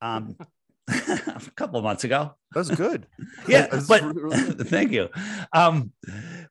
Um, 0.00 0.36
a 0.88 1.40
couple 1.54 1.78
of 1.78 1.84
months 1.84 2.04
ago. 2.04 2.34
That's 2.52 2.70
good. 2.70 3.06
Yeah, 3.48 3.68
That's 3.68 3.86
but 3.86 4.02
really- 4.02 4.22
really- 4.22 4.64
thank 4.76 4.90
you. 4.92 5.08
Um, 5.52 5.92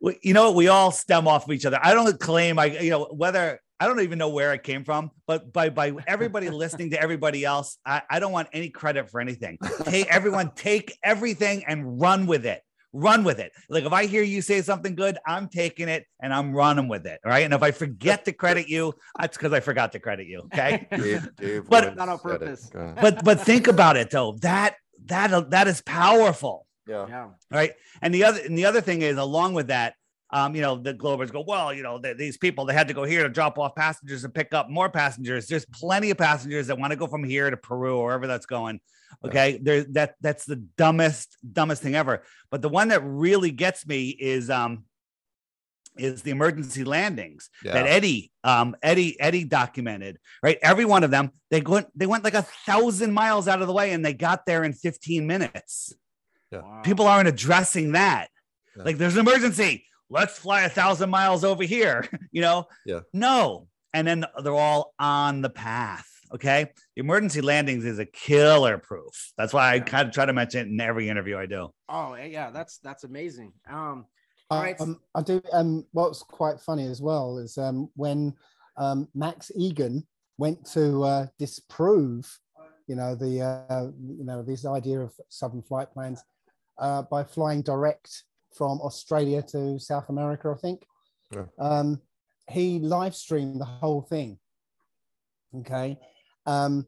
we- 0.02 0.20
you 0.24 0.34
know, 0.34 0.52
we 0.52 0.70
all 0.70 0.92
stem 0.92 1.28
off 1.28 1.46
of 1.46 1.52
each 1.52 1.66
other. 1.66 1.80
I 1.84 1.94
don't 1.94 2.20
claim 2.20 2.58
I, 2.58 2.66
you 2.80 2.90
know, 2.92 3.06
whether 3.12 3.60
I 3.82 3.88
don't 3.88 4.02
even 4.02 4.20
know 4.20 4.30
where 4.30 4.54
it 4.54 4.62
came 4.62 4.84
from, 4.84 5.10
but 5.26 5.52
by 5.52 5.70
by 5.70 5.92
everybody 6.08 6.50
listening 6.50 6.92
to 6.92 7.02
everybody 7.02 7.44
else, 7.44 7.78
I, 7.86 8.04
I 8.10 8.20
don't 8.20 8.32
want 8.32 8.50
any 8.54 8.70
credit 8.70 9.10
for 9.10 9.20
anything. 9.20 9.58
Hey, 9.88 10.06
everyone, 10.08 10.52
take 10.56 10.96
everything 11.04 11.64
and 11.68 12.00
run 12.00 12.28
with 12.28 12.46
it. 12.46 12.62
Run 12.94 13.24
with 13.24 13.40
it. 13.40 13.54
Like 13.70 13.86
if 13.86 13.94
I 13.94 14.06
hear 14.06 14.22
you 14.22 14.42
say 14.42 14.62
something 14.62 14.94
good, 14.96 15.18
I'm 15.26 15.48
taking 15.48 15.88
it 15.90 16.06
and 16.22 16.32
I'm 16.34 16.54
running 16.54 16.90
with 16.90 17.06
it. 17.08 17.20
All 17.26 17.32
right. 17.32 17.44
And 17.46 17.54
if 17.54 17.64
I 17.64 17.72
forget 17.72 18.26
to 18.26 18.34
credit 18.34 18.68
you, 18.68 18.94
that's 19.20 19.36
because 19.38 19.54
I 19.54 19.62
forgot 19.62 19.94
to 19.94 20.00
credit 20.00 20.28
you. 20.28 20.42
Okay. 20.54 20.88
Dave, 20.92 21.36
Dave 21.38 21.70
But- 21.70 21.96
Not 21.96 22.10
on 22.10 22.20
purpose. 22.20 22.70
But 22.74 23.24
but 23.24 23.40
think 23.42 23.68
about 23.68 23.96
it 23.98 24.12
though. 24.12 24.34
That 24.42 24.76
that 25.06 25.50
that 25.52 25.68
is 25.68 25.82
powerful. 25.82 26.68
yeah. 26.86 27.08
Yeah. 27.08 27.28
right? 27.50 27.72
And 28.02 28.14
the 28.14 28.26
other 28.26 28.42
and 28.46 28.58
the 28.58 28.66
other 28.66 28.82
thing 28.82 29.02
is, 29.02 29.18
along 29.18 29.54
with 29.54 29.68
that, 29.68 29.96
um, 30.32 30.56
you 30.56 30.62
know, 30.62 30.76
the 30.78 30.94
Globers 30.94 31.32
go, 31.32 31.44
well, 31.46 31.74
you 31.74 31.84
know, 31.84 32.00
th- 32.00 32.18
these 32.18 32.38
people 32.38 32.66
they 32.66 32.74
had 32.74 32.88
to 32.88 32.94
go 32.94 33.04
here 33.04 33.24
to 33.24 33.30
drop 33.30 33.58
off 33.60 33.76
passengers 33.76 34.24
and 34.24 34.34
pick 34.34 34.54
up 34.54 34.70
more 34.70 34.90
passengers. 34.90 35.48
There's 35.48 35.66
plenty 35.66 36.10
of 36.12 36.18
passengers 36.18 36.68
that 36.68 36.78
want 36.78 36.92
to 36.92 36.98
go 36.98 37.08
from 37.08 37.24
here 37.24 37.50
to 37.50 37.58
Peru 37.58 37.98
or 37.98 38.06
wherever 38.06 38.28
that's 38.28 38.46
going. 38.46 38.80
Okay, 39.26 39.60
there 39.62 39.84
that 39.92 40.16
that's 40.22 40.46
the 40.46 40.56
dumbest 40.78 41.36
dumbest 41.52 41.82
thing 41.84 41.96
ever. 41.96 42.24
But 42.50 42.62
the 42.62 42.70
one 42.70 42.88
that 42.90 43.02
really 43.04 43.52
gets 43.52 43.86
me 43.86 44.10
is 44.10 44.50
um 44.50 44.86
is 45.98 46.22
the 46.22 46.32
emergency 46.32 46.86
landings 46.86 47.50
that 47.74 47.86
Eddie 47.86 48.32
um 48.46 48.78
Eddie 48.82 49.20
Eddie 49.20 49.44
documented 49.44 50.18
right 50.42 50.58
every 50.62 50.86
one 50.86 51.04
of 51.04 51.12
them 51.12 51.32
they 51.50 51.60
went 51.60 51.88
they 51.94 52.06
went 52.06 52.24
like 52.24 52.34
a 52.34 52.44
thousand 52.66 53.12
miles 53.12 53.50
out 53.50 53.62
of 53.62 53.68
the 53.68 53.74
way 53.74 53.92
and 53.92 54.04
they 54.06 54.14
got 54.14 54.46
there 54.46 54.64
in 54.64 54.72
15 54.72 55.28
minutes 55.28 55.94
Wow. 56.60 56.82
people 56.84 57.08
aren't 57.08 57.28
addressing 57.30 57.94
that. 57.94 58.28
Yeah. 58.76 58.84
Like, 58.84 58.98
there's 58.98 59.16
an 59.16 59.22
emergency. 59.22 59.86
Let's 60.12 60.38
fly 60.38 60.64
a 60.64 60.70
thousand 60.70 61.10
miles 61.10 61.44
over 61.44 61.64
here. 61.64 62.08
You 62.34 62.42
know? 62.42 62.68
Yeah. 62.86 63.02
No. 63.14 63.68
And 63.94 64.08
then 64.08 64.26
they're 64.42 64.56
all 64.56 64.94
on 64.98 65.42
the 65.42 65.50
path. 65.50 66.08
Okay. 66.34 66.68
The 66.96 67.02
emergency 67.02 67.42
landings 67.42 67.84
is 67.84 68.00
a 68.00 68.06
killer 68.06 68.78
proof. 68.78 69.34
That's 69.38 69.54
why 69.54 69.74
I 69.74 69.80
kind 69.82 70.08
of 70.08 70.14
try 70.14 70.26
to 70.26 70.32
mention 70.32 70.62
it 70.62 70.72
in 70.72 70.80
every 70.80 71.10
interview 71.10 71.38
I 71.38 71.46
do. 71.46 71.74
Oh 71.90 72.16
yeah, 72.16 72.52
that's 72.52 72.78
that's 72.78 73.04
amazing. 73.04 73.52
Um, 73.70 74.06
all 74.50 74.62
right. 74.62 74.80
Um, 74.80 75.02
I 75.14 75.24
do. 75.24 75.42
Um, 75.52 75.86
what's 75.92 76.24
quite 76.24 76.62
funny 76.62 76.86
as 76.88 77.02
well 77.02 77.38
is 77.38 77.58
um, 77.58 77.90
when 77.96 78.34
um, 78.78 79.10
Max 79.14 79.52
Igan 79.60 80.04
went 80.38 80.66
to 80.68 81.04
uh, 81.04 81.28
disprove, 81.38 82.40
you 82.88 82.96
know, 82.96 83.14
the 83.14 83.42
uh, 83.42 83.88
you 84.00 84.24
know 84.24 84.42
this 84.42 84.66
idea 84.66 85.02
of 85.02 85.14
southern 85.28 85.62
flight 85.62 85.92
plans 85.92 86.24
uh, 86.78 87.02
by 87.04 87.26
flying 87.26 87.62
direct 87.62 88.24
from 88.56 88.82
Australia 88.82 89.42
to 89.44 89.80
South 89.80 90.10
America, 90.10 90.54
I 90.56 90.60
think. 90.60 90.86
Yeah. 91.34 91.46
Um, 91.60 92.02
he 92.50 92.80
live 92.80 93.16
streamed 93.16 93.62
the 93.62 93.66
whole 93.66 94.02
thing. 94.02 94.38
Okay. 95.56 95.98
Um, 96.46 96.86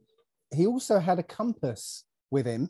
he 0.54 0.68
also 0.68 1.00
had 1.00 1.20
a 1.20 1.24
compass 1.24 2.04
with 2.32 2.46
him 2.46 2.70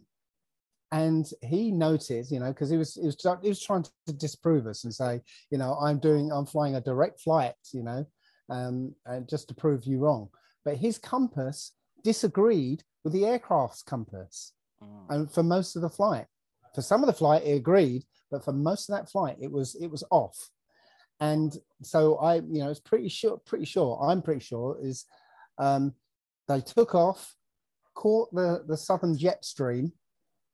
and 0.91 1.27
he 1.41 1.71
noted, 1.71 2.29
you 2.29 2.39
know, 2.39 2.49
because 2.49 2.69
he 2.69 2.77
was 2.77 2.93
he 2.93 3.05
was 3.05 3.17
he 3.41 3.49
was 3.49 3.61
trying 3.61 3.83
to 4.05 4.13
disprove 4.13 4.67
us 4.67 4.83
and 4.83 4.93
say, 4.93 5.21
you 5.49 5.57
know, 5.57 5.75
I'm 5.75 5.99
doing 5.99 6.31
I'm 6.31 6.45
flying 6.45 6.75
a 6.75 6.81
direct 6.81 7.19
flight, 7.19 7.55
you 7.73 7.83
know, 7.83 8.05
um, 8.49 8.93
and 9.05 9.27
just 9.27 9.47
to 9.47 9.55
prove 9.55 9.85
you 9.85 9.99
wrong. 9.99 10.29
But 10.63 10.77
his 10.77 10.97
compass 10.97 11.71
disagreed 12.03 12.83
with 13.03 13.13
the 13.13 13.25
aircraft's 13.25 13.81
compass, 13.81 14.53
Mm. 14.81 15.05
and 15.09 15.31
for 15.31 15.43
most 15.43 15.75
of 15.77 15.81
the 15.81 15.89
flight, 15.89 16.25
for 16.75 16.81
some 16.81 17.01
of 17.01 17.07
the 17.07 17.13
flight, 17.13 17.43
it 17.43 17.55
agreed, 17.55 18.03
but 18.33 18.43
for 18.43 18.51
most 18.51 18.89
of 18.89 18.95
that 18.95 19.11
flight, 19.11 19.37
it 19.39 19.51
was 19.51 19.75
it 19.75 19.87
was 19.87 20.03
off. 20.09 20.49
And 21.19 21.55
so 21.83 22.17
I, 22.17 22.37
you 22.37 22.59
know, 22.63 22.71
it's 22.71 22.79
pretty 22.79 23.07
sure, 23.07 23.37
pretty 23.37 23.65
sure, 23.65 23.99
I'm 24.03 24.23
pretty 24.23 24.39
sure 24.39 24.77
is 24.81 25.05
um, 25.59 25.93
they 26.47 26.59
took 26.59 26.95
off, 26.95 27.35
caught 27.93 28.33
the 28.33 28.63
the 28.67 28.75
southern 28.75 29.15
jet 29.15 29.45
stream, 29.45 29.93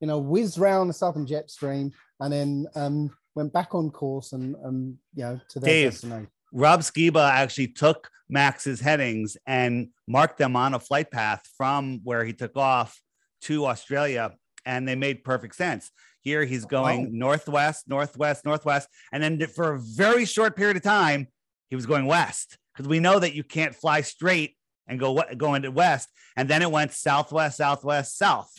you 0.02 0.08
know, 0.08 0.20
whizzed 0.20 0.60
round 0.60 0.89
the 0.89 0.94
southern 0.94 1.26
jet 1.26 1.50
stream, 1.50 1.94
and 2.20 2.34
then 2.34 2.68
um, 2.76 3.15
went 3.34 3.54
back 3.54 3.74
on 3.74 3.89
course 3.92 4.34
and 4.34 4.56
um, 4.65 4.98
you 5.15 5.24
know 5.24 5.39
to 5.50 5.60
their 5.62 5.70
Dave. 5.70 5.92
destination. 5.92 6.28
Rob 6.52 6.82
Skiba 6.82 7.30
actually 7.32 7.68
took 7.68 8.10
Max's 8.28 8.82
headings 8.82 9.38
and 9.48 9.89
marked 10.08 10.38
them 10.38 10.58
on 10.58 10.74
a 10.74 10.80
flight 10.80 11.12
path 11.12 11.44
from 11.58 12.02
where 12.04 12.26
he 12.26 12.34
took 12.34 12.58
off 12.58 13.00
to 13.44 13.68
Australia, 13.68 14.32
and 14.69 14.88
they 14.88 14.95
made 14.95 15.23
perfect 15.23 15.55
sense. 15.55 15.84
Here 16.21 16.43
he's 16.45 16.65
going 16.65 16.99
Oh. 17.08 17.10
northwest, 17.27 17.88
northwest, 17.88 18.45
northwest, 18.45 18.88
and 19.12 19.19
then 19.23 19.34
for 19.47 19.73
a 19.73 19.79
very 19.79 20.25
short 20.25 20.55
period 20.55 20.77
of 20.77 20.84
time, 20.84 21.27
he 21.69 21.75
was 21.75 21.86
going 21.86 22.05
west 22.05 22.58
because 22.73 22.88
we 22.88 22.99
know 22.99 23.17
that 23.19 23.34
you 23.38 23.43
can't 23.43 23.75
fly 23.84 24.01
straight 24.01 24.51
and 24.88 24.99
go 24.99 25.10
go 25.38 25.55
into 25.55 25.71
west, 25.71 26.08
and 26.38 26.47
then 26.49 26.62
it 26.62 26.71
went 26.71 26.91
southwest, 26.93 27.58
southwest, 27.58 28.17
south, 28.17 28.51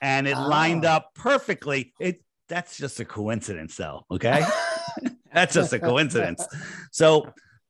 and 0.00 0.26
it 0.28 0.36
lined 0.36 0.84
Ah. 0.84 0.96
up 0.96 1.04
perfectly. 1.14 1.92
It 2.00 2.22
that's 2.48 2.76
just 2.76 3.00
a 3.00 3.04
coincidence, 3.04 3.76
though. 3.76 4.04
Okay. 4.10 4.40
That's 5.32 5.52
just 5.52 5.72
a 5.74 5.78
coincidence. 5.80 6.46
So, 6.92 7.06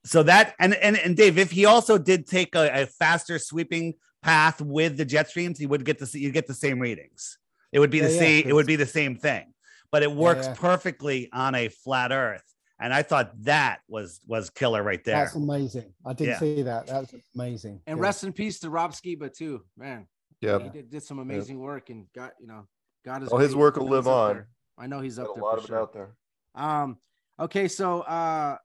so 0.05 0.23
that 0.25 0.55
and 0.61 0.73
and 0.75 0.97
and 0.99 1.17
Dave, 1.17 1.37
if 1.39 1.51
he 1.51 1.65
also 1.65 1.99
did 1.99 2.27
take 2.29 2.55
a, 2.55 2.83
a 2.83 2.87
faster 2.87 3.39
sweeping 3.41 3.95
path 4.23 4.61
with 4.61 4.97
the 4.99 5.05
jet 5.05 5.29
streams, 5.31 5.59
he 5.59 5.67
would 5.67 5.85
get 5.85 5.99
the 5.99 6.09
you 6.19 6.31
get 6.31 6.47
the 6.47 6.55
same 6.55 6.79
readings. 6.79 7.39
It 7.77 7.79
would 7.79 7.91
be 7.91 8.01
the 8.01 8.07
Yeah, 8.09 8.15
yeah, 8.15 8.19
same. 8.21 8.49
It 8.49 8.55
would 8.55 8.63
'cause- 8.63 8.67
be 8.69 8.77
the 8.77 8.87
same 8.87 9.17
thing, 9.17 9.53
but 9.93 10.03
it 10.03 10.11
works 10.11 10.47
yeah. 10.47 10.55
perfectly 10.55 11.29
on 11.31 11.55
a 11.55 11.69
flat 11.69 12.11
Earth. 12.11 12.43
And 12.81 12.93
I 12.93 13.03
thought 13.03 13.33
that 13.43 13.81
was 13.87 14.19
was 14.27 14.49
killer 14.49 14.83
right 14.83 15.05
there. 15.05 15.17
That's 15.17 15.35
amazing. 15.35 15.93
I 16.05 16.15
didn't 16.15 16.31
Yeah. 16.31 16.39
see 16.39 16.63
that. 16.63 16.87
That 16.87 17.01
was 17.01 17.15
amazing. 17.35 17.83
And 17.87 17.99
Yeah. 17.99 18.03
rest 18.03 18.25
in 18.25 18.33
peace 18.33 18.61
to 18.61 18.71
Rob 18.71 18.93
Skiba 18.93 19.31
too, 19.31 19.63
man. 19.77 20.09
Yeah. 20.41 20.59
He 20.59 20.71
did, 20.71 20.89
did 20.91 21.03
some 21.03 21.19
amazing 21.19 21.59
work 21.59 21.91
and 21.91 22.11
got 22.15 22.33
you 22.41 22.47
know 22.47 22.67
got 23.05 23.21
his. 23.21 23.31
Oh, 23.31 23.37
his 23.37 23.55
work 23.55 23.77
will 23.77 23.89
live 23.89 24.09
on. 24.09 24.35
there. 24.37 24.49
I 24.79 24.87
know 24.87 25.01
he's 25.01 25.17
Got 25.19 25.25
up 25.25 25.31
a 25.33 25.35
there. 25.35 25.43
lot 25.43 25.59
for 25.59 25.65
of 25.65 25.71
it 25.71 25.75
out 25.75 25.93
there. 25.93 26.17
Um, 26.55 26.99
okay, 27.39 27.69
so 27.69 28.01
uh, 28.03 28.57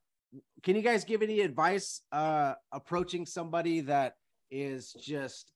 can 0.64 0.78
you 0.78 0.82
guys 0.82 1.04
give 1.04 1.22
any 1.22 1.42
advice 1.42 2.02
uh, 2.14 2.56
approaching 2.72 3.26
somebody 3.26 3.82
that 3.82 4.16
is 4.50 4.94
just 4.94 5.52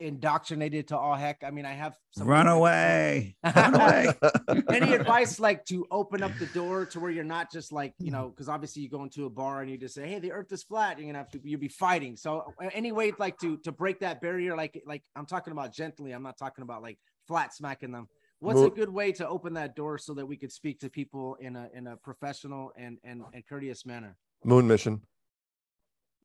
indoctrinated 0.00 0.88
to 0.88 0.98
all 0.98 1.14
heck? 1.14 1.42
I 1.44 1.50
mean, 1.50 1.64
I 1.64 1.72
have 1.72 1.96
some 2.10 2.26
Run 2.26 2.48
away, 2.48 3.36
run 3.56 3.74
away. 3.74 4.12
any 4.68 4.94
advice 4.94 5.38
like 5.38 5.64
to 5.66 5.86
open 5.90 6.22
up 6.22 6.32
the 6.38 6.46
door 6.46 6.86
to 6.86 7.00
where 7.00 7.10
you're 7.10 7.24
not 7.24 7.52
just 7.52 7.72
like 7.72 7.94
you 7.98 8.10
know 8.10 8.28
because 8.28 8.48
obviously 8.48 8.82
you 8.82 8.88
go 8.88 9.02
into 9.02 9.26
a 9.26 9.30
bar 9.30 9.62
and 9.62 9.70
you 9.70 9.78
just 9.78 9.94
say 9.94 10.08
hey 10.08 10.18
the 10.18 10.32
earth 10.32 10.50
is 10.52 10.62
flat 10.62 10.98
you're 10.98 11.06
gonna 11.06 11.18
have 11.18 11.30
to 11.30 11.40
you'll 11.44 11.60
be 11.60 11.68
fighting 11.68 12.16
so 12.16 12.52
any 12.72 12.92
way 12.92 13.12
like 13.18 13.38
to 13.38 13.56
to 13.58 13.70
break 13.70 14.00
that 14.00 14.20
barrier 14.20 14.56
like 14.56 14.82
like 14.86 15.02
i'm 15.14 15.26
talking 15.26 15.52
about 15.52 15.72
gently 15.72 16.12
i'm 16.12 16.22
not 16.22 16.36
talking 16.36 16.62
about 16.62 16.82
like 16.82 16.98
flat 17.28 17.54
smacking 17.54 17.92
them 17.92 18.08
what's 18.40 18.60
a 18.60 18.70
good 18.70 18.90
way 18.90 19.12
to 19.12 19.28
open 19.28 19.54
that 19.54 19.76
door 19.76 19.98
so 19.98 20.14
that 20.14 20.26
we 20.26 20.36
could 20.36 20.50
speak 20.50 20.80
to 20.80 20.88
people 20.88 21.36
in 21.36 21.56
a 21.56 21.68
in 21.74 21.86
a 21.86 21.96
professional 21.96 22.72
and 22.76 22.98
and, 23.04 23.22
and 23.32 23.46
courteous 23.46 23.86
manner 23.86 24.16
Moon 24.44 24.66
mission. 24.66 25.02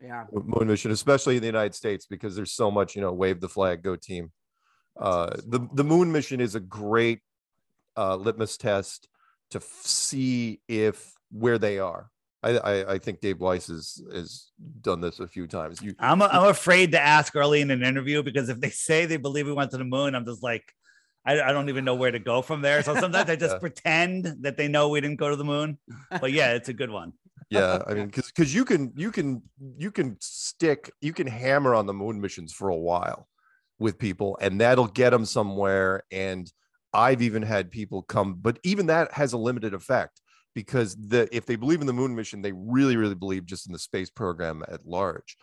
Yeah 0.02 0.26
moon 0.32 0.68
mission, 0.68 0.92
especially 0.92 1.36
in 1.38 1.42
the 1.42 1.48
United 1.48 1.76
States, 1.76 2.06
because 2.06 2.36
there's 2.36 2.52
so 2.52 2.70
much, 2.70 2.96
you 2.96 3.02
know, 3.02 3.12
wave 3.14 3.40
the 3.42 3.50
flag, 3.50 3.82
go 3.84 3.96
team. 3.96 4.32
Uh, 5.00 5.36
the 5.48 5.68
the 5.74 5.84
moon 5.84 6.12
mission 6.12 6.40
is 6.40 6.56
a 6.56 6.60
great 6.60 7.20
uh, 7.98 8.16
litmus 8.16 8.58
test 8.58 9.08
to 9.52 9.58
f- 9.60 9.64
see 9.84 10.62
if 10.68 11.14
where 11.32 11.58
they 11.58 11.80
are. 11.80 12.10
I, 12.44 12.58
I, 12.58 12.94
I 12.94 12.98
think 13.00 13.22
Dave 13.22 13.40
Weiss 13.40 13.68
has 13.68 14.02
has 14.14 14.52
done 14.82 15.02
this 15.02 15.20
a 15.20 15.28
few 15.28 15.48
times. 15.48 15.82
You 15.82 15.96
I'm 16.00 16.22
I'm 16.22 16.46
afraid 16.48 16.92
to 16.92 17.00
ask 17.00 17.36
early 17.36 17.62
in 17.62 17.72
an 17.72 17.84
interview 17.84 18.22
because 18.24 18.50
if 18.50 18.60
they 18.60 18.70
say 18.70 19.06
they 19.06 19.18
believe 19.18 19.48
we 19.48 19.54
went 19.54 19.72
to 19.72 19.78
the 19.78 19.84
moon, 19.86 20.16
I'm 20.16 20.26
just 20.26 20.44
like. 20.44 20.64
I, 21.28 21.42
I 21.42 21.54
don't 21.54 21.70
even 21.70 21.86
know 21.86 21.96
where 21.96 22.12
to 22.12 22.20
go 22.20 22.44
from 22.44 22.62
there. 22.62 22.84
So 22.84 22.94
sometimes 22.94 23.28
I 23.32 23.36
just 23.46 23.56
Yeah. 23.56 23.60
pretend 23.60 24.26
that 24.42 24.58
they 24.58 24.68
know 24.68 24.90
we 24.90 25.02
didn't 25.02 25.18
go 25.18 25.32
to 25.32 25.36
the 25.36 25.44
moon. 25.44 25.80
But 26.22 26.32
yeah, 26.34 26.54
it's 26.54 26.70
a 26.70 26.74
good 26.74 26.92
one. 26.92 27.14
Yeah 27.50 27.80
i 27.88 27.94
mean 27.94 28.08
because 28.08 28.28
because 28.28 28.54
you 28.54 28.66
can 28.66 28.92
you 28.96 29.12
can 29.12 29.42
you 29.78 29.92
can 29.92 30.18
stick 30.20 30.92
you 31.02 31.14
can 31.14 31.28
hammer 31.28 31.76
on 31.76 31.86
the 31.86 31.94
moon 31.94 32.20
missions 32.20 32.52
for 32.54 32.70
a 32.70 32.76
while 32.76 33.28
with 33.80 33.98
people 33.98 34.38
and 34.42 34.60
that'll 34.60 34.88
get 34.88 35.12
them 35.12 35.26
somewhere 35.26 36.04
and 36.12 36.52
i've 36.94 37.22
even 37.22 37.42
had 37.42 37.70
people 37.70 38.02
come 38.04 38.36
but 38.36 38.58
even 38.64 38.88
that 38.88 39.12
has 39.12 39.34
a 39.34 39.38
limited 39.38 39.74
effect 39.74 40.22
because 40.54 40.96
the 40.96 41.28
if 41.36 41.46
they 41.46 41.56
believe 41.56 41.82
in 41.82 41.88
the 41.88 41.94
moon 41.94 42.16
mission 42.16 42.42
they 42.42 42.54
really 42.54 42.98
really 42.98 43.16
believe 43.16 43.46
just 43.46 43.68
in 43.68 43.74
the 43.74 43.80
space 43.80 44.10
program 44.10 44.64
at 44.70 44.86
large 44.86 45.38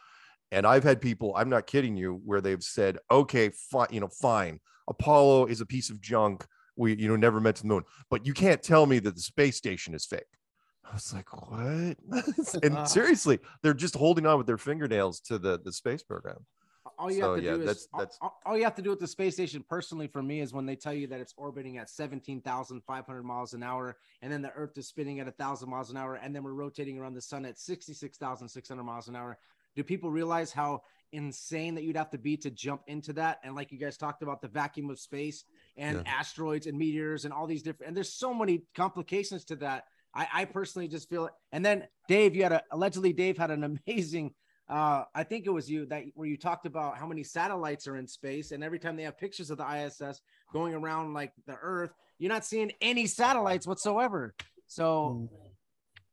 and 0.50 0.66
i've 0.66 0.84
had 0.84 1.00
people 1.00 1.34
i'm 1.36 1.50
not 1.50 1.66
kidding 1.66 1.96
you 1.96 2.20
where 2.24 2.40
they've 2.40 2.62
said 2.62 2.98
okay 3.10 3.50
fine 3.70 3.88
you 3.90 4.00
know 4.00 4.08
fine 4.08 4.58
apollo 4.88 5.46
is 5.46 5.60
a 5.60 5.66
piece 5.66 5.90
of 5.90 6.00
junk 6.00 6.44
We, 6.76 6.96
you 6.96 7.06
know, 7.06 7.16
never 7.16 7.38
mentioned 7.38 7.68
the 7.70 7.74
moon, 7.74 7.84
but 8.08 8.24
you 8.24 8.32
can't 8.32 8.62
tell 8.62 8.86
me 8.86 8.98
that 9.00 9.14
the 9.14 9.20
space 9.20 9.58
station 9.58 9.94
is 9.94 10.06
fake. 10.06 10.32
I 10.92 10.96
was 10.96 11.14
like, 11.14 11.32
what? 11.50 12.60
and 12.62 12.76
Ah. 12.76 12.84
seriously, 12.98 13.38
they're 13.62 13.72
just 13.72 13.96
holding 13.96 14.26
on 14.26 14.36
with 14.36 14.46
their 14.46 14.58
fingernails 14.58 15.20
to 15.20 15.38
the 15.38 15.58
the 15.58 15.72
space 15.72 16.02
program. 16.02 16.44
all 16.98 17.10
you 17.10 17.20
So, 17.22 17.32
have 17.34 17.40
to 17.40 17.44
yeah, 17.44 17.54
do 17.54 17.60
is 17.62 17.66
that's- 17.66 17.88
all- 17.94 17.98
that's- 18.00 18.18
all, 18.20 18.40
all 18.44 18.56
you 18.58 18.64
have 18.64 18.74
to 18.74 18.82
do 18.82 18.90
with 18.90 19.00
the 19.00 19.06
space 19.06 19.34
station 19.34 19.64
personally 19.66 20.06
for 20.06 20.22
me 20.22 20.40
is 20.40 20.52
when 20.52 20.66
they 20.66 20.76
tell 20.76 20.92
you 20.92 21.06
that 21.06 21.20
it's 21.20 21.32
orbiting 21.38 21.78
at 21.78 21.88
17,500 21.88 23.22
miles 23.24 23.54
an 23.54 23.62
hour 23.62 23.96
and 24.20 24.30
then 24.30 24.42
the 24.42 24.52
earth 24.52 24.76
is 24.76 24.86
spinning 24.88 25.18
at 25.18 25.26
1000 25.26 25.68
miles 25.70 25.90
an 25.90 25.96
hour 25.96 26.16
and 26.16 26.36
then 26.36 26.42
we're 26.42 26.52
rotating 26.52 26.98
around 26.98 27.14
the 27.14 27.20
sun 27.22 27.44
at 27.46 27.58
66,600 27.58 28.82
miles 28.84 29.08
an 29.08 29.16
hour 29.16 29.38
do 29.74 29.82
people 29.82 30.10
realize 30.10 30.52
how 30.52 30.82
insane 31.12 31.74
that 31.74 31.82
you'd 31.82 31.96
have 31.96 32.10
to 32.10 32.18
be 32.18 32.36
to 32.36 32.50
jump 32.50 32.82
into 32.86 33.12
that 33.14 33.38
and 33.42 33.54
like 33.54 33.72
you 33.72 33.78
guys 33.78 33.96
talked 33.96 34.22
about 34.22 34.40
the 34.42 34.48
vacuum 34.48 34.90
of 34.90 34.98
space 35.00 35.44
and 35.76 36.02
Yeah. 36.04 36.12
asteroids 36.20 36.66
and 36.66 36.78
meteors 36.78 37.24
and 37.24 37.32
all 37.32 37.46
these 37.46 37.62
different 37.62 37.88
and 37.88 37.96
there's 37.96 38.12
so 38.12 38.32
many 38.34 38.64
complications 38.74 39.44
to 39.46 39.56
that 39.56 39.86
I, 40.14 40.28
I 40.32 40.44
personally 40.44 40.88
just 40.88 41.08
feel 41.08 41.26
it. 41.26 41.32
And 41.52 41.64
then 41.64 41.86
Dave, 42.08 42.34
you 42.36 42.42
had 42.42 42.52
a 42.52 42.62
allegedly 42.70 43.12
Dave 43.12 43.38
had 43.38 43.50
an 43.50 43.64
amazing 43.64 44.34
uh, 44.68 45.04
I 45.14 45.22
think 45.22 45.46
it 45.46 45.50
was 45.50 45.70
you 45.70 45.84
that 45.86 46.04
where 46.14 46.26
you 46.26 46.38
talked 46.38 46.64
about 46.64 46.96
how 46.96 47.06
many 47.06 47.22
satellites 47.22 47.86
are 47.86 47.96
in 47.96 48.06
space, 48.06 48.52
and 48.52 48.64
every 48.64 48.78
time 48.78 48.96
they 48.96 49.02
have 49.02 49.18
pictures 49.18 49.50
of 49.50 49.58
the 49.58 49.66
ISS 49.70 50.20
going 50.52 50.72
around 50.72 51.12
like 51.12 51.32
the 51.46 51.56
Earth, 51.60 51.90
you're 52.18 52.32
not 52.32 52.44
seeing 52.44 52.72
any 52.80 53.06
satellites 53.06 53.66
whatsoever. 53.66 54.34
So 54.66 55.28
Mm. 55.28 55.28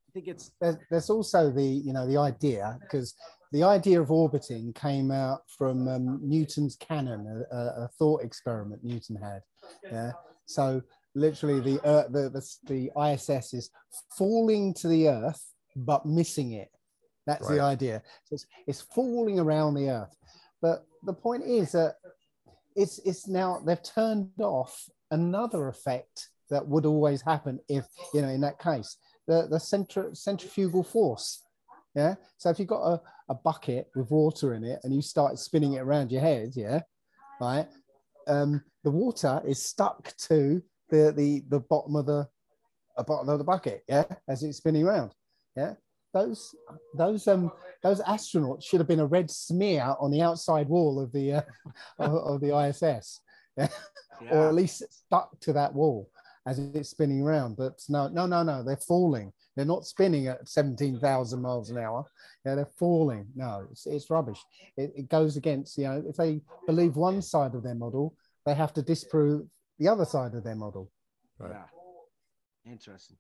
I 0.09 0.11
think 0.11 0.27
it's 0.27 0.51
there's, 0.59 0.77
there's 0.89 1.09
also 1.09 1.51
the 1.51 1.63
you 1.63 1.93
know 1.93 2.07
the 2.07 2.17
idea 2.17 2.77
because 2.81 3.13
the 3.51 3.63
idea 3.63 4.01
of 4.01 4.11
orbiting 4.11 4.73
came 4.73 5.11
out 5.11 5.43
from 5.47 5.87
um, 5.87 6.19
Newton's 6.21 6.75
cannon, 6.75 7.45
a, 7.51 7.55
a, 7.55 7.83
a 7.83 7.87
thought 7.97 8.23
experiment 8.23 8.83
Newton 8.83 9.15
had. 9.15 9.41
Yeah, 9.83 10.11
so 10.45 10.81
literally 11.15 11.59
the, 11.59 11.83
uh, 11.85 12.07
the 12.09 12.29
the 12.29 12.43
the 12.67 12.91
ISS 12.99 13.53
is 13.53 13.69
falling 14.17 14.73
to 14.75 14.87
the 14.87 15.09
Earth 15.09 15.43
but 15.75 16.05
missing 16.05 16.53
it. 16.53 16.69
That's 17.25 17.47
the 17.47 17.59
idea. 17.59 18.01
So 18.25 18.33
it's, 18.33 18.45
it's 18.67 18.81
falling 18.81 19.39
around 19.39 19.75
the 19.75 19.89
Earth, 19.89 20.15
but 20.61 20.85
the 21.03 21.13
point 21.13 21.43
is 21.43 21.71
that 21.73 21.95
it's 22.75 22.99
it's 22.99 23.27
now 23.27 23.61
they've 23.65 23.81
turned 23.83 24.29
off 24.39 24.89
another 25.11 25.67
effect 25.67 26.29
that 26.49 26.67
would 26.67 26.85
always 26.85 27.21
happen 27.21 27.59
if 27.67 27.85
you 28.13 28.21
know 28.21 28.29
in 28.29 28.41
that 28.41 28.59
case 28.59 28.97
the 29.27 29.47
the 29.49 29.57
centri- 29.57 30.15
centrifugal 30.15 30.83
force 30.83 31.43
yeah 31.95 32.15
so 32.37 32.49
if 32.49 32.59
you've 32.59 32.67
got 32.67 32.83
a, 32.83 33.01
a 33.29 33.35
bucket 33.35 33.87
with 33.95 34.09
water 34.11 34.53
in 34.53 34.63
it 34.63 34.79
and 34.83 34.93
you 34.93 35.01
start 35.01 35.39
spinning 35.39 35.73
it 35.73 35.79
around 35.79 36.11
your 36.11 36.21
head 36.21 36.51
yeah 36.55 36.81
right 37.41 37.67
um 38.27 38.61
the 38.83 38.91
water 38.91 39.41
is 39.45 39.61
stuck 39.61 40.15
to 40.17 40.61
the 40.89 41.13
the 41.15 41.43
the 41.49 41.59
bottom 41.59 41.95
of 41.95 42.05
the 42.05 42.27
uh, 42.97 43.03
bottom 43.03 43.29
of 43.29 43.37
the 43.37 43.43
bucket 43.43 43.83
yeah 43.87 44.03
as 44.27 44.43
it's 44.43 44.57
spinning 44.57 44.83
around 44.83 45.13
yeah 45.55 45.73
those 46.13 46.55
those 46.97 47.27
um 47.27 47.51
those 47.83 48.01
astronauts 48.01 48.63
should 48.63 48.79
have 48.79 48.87
been 48.87 48.99
a 48.99 49.05
red 49.05 49.29
smear 49.29 49.95
on 49.99 50.11
the 50.11 50.21
outside 50.21 50.67
wall 50.67 50.99
of 50.99 51.11
the 51.11 51.33
uh, 51.33 51.41
of, 51.99 52.13
of 52.13 52.41
the 52.41 52.57
ISS 52.57 53.21
or 53.57 53.69
yeah. 54.21 54.47
at 54.47 54.55
least 54.55 54.83
stuck 54.89 55.39
to 55.39 55.53
that 55.53 55.73
wall 55.73 56.09
as 56.45 56.59
it's 56.59 56.89
spinning 56.89 57.21
around. 57.21 57.57
But 57.57 57.81
no, 57.89 58.07
no, 58.07 58.25
no, 58.25 58.43
no, 58.43 58.63
they're 58.63 58.77
falling. 58.77 59.31
They're 59.55 59.65
not 59.65 59.85
spinning 59.85 60.27
at 60.27 60.47
17,000 60.47 61.41
miles 61.41 61.69
an 61.69 61.77
hour. 61.77 62.05
Yeah, 62.45 62.55
they're 62.55 62.71
falling. 62.77 63.27
No, 63.35 63.67
it's, 63.71 63.85
it's 63.85 64.09
rubbish. 64.09 64.39
It, 64.77 64.93
it 64.95 65.09
goes 65.09 65.37
against, 65.37 65.77
you 65.77 65.85
know, 65.85 66.03
if 66.07 66.15
they 66.15 66.41
believe 66.65 66.95
one 66.95 67.21
side 67.21 67.55
of 67.55 67.63
their 67.63 67.75
model, 67.75 68.15
they 68.45 68.53
have 68.53 68.73
to 68.73 68.81
disprove 68.81 69.47
the 69.79 69.87
other 69.87 70.05
side 70.05 70.33
of 70.35 70.43
their 70.43 70.55
model. 70.55 70.91
Right. 71.39 71.51
yeah. 71.51 72.71
Interesting. 72.71 73.17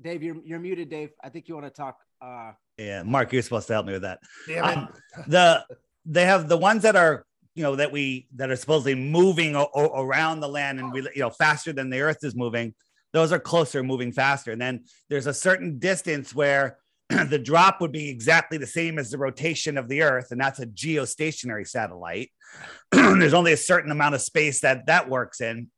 Dave, 0.00 0.22
you're 0.22 0.36
you're 0.44 0.58
muted, 0.58 0.88
Dave. 0.88 1.10
I 1.22 1.28
think 1.28 1.46
you 1.48 1.54
want 1.54 1.66
to 1.66 1.70
talk. 1.70 1.98
Uh, 2.22 2.52
Yeah, 2.78 3.02
Mark, 3.02 3.32
you're 3.32 3.42
supposed 3.42 3.66
to 3.68 3.74
help 3.74 3.86
me 3.86 3.92
with 3.92 4.02
that. 4.02 4.18
Damn 4.46 4.64
Um, 4.78 4.88
the 5.28 5.64
they 6.06 6.24
have 6.24 6.48
the 6.48 6.56
ones 6.56 6.82
that 6.82 6.96
are 6.96 7.26
you 7.54 7.62
know 7.62 7.76
that 7.76 7.92
we 7.92 8.26
that 8.36 8.50
are 8.50 8.56
supposedly 8.56 8.94
moving 8.94 9.54
o- 9.56 9.68
o- 9.74 10.02
around 10.02 10.40
the 10.40 10.48
land 10.48 10.80
and 10.80 10.90
we 10.92 11.02
you 11.14 11.20
know 11.20 11.30
faster 11.30 11.72
than 11.72 11.90
the 11.90 12.00
earth 12.00 12.18
is 12.22 12.34
moving 12.34 12.74
those 13.12 13.32
are 13.32 13.40
closer 13.40 13.82
moving 13.82 14.12
faster 14.12 14.52
and 14.52 14.60
then 14.60 14.84
there's 15.10 15.26
a 15.26 15.34
certain 15.34 15.78
distance 15.78 16.32
where 16.34 16.78
the 17.28 17.38
drop 17.38 17.80
would 17.80 17.90
be 17.92 18.08
exactly 18.08 18.56
the 18.56 18.66
same 18.66 18.98
as 18.98 19.10
the 19.10 19.18
rotation 19.18 19.76
of 19.76 19.88
the 19.88 20.00
earth 20.00 20.28
and 20.30 20.40
that's 20.40 20.60
a 20.60 20.66
geostationary 20.66 21.66
satellite 21.68 22.30
there's 22.92 23.34
only 23.34 23.52
a 23.52 23.56
certain 23.56 23.90
amount 23.90 24.14
of 24.14 24.22
space 24.22 24.60
that 24.60 24.86
that 24.86 25.08
works 25.10 25.40
in 25.40 25.68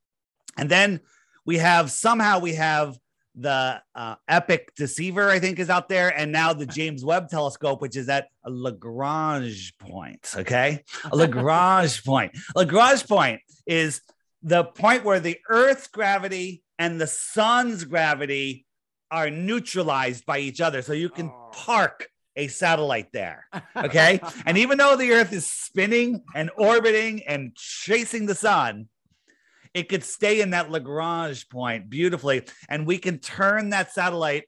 and 0.56 0.68
then 0.70 1.00
we 1.44 1.58
have 1.58 1.90
somehow 1.90 2.38
we 2.38 2.54
have 2.54 2.96
the 3.34 3.80
uh, 3.94 4.14
EPIC 4.28 4.74
DSCOVR 4.78 5.28
i 5.30 5.38
think 5.38 5.58
is 5.58 5.70
out 5.70 5.88
there. 5.88 6.10
And 6.16 6.30
now 6.32 6.52
the 6.52 6.66
james 6.66 7.02
webb 7.04 7.28
telescope 7.30 7.80
which 7.80 7.96
is 7.96 8.08
at 8.10 8.28
a 8.44 8.50
lagrange 8.50 9.76
point 9.78 10.28
okay? 10.36 10.84
A 11.10 11.16
lagrange 11.16 12.04
point. 12.04 12.36
Lagrange 12.54 13.06
point 13.08 13.40
is 13.66 14.02
the 14.42 14.64
point 14.64 15.04
where 15.04 15.20
the 15.20 15.38
earth's 15.48 15.86
gravity 15.86 16.62
and 16.78 17.00
the 17.00 17.06
sun's 17.06 17.84
gravity 17.84 18.66
are 19.10 19.30
neutralized 19.30 20.26
by 20.26 20.38
each 20.38 20.60
other. 20.60 20.82
So 20.82 20.92
you 20.92 21.08
can 21.08 21.28
Oh. 21.28 21.50
park 21.52 22.08
a 22.36 22.48
satellite 22.48 23.12
there 23.12 23.46
okay? 23.76 24.20
And 24.46 24.58
even 24.58 24.78
though 24.78 24.96
the 24.96 25.12
earth 25.12 25.32
is 25.32 25.46
spinning 25.50 26.22
and 26.34 26.50
orbiting 26.56 27.22
and 27.26 27.54
chasing 27.54 28.26
the 28.26 28.34
sun 28.34 28.88
it 29.74 29.88
could 29.88 30.04
stay 30.04 30.40
in 30.40 30.50
that 30.50 30.70
lagrange 30.70 31.48
point 31.48 31.88
beautifully. 31.88 32.42
And 32.68 32.86
we 32.86 32.98
can 32.98 33.18
turn 33.18 33.70
that 33.70 33.92
satellite 33.92 34.44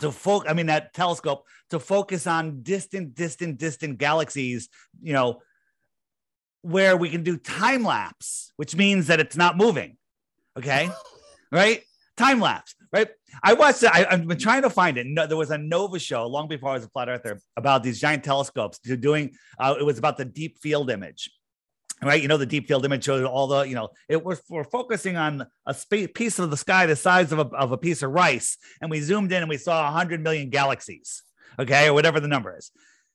to 0.00 0.10
focus 0.10 0.50
i 0.50 0.54
mean 0.54 0.66
that 0.66 0.94
telescope 0.94 1.44
to 1.70 1.78
focus 1.78 2.26
on 2.26 2.62
distant 2.62 3.14
distant 3.14 3.58
distant 3.58 3.98
galaxies 3.98 4.68
you 5.02 5.12
know 5.12 5.40
where 6.62 6.96
we 6.96 7.10
can 7.10 7.22
do 7.22 7.36
time 7.36 7.84
lapse 7.84 8.52
which 8.56 8.76
means 8.76 9.08
that 9.08 9.18
it's 9.20 9.36
not 9.36 9.56
moving. 9.56 9.96
Okay? 10.56 10.88
Right? 11.50 11.82
Time 12.16 12.40
lapse 12.40 12.74
right? 12.94 13.08
I 13.42 13.52
watched 13.52 13.82
it 13.82 13.90
I, 13.92 14.06
i've 14.08 14.26
been 14.26 14.38
trying 14.38 14.62
to 14.62 14.70
find 14.70 14.96
it. 14.96 15.06
No, 15.06 15.26
there 15.26 15.36
was 15.36 15.50
a 15.50 15.58
nova 15.58 15.98
show 15.98 16.26
long 16.26 16.48
before 16.48 16.70
i 16.70 16.74
was 16.74 16.84
a 16.84 16.88
flat 16.88 17.10
earther 17.10 17.38
about 17.58 17.82
these 17.82 18.00
giant 18.00 18.24
telescopes 18.24 18.78
to 18.78 18.96
doing 18.96 19.34
uh, 19.58 19.74
it 19.78 19.82
was 19.82 19.98
about 19.98 20.16
the 20.16 20.24
deep 20.24 20.58
field 20.58 20.90
image 20.90 21.30
right 22.08 22.22
you 22.22 22.28
know 22.28 22.36
the 22.36 22.46
deep 22.46 22.66
field 22.66 22.84
image 22.84 23.04
showed 23.04 23.24
all 23.24 23.46
the 23.46 23.62
you 23.62 23.74
know 23.74 23.88
it 24.08 24.24
was 24.24 24.42
we're 24.48 24.64
focusing 24.64 25.16
on 25.16 25.46
a 25.66 25.74
space 25.74 26.08
piece 26.14 26.38
of 26.38 26.50
the 26.50 26.56
sky 26.56 26.86
the 26.86 26.96
size 26.96 27.32
of 27.32 27.38
a, 27.38 27.46
of 27.56 27.72
a 27.72 27.78
piece 27.78 28.02
of 28.02 28.10
rice. 28.10 28.56
And 28.80 28.90
we 28.90 29.00
zoomed 29.00 29.32
in 29.32 29.42
and 29.42 29.48
we 29.48 29.56
saw 29.56 29.84
100 29.84 30.22
million 30.22 30.50
galaxies 30.50 31.22
okay 31.58 31.88
or 31.88 31.94
whatever 31.94 32.20
the 32.20 32.28
number 32.28 32.56
is 32.56 32.70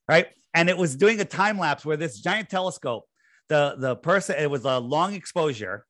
right? 0.08 0.28
And 0.54 0.70
it 0.70 0.78
was 0.78 0.96
doing 0.96 1.20
a 1.20 1.26
time 1.26 1.60
lapse 1.60 1.86
where 1.86 1.98
this 1.98 2.20
giant 2.20 2.50
telescope 2.50 3.06
the 3.50 3.76
the 3.78 3.96
person 3.96 4.36
it 4.38 4.50
was 4.50 4.66
a 4.66 4.80
long 4.80 5.14
exposure 5.14 5.86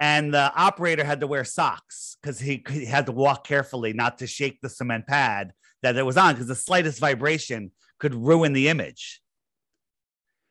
and 0.00 0.34
the 0.34 0.52
operator 0.56 1.04
had 1.04 1.20
to 1.20 1.26
wear 1.26 1.44
socks 1.44 2.16
because 2.20 2.40
he, 2.40 2.64
he 2.68 2.84
had 2.84 3.06
to 3.06 3.12
walk 3.12 3.46
carefully 3.46 3.92
not 3.92 4.18
to 4.18 4.26
shake 4.26 4.60
the 4.60 4.68
cement 4.68 5.06
pad 5.06 5.52
that 5.82 5.96
it 5.96 6.04
was 6.04 6.16
on 6.16 6.34
because 6.34 6.48
the 6.48 6.54
slightest 6.54 6.98
vibration 6.98 7.70
could 7.98 8.14
ruin 8.14 8.52
the 8.52 8.68
image 8.68 9.22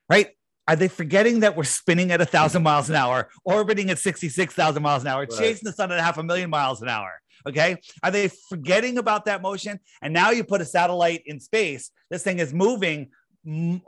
right 0.09 0.29
are 0.67 0.75
they 0.75 0.87
forgetting 0.87 1.41
that 1.41 1.55
we're 1.57 1.63
spinning 1.63 2.11
at 2.11 2.21
a 2.21 2.25
thousand 2.25 2.63
miles 2.63 2.89
an 2.89 2.95
hour, 2.95 3.29
orbiting 3.43 3.89
at 3.89 3.99
66,000 3.99 4.81
miles 4.81 5.03
an 5.03 5.07
hour, 5.09 5.21
Right. 5.21 5.39
chasing 5.39 5.65
the 5.65 5.73
sun 5.73 5.91
at 5.91 5.99
half 5.99 6.17
a 6.17 6.23
million 6.23 6.49
miles 6.49 6.81
an 6.81 6.89
hour? 6.89 7.21
Okay. 7.45 7.77
Are 8.01 8.11
they 8.11 8.29
forgetting 8.29 8.97
about 8.97 9.25
that 9.25 9.41
motion? 9.41 9.79
And 10.01 10.13
now 10.13 10.31
you 10.31 10.43
put 10.45 10.61
a 10.61 10.65
satellite 10.65 11.23
in 11.25 11.39
space. 11.41 11.91
This 12.09 12.23
thing 12.23 12.39
is 12.39 12.53
moving, 12.53 13.09
m- 13.45 13.81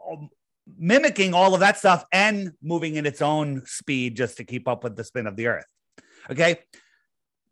mimicking 0.78 1.34
all 1.34 1.54
of 1.54 1.62
that 1.62 1.78
stuff 1.78 2.04
and 2.12 2.52
moving 2.62 2.96
in 2.96 3.06
its 3.06 3.22
own 3.22 3.66
speed 3.66 4.18
just 4.18 4.36
to 4.38 4.44
keep 4.44 4.68
up 4.68 4.84
with 4.84 4.98
the 4.98 5.04
spin 5.06 5.28
of 5.28 5.38
the 5.38 5.48
earth. 5.48 5.66
Okay. 6.30 6.60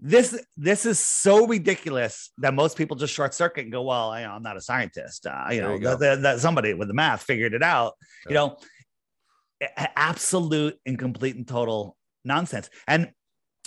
This 0.06 0.38
this 0.58 0.86
is 0.86 1.00
so 1.00 1.48
ridiculous 1.48 2.32
that 2.40 2.54
most 2.54 2.78
people 2.78 2.98
just 2.98 3.14
short 3.14 3.34
circuit 3.34 3.62
and 3.62 3.72
go, 3.72 3.84
"Well, 3.84 4.10
I, 4.10 4.22
am 4.24 4.44
not 4.44 4.58
a 4.58 4.62
scientist. 4.62 5.26
Uh, 5.26 5.46
you 5.50 5.62
There 5.62 5.70
know, 5.70 5.76
you 5.76 5.98
that, 5.98 6.22
that 6.24 6.40
somebody 6.42 6.74
with 6.74 6.90
the 6.90 6.94
math 6.94 7.24
figured 7.24 7.54
it 7.54 7.64
out." 7.64 7.94
You 8.28 8.34
know, 8.34 8.58
absolute 9.78 10.80
and 10.86 10.98
complete 10.98 11.36
and 11.36 11.48
total 11.48 11.98
nonsense. 12.24 12.70
And 12.88 13.12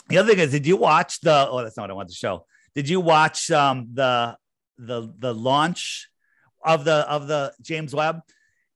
the 0.09 0.19
other 0.19 0.31
thing 0.31 0.39
is, 0.39 0.51
did 0.51 0.67
you 0.67 0.77
watch 0.77 1.21
the? 1.21 1.49
Oh, 1.49 1.63
that's 1.63 1.77
not 1.77 1.85
what 1.85 1.91
I 1.91 1.95
want 1.95 2.09
to 2.11 2.15
show. 2.15 2.47
Did 2.75 2.89
you 2.89 3.01
watch 3.01 3.51
um, 3.51 3.89
the 3.95 4.37
the 4.79 5.13
the 5.19 5.35
launch 5.35 6.09
of 6.65 6.85
the 6.85 7.09
of 7.11 7.27
the 7.27 7.53
James 7.61 7.95
Webb? 7.95 8.21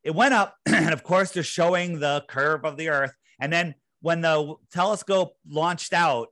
It 0.02 0.14
went 0.14 0.34
up, 0.34 0.56
and 0.66 0.92
of 0.92 1.02
course, 1.02 1.32
they're 1.32 1.42
showing 1.42 2.00
the 2.00 2.24
curve 2.28 2.64
of 2.64 2.76
the 2.76 2.88
Earth. 2.88 3.14
And 3.40 3.52
then 3.52 3.74
when 4.00 4.22
the 4.22 4.54
telescope 4.72 5.36
launched 5.48 5.92
out, 5.92 6.28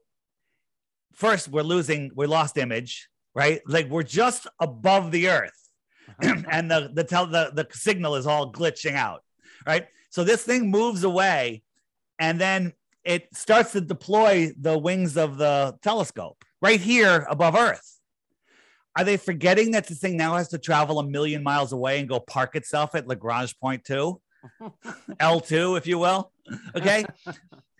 first 1.14 1.48
we're 1.48 1.62
losing, 1.62 2.10
we 2.14 2.26
lost 2.26 2.56
image, 2.56 3.08
right? 3.34 3.60
Like 3.66 3.88
we're 3.88 4.02
just 4.02 4.46
above 4.60 5.10
the 5.12 5.28
Earth, 5.28 5.68
and 6.20 6.70
the 6.70 6.90
the 6.92 7.04
tel- 7.04 7.26
the 7.26 7.50
the 7.54 7.66
signal 7.72 8.16
is 8.16 8.26
all 8.26 8.52
glitching 8.52 8.94
out, 8.94 9.22
right? 9.68 9.86
So 10.08 10.24
this 10.24 10.42
thing 10.42 10.70
moves 10.70 11.04
away, 11.04 11.62
and 12.18 12.40
then 12.40 12.72
it 13.04 13.28
starts 13.36 13.72
to 13.72 13.80
deploy 13.82 14.50
the 14.58 14.76
wings 14.76 15.16
of 15.16 15.36
the 15.36 15.76
telescope 15.82 16.42
right 16.62 16.80
here 16.80 17.26
above 17.28 17.54
Earth. 17.54 18.00
Are 18.96 19.04
they 19.04 19.18
forgetting 19.18 19.72
that 19.72 19.86
this 19.86 20.00
thing 20.00 20.16
now 20.16 20.36
has 20.36 20.48
to 20.48 20.58
travel 20.58 20.98
a 20.98 21.06
million 21.06 21.42
miles 21.42 21.72
away 21.72 22.00
and 22.00 22.08
go 22.08 22.18
park 22.18 22.56
itself 22.56 22.94
at 22.94 23.06
Lagrange 23.06 23.56
point 23.60 23.84
two, 23.84 24.20
L2, 25.20 25.76
if 25.76 25.86
you 25.86 25.98
will? 25.98 26.32
Okay. 26.74 27.04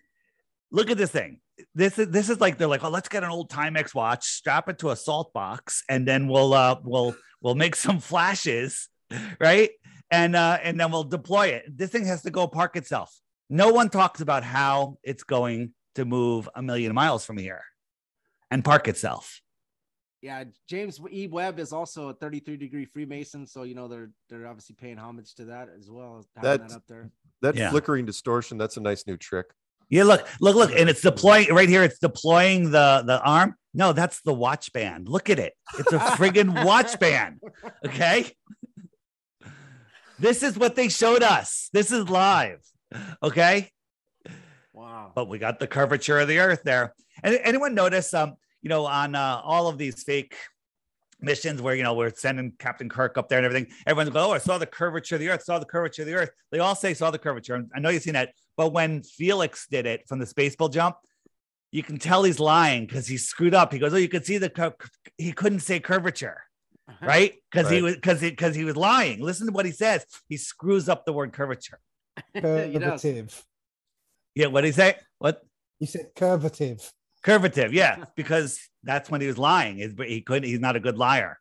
Look 0.70 0.91
at 0.91 0.99
this 0.99 1.11
thing. 1.11 1.41
This 1.74 1.99
is 1.99 2.09
this 2.11 2.28
is 2.28 2.41
like 2.41 2.59
they're 2.59 2.68
like, 2.68 2.84
oh, 2.84 2.91
let's 2.91 3.09
get 3.09 3.24
an 3.24 3.30
old 3.30 3.51
Timex 3.51 3.95
watch, 3.95 4.28
strap 4.28 4.68
it 4.68 4.78
to 4.80 4.91
a 4.91 4.97
salt 4.97 5.32
box, 5.32 5.82
and 5.89 6.07
then 6.07 6.28
we'll 6.28 6.53
uh 6.53 6.76
we'll 6.84 7.16
we'll 7.41 7.57
make 7.57 7.74
some 7.74 7.99
flashes, 7.99 8.89
right? 9.41 9.70
And 10.11 10.35
uh 10.37 10.59
and 10.63 10.79
then 10.81 10.91
we'll 10.91 11.05
deploy 11.05 11.49
it. 11.49 11.65
This 11.77 11.91
thing 11.91 12.07
has 12.07 12.23
to 12.23 12.31
go 12.31 12.47
park 12.47 12.77
itself. 12.77 13.15
No 13.51 13.71
one 13.73 13.89
talks 13.91 14.21
about 14.21 14.45
how 14.45 14.99
it's 15.03 15.23
going 15.23 15.73
to 15.95 16.05
move 16.05 16.49
a 16.55 16.63
million 16.63 16.95
miles 16.95 17.25
from 17.25 17.37
here 17.39 17.63
and 18.51 18.65
park 18.65 18.89
itself. 18.89 19.41
Yeah, 20.21 20.45
James 20.69 21.01
E. 21.13 21.29
Webb 21.29 21.61
is 21.61 21.73
also 21.73 22.09
a 22.09 22.15
33 22.15 22.57
degree 22.57 22.85
Freemason, 22.85 23.47
so 23.47 23.63
you 23.63 23.75
know 23.75 23.87
they're 23.87 24.11
they're 24.29 24.47
obviously 24.47 24.75
paying 24.75 24.99
homage 24.99 25.35
to 25.37 25.45
that 25.47 25.69
as 25.79 25.89
well. 25.91 26.25
Having 26.37 26.51
That's- 26.51 26.71
that 26.73 26.77
up 26.77 26.83
there. 26.89 27.11
That 27.41 27.55
Yeah. 27.55 27.71
flickering 27.71 28.05
distortion, 28.05 28.59
that's 28.59 28.77
a 28.77 28.81
nice 28.81 29.07
new 29.07 29.17
trick. 29.17 29.47
Yeah, 29.91 30.03
look, 30.05 30.27
look, 30.41 30.57
look, 30.57 30.71
and 30.73 30.89
it's 30.91 31.01
deploying 31.01 31.55
right 31.55 31.69
here. 31.69 31.83
It's 31.85 31.99
deploying 32.01 32.71
the 32.73 33.05
the 33.07 33.23
arm. 33.23 33.55
No, 33.75 33.93
that's 33.93 34.21
the 34.23 34.35
watch 34.35 34.73
band. 34.73 35.09
Look 35.09 35.31
at 35.31 35.39
it. 35.39 35.53
It's 35.79 35.93
a 35.93 35.99
friggin' 35.99 36.65
watch 36.65 36.99
band. 36.99 37.41
Okay. 37.87 38.33
This 40.19 40.43
is 40.43 40.59
what 40.59 40.77
they 40.77 40.89
showed 40.89 41.23
us. 41.23 41.69
This 41.73 41.93
is 41.93 42.09
live. 42.09 42.61
Okay. 43.23 43.71
Wow. 44.73 45.12
But 45.14 45.29
we 45.29 45.39
got 45.39 45.59
the 45.61 45.66
curvature 45.66 46.19
of 46.19 46.29
the 46.29 46.39
earth 46.39 46.62
there. 46.64 46.95
And 47.23 47.39
anyone 47.43 47.75
notice 47.75 48.14
um, 48.14 48.37
you 48.62 48.69
know, 48.69 48.87
on 48.87 49.14
uh, 49.14 49.41
all 49.45 49.69
of 49.69 49.79
these 49.79 50.03
fake 50.03 50.35
missions 51.21 51.61
where 51.61 51.75
you 51.75 51.83
know 51.83 51.95
we're 51.95 52.12
sending 52.14 52.53
Captain 52.59 52.89
Kirk 52.89 53.19
up 53.19 53.29
there 53.29 53.39
and 53.39 53.47
everything, 53.47 53.73
everyone's 53.87 54.11
going, 54.11 54.25
Oh, 54.25 54.33
I 54.33 54.39
saw 54.39 54.59
the 54.59 54.66
curvature 54.66 55.16
of 55.16 55.21
the 55.21 55.29
earth, 55.29 55.43
saw 55.43 55.59
the 55.59 55.66
curvature 55.66 56.03
of 56.03 56.09
the 56.09 56.14
earth. 56.14 56.31
They 56.51 56.59
all 56.59 56.75
say 56.75 56.95
saw 56.95 57.11
the 57.11 57.19
curvature. 57.19 57.55
And 57.55 57.71
I 57.75 57.81
know 57.81 57.89
you've 57.89 58.03
seen 58.03 58.14
that, 58.14 58.33
but 58.57 58.73
when 58.73 59.03
Felix 59.03 59.66
did 59.71 59.87
it 59.87 60.07
from 60.09 60.19
the 60.19 60.27
spaceball 60.27 60.73
jump, 60.73 60.97
you 61.71 61.83
can 61.83 61.99
tell 61.99 62.23
he's 62.23 62.41
lying 62.41 62.87
because 62.87 63.07
he 63.07 63.16
screwed 63.16 63.55
up. 63.55 63.73
He 63.73 63.79
goes, 63.79 63.93
Oh, 63.93 63.99
you 63.99 64.09
could 64.09 64.27
see 64.27 64.39
the 64.39 64.51
cur- 64.51 64.75
he 65.16 65.33
couldn't 65.33 65.61
say 65.61 65.81
curvature, 65.81 66.43
right? 67.03 67.34
Because 67.51 67.70
he 67.70 67.82
was 67.82 67.95
because 67.95 68.20
he 68.20 68.30
because 68.30 68.55
he 68.55 68.64
was 68.64 68.76
lying. 68.76 69.20
Listen 69.20 69.47
to 69.47 69.53
what 69.53 69.66
he 69.66 69.72
says. 69.72 70.05
He 70.28 70.36
screws 70.36 70.89
up 70.89 71.05
the 71.05 71.12
word 71.12 71.32
curvature. 71.32 71.78
Curvative. 72.34 73.45
Yeah, 74.34 74.47
what 74.47 74.62
did 74.62 74.68
he 74.68 74.72
say? 74.72 74.97
What? 75.18 75.43
You 75.80 75.86
said 75.86 76.11
curvative. 76.16 76.93
Curvative, 77.22 77.72
yeah, 77.72 78.05
because 78.16 78.61
that's 78.82 79.11
when 79.11 79.20
he 79.20 79.26
was 79.26 79.39
lying. 79.39 79.78
Is 79.80 79.95
he 80.07 80.20
couldn't. 80.20 80.49
He's 80.49 80.61
not 80.61 80.76
a 80.76 80.80
good 80.80 80.99
liar. 80.99 81.39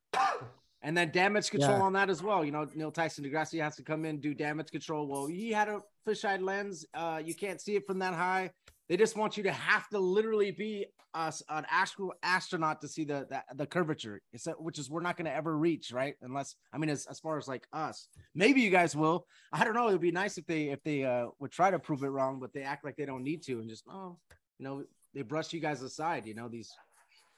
And 0.81 0.95
then 0.95 1.11
damage 1.11 1.49
control 1.49 1.77
Yeah. 1.77 1.83
on 1.83 1.93
that 1.93 2.09
as 2.09 2.23
well. 2.23 2.45
You 2.45 2.51
know, 2.51 2.67
Neil 2.73 2.91
Tyson 2.91 3.23
DeGrassi 3.25 3.61
has 3.61 3.75
to 3.75 3.83
come 3.83 4.05
in 4.05 4.19
do 4.19 4.33
damage 4.33 4.71
control. 4.71 5.07
Well, 5.07 5.25
he 5.25 5.51
had 5.51 5.67
a 5.67 5.81
fisheye 6.07 6.41
lens. 6.41 6.85
Uh, 6.93 7.21
you 7.23 7.35
can't 7.35 7.59
see 7.59 7.75
it 7.75 7.85
from 7.85 7.99
that 7.99 8.13
high. 8.13 8.51
They 8.89 8.97
just 8.97 9.17
want 9.17 9.37
you 9.37 9.43
to 9.43 9.51
have 9.51 9.87
to 9.89 9.99
literally 9.99 10.51
be 10.51 10.85
us 11.13 11.41
an 11.49 11.65
actual 11.69 12.13
astronaut 12.23 12.81
to 12.81 12.87
see 12.87 13.03
the 13.03 13.27
the, 13.29 13.43
the 13.55 13.65
curvature. 13.65 14.21
Which 14.57 14.79
is 14.79 14.89
we're 14.89 15.01
not 15.01 15.17
going 15.17 15.25
to 15.25 15.33
ever 15.33 15.57
reach, 15.57 15.91
right? 15.91 16.15
Unless 16.21 16.55
I 16.73 16.77
mean, 16.77 16.89
as, 16.89 17.05
as 17.07 17.19
far 17.19 17.37
as 17.37 17.47
like 17.47 17.67
us, 17.73 18.07
maybe 18.33 18.61
you 18.61 18.69
guys 18.69 18.95
will. 18.95 19.25
I 19.51 19.63
don't 19.63 19.73
know. 19.73 19.87
It 19.89 19.93
would 19.93 20.01
be 20.01 20.11
nice 20.11 20.37
if 20.37 20.45
they 20.45 20.69
if 20.69 20.81
they 20.83 21.03
uh, 21.03 21.27
would 21.39 21.51
try 21.51 21.71
to 21.71 21.79
prove 21.79 22.03
it 22.03 22.09
wrong, 22.09 22.39
but 22.39 22.53
they 22.53 22.63
act 22.63 22.85
like 22.85 22.95
they 22.95 23.05
don't 23.05 23.23
need 23.23 23.43
to 23.43 23.59
and 23.59 23.69
just 23.69 23.83
oh, 23.89 24.17
you 24.59 24.65
know, 24.65 24.83
they 25.13 25.21
brush 25.21 25.53
you 25.53 25.59
guys 25.59 25.81
aside. 25.81 26.25
You 26.25 26.35
know 26.35 26.47
these 26.47 26.71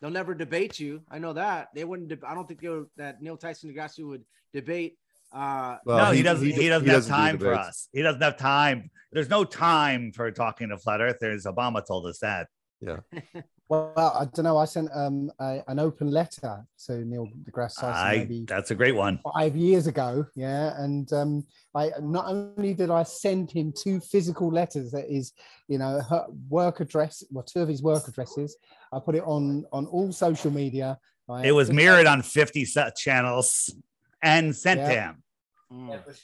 They'll 0.01 0.11
never 0.11 0.33
debate 0.33 0.79
you. 0.79 1.01
I 1.11 1.19
know 1.19 1.33
that 1.33 1.69
they 1.75 1.83
wouldn't. 1.83 2.09
deb- 2.09 2.23
I 2.23 2.33
don't 2.33 2.47
think 2.47 2.61
that 2.97 3.21
Neil 3.21 3.37
Tyson 3.37 3.73
DeGrassi 3.73 4.05
would 4.07 4.23
debate. 4.53 4.97
Uh, 5.31 5.77
no, 5.85 5.95
Well, 5.95 6.11
he, 6.11 6.23
doesn't. 6.23 6.45
He, 6.45 6.67
doesn't 6.67 6.87
he 6.87 6.93
have 6.93 7.03
do 7.03 7.09
time 7.09 7.37
for 7.37 7.53
us. 7.53 7.87
He 7.93 8.01
doesn't 8.01 8.21
have 8.21 8.37
time. 8.37 8.89
There's 9.11 9.29
no 9.29 9.43
time 9.43 10.11
for 10.11 10.29
talking 10.31 10.69
to 10.69 10.77
flat 10.77 11.01
earthers. 11.01 11.45
Obama 11.45 11.85
told 11.85 12.05
us 12.05 12.19
that. 12.19 12.47
Yeah. 12.81 12.99
well, 13.69 13.93
I 13.97 14.25
don't 14.33 14.43
know. 14.43 14.57
I 14.57 14.65
sent 14.65 14.89
um 14.93 15.31
a, 15.39 15.63
an 15.67 15.79
open 15.79 16.09
letter 16.09 16.65
to 16.85 17.05
Neil 17.05 17.27
deGrasse 17.43 17.79
Tyson 17.79 17.93
I, 17.93 18.17
maybe 18.17 18.45
that's 18.47 18.71
a 18.71 18.75
great 18.75 18.95
one. 18.95 19.19
five 19.33 19.55
years 19.55 19.87
ago. 19.87 20.25
Yeah, 20.35 20.73
and 20.81 21.11
um, 21.13 21.45
I 21.75 21.91
not 22.01 22.27
only 22.27 22.73
did 22.73 22.89
I 22.89 23.03
send 23.03 23.51
him 23.51 23.73
two 23.75 23.99
physical 23.99 24.49
letters, 24.49 24.91
that 24.91 25.13
is, 25.13 25.33
you 25.67 25.77
know, 25.77 26.01
her 26.09 26.25
work 26.49 26.79
address, 26.79 27.23
well, 27.31 27.43
two 27.43 27.61
of 27.61 27.67
his 27.67 27.83
work 27.83 28.07
addresses. 28.07 28.57
I 28.91 28.99
put 28.99 29.15
it 29.15 29.23
on 29.23 29.65
on 29.71 29.85
all 29.87 30.11
social 30.11 30.51
media. 30.51 30.97
I 31.29 31.47
It 31.47 31.51
was 31.51 31.71
mirrored 31.71 32.07
on 32.07 32.23
50 32.23 32.65
set 32.65 32.95
channels 32.95 33.75
and 34.21 34.55
sent 34.55 34.79
to 34.81 34.91
Yeah. 34.93 35.11
him. 35.11 35.23
mm. 35.71 36.19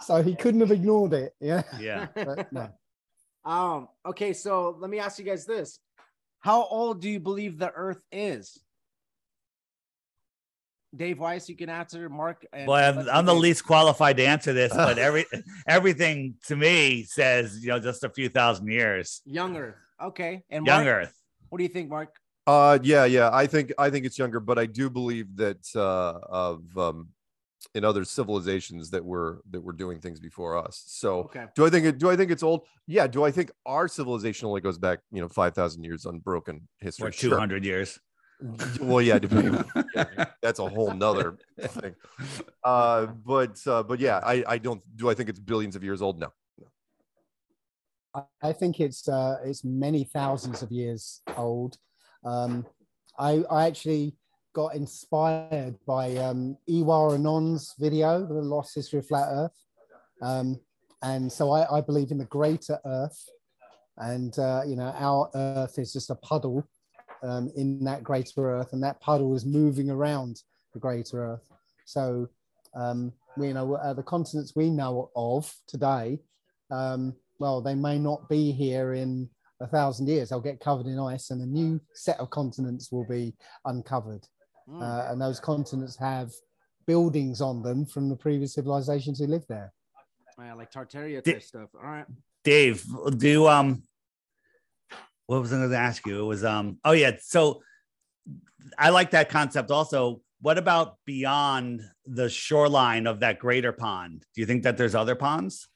so 0.00 0.22
he 0.22 0.34
couldn't 0.34 0.60
have 0.60 0.70
ignored 0.70 1.12
it. 1.14 1.34
Yeah, 1.40 1.62
Yeah. 1.78 2.06
but 2.14 2.52
no. 2.52 2.68
um. 3.44 3.88
Okay, 4.06 4.32
so 4.32 4.76
let 4.78 4.90
me 4.90 4.98
ask 4.98 5.18
you 5.18 5.24
guys 5.24 5.46
this: 5.46 5.78
How 6.40 6.64
old 6.64 7.00
do 7.00 7.08
you 7.08 7.20
believe 7.20 7.58
the 7.58 7.70
Earth 7.72 8.02
is? 8.12 8.58
Dave 10.94 11.20
Weiss, 11.20 11.48
you 11.48 11.56
can 11.56 11.68
answer. 11.70 12.08
Mark, 12.08 12.44
and 12.52 12.66
Boy, 12.66 12.78
I'm, 12.80 13.08
I'm 13.08 13.24
the 13.24 13.34
least 13.34 13.64
qualified 13.64 14.16
to 14.16 14.24
answer 14.24 14.52
this, 14.52 14.74
but 14.74 14.98
every 15.08 15.24
everything 15.66 16.34
to 16.46 16.56
me 16.56 17.04
says, 17.04 17.62
you 17.62 17.68
know, 17.68 17.78
just 17.78 18.02
a 18.02 18.08
few 18.10 18.28
thousand 18.28 18.66
years. 18.68 19.22
younger. 19.24 19.78
Okay, 20.02 20.42
and 20.50 20.66
Young 20.66 20.84
Mark, 20.84 20.96
Earth. 21.06 21.14
What 21.48 21.58
do 21.58 21.64
you 21.64 21.68
think, 21.70 21.90
Mark? 21.90 22.14
Uh, 22.50 22.78
yeah, 22.82 23.04
yeah. 23.04 23.30
I 23.32 23.46
think 23.46 23.72
I 23.78 23.90
think 23.90 24.04
it's 24.06 24.18
younger, 24.18 24.40
but 24.40 24.58
I 24.58 24.66
do 24.66 24.90
believe 24.90 25.28
that 25.36 25.62
uh, 25.76 26.18
of 26.46 26.58
um, 26.86 26.98
in 27.76 27.84
other 27.84 28.04
civilizations 28.04 28.90
that 28.90 29.04
were 29.04 29.32
that 29.52 29.60
were 29.66 29.76
doing 29.84 29.98
things 30.00 30.18
before 30.18 30.52
us. 30.66 30.82
So 30.86 31.10
Okay. 31.28 31.46
do 31.54 31.64
I 31.66 31.70
think 31.70 31.84
it? 31.86 31.98
Do 31.98 32.10
I 32.10 32.16
think 32.16 32.30
it's 32.34 32.42
old? 32.42 32.60
Yeah. 32.88 33.06
Do 33.06 33.22
I 33.28 33.30
think 33.30 33.48
our 33.66 33.86
civilization 33.86 34.48
only 34.48 34.60
goes 34.60 34.78
back, 34.78 34.98
you 35.12 35.20
know, 35.22 35.28
five 35.28 35.54
thousand 35.54 35.84
years 35.84 36.06
unbroken 36.06 36.56
history? 36.80 37.08
Or 37.08 37.12
Sure. 37.12 37.30
200 37.30 37.64
years. 37.64 38.00
Well, 38.80 39.02
yeah, 39.02 39.18
depending. 39.20 39.62
yeah, 39.94 40.24
that's 40.42 40.58
a 40.58 40.68
whole 40.68 40.92
nother 40.94 41.36
thing. 41.60 41.94
Uh, 42.64 43.06
but 43.32 43.54
uh, 43.66 43.82
but 43.90 44.00
yeah, 44.00 44.18
I 44.24 44.36
I 44.54 44.58
don't. 44.58 44.82
Do 44.96 45.04
I 45.10 45.14
think 45.14 45.28
it's 45.28 45.38
billions 45.52 45.76
of 45.76 45.84
years 45.84 46.00
old? 46.02 46.18
No. 46.18 46.28
I- 48.18 48.48
I 48.50 48.52
think 48.60 48.80
it's 48.80 49.06
uh, 49.08 49.36
it's 49.44 49.62
many 49.62 50.02
thousands 50.04 50.62
of 50.64 50.72
years 50.72 51.20
old. 51.36 51.76
Um, 52.24 52.66
I 53.18 53.44
I 53.50 53.66
actually 53.66 54.16
got 54.52 54.74
inspired 54.74 55.76
by 55.86 56.16
um, 56.16 56.56
Iwa 56.68 57.14
Anon's 57.14 57.74
video, 57.78 58.26
The 58.26 58.34
Lost 58.34 58.74
History 58.74 58.98
of 58.98 59.06
Flat 59.06 59.28
Earth, 59.30 59.64
um, 60.22 60.58
and 61.02 61.30
so 61.30 61.52
I, 61.52 61.78
I 61.78 61.80
believe 61.80 62.10
in 62.10 62.18
the 62.18 62.24
greater 62.26 62.78
Earth, 62.84 63.28
and 63.96 64.38
uh, 64.38 64.62
you 64.66 64.76
know 64.76 64.94
our 64.98 65.30
Earth 65.34 65.78
is 65.78 65.92
just 65.92 66.10
a 66.10 66.16
puddle 66.16 66.66
um, 67.22 67.50
in 67.56 67.84
that 67.84 68.02
greater 68.02 68.50
Earth, 68.50 68.72
and 68.72 68.82
that 68.82 69.00
puddle 69.00 69.34
is 69.34 69.44
moving 69.44 69.90
around 69.90 70.42
the 70.72 70.80
greater 70.80 71.24
Earth. 71.24 71.48
So 71.84 72.28
um, 72.74 73.12
we, 73.36 73.48
you 73.48 73.54
know 73.54 73.74
uh, 73.74 73.94
the 73.94 74.02
continents 74.02 74.54
we 74.56 74.70
know 74.70 75.10
of 75.14 75.52
today 75.66 76.18
um, 76.70 77.14
well, 77.38 77.60
they 77.60 77.74
may 77.74 77.98
not 77.98 78.28
be 78.28 78.52
here 78.52 78.94
in 78.94 79.28
a 79.60 79.66
thousand 79.66 80.08
years. 80.08 80.30
They'll 80.30 80.40
get 80.40 80.60
covered 80.60 80.86
in 80.86 80.98
ice, 80.98 81.30
and 81.30 81.42
a 81.42 81.46
new 81.46 81.80
set 81.94 82.18
of 82.18 82.30
continents 82.30 82.90
will 82.90 83.06
be 83.06 83.34
uncovered. 83.64 84.26
Mm. 84.68 84.82
Uh, 84.82 85.12
and 85.12 85.20
those 85.20 85.40
continents 85.40 85.96
have 85.96 86.30
buildings 86.86 87.40
on 87.40 87.62
them 87.62 87.86
from 87.86 88.08
the 88.08 88.16
previous 88.16 88.54
civilizations 88.54 89.18
who 89.18 89.26
lived 89.26 89.48
there. 89.48 89.72
Yeah, 90.38 90.54
like 90.54 90.72
Tartaria 90.72 91.22
Di- 91.22 91.34
type 91.34 91.42
stuff. 91.42 91.68
All 91.74 91.88
right. 91.88 92.06
Dave, 92.44 92.84
do 93.18 93.46
um 93.46 93.82
what 95.26 95.40
was 95.40 95.52
I 95.52 95.58
going 95.58 95.70
to 95.70 95.76
ask 95.76 96.06
you? 96.06 96.20
It 96.20 96.26
was 96.26 96.44
um 96.44 96.78
oh 96.84 96.92
yeah, 96.92 97.12
so 97.20 97.62
I 98.78 98.90
like 98.90 99.10
that 99.10 99.28
concept 99.28 99.70
also. 99.70 100.22
What 100.40 100.56
about 100.56 100.96
beyond 101.04 101.82
the 102.06 102.30
shoreline 102.30 103.06
of 103.06 103.20
that 103.20 103.38
greater 103.38 103.72
pond? 103.72 104.24
Do 104.34 104.40
you 104.40 104.46
think 104.46 104.62
that 104.62 104.78
there's 104.78 104.94
other 104.94 105.14
ponds? 105.14 105.68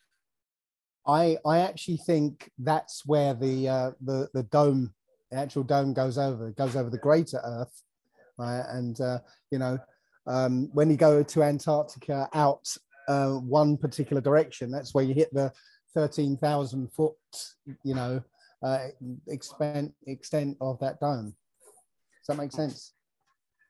I 1.07 1.37
I 1.45 1.59
actually 1.61 1.99
think 1.99 2.51
that's 2.59 3.05
where 3.07 3.35
the 3.35 3.69
uh, 3.69 3.91
the 4.01 4.29
the 4.33 4.45
dome, 4.45 4.95
the 5.31 5.39
actual 5.39 5.63
dome 5.63 5.93
goes 5.93 6.19
over. 6.19 6.49
It 6.49 6.57
goes 6.57 6.77
over 6.77 6.91
the 6.91 6.99
greater 6.99 7.41
Earth, 7.45 7.83
right? 8.39 8.65
And 8.71 9.01
uh, 9.01 9.19
you 9.51 9.59
know, 9.59 9.79
um, 10.27 10.71
when 10.73 10.91
you 10.91 10.97
go 10.97 11.23
to 11.23 11.43
Antarctica 11.43 12.29
out 12.35 12.75
uh, 13.09 13.33
one 13.33 13.77
particular 13.77 14.23
direction, 14.23 14.71
that's 14.71 14.95
where 14.95 15.05
you 15.05 15.15
hit 15.15 15.33
the 15.33 15.53
thirteen 15.95 16.37
thousand 16.37 16.91
foot, 16.93 17.15
you 17.83 17.95
know, 17.95 18.23
uh, 18.63 18.89
extent 19.29 19.93
extent 20.07 20.57
of 20.61 20.79
that 20.81 21.01
dome. 21.01 21.35
Does 22.21 22.37
that 22.37 22.43
make 22.43 22.53
sense? 22.53 22.95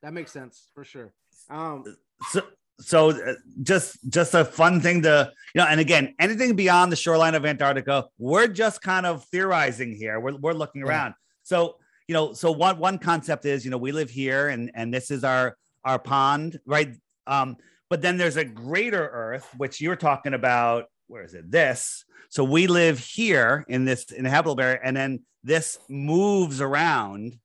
That 0.03 0.13
makes 0.13 0.33
sense 0.33 0.71
for 0.75 0.85
sure. 0.85 1.13
Um, 1.51 1.85
So 2.31 2.43
so 2.81 3.11
uh, 3.11 3.35
just 3.63 3.99
just 4.11 4.35
a 4.35 4.45
fun 4.45 4.81
thing 4.81 5.03
to 5.03 5.31
you 5.55 5.61
know 5.61 5.67
and 5.67 5.81
again 5.81 6.15
anything 6.19 6.57
beyond 6.57 6.91
the 6.91 6.97
shoreline 6.97 7.35
of 7.35 7.47
antarctica 7.47 8.07
we're 8.19 8.49
just 8.49 8.83
kind 8.83 9.07
of 9.07 9.25
theorizing 9.27 9.95
here. 9.95 10.19
We're, 10.21 10.37
we're 10.37 10.53
looking 10.55 10.83
Yeah. 10.83 10.89
around. 10.89 11.15
So 11.43 11.77
you 12.09 12.15
know 12.15 12.33
so 12.33 12.51
one 12.51 12.79
one 12.79 12.99
concept 12.99 13.45
is 13.45 13.65
you 13.65 13.71
know 13.71 13.79
we 13.79 13.93
live 13.93 14.11
here 14.11 14.49
and 14.49 14.71
and 14.75 14.93
this 14.93 15.11
is 15.11 15.25
our 15.25 15.57
our 15.85 15.99
pond 15.99 16.59
right? 16.67 16.95
Um 17.27 17.57
but 17.91 18.03
then 18.03 18.17
there's 18.17 18.37
a 18.37 18.45
greater 18.45 19.09
earth 19.09 19.47
which 19.57 19.81
you're 19.81 19.97
talking 19.97 20.35
about 20.35 20.87
where 21.07 21.23
is 21.23 21.35
it? 21.35 21.51
This. 21.51 22.05
So 22.31 22.43
we 22.43 22.67
live 22.67 22.99
here 22.99 23.65
in 23.69 23.85
this 23.85 24.11
inhabitable 24.11 24.61
area 24.61 24.81
and 24.83 24.97
then 24.97 25.21
this 25.45 25.79
moves 25.89 26.61
around 26.61 27.39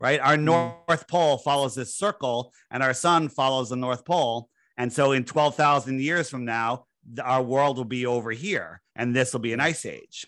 right? 0.00 0.18
Our 0.20 0.38
north 0.38 1.06
pole 1.08 1.36
follows 1.36 1.74
this 1.74 1.94
circle 1.94 2.54
and 2.70 2.82
our 2.82 2.94
sun 2.94 3.28
follows 3.28 3.68
the 3.68 3.76
north 3.76 4.06
pole 4.06 4.48
and 4.80 4.90
so 4.90 5.12
in 5.12 5.24
12,000 5.24 6.00
years 6.00 6.30
from 6.30 6.46
now, 6.46 6.86
our 7.22 7.42
world 7.42 7.76
will 7.76 7.84
be 7.84 8.06
over 8.06 8.30
here 8.30 8.80
and 8.96 9.14
this 9.14 9.34
will 9.34 9.40
be 9.40 9.52
an 9.52 9.60
ice 9.60 9.84
age. 9.84 10.26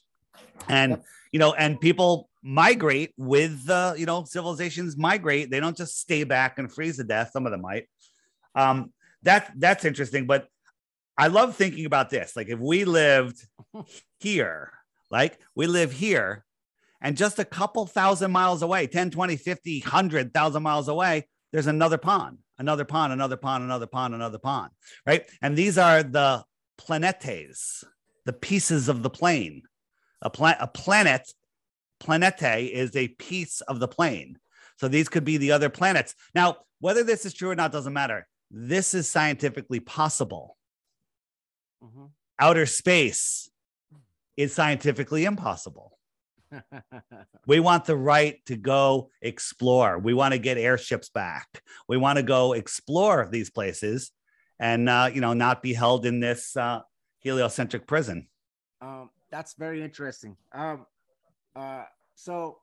And, 0.68 0.90
Yep. 0.90 1.04
you 1.32 1.38
know, 1.38 1.54
and 1.54 1.80
people 1.80 2.28
migrate 2.42 3.14
with 3.16 3.64
the, 3.64 3.94
you 3.96 4.04
know, 4.04 4.24
civilizations 4.24 4.94
migrate. 4.94 5.50
They 5.50 5.58
don't 5.58 5.74
just 5.74 5.98
stay 5.98 6.24
back 6.24 6.58
and 6.58 6.70
freeze 6.70 6.98
to 6.98 7.04
death. 7.04 7.30
Some 7.32 7.46
of 7.46 7.52
them 7.52 7.62
might. 7.62 7.88
Um, 8.54 8.92
that, 9.22 9.50
that's 9.56 9.86
interesting. 9.86 10.26
But 10.26 10.48
I 11.16 11.28
love 11.28 11.56
thinking 11.56 11.86
about 11.86 12.10
this. 12.10 12.36
Like 12.36 12.50
if 12.50 12.58
we 12.58 12.84
lived 12.84 13.42
here, 14.20 14.70
like 15.10 15.38
we 15.54 15.66
live 15.66 15.92
here 15.92 16.44
and 17.00 17.16
just 17.16 17.38
a 17.38 17.44
couple 17.46 17.86
thousand 17.86 18.30
miles 18.32 18.60
away, 18.60 18.86
10, 18.86 19.12
20, 19.12 19.36
50, 19.36 19.80
100,000 19.80 20.62
miles 20.62 20.88
away, 20.88 21.26
there's 21.52 21.68
another 21.68 21.96
pond, 21.96 22.36
another 22.58 22.84
pond, 22.84 23.12
another 23.12 23.36
pond, 23.36 23.64
another 23.64 23.86
pond, 23.86 24.14
another 24.14 24.38
pond, 24.38 24.70
right? 25.06 25.28
And 25.40 25.56
these 25.56 25.78
are 25.78 26.02
the 26.02 26.44
planetes, 26.78 27.84
the 28.24 28.32
pieces 28.32 28.88
of 28.88 29.02
the 29.02 29.10
plane. 29.10 29.62
A, 30.22 30.30
pla- 30.30 30.56
a 30.60 30.66
planet, 30.66 31.32
planete 32.00 32.70
is 32.70 32.94
a 32.96 33.08
piece 33.08 33.60
of 33.62 33.80
the 33.80 33.88
plane. 33.88 34.38
So 34.76 34.88
these 34.88 35.08
could 35.08 35.24
be 35.24 35.36
the 35.36 35.52
other 35.52 35.68
planets. 35.68 36.14
Now, 36.34 36.58
whether 36.80 37.04
this 37.04 37.24
is 37.24 37.34
true 37.34 37.50
or 37.50 37.54
not 37.54 37.72
doesn't 37.72 37.92
matter. 37.92 38.26
This 38.50 38.94
is 38.94 39.08
scientifically 39.08 39.80
possible. 39.80 40.56
Mhm. 41.82 42.10
Outer 42.38 42.66
space 42.66 43.50
is 44.36 44.52
scientifically 44.52 45.24
impossible. 45.24 45.98
We 47.46 47.60
want 47.60 47.84
the 47.84 47.96
right 47.96 48.44
to 48.46 48.56
go 48.56 49.10
explore. 49.20 49.98
We 49.98 50.14
want 50.14 50.32
to 50.32 50.38
get 50.38 50.58
airships 50.58 51.08
back. 51.08 51.62
We 51.88 51.96
want 51.96 52.18
to 52.18 52.22
go 52.22 52.52
explore 52.52 53.28
these 53.30 53.50
places 53.50 54.12
and, 54.58 54.88
uh, 54.88 55.10
you 55.12 55.20
know, 55.20 55.32
not 55.32 55.62
be 55.62 55.74
held 55.74 56.06
in 56.06 56.20
this 56.20 56.56
uh, 56.56 56.80
heliocentric 57.20 57.86
prison. 57.86 58.28
Um, 58.80 59.10
that's 59.30 59.54
very 59.54 59.82
interesting. 59.82 60.36
Um, 60.52 60.86
uh, 61.56 61.84
so 62.14 62.58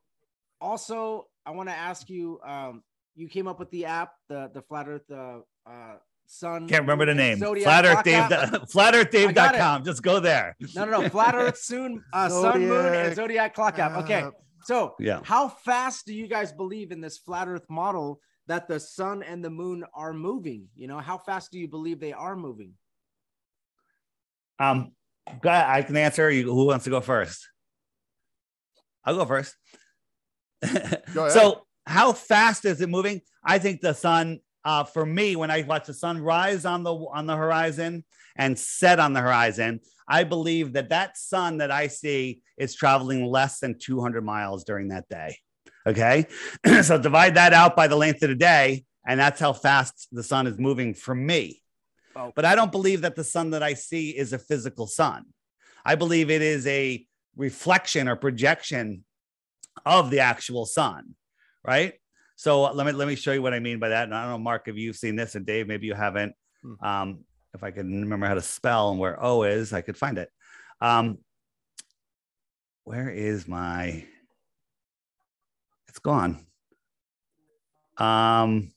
also 0.62 1.28
I 1.46 1.52
want 1.52 1.70
to 1.70 1.76
ask 1.76 2.10
you, 2.10 2.40
um, 2.46 2.84
you 3.16 3.28
came 3.28 3.48
up 3.48 3.60
with 3.60 3.70
the 3.72 3.86
app, 3.86 4.14
the 4.30 4.50
the 4.54 4.62
flat 4.62 4.88
Earth, 4.88 5.10
uh, 5.12 5.40
uh, 5.66 5.96
sun. 6.30 6.68
Can't 6.68 6.82
remember 6.82 7.06
the 7.06 7.16
name. 7.16 7.38
Zodiac 7.38 7.84
clock 7.84 8.08
app. 8.08 8.30
FlatEarthDave, 8.70 9.28
I 9.28 9.32
got 9.32 9.54
FlatEarthDave.com. 9.56 9.84
Just 9.86 10.04
go 10.04 10.20
there. 10.20 10.56
No, 10.76 10.86
no, 10.86 11.02
no. 11.02 11.10
Flat 11.10 11.36
Earth, 11.36 11.58
soon, 11.62 12.04
uh, 12.14 12.30
sun, 12.30 12.62
moon, 12.68 12.86
and 12.86 13.16
Zodiac 13.16 13.16
zodiac 13.16 13.54
clock 13.56 13.80
app. 13.80 13.92
Okay, 14.04 14.26
so 14.64 14.96
Yeah. 15.00 15.22
how 15.24 15.48
fast 15.50 16.06
do 16.06 16.14
you 16.14 16.28
guys 16.28 16.52
believe 16.52 16.92
in 16.92 17.02
this 17.02 17.18
flat 17.18 17.48
Earth 17.48 17.66
model 17.70 18.20
that 18.48 18.68
the 18.68 18.80
sun 18.80 19.24
and 19.24 19.44
the 19.44 19.50
moon 19.50 19.84
are 19.94 20.14
moving? 20.14 20.68
You 20.76 20.88
know, 20.88 21.00
how 21.00 21.18
fast 21.18 21.52
do 21.52 21.60
you 21.60 21.68
believe 21.68 22.00
they 22.00 22.14
are 22.14 22.36
moving? 22.36 22.74
Um, 24.60 24.92
go. 25.42 25.50
I 25.50 25.82
can 25.84 25.96
answer. 25.98 26.30
You, 26.30 26.44
who 26.46 26.66
wants 26.68 26.84
to 26.84 26.90
go 26.90 27.02
first? 27.02 27.48
I'll 29.06 29.16
go 29.16 29.26
first. 29.26 29.56
Go 30.62 30.70
ahead. 31.26 31.32
so, 31.32 31.66
how 31.86 32.12
fast 32.14 32.66
is 32.66 32.82
it 32.82 32.90
moving? 32.90 33.22
I 33.44 33.58
think 33.60 33.82
the 33.82 33.94
sun. 33.94 34.40
Uh, 34.66 34.84
for 34.84 35.06
me, 35.06 35.36
when 35.36 35.52
I 35.52 35.62
watch 35.64 35.88
the 35.88 35.94
sun 35.94 36.20
rise 36.20 36.66
on 36.66 36.84
the 36.84 36.94
on 36.94 37.26
the 37.26 37.36
horizon 37.36 38.04
and 38.36 38.58
set 38.58 39.00
on 39.00 39.14
the 39.14 39.22
horizon, 39.22 39.80
I 40.08 40.24
believe 40.24 40.74
that 40.74 40.90
that 40.90 41.18
sun 41.18 41.58
that 41.58 41.72
I 41.72 41.88
see 41.88 42.42
is 42.58 42.76
traveling 42.76 43.26
less 43.26 43.60
than 43.60 43.78
200 43.80 44.24
miles 44.24 44.64
during 44.64 44.90
that 44.90 45.08
day. 45.08 45.38
Okay, 45.88 46.28
so 46.82 46.98
divide 46.98 47.36
that 47.36 47.54
out 47.54 47.76
by 47.76 47.88
the 47.88 47.96
length 47.96 48.22
of 48.24 48.30
the 48.30 48.36
day, 48.36 48.86
and 49.08 49.20
that's 49.20 49.40
how 49.40 49.54
fast 49.54 50.08
the 50.12 50.24
sun 50.24 50.46
is 50.46 50.58
moving 50.58 50.94
for 50.94 51.16
me. 51.16 51.62
Oh. 52.16 52.34
But 52.36 52.46
I 52.46 52.56
don't 52.56 52.72
believe 52.72 53.02
that 53.02 53.16
the 53.16 53.24
sun 53.24 53.52
that 53.52 53.64
I 53.64 53.76
see 53.76 54.10
is 54.10 54.34
a 54.34 54.40
physical 54.40 54.88
sun. 54.88 55.26
I 55.86 55.96
believe 55.96 56.30
it 56.30 56.42
is 56.42 56.68
a 56.68 57.06
reflection 57.38 58.08
or 58.08 58.16
projection 58.16 59.06
of 59.86 60.12
the 60.12 60.20
actual 60.20 60.66
sun, 60.66 61.16
right? 61.64 61.94
So 62.40 62.62
let 62.72 62.88
me 62.88 62.94
let 62.94 63.06
me 63.06 63.16
show 63.16 63.34
you 63.34 63.42
what 63.42 63.54
I 63.54 63.60
mean 63.60 63.80
by 63.80 63.90
that. 63.90 64.06
And 64.06 64.16
I 64.16 64.22
don't 64.22 64.32
know, 64.32 64.38
Mark, 64.38 64.70
if 64.70 64.78
you've 64.78 64.96
seen 64.96 65.18
this, 65.18 65.36
and 65.36 65.46
Dave, 65.46 65.68
maybe 65.68 65.88
you 65.88 65.94
haven't. 65.94 66.34
Hmm. 66.62 66.86
Um, 66.86 67.20
if 67.54 67.66
I 67.66 67.72
can 67.72 68.00
remember 68.00 68.28
how 68.28 68.36
to 68.36 68.42
spell 68.42 68.92
and 68.92 68.98
where 68.98 69.22
O 69.22 69.44
is, 69.44 69.74
I 69.74 69.82
could 69.82 69.98
find 69.98 70.18
it. 70.18 70.30
Um, 70.80 71.18
where 72.86 73.10
is 73.10 73.46
my? 73.46 74.06
It's 75.90 76.00
gone. 76.00 76.46
Um, 77.98 78.72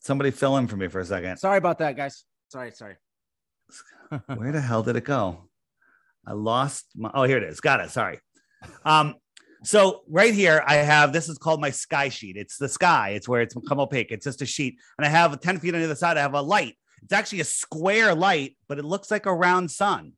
somebody 0.00 0.30
fill 0.30 0.58
in 0.58 0.66
for 0.66 0.76
me 0.76 0.88
for 0.88 1.00
a 1.00 1.06
second. 1.06 1.38
Sorry 1.38 1.56
about 1.56 1.78
that, 1.78 1.96
guys. 1.96 2.26
Sorry, 2.48 2.72
sorry. 2.72 2.96
Where 4.26 4.52
the 4.52 4.60
hell 4.60 4.82
did 4.82 4.96
it 4.96 5.04
go? 5.04 5.48
I 6.26 6.32
lost 6.34 6.88
my. 6.94 7.10
Oh, 7.14 7.22
here 7.22 7.38
it 7.38 7.44
is. 7.44 7.60
Got 7.60 7.80
it. 7.80 7.90
Sorry. 7.90 8.20
Um, 8.84 9.14
so 9.64 10.02
right 10.08 10.32
here, 10.32 10.62
I 10.66 10.76
have 10.76 11.12
this 11.12 11.28
is 11.28 11.38
called 11.38 11.60
my 11.60 11.70
sky 11.70 12.08
sheet. 12.08 12.36
It's 12.36 12.58
the 12.58 12.68
sky. 12.68 13.10
It's 13.10 13.28
where 13.28 13.40
it's 13.40 13.54
become 13.54 13.80
opaque. 13.80 14.12
It's 14.12 14.24
just 14.24 14.42
a 14.42 14.46
sheet, 14.46 14.78
and 14.96 15.06
I 15.06 15.08
have 15.08 15.40
10 15.40 15.58
feet 15.58 15.74
on 15.74 15.80
the 15.80 15.86
other 15.86 15.94
side. 15.94 16.16
I 16.16 16.22
have 16.22 16.34
a 16.34 16.42
light. 16.42 16.76
It's 17.02 17.12
actually 17.12 17.40
a 17.40 17.44
square 17.44 18.14
light, 18.14 18.56
but 18.68 18.78
it 18.78 18.84
looks 18.84 19.10
like 19.10 19.26
a 19.26 19.34
round 19.34 19.70
sun. 19.70 20.12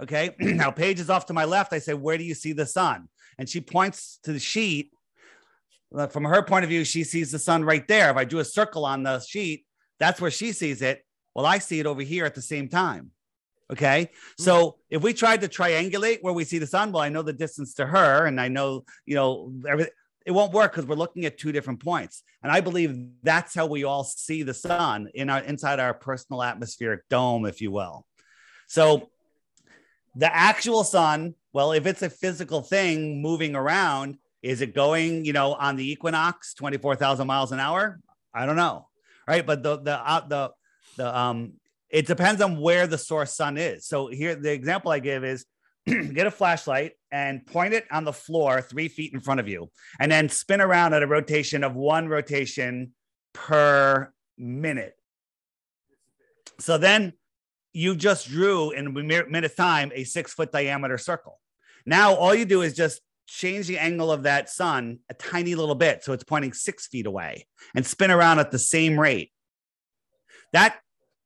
Okay. 0.00 0.34
now, 0.38 0.70
Paige 0.70 1.00
is 1.00 1.10
off 1.10 1.26
to 1.26 1.32
my 1.32 1.44
left. 1.44 1.72
I 1.72 1.78
say, 1.78 1.94
Where 1.94 2.18
do 2.18 2.24
you 2.24 2.34
see 2.34 2.52
the 2.52 2.66
sun? 2.66 3.08
And 3.38 3.48
she 3.48 3.60
points 3.60 4.18
to 4.24 4.32
the 4.32 4.38
sheet. 4.38 4.90
Uh, 5.94 6.06
From 6.06 6.24
her 6.24 6.42
point 6.42 6.64
of 6.64 6.70
view, 6.70 6.84
she 6.84 7.04
sees 7.04 7.30
the 7.30 7.38
sun 7.38 7.64
right 7.64 7.86
there. 7.86 8.10
If 8.10 8.16
I 8.16 8.24
drew 8.24 8.40
a 8.40 8.44
circle 8.44 8.84
on 8.84 9.02
the 9.02 9.20
sheet, 9.20 9.64
that's 9.98 10.20
where 10.20 10.30
she 10.30 10.52
sees 10.52 10.82
it. 10.82 11.04
Well, 11.34 11.46
I 11.46 11.58
see 11.58 11.80
it 11.80 11.86
over 11.86 12.02
here 12.02 12.24
at 12.24 12.34
the 12.34 12.42
same 12.42 12.68
time. 12.68 13.10
Okay. 13.72 14.10
So 14.38 14.76
if 14.90 15.02
we 15.02 15.12
tried 15.12 15.40
to 15.40 15.48
triangulate 15.48 16.18
where 16.22 16.32
we 16.32 16.44
see 16.44 16.58
the 16.58 16.66
sun, 16.66 16.92
well, 16.92 17.02
I 17.02 17.08
know 17.08 17.22
the 17.22 17.32
distance 17.32 17.74
to 17.74 17.86
her 17.86 18.26
and 18.26 18.40
I 18.40 18.48
know, 18.48 18.84
you 19.04 19.16
know, 19.16 19.52
everything. 19.68 19.92
It 20.24 20.32
won't 20.32 20.52
work 20.52 20.72
because 20.72 20.86
we're 20.86 20.96
looking 20.96 21.24
at 21.24 21.38
two 21.38 21.52
different 21.52 21.82
points. 21.82 22.24
And 22.42 22.50
I 22.50 22.60
believe 22.60 22.96
that's 23.22 23.54
how 23.54 23.66
we 23.66 23.84
all 23.84 24.02
see 24.02 24.42
the 24.42 24.54
sun 24.54 25.08
in 25.14 25.30
our 25.30 25.38
inside 25.38 25.78
our 25.78 25.94
personal 25.94 26.42
atmospheric 26.42 27.08
dome, 27.08 27.46
if 27.46 27.60
you 27.60 27.70
will. 27.70 28.04
So 28.66 29.08
the 30.16 30.34
actual 30.34 30.82
sun, 30.82 31.34
well, 31.52 31.72
if 31.72 31.86
it's 31.86 32.02
a 32.02 32.10
physical 32.10 32.62
thing 32.62 33.22
moving 33.22 33.54
around, 33.54 34.18
is 34.42 34.60
it 34.60 34.74
going, 34.74 35.24
you 35.24 35.32
know, 35.32 35.54
on 35.54 35.76
the 35.76 35.90
equinox, 35.90 36.54
24,000 36.54 37.26
miles 37.26 37.52
an 37.52 37.60
hour? 37.60 38.00
I 38.34 38.46
don't 38.46 38.56
know. 38.56 38.88
Right. 39.28 39.44
But 39.44 39.62
the, 39.62 39.78
the, 39.78 40.08
uh, 40.08 40.26
the, 40.26 40.50
the, 40.96 41.18
um, 41.18 41.54
it 41.96 42.06
depends 42.06 42.42
on 42.42 42.60
where 42.60 42.86
the 42.86 42.98
source 42.98 43.34
sun 43.34 43.56
is. 43.56 43.86
So 43.86 44.08
here, 44.08 44.34
the 44.34 44.52
example 44.52 44.92
I 44.92 44.98
give 44.98 45.24
is 45.24 45.46
get 45.86 46.26
a 46.26 46.30
flashlight 46.30 46.92
and 47.10 47.46
point 47.46 47.72
it 47.72 47.86
on 47.90 48.04
the 48.04 48.12
floor 48.12 48.60
three 48.60 48.88
feet 48.88 49.14
in 49.14 49.20
front 49.20 49.40
of 49.40 49.48
you, 49.48 49.70
and 49.98 50.12
then 50.12 50.28
spin 50.28 50.60
around 50.60 50.92
at 50.92 51.02
a 51.02 51.06
rotation 51.06 51.64
of 51.64 51.74
one 51.74 52.06
rotation 52.08 52.92
per 53.32 54.12
minute. 54.36 54.92
So 56.60 56.76
then 56.76 57.14
you 57.72 57.96
just 57.96 58.28
drew 58.28 58.72
in 58.72 58.88
a 58.88 58.90
mi- 58.90 59.22
minute's 59.30 59.54
time 59.54 59.90
a 59.94 60.04
six 60.04 60.34
foot 60.34 60.52
diameter 60.52 60.98
circle. 60.98 61.40
Now 61.86 62.12
all 62.12 62.34
you 62.34 62.44
do 62.44 62.60
is 62.60 62.74
just 62.74 63.00
change 63.26 63.68
the 63.68 63.78
angle 63.78 64.12
of 64.12 64.24
that 64.24 64.50
sun 64.50 64.98
a 65.08 65.14
tiny 65.14 65.54
little 65.54 65.74
bit. 65.74 66.04
So 66.04 66.12
it's 66.12 66.24
pointing 66.24 66.52
six 66.52 66.88
feet 66.88 67.06
away 67.06 67.46
and 67.74 67.86
spin 67.86 68.10
around 68.10 68.38
at 68.38 68.50
the 68.50 68.58
same 68.58 69.00
rate. 69.00 69.32
That 70.52 70.76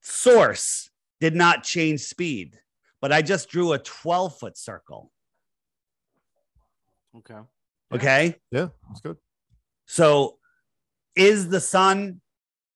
source 0.01 0.91
did 1.21 1.35
not 1.35 1.65
change 1.65 2.01
speed, 2.01 2.59
but 3.01 3.13
I 3.13 3.23
just 3.23 3.49
drew 3.49 3.73
a 3.73 3.79
12 3.79 4.39
foot 4.39 4.57
circle. 4.57 5.13
Okay. 7.17 7.39
Okay. 7.93 8.37
Yeah, 8.51 8.69
that's 8.89 9.01
good. 9.01 9.17
So 9.87 10.39
is 11.17 11.49
the 11.49 11.61
sun 11.61 12.21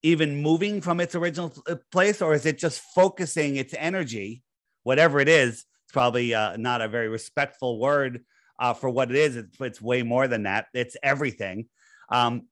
even 0.02 0.42
moving 0.42 0.80
from 0.80 1.00
its 1.00 1.14
original 1.14 1.52
uh, 1.68 1.76
place 1.90 2.20
or 2.20 2.34
is 2.34 2.44
it 2.44 2.58
just 2.58 2.80
focusing 2.94 3.56
its 3.56 3.74
energy, 3.78 4.42
whatever 4.82 5.20
it 5.20 5.28
is? 5.28 5.64
It's 5.84 5.92
probably 5.92 6.34
uh, 6.34 6.56
not 6.56 6.82
a 6.82 6.88
very 6.88 7.08
respectful 7.08 7.78
word 7.78 8.24
uh, 8.58 8.74
for 8.74 8.90
what 8.90 9.10
it 9.10 9.16
is. 9.16 9.36
It's, 9.36 9.60
it's 9.60 9.80
way 9.80 10.02
more 10.02 10.28
than 10.28 10.42
that. 10.42 10.66
It's 10.74 10.96
everything. 11.02 11.68
Um, 12.10 12.48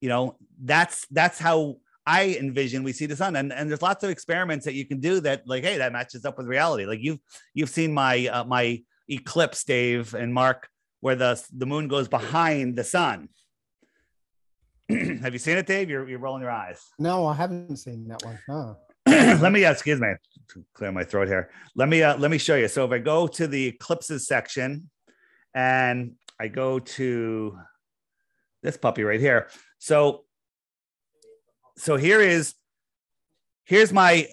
you 0.00 0.08
know, 0.08 0.36
that's 0.62 1.06
that's 1.10 1.38
how 1.38 1.76
I 2.06 2.36
envision 2.38 2.82
we 2.84 2.92
see 2.92 3.06
the 3.06 3.16
sun. 3.16 3.36
And, 3.36 3.52
and 3.52 3.68
there's 3.68 3.82
lots 3.82 4.04
of 4.04 4.10
experiments 4.10 4.64
that 4.64 4.74
you 4.74 4.86
can 4.86 5.00
do 5.00 5.20
that, 5.20 5.46
like, 5.46 5.64
hey, 5.64 5.78
that 5.78 5.92
matches 5.92 6.24
up 6.24 6.38
with 6.38 6.46
reality. 6.46 6.86
Like 6.86 7.00
you've 7.02 7.18
you've 7.54 7.70
seen 7.70 7.92
my 7.92 8.26
uh, 8.28 8.44
my 8.44 8.82
eclipse, 9.08 9.64
Dave 9.64 10.14
and 10.14 10.32
Mark, 10.32 10.68
where 11.00 11.16
the 11.16 11.42
the 11.52 11.66
moon 11.66 11.88
goes 11.88 12.08
behind 12.08 12.76
the 12.76 12.84
sun. 12.84 13.28
Have 14.88 15.32
you 15.32 15.38
seen 15.38 15.56
it, 15.56 15.66
Dave? 15.66 15.90
You're 15.90 16.08
you're 16.08 16.20
rolling 16.20 16.42
your 16.42 16.52
eyes. 16.52 16.80
No, 16.98 17.26
I 17.26 17.34
haven't 17.34 17.76
seen 17.76 18.06
that 18.08 18.22
one. 18.24 18.76
Let 19.40 19.52
me 19.52 19.64
uh, 19.64 19.72
excuse 19.72 20.00
me 20.00 20.14
clear 20.74 20.92
my 20.92 21.04
throat 21.04 21.28
here 21.28 21.50
let 21.74 21.88
me 21.88 22.02
uh, 22.02 22.16
let 22.18 22.30
me 22.30 22.38
show 22.38 22.56
you 22.56 22.68
so 22.68 22.84
if 22.84 22.92
i 22.92 22.98
go 22.98 23.26
to 23.26 23.46
the 23.46 23.66
eclipses 23.66 24.26
section 24.26 24.88
and 25.54 26.12
i 26.40 26.48
go 26.48 26.78
to 26.78 27.58
this 28.62 28.76
puppy 28.76 29.02
right 29.02 29.20
here 29.20 29.48
so 29.78 30.24
so 31.76 31.96
here 31.96 32.20
is 32.20 32.54
here's 33.64 33.92
my 33.92 34.26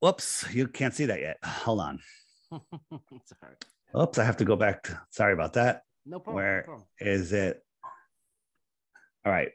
whoops 0.00 0.44
you 0.52 0.68
can't 0.68 0.94
see 0.94 1.06
that 1.06 1.20
yet 1.20 1.38
hold 1.44 1.80
on 1.80 1.98
Sorry. 2.50 3.54
oops 4.00 4.18
i 4.18 4.24
have 4.24 4.36
to 4.38 4.44
go 4.44 4.56
back 4.56 4.82
to, 4.84 5.00
sorry 5.10 5.32
about 5.32 5.54
that 5.54 5.82
No 6.04 6.18
problem. 6.20 6.36
Where 6.36 6.58
no 6.60 6.64
problem. 6.64 6.86
is 7.00 7.32
it 7.32 7.62
all 9.24 9.32
right 9.32 9.50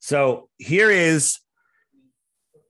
so 0.00 0.48
here 0.58 0.90
is 0.90 1.38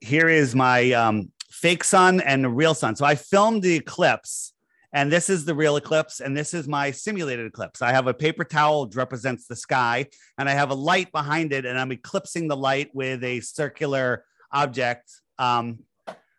here 0.01 0.29
is 0.29 0.55
my 0.55 0.91
um, 0.91 1.31
fake 1.49 1.83
sun 1.83 2.21
and 2.21 2.43
the 2.43 2.49
real 2.49 2.73
sun 2.73 2.95
so 2.95 3.05
i 3.05 3.15
filmed 3.15 3.63
the 3.63 3.75
eclipse 3.75 4.53
and 4.95 5.11
this 5.11 5.29
is 5.29 5.45
the 5.45 5.53
real 5.53 5.75
eclipse 5.75 6.21
and 6.21 6.35
this 6.35 6.53
is 6.53 6.67
my 6.67 6.89
simulated 6.89 7.45
eclipse 7.45 7.81
i 7.83 7.91
have 7.91 8.07
a 8.07 8.13
paper 8.13 8.43
towel 8.43 8.85
which 8.85 8.95
represents 8.95 9.45
the 9.45 9.55
sky 9.55 10.07
and 10.39 10.49
i 10.49 10.53
have 10.53 10.71
a 10.71 10.75
light 10.75 11.11
behind 11.11 11.53
it 11.53 11.65
and 11.65 11.77
i'm 11.77 11.91
eclipsing 11.91 12.47
the 12.47 12.57
light 12.57 12.89
with 12.93 13.23
a 13.23 13.39
circular 13.41 14.23
object 14.51 15.11
um, 15.37 15.79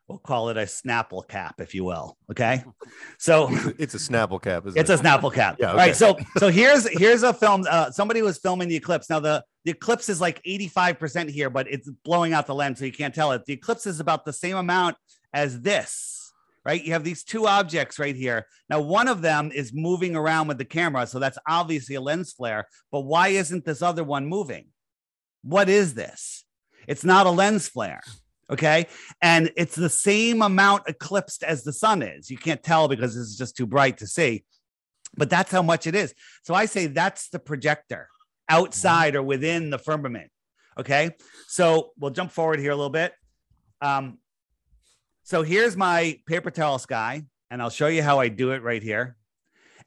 we'll 0.09 0.19
call 0.19 0.49
it 0.49 0.57
a 0.57 0.63
snapple 0.63 1.27
cap 1.29 1.61
if 1.61 1.75
you 1.75 1.85
will 1.85 2.17
okay 2.31 2.65
so 3.19 3.49
It's 3.79 3.95
a 3.95 3.99
Snapple 3.99 4.41
cap. 4.41 4.67
Isn't 4.67 4.81
it's 4.81 4.91
it? 4.91 5.01
a 5.01 5.03
Snapple 5.03 5.33
cap. 5.33 5.57
Yeah, 5.59 5.71
All 5.71 5.77
right. 5.77 5.95
So 5.95 6.17
so 6.39 6.49
here's 6.49 6.89
here's 6.89 7.23
a 7.23 7.35
film. 7.35 7.67
Uh, 7.69 7.91
somebody 7.91 8.23
was 8.23 8.39
filming 8.39 8.69
the 8.69 8.77
eclipse. 8.77 9.11
Now 9.11 9.21
the 9.21 9.45
the 9.65 9.73
eclipse 9.73 10.09
is 10.09 10.21
like 10.21 10.43
85% 10.45 11.29
here, 11.29 11.51
but 11.51 11.69
it's 11.69 11.91
blowing 12.05 12.33
out 12.33 12.47
the 12.47 12.55
lens, 12.55 12.79
so 12.79 12.85
you 12.85 12.93
can't 12.93 13.15
tell 13.15 13.33
it. 13.33 13.45
The 13.45 13.53
eclipse 13.53 13.87
is 13.87 14.01
about 14.01 14.25
the 14.25 14.33
same 14.33 14.57
amount 14.57 14.97
as 15.33 15.61
this. 15.61 16.26
Right. 16.67 16.83
You 16.83 16.95
have 16.95 17.05
these 17.05 17.23
two 17.23 17.47
objects 17.47 17.97
right 17.97 18.17
here. 18.17 18.49
Now, 18.69 18.81
one 18.81 19.07
of 19.07 19.23
them 19.23 19.53
is 19.55 19.71
moving 19.73 20.17
around 20.17 20.49
with 20.49 20.59
the 20.59 20.65
camera. 20.65 21.07
So 21.07 21.21
that's 21.21 21.39
obviously 21.47 21.95
a 21.95 22.01
lens 22.01 22.33
flare. 22.33 22.67
But 22.91 23.03
why 23.03 23.29
isn't 23.29 23.65
this 23.65 23.83
other 23.83 24.03
one 24.03 24.27
moving? 24.27 24.67
What 25.45 25.69
is 25.69 25.95
this? 25.95 26.45
It's 26.89 27.05
not 27.05 27.27
a 27.27 27.31
lens 27.31 27.69
flare. 27.69 28.01
Okay. 28.51 28.89
And 29.23 29.53
it's 29.57 29.77
the 29.77 29.89
same 29.89 30.43
amount 30.43 30.89
eclipsed 30.89 31.45
as 31.45 31.63
the 31.63 31.73
sun 31.73 32.03
is. 32.03 32.31
You 32.31 32.37
can't 32.37 32.65
tell 32.65 32.89
because 32.89 33.15
this 33.15 33.29
is 33.29 33.39
just 33.39 33.57
too 33.57 33.67
bright 33.67 33.99
to 33.99 34.09
see, 34.09 34.45
but 35.17 35.31
that's 35.31 35.53
how 35.53 35.63
much 35.63 35.87
it 35.87 35.95
is. 35.95 36.15
So 36.43 36.53
I 36.53 36.67
say 36.67 36.89
that's 36.89 37.29
the 37.29 37.39
projector 37.39 38.09
outside 38.49 39.15
or 39.15 39.23
within 39.23 39.71
the 39.71 39.79
firmament. 39.79 40.33
Okay. 40.81 41.13
So 41.47 41.93
we'll 41.97 42.11
jump 42.11 42.33
forward 42.33 42.59
here 42.59 42.73
a 42.73 42.77
little 42.77 42.91
bit. 42.91 43.13
Um, 43.81 44.19
so 45.27 45.43
here's 45.43 45.77
my 45.77 46.21
paper 46.25 46.53
towel 46.53 46.79
sky, 46.79 47.25
and 47.51 47.61
I'll 47.61 47.69
show 47.69 47.89
you 47.89 48.01
how 48.01 48.21
I 48.21 48.29
do 48.29 48.53
it 48.53 48.63
right 48.63 48.81
here. 48.81 49.17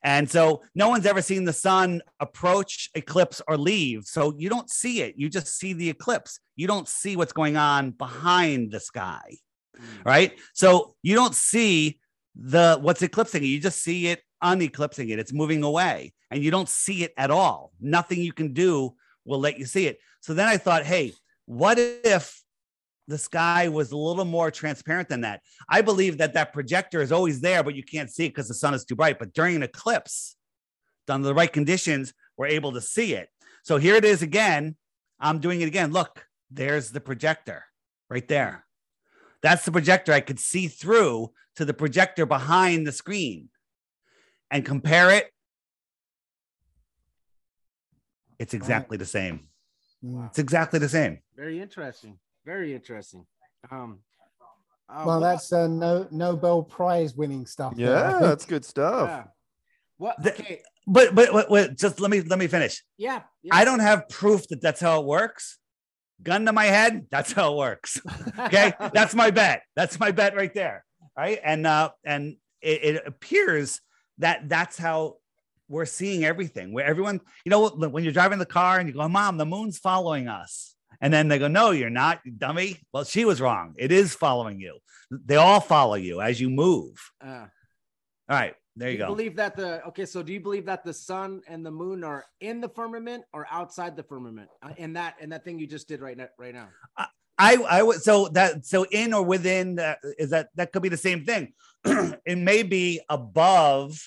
And 0.04 0.30
so 0.30 0.64
no 0.76 0.90
one's 0.90 1.06
ever 1.06 1.22
seen 1.22 1.46
the 1.46 1.54
sun 1.54 2.02
approach, 2.20 2.90
eclipse, 2.94 3.42
or 3.48 3.56
leave. 3.56 4.04
So 4.04 4.34
you 4.38 4.50
don't 4.50 4.70
see 4.70 5.02
it. 5.02 5.16
You 5.16 5.30
just 5.30 5.48
see 5.48 5.72
the 5.72 5.90
eclipse. 5.90 6.42
You 6.58 6.68
don't 6.68 6.90
see 6.90 7.16
what's 7.16 7.32
going 7.32 7.56
on 7.56 7.92
behind 7.92 8.74
the 8.74 8.82
sky. 8.82 9.38
Mm. 9.78 10.06
Right. 10.06 10.38
So 10.54 10.96
you 11.04 11.16
don't 11.16 11.34
see 11.34 12.00
the 12.36 12.78
what's 12.82 13.02
eclipsing 13.02 13.42
it. 13.42 13.48
You 13.48 13.62
just 13.62 13.82
see 13.82 14.08
it 14.08 14.22
uneclipsing 14.44 15.08
it. 15.08 15.20
It's 15.20 15.32
moving 15.32 15.64
away 15.64 16.12
and 16.32 16.44
you 16.44 16.52
don't 16.52 16.68
see 16.68 17.06
it 17.06 17.14
at 17.16 17.32
all. 17.32 17.72
Nothing 17.80 18.22
you 18.22 18.34
can 18.34 18.52
do 18.52 18.94
will 19.24 19.40
let 19.40 19.58
you 19.58 19.66
see 19.66 19.88
it. 19.88 20.00
So 20.20 20.34
then 20.34 20.50
I 20.50 20.58
thought, 20.58 20.84
hey, 20.84 21.14
what 21.46 21.78
if 21.80 22.42
the 23.10 23.18
sky 23.18 23.68
was 23.68 23.92
a 23.92 23.98
little 23.98 24.24
more 24.24 24.52
transparent 24.52 25.10
than 25.10 25.22
that? 25.22 25.42
I 25.68 25.82
believe 25.82 26.20
that 26.20 26.34
that 26.36 26.54
projector 26.54 27.02
is 27.02 27.12
always 27.12 27.42
there, 27.42 27.64
but 27.64 27.76
you 27.76 27.84
can't 27.84 28.12
see 28.12 28.26
it 28.26 28.30
because 28.30 28.48
the 28.48 28.54
sun 28.54 28.74
is 28.74 28.86
too 28.86 28.96
bright. 28.96 29.20
But 29.20 29.34
during 29.34 29.56
an 29.56 29.64
eclipse, 29.64 30.38
under 31.10 31.28
the 31.28 31.34
right 31.34 31.52
conditions, 31.52 32.14
we're 32.38 32.48
able 32.48 32.72
to 32.74 32.82
see 32.82 33.16
it. 33.16 33.30
So 33.64 33.78
here 33.78 33.96
it 33.96 34.06
is 34.06 34.22
again. 34.22 34.76
I'm 35.20 35.40
doing 35.40 35.62
it 35.62 35.68
again. 35.68 35.92
Look, 35.92 36.28
there's 36.52 36.92
the 36.92 37.02
projector 37.02 37.66
right 38.10 38.28
there. 38.28 38.66
That's 39.42 39.66
the 39.66 39.72
projector 39.72 40.14
I 40.14 40.20
could 40.20 40.40
see 40.40 40.68
through 40.68 41.32
to 41.56 41.66
the 41.66 41.74
projector 41.74 42.28
behind 42.28 42.86
the 42.86 42.92
screen 42.92 43.50
and 44.52 44.64
compare 44.64 45.10
it. 45.10 45.32
It's 48.38 48.54
exactly 48.54 48.98
the 48.98 49.06
same. 49.06 49.50
Mm. 50.06 50.28
It's 50.28 50.40
exactly 50.40 50.80
the 50.80 50.90
same. 50.90 51.20
Very 51.36 51.60
interesting. 51.60 52.20
Very 52.50 52.74
interesting. 52.74 53.28
Um, 53.70 54.00
uh, 54.90 55.04
Well, 55.06 55.20
what- 55.20 55.28
that's 55.28 55.54
uh, 55.54 55.68
no 55.68 56.08
Nobel 56.10 56.64
Prize 56.64 57.14
winning 57.14 57.46
stuff. 57.46 57.74
Yeah, 57.78 58.10
think. 58.10 58.22
that's 58.30 58.46
good 58.46 58.66
stuff. 58.66 59.08
yeah. 59.08 59.24
What? 59.98 60.16
The- 60.24 60.32
Okay. 60.34 60.62
But 60.88 61.14
but, 61.14 61.32
but, 61.32 61.50
but 61.50 61.78
just 61.78 62.00
let 62.00 62.10
me 62.10 62.22
let 62.22 62.40
me 62.40 62.48
finish. 62.48 62.84
Yeah. 62.98 63.22
yeah. 63.44 63.54
I 63.54 63.66
don't 63.66 63.82
have 63.82 64.10
proof 64.10 64.48
that 64.48 64.62
that's 64.62 64.82
how 64.82 65.00
it 65.02 65.06
works. 65.06 65.60
Gun 66.24 66.48
to 66.48 66.52
my 66.52 66.66
head, 66.66 67.06
that's 67.12 67.32
how 67.32 67.54
it 67.54 67.58
works. 67.58 68.02
Okay, 68.40 68.74
that's 68.94 69.14
my 69.14 69.30
bet. 69.30 69.62
That's 69.76 70.00
my 70.00 70.12
bet 70.12 70.36
right 70.36 70.54
there. 70.54 70.84
Right, 71.16 71.40
and 71.44 71.68
uh, 71.68 71.92
and 72.04 72.38
it, 72.62 72.84
it 72.90 73.04
appears 73.06 73.80
that 74.18 74.50
that's 74.50 74.78
how 74.80 75.18
we're 75.68 75.86
seeing 75.86 76.26
everything. 76.26 76.74
Where 76.74 76.86
everyone, 76.86 77.22
you 77.46 77.52
know, 77.52 77.70
when 77.70 78.04
you're 78.04 78.14
driving 78.14 78.40
the 78.40 78.46
car 78.60 78.80
and 78.80 78.88
you 78.90 78.96
go, 78.96 79.08
"Mom, 79.08 79.38
the 79.38 79.46
moon's 79.46 79.78
following 79.78 80.28
us," 80.28 80.76
and 81.02 81.14
then 81.14 81.28
they 81.28 81.40
go, 81.40 81.48
"No, 81.48 81.72
you're 81.72 81.90
not, 81.90 82.20
you 82.26 82.32
dummy." 82.32 82.78
Well, 82.94 83.04
she 83.04 83.26
was 83.26 83.42
wrong. 83.42 83.76
It 83.78 83.92
is 83.92 84.14
following 84.14 84.60
you. 84.60 84.80
They 85.12 85.36
all 85.36 85.60
follow 85.60 85.96
you 85.96 86.22
as 86.22 86.40
you 86.40 86.50
move. 86.50 86.96
Uh, 87.24 87.46
All 88.30 88.38
right, 88.38 88.56
there 88.76 88.90
you 88.90 88.94
you 88.94 89.00
go. 89.00 89.08
believe 89.08 89.36
that 89.38 89.56
the 89.56 89.84
okay? 89.88 90.06
So 90.06 90.22
do 90.22 90.32
you 90.34 90.40
believe 90.40 90.66
that 90.66 90.84
the 90.84 90.94
sun 90.94 91.42
and 91.48 91.66
the 91.66 91.72
moon 91.72 92.04
are 92.04 92.26
in 92.42 92.62
the 92.62 92.70
firmament 92.70 93.24
or 93.34 93.48
outside 93.52 93.96
the 93.96 94.04
firmament? 94.04 94.50
Uh, 94.62 94.74
in 94.78 94.94
that 94.94 95.16
in 95.20 95.30
that 95.30 95.44
thing 95.44 95.60
you 95.60 95.68
just 95.68 95.88
did 95.88 96.02
right 96.02 96.18
now, 96.18 96.28
right 96.38 96.54
now. 96.54 96.70
I 97.38 97.56
I 97.56 97.82
would 97.82 98.02
so 98.02 98.28
that 98.30 98.66
so 98.66 98.86
in 98.92 99.14
or 99.14 99.24
within 99.24 99.76
that 99.76 100.00
is 100.18 100.32
that 100.32 100.50
that 100.56 100.74
could 100.74 100.84
be 100.84 100.90
the 100.90 100.98
same 100.98 101.24
thing. 101.26 101.54
it 101.86 102.38
may 102.38 102.64
be 102.64 103.02
above 103.10 104.00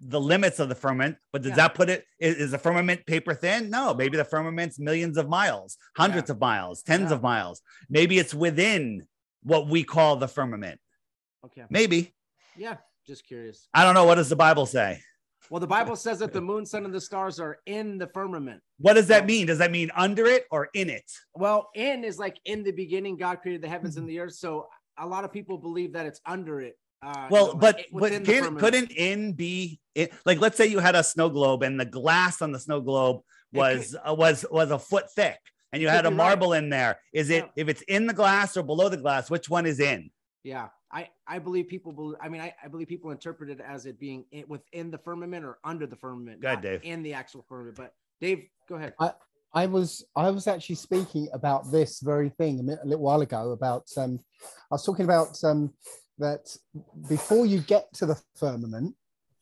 the 0.00 0.20
limits 0.20 0.58
of 0.58 0.68
the 0.68 0.74
firmament, 0.74 1.16
but 1.32 1.42
does 1.42 1.50
Yeah. 1.50 1.56
that 1.56 1.74
put 1.74 1.90
it 1.90 2.06
is, 2.18 2.36
is 2.36 2.50
the 2.50 2.58
firmament 2.58 3.06
paper 3.06 3.34
thin? 3.34 3.70
No, 3.70 3.94
maybe 3.94 4.16
the 4.16 4.24
firmament's 4.24 4.78
millions 4.78 5.16
of 5.18 5.28
miles, 5.28 5.76
hundreds 5.96 6.30
of 6.30 6.40
miles, 6.40 6.82
tens 6.82 7.10
Yeah. 7.10 7.16
of 7.16 7.22
miles. 7.22 7.62
Maybe 7.88 8.18
it's 8.18 8.34
within 8.34 9.06
what 9.42 9.68
we 9.68 9.84
call 9.84 10.16
the 10.16 10.28
firmament. 10.28 10.80
Okay. 11.44 11.64
Maybe. 11.70 12.14
Yeah. 12.56 12.76
Just 13.06 13.26
curious. 13.26 13.68
I 13.74 13.84
don't 13.84 13.94
know. 13.94 14.04
What 14.04 14.16
does 14.16 14.28
the 14.28 14.36
Bible 14.36 14.66
say? 14.66 15.00
Well, 15.50 15.60
the 15.60 15.66
Bible 15.66 15.96
says 15.96 16.20
that 16.20 16.32
the 16.32 16.40
moon, 16.40 16.64
sun, 16.64 16.84
and 16.84 16.94
the 16.94 17.00
stars 17.00 17.40
are 17.40 17.58
in 17.66 17.98
the 17.98 18.06
firmament. 18.06 18.62
What 18.78 18.94
does 18.94 19.08
that 19.08 19.26
mean? 19.26 19.46
Does 19.46 19.58
that 19.58 19.72
mean 19.72 19.90
under 19.96 20.26
it 20.26 20.44
or 20.50 20.68
in 20.74 20.88
it? 20.88 21.10
Well, 21.34 21.70
in 21.74 22.04
is 22.04 22.18
like 22.18 22.38
in 22.44 22.62
the 22.62 22.70
beginning, 22.70 23.16
God 23.16 23.40
created 23.40 23.62
the 23.62 23.68
heavens 23.68 23.96
and 23.96 24.04
mm-hmm. 24.04 24.10
the 24.10 24.20
earth. 24.20 24.34
So 24.34 24.68
a 24.96 25.06
lot 25.06 25.24
of 25.24 25.32
people 25.32 25.58
believe 25.58 25.94
that 25.94 26.06
it's 26.06 26.20
under 26.24 26.60
it. 26.60 26.76
Uh, 27.02 27.28
Well, 27.30 27.46
know, 27.46 27.52
like 27.52 27.90
but 27.92 28.00
but 28.00 28.24
can, 28.24 28.56
couldn't 28.56 28.90
in 28.92 29.32
be 29.32 29.80
it, 29.94 30.12
like 30.26 30.38
let's 30.40 30.56
say 30.56 30.66
you 30.66 30.78
had 30.78 30.94
a 30.94 31.02
snow 31.02 31.28
globe 31.30 31.62
and 31.62 31.78
the 31.80 31.84
glass 31.84 32.42
on 32.42 32.52
the 32.52 32.60
snow 32.60 32.80
globe 32.80 33.22
was 33.52 33.96
uh, 34.04 34.14
was 34.14 34.44
was 34.50 34.70
a 34.70 34.78
foot 34.78 35.10
thick 35.12 35.38
and 35.72 35.80
you 35.82 35.88
had 35.88 36.06
a 36.06 36.10
be 36.10 36.16
right. 36.16 36.24
marble 36.24 36.52
in 36.52 36.68
there. 36.68 37.00
Is 37.12 37.30
it 37.30 37.44
Yeah. 37.44 37.62
if 37.62 37.68
it's 37.68 37.82
in 37.82 38.06
the 38.06 38.12
glass 38.12 38.56
or 38.56 38.62
below 38.62 38.88
the 38.88 38.96
glass? 38.96 39.30
Which 39.30 39.48
one 39.48 39.66
is 39.66 39.80
in? 39.80 40.10
Yeah, 40.44 40.68
I 40.92 41.08
I 41.26 41.38
believe 41.38 41.68
people 41.68 41.92
believe. 41.92 42.16
I 42.20 42.28
mean, 42.28 42.40
I, 42.40 42.54
I 42.62 42.68
believe 42.68 42.88
people 42.88 43.10
interpret 43.10 43.50
it 43.50 43.60
as 43.60 43.86
it 43.86 43.98
being 43.98 44.24
in, 44.30 44.44
within 44.48 44.90
the 44.90 44.98
firmament 44.98 45.44
or 45.44 45.58
under 45.64 45.86
the 45.86 45.96
firmament. 45.96 46.40
Go 46.40 46.48
ahead, 46.48 46.62
Dave. 46.62 46.80
In 46.82 47.02
the 47.02 47.14
actual 47.14 47.44
firmament, 47.48 47.76
but 47.76 47.94
Dave, 48.20 48.46
go 48.68 48.76
ahead. 48.76 48.94
I 48.98 49.12
I 49.52 49.66
was 49.66 50.04
I 50.14 50.30
was 50.30 50.46
actually 50.46 50.76
speaking 50.76 51.28
about 51.32 51.70
this 51.72 52.00
very 52.00 52.28
thing 52.30 52.60
a, 52.60 52.84
a 52.84 52.86
little 52.86 53.04
while 53.04 53.20
ago 53.20 53.52
about 53.52 53.84
um 53.96 54.20
I 54.70 54.74
was 54.74 54.84
talking 54.84 55.04
about 55.04 55.42
um 55.44 55.72
that 56.20 56.56
before 57.08 57.46
you 57.46 57.60
get 57.60 57.92
to 57.94 58.06
the 58.06 58.20
firmament 58.36 58.94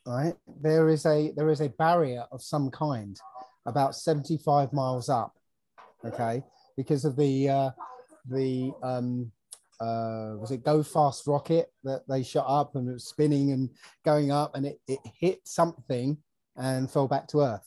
right 0.06 0.34
there 0.62 0.88
is 0.88 1.04
a 1.04 1.32
there 1.36 1.50
is 1.50 1.60
a 1.60 1.68
barrier 1.70 2.24
of 2.32 2.42
some 2.42 2.70
kind 2.70 3.20
about 3.66 3.94
75 3.94 4.72
miles 4.72 5.08
up 5.08 5.38
okay? 6.04 6.42
Because 6.76 7.04
of 7.04 7.16
the 7.16 7.48
uh 7.48 7.70
the 8.30 8.72
um 8.82 9.30
uh 9.80 10.34
was 10.38 10.50
it 10.50 10.64
go 10.64 10.82
fast 10.82 11.26
rocket 11.26 11.70
that 11.84 12.02
they 12.08 12.22
shot 12.22 12.46
up 12.48 12.74
and 12.74 12.88
it 12.88 12.94
was 12.94 13.08
spinning 13.08 13.52
and 13.52 13.70
going 14.04 14.30
up 14.30 14.54
and 14.54 14.66
it, 14.66 14.80
it 14.88 14.98
hit 15.18 15.40
something 15.44 16.16
and 16.56 16.90
fell 16.90 17.06
back 17.06 17.28
to 17.28 17.40
earth. 17.40 17.66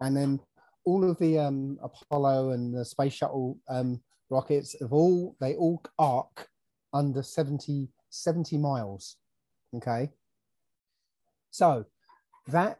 And 0.00 0.16
then 0.16 0.40
all 0.84 1.08
of 1.08 1.18
the 1.18 1.38
um, 1.38 1.78
Apollo 1.82 2.50
and 2.50 2.74
the 2.74 2.84
space 2.84 3.12
shuttle 3.12 3.58
um, 3.68 4.00
rockets 4.30 4.76
have 4.80 4.92
all 4.92 5.36
they 5.40 5.54
all 5.54 5.82
arc 5.98 6.48
under 6.92 7.22
70 7.22 7.88
70 8.16 8.58
miles. 8.58 9.16
Okay. 9.74 10.10
So 11.50 11.84
that 12.48 12.78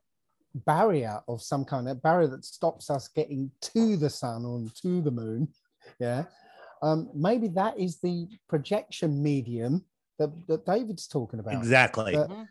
barrier 0.55 1.21
of 1.29 1.43
some 1.43 1.65
kind, 1.65 1.89
of 1.89 2.03
barrier 2.03 2.29
that 2.29 2.45
stops 2.45 2.91
us 2.91 3.09
getting 3.09 3.51
to 3.61 3.97
the 3.97 4.11
sun 4.11 4.45
or 4.45 4.65
to 4.83 5.03
the 5.03 5.11
moon, 5.11 5.49
yeah, 6.01 6.25
um, 6.83 7.11
maybe 7.15 7.49
that 7.49 7.79
is 7.79 7.99
the 8.01 8.29
projection 8.49 9.23
medium 9.23 9.85
that, 10.19 10.31
that 10.47 10.67
David's 10.67 11.07
talking 11.07 11.41
about. 11.41 11.55
Exactly. 11.55 12.13
That, 12.15 12.47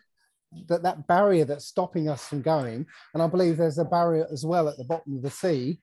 that 0.68 0.84
that 0.84 1.08
barrier 1.08 1.44
that's 1.44 1.66
stopping 1.66 2.08
us 2.08 2.28
from 2.28 2.42
going, 2.42 2.86
and 3.14 3.22
I 3.22 3.28
believe 3.28 3.58
there's 3.58 3.78
a 3.78 3.86
barrier 3.86 4.28
as 4.32 4.46
well 4.46 4.70
at 4.70 4.78
the 4.78 4.86
bottom 4.86 5.18
of 5.18 5.22
the 5.22 5.30
sea, 5.30 5.82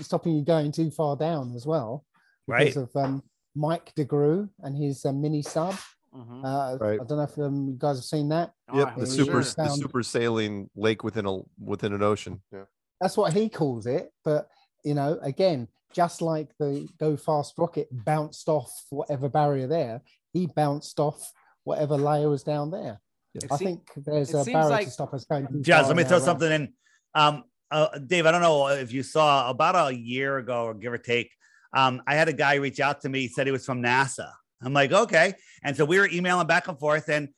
stopping 0.00 0.34
you 0.34 0.44
going 0.44 0.72
too 0.72 0.90
far 0.90 1.16
down 1.16 1.54
as 1.54 1.66
well, 1.66 2.04
because 2.46 2.76
Right. 2.76 2.76
of 2.76 2.90
um, 2.96 3.22
Mike 3.54 3.92
deGruy 3.96 4.48
and 4.60 4.76
his 4.76 5.04
uh, 5.04 5.12
mini 5.12 5.42
sub. 5.42 5.76
Mhm. 6.14 6.44
Uh, 6.44 6.78
Right. 6.78 7.00
I 7.00 7.04
don't 7.04 7.18
know 7.18 7.24
if 7.24 7.38
um, 7.38 7.68
you 7.68 7.74
guys 7.78 7.96
have 7.96 8.04
seen 8.04 8.28
that. 8.30 8.52
Oh, 8.68 8.78
Yep, 8.78 8.88
I- 8.96 9.00
the 9.00 9.06
super 9.06 9.42
sure. 9.42 9.64
the 9.64 9.68
super 9.70 10.02
saline 10.02 10.70
lake 10.74 11.04
within 11.04 11.26
a 11.26 11.38
within 11.58 11.92
an 11.92 12.02
ocean. 12.02 12.42
Yeah. 12.52 12.64
That's 13.00 13.16
what 13.16 13.32
he 13.32 13.48
calls 13.48 13.86
it. 13.86 14.12
But 14.24 14.48
you 14.84 14.94
know, 14.94 15.18
again, 15.22 15.68
just 15.92 16.22
like 16.22 16.48
the 16.58 16.88
Go 16.98 17.16
Fast 17.16 17.54
rocket 17.58 17.88
bounced 17.90 18.48
off 18.48 18.72
whatever 18.90 19.28
barrier 19.28 19.66
there, 19.66 20.02
he 20.32 20.46
bounced 20.46 20.98
off 21.00 21.32
whatever 21.64 21.96
layer 21.96 22.28
was 22.28 22.42
down 22.42 22.70
there. 22.70 23.00
It 23.34 23.46
I 23.50 23.56
seem- 23.56 23.66
think 23.66 24.04
there's 24.06 24.32
a 24.32 24.44
barrier 24.44 24.68
like- 24.70 24.86
to 24.86 24.92
stop 24.92 25.12
us 25.12 25.24
going. 25.24 25.46
too 25.48 25.60
Jazz, 25.60 25.88
let 25.88 25.96
me 25.96 26.02
in 26.04 26.08
throw 26.08 26.18
something 26.20 26.50
in. 26.50 26.72
Um, 27.14 27.44
uh, 27.70 27.98
Dave, 27.98 28.24
I 28.26 28.30
don't 28.30 28.40
know 28.42 28.68
if 28.68 28.92
you 28.92 29.02
saw 29.02 29.50
about 29.50 29.74
a 29.90 29.94
year 29.94 30.38
ago 30.38 30.64
or 30.64 30.74
give 30.74 30.92
or 30.92 30.98
take. 30.98 31.30
Um, 31.74 32.00
I 32.06 32.14
had 32.14 32.28
a 32.28 32.32
guy 32.32 32.54
reach 32.54 32.80
out 32.80 33.00
to 33.02 33.08
me, 33.08 33.22
he 33.22 33.28
said 33.28 33.46
he 33.46 33.50
was 33.52 33.66
from 33.66 33.82
NASA. 33.82 34.30
I'm 34.62 34.72
like, 34.72 34.92
okay. 34.92 35.34
And 35.62 35.76
so 35.76 35.84
we 35.84 35.98
were 35.98 36.08
emailing 36.08 36.46
back 36.46 36.68
and 36.68 36.78
forth, 36.78 37.08
and 37.08 37.28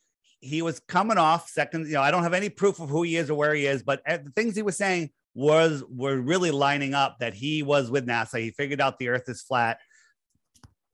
he 0.41 0.63
was 0.63 0.81
coming 0.81 1.19
off 1.19 1.49
second. 1.49 1.87
You 1.87 1.95
know, 1.95 2.03
I 2.03 2.11
don't 2.11 2.23
have 2.23 2.35
any 2.35 2.49
proof 2.49 2.81
of 2.81 2.89
who 2.89 3.03
he 3.03 3.17
is 3.17 3.31
or 3.31 3.35
where 3.35 3.55
he 3.55 3.67
is, 3.67 3.83
but 3.83 4.03
uh, 4.07 4.19
the 4.19 4.31
things 4.31 4.55
he 4.55 4.63
was 4.63 4.77
saying 4.77 5.11
was 5.35 5.85
were 5.89 6.17
really 6.17 6.51
lining 6.51 6.95
up 6.95 7.19
that 7.21 7.35
he 7.35 7.63
was 7.63 7.91
with 7.91 8.07
NASA. 8.07 8.41
He 8.41 8.51
figured 8.51 8.81
out 8.81 8.99
the 8.99 9.09
Earth 9.09 9.29
is 9.29 9.43
flat, 9.43 9.79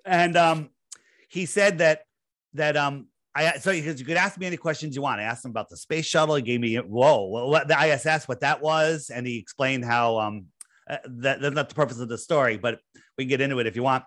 and 0.05 0.37
um, 0.37 0.71
he 1.29 1.47
said 1.47 1.79
that 1.79 2.03
that 2.55 2.77
um 2.77 3.09
I 3.35 3.59
so 3.59 3.73
because 3.73 3.99
you 3.99 4.07
could 4.07 4.17
ask 4.17 4.39
me 4.39 4.47
any 4.47 4.57
questions 4.57 4.95
you 4.95 5.03
want. 5.03 5.21
I 5.21 5.25
asked 5.25 5.45
him 5.45 5.51
about 5.51 5.69
the 5.69 5.77
space 5.77 6.07
shuttle. 6.07 6.37
He 6.37 6.43
gave 6.43 6.61
me 6.61 6.77
whoa, 6.77 7.47
what 7.49 7.69
the 7.69 7.77
ISS, 7.79 8.29
what 8.29 8.41
that 8.41 8.63
was, 8.63 9.11
and 9.11 9.27
he 9.27 9.39
explained 9.39 9.85
how 9.85 10.19
um 10.19 10.47
uh, 10.89 10.99
that, 11.05 11.41
that's 11.41 11.55
not 11.55 11.69
the 11.69 11.75
purpose 11.75 11.99
of 11.99 12.09
the 12.09 12.19
story, 12.19 12.57
but 12.57 12.79
we 13.17 13.25
can 13.25 13.29
get 13.29 13.41
into 13.41 13.59
it 13.59 13.67
if 13.67 13.75
you 13.75 13.83
want. 13.83 14.05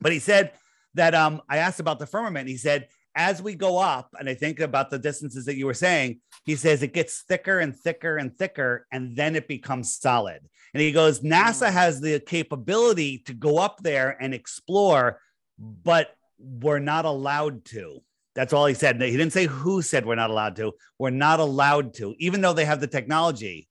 But 0.00 0.12
he 0.12 0.18
said 0.18 0.52
that 0.94 1.14
um 1.14 1.42
I 1.48 1.58
asked 1.58 1.80
about 1.80 1.98
the 1.98 2.06
firmament. 2.06 2.48
He 2.48 2.56
said 2.56 2.88
as 3.16 3.42
we 3.42 3.54
go 3.56 3.78
up, 3.78 4.14
and 4.18 4.28
I 4.28 4.34
think 4.34 4.60
about 4.60 4.90
the 4.90 4.98
distances 4.98 5.44
that 5.46 5.56
you 5.56 5.66
were 5.66 5.74
saying, 5.74 6.20
he 6.44 6.54
says 6.54 6.82
it 6.82 6.94
gets 6.94 7.22
thicker 7.22 7.58
and 7.58 7.76
thicker 7.76 8.16
and 8.18 8.36
thicker, 8.36 8.86
and 8.92 9.16
then 9.16 9.34
it 9.34 9.48
becomes 9.48 9.94
solid. 9.96 10.40
And 10.74 10.80
he 10.80 10.92
goes, 10.92 11.20
NASA 11.20 11.68
Mm. 11.68 11.72
has 11.72 12.00
the 12.00 12.20
capability 12.20 13.18
to 13.26 13.34
go 13.34 13.58
up 13.58 13.82
there 13.82 14.16
and 14.20 14.32
explore, 14.32 15.20
but 15.58 16.14
we're 16.38 16.78
not 16.78 17.04
allowed 17.04 17.64
to. 17.66 18.00
That's 18.36 18.52
all 18.52 18.66
he 18.66 18.74
said. 18.74 19.02
He 19.02 19.10
didn't 19.10 19.32
say 19.32 19.46
who 19.46 19.82
said 19.82 20.06
we're 20.06 20.14
not 20.14 20.30
allowed 20.30 20.54
to. 20.56 20.72
We're 20.98 21.10
not 21.10 21.40
allowed 21.40 21.94
to, 21.94 22.14
even 22.18 22.40
though 22.40 22.52
they 22.52 22.64
have 22.64 22.80
the 22.80 22.86
technology. 22.86 23.68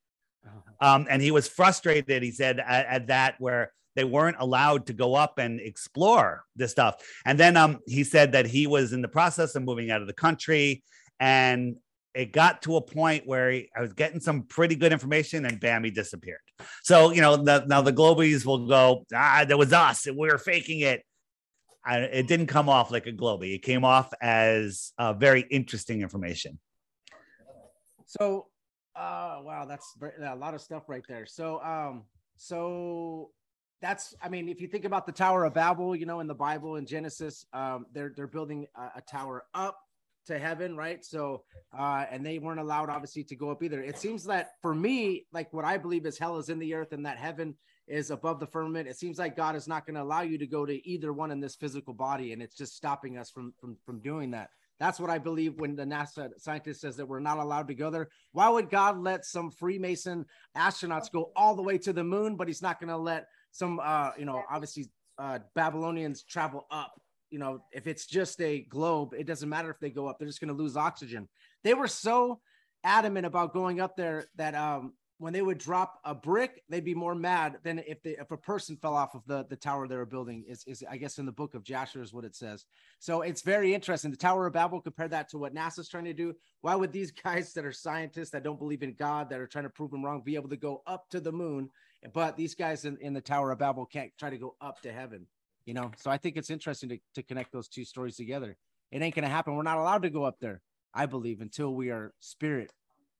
Um, 0.81 1.07
and 1.09 1.21
he 1.21 1.31
was 1.31 1.47
frustrated, 1.47 2.23
he 2.23 2.31
said, 2.31 2.59
at, 2.59 2.85
at 2.87 3.07
that 3.07 3.35
where 3.39 3.71
they 3.99 4.05
weren't 4.05 4.37
allowed 4.39 4.87
to 4.87 4.93
go 4.93 5.13
up 5.13 5.39
and 5.39 5.59
explore 5.59 6.45
this 6.55 6.71
stuff. 6.71 7.03
And 7.25 7.37
then 7.37 7.57
um, 7.57 7.79
he 7.85 8.05
said 8.05 8.31
that 8.31 8.45
he 8.45 8.65
was 8.65 8.93
in 8.93 9.01
the 9.01 9.09
process 9.09 9.55
of 9.55 9.63
moving 9.63 9.91
out 9.91 9.99
of 9.99 10.07
the 10.07 10.13
country. 10.13 10.83
And 11.19 11.75
it 12.15 12.31
got 12.31 12.61
to 12.61 12.77
a 12.77 12.81
point 12.81 13.27
where 13.27 13.51
he, 13.51 13.69
I 13.75 13.81
was 13.81 13.91
getting 13.91 14.21
some 14.21 14.43
pretty 14.43 14.75
good 14.75 14.93
information 14.93 15.45
and 15.45 15.59
bam, 15.59 15.83
he 15.83 15.91
disappeared. 15.91 16.39
So, 16.81 17.11
you 17.11 17.19
know, 17.19 17.35
the, 17.35 17.65
now 17.67 17.81
the 17.81 17.91
Globies 17.91 18.45
will 18.45 18.67
go, 18.67 19.05
ah, 19.13 19.43
that 19.45 19.57
was 19.57 19.73
us. 19.73 20.07
We 20.07 20.29
were 20.29 20.37
faking 20.37 20.79
it. 20.79 21.03
I, 21.83 21.97
it 21.99 22.27
didn't 22.27 22.47
come 22.47 22.69
off 22.69 22.89
like 22.89 23.05
a 23.05 23.11
Globie. 23.11 23.53
It 23.55 23.63
came 23.63 23.83
off 23.83 24.13
as 24.21 24.93
uh, 24.97 25.11
very 25.11 25.41
interesting 25.41 26.01
information. 26.01 26.57
So, 28.05 28.47
uh, 28.95 29.39
wow, 29.43 29.65
that's 29.67 29.93
a 30.25 30.35
lot 30.37 30.53
of 30.53 30.61
stuff 30.61 30.83
right 30.87 31.03
there. 31.09 31.25
So, 31.25 31.61
um, 31.61 32.05
so 32.37 33.31
that's, 33.81 34.15
I 34.21 34.29
mean, 34.29 34.49
if 34.49 34.61
you 34.61 34.67
think 34.67 34.85
about 34.85 35.05
the 35.05 35.11
Tower 35.11 35.45
of 35.45 35.53
Babel, 35.53 35.95
you 35.95 36.05
know, 36.05 36.19
in 36.19 36.27
the 36.27 36.35
Bible 36.35 36.75
in 36.75 36.85
Genesis, 36.85 37.45
um, 37.53 37.85
they're 37.93 38.13
they're 38.15 38.27
building 38.27 38.67
a, 38.75 38.99
a 38.99 39.01
tower 39.01 39.45
up 39.53 39.77
to 40.25 40.37
heaven, 40.37 40.75
right? 40.75 41.03
So, 41.03 41.43
uh, 41.77 42.05
and 42.11 42.25
they 42.25 42.39
weren't 42.39 42.59
allowed, 42.59 42.89
obviously, 42.89 43.23
to 43.25 43.35
go 43.35 43.49
up 43.49 43.63
either. 43.63 43.81
It 43.81 43.97
seems 43.97 44.25
that 44.25 44.51
for 44.61 44.75
me, 44.75 45.25
like 45.31 45.51
what 45.53 45.65
I 45.65 45.77
believe 45.77 46.05
is 46.05 46.17
hell 46.17 46.37
is 46.37 46.49
in 46.49 46.59
the 46.59 46.73
earth, 46.73 46.91
and 46.91 47.05
that 47.05 47.17
heaven 47.17 47.55
is 47.87 48.11
above 48.11 48.39
the 48.39 48.47
firmament. 48.47 48.87
It 48.87 48.97
seems 48.97 49.17
like 49.17 49.35
God 49.35 49.55
is 49.55 49.67
not 49.67 49.85
going 49.85 49.95
to 49.95 50.03
allow 50.03 50.21
you 50.21 50.37
to 50.37 50.47
go 50.47 50.65
to 50.65 50.87
either 50.87 51.11
one 51.13 51.31
in 51.31 51.39
this 51.39 51.55
physical 51.55 51.93
body, 51.93 52.33
and 52.33 52.41
it's 52.41 52.55
just 52.55 52.75
stopping 52.75 53.17
us 53.17 53.29
from 53.29 53.53
from 53.59 53.77
from 53.85 54.01
doing 54.01 54.31
that. 54.31 54.49
That's 54.79 54.99
what 54.99 55.09
I 55.09 55.17
believe 55.17 55.59
when 55.59 55.75
the 55.75 55.83
NASA 55.83 56.29
scientist 56.37 56.81
says 56.81 56.95
that 56.97 57.07
we're 57.07 57.19
not 57.19 57.37
allowed 57.37 57.67
to 57.67 57.75
go 57.75 57.89
there. 57.89 58.09
Why 58.31 58.47
would 58.47 58.69
God 58.69 58.97
let 58.97 59.25
some 59.25 59.51
Freemason 59.51 60.25
astronauts 60.55 61.11
go 61.11 61.31
all 61.35 61.55
the 61.55 61.61
way 61.61 61.77
to 61.79 61.91
the 61.91 62.03
moon, 62.03 62.37
but 62.37 62.47
he's 62.47 62.61
not 62.61 62.79
going 62.79 62.89
to 62.89 62.97
let 62.97 63.27
some, 63.51 63.79
uh, 63.81 64.11
you 64.17 64.25
know, 64.25 64.43
obviously 64.49 64.89
uh, 65.17 65.39
Babylonians 65.55 66.23
travel 66.23 66.65
up? 66.71 66.99
You 67.29 67.39
know, 67.39 67.63
if 67.71 67.85
it's 67.85 68.05
just 68.05 68.41
a 68.41 68.61
globe, 68.61 69.13
it 69.17 69.27
doesn't 69.27 69.49
matter 69.49 69.69
if 69.69 69.79
they 69.79 69.89
go 69.91 70.07
up, 70.07 70.17
they're 70.17 70.27
just 70.27 70.41
going 70.41 70.55
to 70.55 70.61
lose 70.61 70.75
oxygen. 70.75 71.27
They 71.63 71.73
were 71.73 71.87
so 71.87 72.39
adamant 72.83 73.25
about 73.25 73.53
going 73.53 73.79
up 73.79 73.95
there 73.95 74.25
that 74.35 74.55
um, 74.55 74.93
when 75.19 75.33
they 75.33 75.41
would 75.41 75.57
drop 75.57 75.99
a 76.05 76.15
brick, 76.15 76.63
they'd 76.69 76.85
be 76.85 76.95
more 76.95 77.13
mad 77.13 77.57
than 77.61 77.79
if 77.79 78.01
they, 78.01 78.11
if 78.11 78.31
a 78.31 78.37
person 78.37 78.77
fell 78.77 78.95
off 78.95 79.15
of 79.15 79.21
the, 79.27 79.45
the 79.49 79.55
tower 79.55 79.85
they 79.85 79.97
were 79.97 80.05
building. 80.05 80.45
Is, 80.47 80.63
is 80.65 80.81
I 80.89 80.95
guess 80.95 81.19
in 81.19 81.25
the 81.25 81.31
book 81.31 81.55
of 81.55 81.63
Jasher 81.63 82.01
is 82.01 82.13
what 82.13 82.23
it 82.23 82.35
says. 82.35 82.65
So 82.99 83.21
it's 83.21 83.41
very 83.41 83.73
interesting. 83.73 84.11
The 84.11 84.17
Tower 84.17 84.47
of 84.47 84.53
Babel, 84.53 84.79
compare 84.79 85.09
that 85.09 85.29
to 85.29 85.37
what 85.37 85.53
NASA's 85.53 85.89
trying 85.89 86.05
to 86.05 86.13
do. 86.13 86.33
Why 86.61 86.73
would 86.73 86.93
these 86.93 87.11
guys 87.23 87.53
that 87.53 87.65
are 87.65 87.73
scientists 87.73 88.29
that 88.29 88.43
don't 88.43 88.59
believe 88.59 88.81
in 88.81 88.93
God, 88.93 89.29
that 89.29 89.41
are 89.41 89.47
trying 89.47 89.65
to 89.65 89.69
prove 89.69 89.91
him 89.91 90.03
wrong, 90.03 90.21
be 90.25 90.35
able 90.35 90.49
to 90.49 90.57
go 90.57 90.81
up 90.87 91.09
to 91.09 91.19
the 91.19 91.33
moon? 91.33 91.69
But 92.13 92.37
these 92.37 92.55
guys 92.55 92.85
in, 92.85 92.97
in 93.01 93.13
the 93.13 93.21
Tower 93.21 93.51
of 93.51 93.59
Babel 93.59 93.85
can't 93.85 94.11
try 94.17 94.29
to 94.29 94.37
go 94.37 94.55
up 94.61 94.81
to 94.81 94.91
heaven. 94.91 95.27
You 95.65 95.73
know, 95.73 95.91
so 95.97 96.09
I 96.09 96.17
think 96.17 96.37
it's 96.37 96.49
interesting 96.49 96.89
to, 96.89 96.99
to 97.15 97.23
connect 97.23 97.51
those 97.51 97.67
two 97.67 97.83
stories 97.85 98.15
together. 98.15 98.55
It 98.91 99.01
ain't 99.01 99.13
gonna 99.13 99.27
happen. 99.29 99.55
We're 99.55 99.63
not 99.63 99.77
allowed 99.77 100.01
to 100.03 100.09
go 100.09 100.23
up 100.23 100.39
there, 100.39 100.61
I 100.93 101.05
believe, 101.05 101.41
until 101.41 101.75
we 101.75 101.91
are 101.91 102.13
spirit 102.19 102.71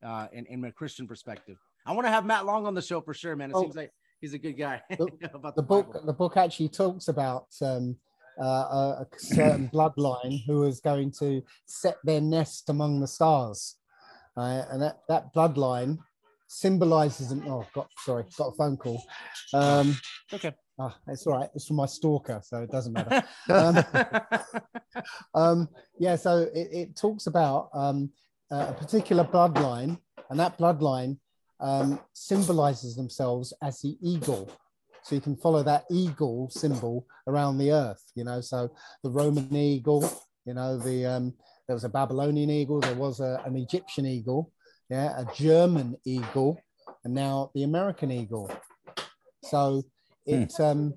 uh 0.01 0.27
in, 0.31 0.45
in 0.47 0.63
a 0.65 0.71
Christian 0.71 1.07
perspective. 1.07 1.57
I 1.85 1.91
want 1.91 2.07
to 2.07 2.11
have 2.11 2.25
Matt 2.25 2.45
Long 2.45 2.65
on 2.65 2.73
the 2.73 2.81
show 2.81 3.01
for 3.01 3.13
sure, 3.13 3.35
man. 3.35 3.51
It 3.51 3.55
Oh. 3.55 3.61
seems 3.63 3.75
like 3.75 3.91
he's 4.21 4.33
a 4.33 4.39
good 4.39 4.53
guy. 4.57 4.81
The- 4.89 5.07
about 5.33 5.55
the 5.55 5.61
Bible. 5.61 5.83
book 5.93 6.05
the 6.05 6.13
book 6.13 6.37
actually 6.37 6.69
talks 6.69 7.07
about 7.09 7.47
um, 7.61 7.97
uh, 8.41 8.43
a, 8.45 9.05
a 9.05 9.07
certain 9.19 9.67
bloodline 9.73 10.43
who 10.47 10.63
is 10.63 10.79
going 10.79 11.11
to 11.19 11.43
set 11.65 11.97
their 12.05 12.21
nest 12.21 12.69
among 12.69 12.99
the 13.01 13.07
stars 13.07 13.75
uh, 14.37 14.63
and 14.71 14.81
that, 14.81 14.99
that 15.09 15.33
bloodline 15.35 15.97
symbolizes 16.51 17.31
an 17.31 17.43
oh 17.47 17.63
got 17.73 17.87
sorry 17.99 18.23
got 18.37 18.47
a 18.47 18.55
phone 18.55 18.75
call 18.75 19.01
um 19.53 19.95
Okay. 20.33 20.53
ah, 20.79 20.95
it's 21.07 21.25
all 21.27 21.33
right 21.37 21.49
it's 21.55 21.67
from 21.67 21.77
my 21.77 21.85
stalker 21.85 22.41
so 22.43 22.61
it 22.63 22.71
doesn't 22.71 22.93
matter 22.93 23.23
um, 23.49 23.83
um, 25.33 25.69
yeah, 25.97 26.15
so 26.15 26.49
it, 26.53 26.67
it 26.71 26.95
talks 26.95 27.27
about 27.27 27.69
um, 27.73 28.11
a 28.51 28.73
particular 28.73 29.23
bloodline, 29.23 29.99
and 30.29 30.39
that 30.39 30.57
bloodline 30.57 31.17
um, 31.59 31.99
symbolizes 32.13 32.95
themselves 32.95 33.53
as 33.61 33.81
the 33.81 33.97
eagle. 34.01 34.51
So 35.03 35.15
you 35.15 35.21
can 35.21 35.35
follow 35.35 35.63
that 35.63 35.85
eagle 35.89 36.49
symbol 36.49 37.07
around 37.27 37.57
the 37.57 37.71
earth, 37.71 38.03
you 38.15 38.23
know. 38.23 38.41
So 38.41 38.71
the 39.03 39.09
Roman 39.09 39.55
eagle, 39.55 40.09
you 40.45 40.53
know, 40.53 40.77
the 40.77 41.05
um, 41.05 41.33
there 41.67 41.75
was 41.75 41.83
a 41.83 41.89
Babylonian 41.89 42.49
eagle, 42.49 42.79
there 42.79 42.95
was 42.95 43.19
a, 43.19 43.41
an 43.45 43.55
Egyptian 43.55 44.05
eagle, 44.05 44.51
yeah, 44.89 45.19
a 45.19 45.25
German 45.35 45.95
eagle, 46.05 46.59
and 47.03 47.13
now 47.13 47.51
the 47.53 47.63
American 47.63 48.11
eagle. 48.11 48.51
So 49.43 49.83
it 50.25 50.59
um, 50.59 50.93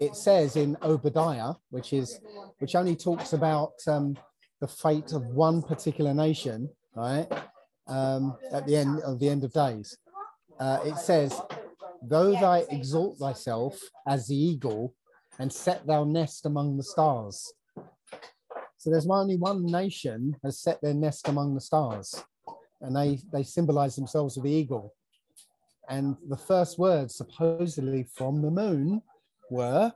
it 0.00 0.16
says 0.16 0.56
in 0.56 0.76
Obadiah, 0.82 1.54
which 1.70 1.92
is 1.92 2.20
which 2.58 2.74
only 2.74 2.96
talks 2.96 3.32
about 3.32 3.72
um, 3.86 4.16
the 4.60 4.68
fate 4.68 5.12
of 5.12 5.24
one 5.26 5.62
particular 5.62 6.14
nation, 6.14 6.68
right? 6.94 7.26
Um, 7.88 8.36
at 8.52 8.66
the 8.66 8.76
end 8.76 9.00
of 9.02 9.18
the 9.18 9.28
end 9.28 9.44
of 9.44 9.52
days, 9.52 9.96
uh, 10.60 10.80
it 10.84 10.96
says, 10.96 11.40
"Though 12.02 12.32
thou 12.32 12.64
exalt 12.70 13.18
thyself 13.18 13.78
as 14.06 14.28
the 14.28 14.36
eagle, 14.36 14.94
and 15.38 15.52
set 15.52 15.86
thou 15.86 16.04
nest 16.04 16.46
among 16.46 16.76
the 16.76 16.84
stars." 16.84 17.52
So 18.78 18.90
there's 18.90 19.08
only 19.08 19.36
one 19.36 19.66
nation 19.66 20.36
has 20.42 20.58
set 20.58 20.80
their 20.80 20.94
nest 20.94 21.28
among 21.28 21.54
the 21.54 21.60
stars, 21.60 22.24
and 22.82 22.94
they 22.94 23.18
they 23.32 23.42
symbolize 23.42 23.96
themselves 23.96 24.36
with 24.36 24.44
the 24.44 24.50
eagle. 24.52 24.94
And 25.88 26.16
the 26.28 26.36
first 26.36 26.78
words, 26.78 27.14
supposedly 27.16 28.04
from 28.14 28.42
the 28.42 28.50
moon, 28.50 29.02
were 29.50 29.92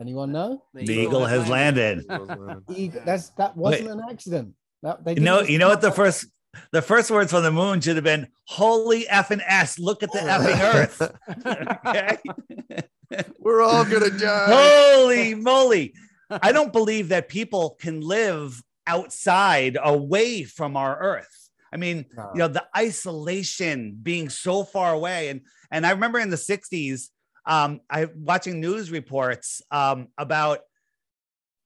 Anyone 0.00 0.32
know? 0.32 0.62
The 0.74 0.84
The 0.84 0.92
eagle 0.92 1.24
has 1.24 1.48
landed. 1.48 2.04
Eagle, 2.74 3.00
that's 3.04 3.30
that 3.30 3.56
wasn't 3.56 3.88
an 3.90 4.02
accident. 4.10 4.54
That, 4.82 5.02
they 5.04 5.14
You 5.14 5.20
know, 5.20 5.40
you 5.40 5.58
know 5.58 5.68
what 5.68 5.80
the 5.80 5.90
first 5.90 6.26
the 6.70 6.82
first 6.82 7.10
words 7.10 7.30
from 7.30 7.42
the 7.42 7.50
moon 7.50 7.80
should 7.80 7.96
have 7.96 8.04
been 8.04 8.28
holy 8.44 9.04
effing 9.04 9.42
s 9.46 9.78
look 9.78 10.02
at 10.02 10.10
the 10.12 10.18
effing 10.20 10.74
earth 10.74 11.02
okay 11.86 12.18
We're 13.38 13.60
all 13.62 13.84
gonna 13.84 14.10
die. 14.18 14.46
holy 14.48 15.34
moly 15.34 15.92
i 16.30 16.52
don't 16.52 16.72
believe 16.72 17.10
that 17.10 17.28
people 17.28 17.76
can 17.78 18.00
live 18.00 18.62
outside 18.86 19.76
away 19.82 20.44
from 20.44 20.78
our 20.78 20.98
earth 20.98 21.45
i 21.76 21.78
mean 21.78 21.98
No. 22.16 22.30
you 22.34 22.38
know 22.40 22.48
the 22.48 22.64
isolation 22.86 23.78
being 24.02 24.28
so 24.28 24.64
far 24.64 24.90
away. 24.94 25.20
And 25.30 25.40
and 25.70 25.86
i 25.86 25.90
remember 25.90 26.18
in 26.18 26.30
the 26.30 26.36
60s 26.52 26.98
um 27.44 27.80
i 27.90 28.00
watching 28.30 28.60
news 28.60 28.90
reports 28.90 29.46
um 29.70 29.98
about 30.26 30.58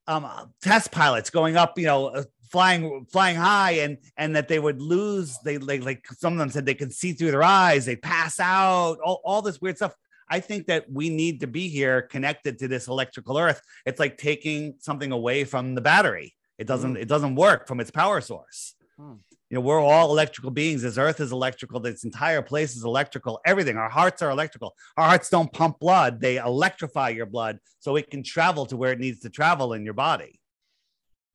um 0.06 0.22
test 0.62 0.90
pilots 0.90 1.30
going 1.30 1.56
up 1.62 1.78
you 1.78 1.86
know 1.90 2.06
uh, 2.08 2.24
flying 2.50 3.06
flying 3.12 3.36
high 3.36 3.74
and 3.84 3.98
and 4.16 4.34
that 4.36 4.48
they 4.48 4.58
would 4.58 4.80
lose 4.82 5.38
they 5.44 5.56
like 5.58 5.82
like 5.84 6.02
some 6.22 6.32
of 6.34 6.38
them 6.40 6.50
said 6.50 6.66
they 6.66 6.74
could 6.82 6.92
see 6.92 7.12
through 7.12 7.30
their 7.30 7.44
eyes 7.44 7.84
they 7.86 7.96
pass 7.96 8.40
out 8.40 8.96
all, 9.04 9.20
all 9.24 9.42
this 9.42 9.60
weird 9.60 9.76
stuff. 9.76 9.94
I 10.32 10.38
think 10.38 10.66
that 10.68 10.84
we 10.88 11.10
need 11.10 11.40
to 11.40 11.48
be 11.48 11.68
here 11.68 12.02
connected 12.02 12.52
to 12.60 12.68
this 12.68 12.86
electrical 12.86 13.36
earth. 13.36 13.60
It's 13.84 13.98
like 13.98 14.16
taking 14.16 14.74
something 14.78 15.10
away 15.10 15.42
from 15.42 15.74
the 15.74 15.80
battery. 15.80 16.28
It 16.56 16.66
doesn't 16.68 16.96
it 17.04 17.08
doesn't 17.08 17.34
work 17.34 17.66
from 17.66 17.80
its 17.80 17.90
power 17.90 18.20
source. 18.20 18.74
Hmm. 18.96 19.14
You 19.50 19.56
know 19.56 19.60
we're 19.60 19.80
all 19.80 20.10
electrical 20.10 20.50
beings 20.50 20.82
this 20.82 20.96
earth 20.96 21.20
is 21.20 21.32
electrical 21.32 21.80
this 21.80 22.04
entire 22.04 22.40
place 22.40 22.76
is 22.76 22.84
electrical 22.84 23.40
everything 23.44 23.76
our 23.76 23.90
hearts 23.90 24.22
are 24.22 24.30
electrical 24.30 24.74
our 24.96 25.06
hearts 25.06 25.28
don't 25.28 25.52
pump 25.52 25.78
blood 25.80 26.20
they 26.20 26.36
electrify 26.38 27.08
your 27.08 27.26
blood 27.26 27.58
so 27.80 27.96
it 27.96 28.10
can 28.10 28.22
travel 28.22 28.64
to 28.64 28.76
where 28.76 28.92
it 28.92 29.00
needs 29.00 29.20
to 29.20 29.28
travel 29.28 29.72
in 29.74 29.84
your 29.84 29.94
body 29.94 30.40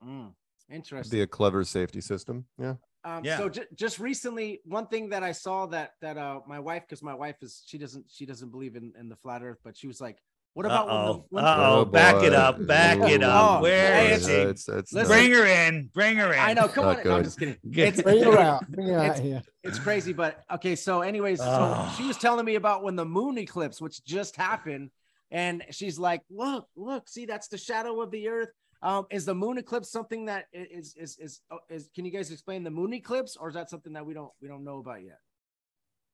Mm, 0.05 0.33
interesting. 0.69 1.17
Be 1.17 1.21
a 1.23 1.27
clever 1.27 1.63
safety 1.63 2.01
system. 2.01 2.45
Yeah. 2.59 2.75
Um, 3.03 3.23
Yeah. 3.23 3.37
So 3.37 3.49
ju- 3.49 3.65
just 3.75 3.97
recently, 3.97 4.61
one 4.65 4.85
thing 4.87 5.09
that 5.09 5.23
I 5.23 5.31
saw 5.31 5.65
that 5.67 5.93
that 6.01 6.17
uh 6.17 6.41
my 6.45 6.59
wife, 6.59 6.83
because 6.83 7.01
my 7.01 7.13
wife 7.13 7.37
is 7.41 7.63
she 7.65 7.77
doesn't 7.77 8.05
she 8.09 8.25
doesn't 8.25 8.51
believe 8.51 8.75
in 8.75 8.93
in 8.99 9.09
the 9.09 9.15
flat 9.15 9.41
Earth, 9.41 9.57
but 9.63 9.75
she 9.75 9.87
was 9.87 9.99
like, 10.01 10.19
"What 10.55 10.65
about 10.65 10.87
when 10.87 10.95
the 10.95 11.01
Uh-oh. 11.01 11.25
when- 11.29 11.43
Uh-oh. 11.45 11.79
Oh, 11.81 11.85
back 11.85 12.23
it 12.23 12.33
up, 12.33 12.65
back 12.65 12.97
it 13.11 13.21
up. 13.21 13.59
Oh, 13.59 13.61
Where 13.61 13.93
Hey, 13.93 14.13
is 14.13 14.27
it's- 14.27 14.49
It's, 14.49 14.69
it's 14.69 14.93
Listen- 14.93 15.07
bring 15.13 15.31
her 15.33 15.45
in 15.45 15.89
bring 15.93 16.15
her 16.17 16.33
in 16.33 16.39
I 16.39 16.53
know, 16.53 16.67
come 16.69 16.85
Not 16.85 16.99
on, 16.99 17.03
no, 17.05 17.11
I'm 17.11 17.17
good. 17.19 17.23
just 17.25 17.37
kidding. 17.39 17.57
Get- 17.71 17.87
It's, 17.89 18.01
Bring 18.01 18.23
her 18.23 18.39
out. 18.39 18.67
Bring 18.71 18.87
her 18.87 18.97
out 18.97 19.05
It's- 19.05 19.19
here. 19.19 19.41
it's 19.63 19.77
crazy, 19.79 20.13
but 20.13 20.43
okay. 20.51 20.75
So, 20.75 21.01
anyways, 21.01 21.39
so 21.39 21.87
she 21.97 22.03
was 22.07 22.17
telling 22.17 22.45
me 22.45 22.55
about 22.55 22.81
when 22.83 22.95
the 22.95 23.05
moon 23.05 23.37
eclipse, 23.37 23.79
which 23.81 24.03
just 24.05 24.35
happened, 24.37 24.89
and 25.29 25.61
she's 25.71 25.99
like, 25.99 26.21
"Look, 26.31 26.67
look, 26.75 27.09
see, 27.09 27.25
that's 27.25 27.49
the 27.49 27.57
shadow 27.57 28.01
of 28.01 28.09
the 28.11 28.29
Earth." 28.29 28.49
Um, 28.81 29.07
is 29.09 29.25
the 29.25 29.35
moon 29.35 29.57
eclipse 29.57 29.89
something 29.91 30.25
that 30.25 30.45
is 30.53 30.95
is 30.95 30.95
is 30.95 31.17
is 31.19 31.41
oh, 31.51 31.59
is? 31.69 31.89
Can 31.93 32.05
you 32.05 32.11
guys 32.11 32.31
explain 32.31 32.63
the 32.63 32.69
moon 32.71 32.93
eclipse, 32.93 33.35
or 33.35 33.49
is 33.49 33.55
that 33.55 33.69
something 33.69 33.91
that 33.93 34.05
we 34.05 34.13
don't 34.13 34.31
we 34.41 34.47
don't 34.47 34.63
know 34.63 34.77
about 34.79 35.03
yet? 35.03 35.19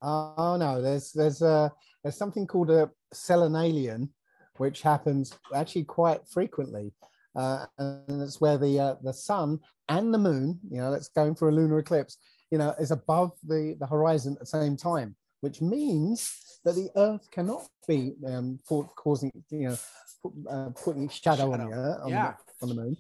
Oh 0.02 0.56
no, 0.58 0.82
there's 0.82 1.12
there's 1.12 1.42
uh 1.44 1.70
there's 2.02 2.18
something 2.18 2.48
called 2.48 2.72
a 2.72 2.90
selenelion, 3.14 4.10
which 4.58 4.82
happens 4.82 5.38
actually 5.56 5.84
quite 5.84 6.28
frequently, 6.28 6.94
uh, 7.36 7.66
and 7.78 8.22
it's 8.22 8.42
where 8.42 8.58
the 8.58 8.80
uh, 8.80 8.96
the 9.04 9.14
sun 9.14 9.60
and 9.90 10.14
the 10.14 10.18
moon, 10.18 10.60
you 10.70 10.78
know, 10.78 10.92
that's 10.92 11.10
going 11.10 11.36
for 11.36 11.50
a 11.50 11.52
lunar 11.52 11.80
eclipse, 11.80 12.18
you 12.52 12.58
know, 12.58 12.74
is 12.80 12.92
above 12.92 13.32
the 13.48 13.76
the 13.80 13.88
horizon 13.88 14.34
at 14.34 14.40
the 14.40 14.46
same 14.46 14.76
time, 14.76 15.16
which 15.42 15.62
means 15.62 16.60
that 16.64 16.76
the 16.76 16.90
Earth 16.96 17.30
cannot 17.32 17.68
be 17.88 18.14
um, 18.28 18.60
for, 18.68 18.88
causing, 18.96 19.32
you 19.50 19.70
know, 19.70 19.78
put, 20.22 20.34
uh, 20.50 20.70
putting 20.84 21.10
shadow, 21.10 21.54
on 21.54 21.60
the 21.60 21.74
Earth, 21.76 22.00
on, 22.04 22.12
Yeah. 22.12 22.34
the, 22.60 22.66
on 22.66 22.70
the 22.70 22.76
moon, 22.76 22.98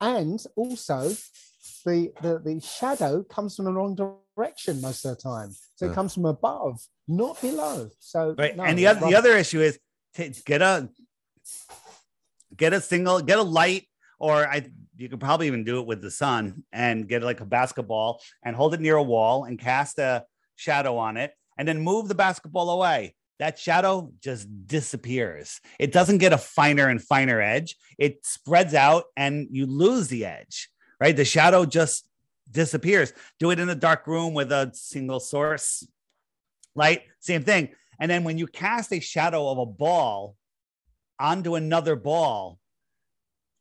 and 0.00 0.44
also 0.56 1.08
the, 1.84 2.12
the 2.22 2.40
the 2.44 2.60
shadow 2.60 3.22
comes 3.24 3.56
from 3.56 3.64
the 3.64 3.72
wrong 3.72 3.96
direction 3.96 4.80
most 4.80 5.04
of 5.04 5.16
the 5.16 5.22
time. 5.22 5.50
So 5.76 5.86
Yeah. 5.86 5.92
it 5.92 5.94
comes 5.94 6.14
from 6.14 6.26
above, 6.26 6.80
not 7.08 7.40
below. 7.40 7.90
So 7.98 8.34
right 8.38 8.56
no, 8.56 8.64
and 8.64 8.78
the 8.78 8.86
other 8.86 9.00
the 9.00 9.14
other 9.16 9.36
issue 9.36 9.60
is 9.60 9.78
to 10.14 10.30
get 10.44 10.62
a 10.62 10.88
get 12.56 12.72
a 12.72 12.80
single 12.80 13.20
get 13.20 13.38
a 13.38 13.42
light 13.42 13.86
or 14.18 14.46
i 14.46 14.64
you 14.96 15.08
could 15.08 15.20
probably 15.20 15.46
even 15.46 15.64
do 15.64 15.80
it 15.80 15.86
with 15.86 16.00
the 16.00 16.10
sun 16.10 16.62
and 16.72 17.08
get 17.08 17.22
like 17.22 17.40
a 17.40 17.46
basketball 17.46 18.20
and 18.44 18.54
hold 18.54 18.74
it 18.74 18.80
near 18.80 18.96
a 18.96 19.02
wall 19.02 19.44
and 19.44 19.58
cast 19.58 19.98
a 19.98 20.24
shadow 20.54 20.96
on 20.96 21.16
it 21.16 21.32
and 21.58 21.66
then 21.66 21.80
move 21.80 22.06
the 22.06 22.14
basketball 22.14 22.70
away. 22.70 23.16
That 23.40 23.58
shadow 23.58 24.12
just 24.20 24.46
disappears. 24.66 25.60
It 25.80 25.90
doesn't 25.90 26.18
get 26.18 26.32
a 26.32 26.38
finer 26.38 26.88
and 26.88 27.02
finer 27.02 27.40
edge. 27.40 27.74
It 27.98 28.24
spreads 28.24 28.74
out 28.74 29.04
and 29.16 29.48
you 29.50 29.66
lose 29.66 30.06
the 30.06 30.26
edge 30.26 30.68
right? 31.02 31.16
The 31.16 31.24
shadow 31.24 31.64
just 31.64 32.06
disappears. 32.48 33.12
Do 33.40 33.50
it 33.50 33.58
in 33.58 33.68
a 33.68 33.74
dark 33.74 34.06
room 34.06 34.34
with 34.34 34.52
a 34.52 34.70
single 34.72 35.18
source 35.18 35.84
light. 36.76 37.02
Same 37.18 37.42
thing 37.42 37.70
and 38.02 38.10
then 38.10 38.24
when 38.24 38.36
you 38.36 38.48
cast 38.48 38.92
a 38.92 38.98
shadow 38.98 39.48
of 39.48 39.58
a 39.58 39.64
ball 39.64 40.34
onto 41.20 41.54
another 41.54 41.94
ball, 41.94 42.58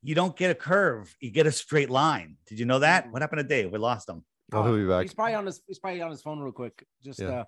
you 0.02 0.16
don't 0.16 0.36
get 0.36 0.50
a 0.50 0.56
curve, 0.56 1.16
you 1.20 1.30
get 1.30 1.46
a 1.46 1.52
straight 1.52 1.92
line. 1.92 2.38
Did 2.48 2.58
you 2.58 2.66
know 2.66 2.80
that? 2.80 3.12
What 3.12 3.22
happened 3.22 3.42
to 3.42 3.48
Dave? 3.48 3.72
We 3.72 3.78
lost 3.78 4.10
him. 4.10 4.26
Oh, 4.52 4.64
he'll 4.64 4.78
be 4.78 4.88
back. 4.88 5.04
He's 5.04 5.14
probably 5.14 5.36
on 5.36 5.46
his 5.46 5.62
he's 5.68 5.78
probably 5.78 6.02
on 6.02 6.10
his 6.10 6.24
phone 6.24 6.39
real 6.39 6.52
quick. 6.52 6.84
Just 7.04 7.20
Yeah. 7.20 7.28
uh, 7.28 7.44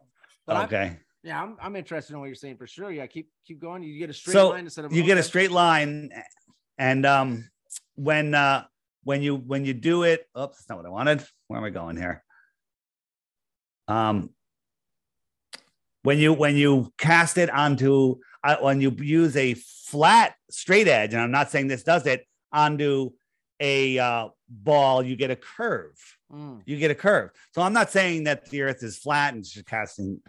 but 0.46 0.56
I'm, 0.56 0.66
okay. 0.66 0.98
yeah, 1.24 1.42
I'm 1.42 1.58
I'm 1.60 1.76
interested 1.76 2.14
in 2.14 2.20
what 2.20 2.28
you're 2.28 2.36
saying 2.36 2.58
for 2.58 2.68
sure. 2.68 2.92
Yeah, 2.92 3.08
keep 3.08 3.28
keep 3.44 3.60
going. 3.60 3.82
You 3.82 3.98
get 3.98 4.12
a 4.12 4.14
straight 4.14 4.34
So 4.34 4.50
line 4.50 4.66
instead 4.66 4.86
of 4.86 4.94
You 4.94 5.02
get 5.02 5.18
a 5.18 5.24
straight 5.24 5.50
line. 5.50 6.12
And 6.78 7.08
um 7.08 7.50
when 7.96 8.36
uh 8.36 8.66
when 9.04 9.24
you 9.24 9.36
when 9.36 9.66
you 9.66 9.74
do 9.74 10.04
it, 10.04 10.28
oops, 10.40 10.58
that's 10.58 10.70
not 10.70 10.78
what 10.78 10.86
I 10.86 10.90
wanted. 10.90 11.26
Where 11.48 11.58
am 11.58 11.66
I 11.66 11.72
going 11.72 11.98
here? 11.98 12.24
Um 13.88 14.30
when 16.04 16.20
you 16.20 16.34
when 16.34 16.56
you 16.56 16.94
cast 16.98 17.38
it 17.38 17.50
onto 17.50 18.18
uh, 18.44 18.58
when 18.62 18.82
you 18.82 18.92
use 19.00 19.36
a 19.36 19.54
flat 19.56 20.36
straight 20.50 20.88
edge, 20.88 21.14
and 21.14 21.22
I'm 21.22 21.32
not 21.32 21.50
saying 21.50 21.68
this 21.68 21.84
does 21.84 22.06
it 22.06 22.26
onto 22.52 23.12
a 23.60 23.98
uh, 23.98 24.28
ball, 24.50 25.02
you 25.04 25.16
get 25.16 25.32
a 25.32 25.36
curve. 25.36 25.96
Mm, 26.32 26.62
You 26.66 26.78
get 26.78 26.92
a 26.92 26.96
curve. 26.96 27.30
So 27.54 27.62
I'm 27.62 27.74
not 27.74 27.90
saying 27.92 28.26
that 28.26 28.50
the 28.50 28.62
Earth 28.64 28.84
is 28.84 28.98
flat 28.98 29.34
and 29.34 29.44
just 29.44 29.66
casting 29.66 30.20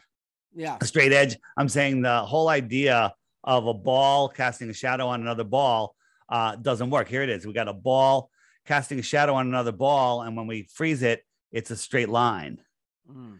yeah, 0.54 0.76
a 0.80 0.84
straight 0.84 1.12
edge. 1.12 1.36
I'm 1.56 1.68
saying 1.68 2.02
the 2.02 2.20
whole 2.20 2.48
idea 2.48 3.12
of 3.42 3.66
a 3.66 3.74
ball 3.74 4.28
casting 4.28 4.70
a 4.70 4.74
shadow 4.74 5.08
on 5.08 5.20
another 5.22 5.44
ball 5.44 5.96
uh, 6.28 6.56
doesn't 6.56 6.90
work. 6.90 7.08
Here 7.08 7.22
it 7.22 7.30
is. 7.30 7.46
We 7.46 7.52
got 7.52 7.68
a 7.68 7.72
ball 7.74 8.30
casting 8.66 8.98
a 8.98 9.02
shadow 9.02 9.34
on 9.34 9.46
another 9.48 9.72
ball, 9.72 10.22
and 10.22 10.36
when 10.36 10.46
we 10.46 10.68
freeze 10.72 11.02
it, 11.02 11.24
it's 11.50 11.70
a 11.70 11.76
straight 11.76 12.08
line. 12.08 12.60
mm, 13.10 13.38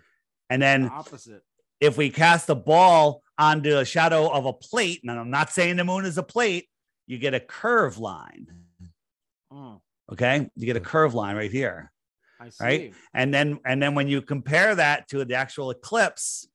And 0.51 0.63
the 0.63 0.67
then 0.67 0.91
opposite. 0.93 1.43
If 1.85 1.97
we 1.99 2.09
cast 2.11 2.49
a 2.49 2.55
ball 2.55 3.23
onto 3.39 3.77
a 3.77 3.85
shadow 3.85 4.29
of 4.33 4.47
a 4.47 4.53
plate, 4.53 5.01
and 5.03 5.11
I'm 5.11 5.31
not 5.31 5.51
saying 5.51 5.77
the 5.77 5.85
moon 5.85 6.05
is 6.05 6.19
a 6.19 6.23
plate, 6.23 6.69
you 7.07 7.19
get 7.19 7.35
a 7.35 7.41
curve 7.41 7.99
line. 7.99 8.47
Mm, 9.53 9.81
Okay, 10.13 10.49
you 10.57 10.67
get 10.67 10.77
a 10.77 10.81
curve 10.81 11.15
line 11.15 11.37
right 11.37 11.51
here. 11.51 11.91
I 12.41 12.49
see. 12.51 12.65
Right? 12.65 12.95
and 13.15 13.33
then 13.33 13.59
and 13.65 13.81
then 13.83 13.95
when 13.95 14.09
you 14.09 14.21
compare 14.21 14.75
that 14.75 15.09
to 15.09 15.25
the 15.25 15.35
actual 15.35 15.71
eclipse 15.71 16.47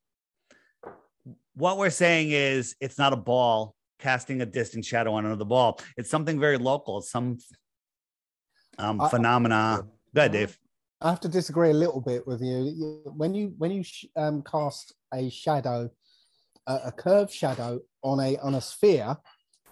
what 1.55 1.77
we're 1.77 1.89
saying 1.89 2.31
is 2.31 2.75
it's 2.79 2.97
not 2.97 3.11
a 3.11 3.15
ball 3.15 3.73
casting 3.97 4.41
a 4.41 4.45
distant 4.45 4.85
shadow 4.85 5.13
on 5.13 5.25
another 5.25 5.45
ball 5.45 5.79
it's 5.97 6.09
something 6.09 6.39
very 6.39 6.57
local 6.57 6.99
it's 6.99 7.09
some 7.09 7.37
um, 8.77 8.99
I- 9.01 9.09
phenomena 9.09 9.83
go 10.13 10.21
ahead 10.21 10.31
dave 10.33 10.59
I 11.01 11.09
have 11.09 11.21
to 11.21 11.29
disagree 11.29 11.69
a 11.69 11.73
little 11.73 12.01
bit 12.01 12.27
with 12.27 12.41
you. 12.41 12.57
You- 12.79 13.11
When 13.15 13.33
you 13.33 13.53
when 13.57 13.71
you 13.71 13.83
sh- 13.83 14.05
um, 14.17 14.43
cast 14.43 14.93
a 15.13 15.29
shadow, 15.29 15.89
a, 16.67 16.75
a 16.85 16.91
curved 16.91 17.31
shadow 17.31 17.79
on 18.03 18.19
a 18.19 18.37
on 18.37 18.55
a 18.55 18.61
sphere, 18.61 19.17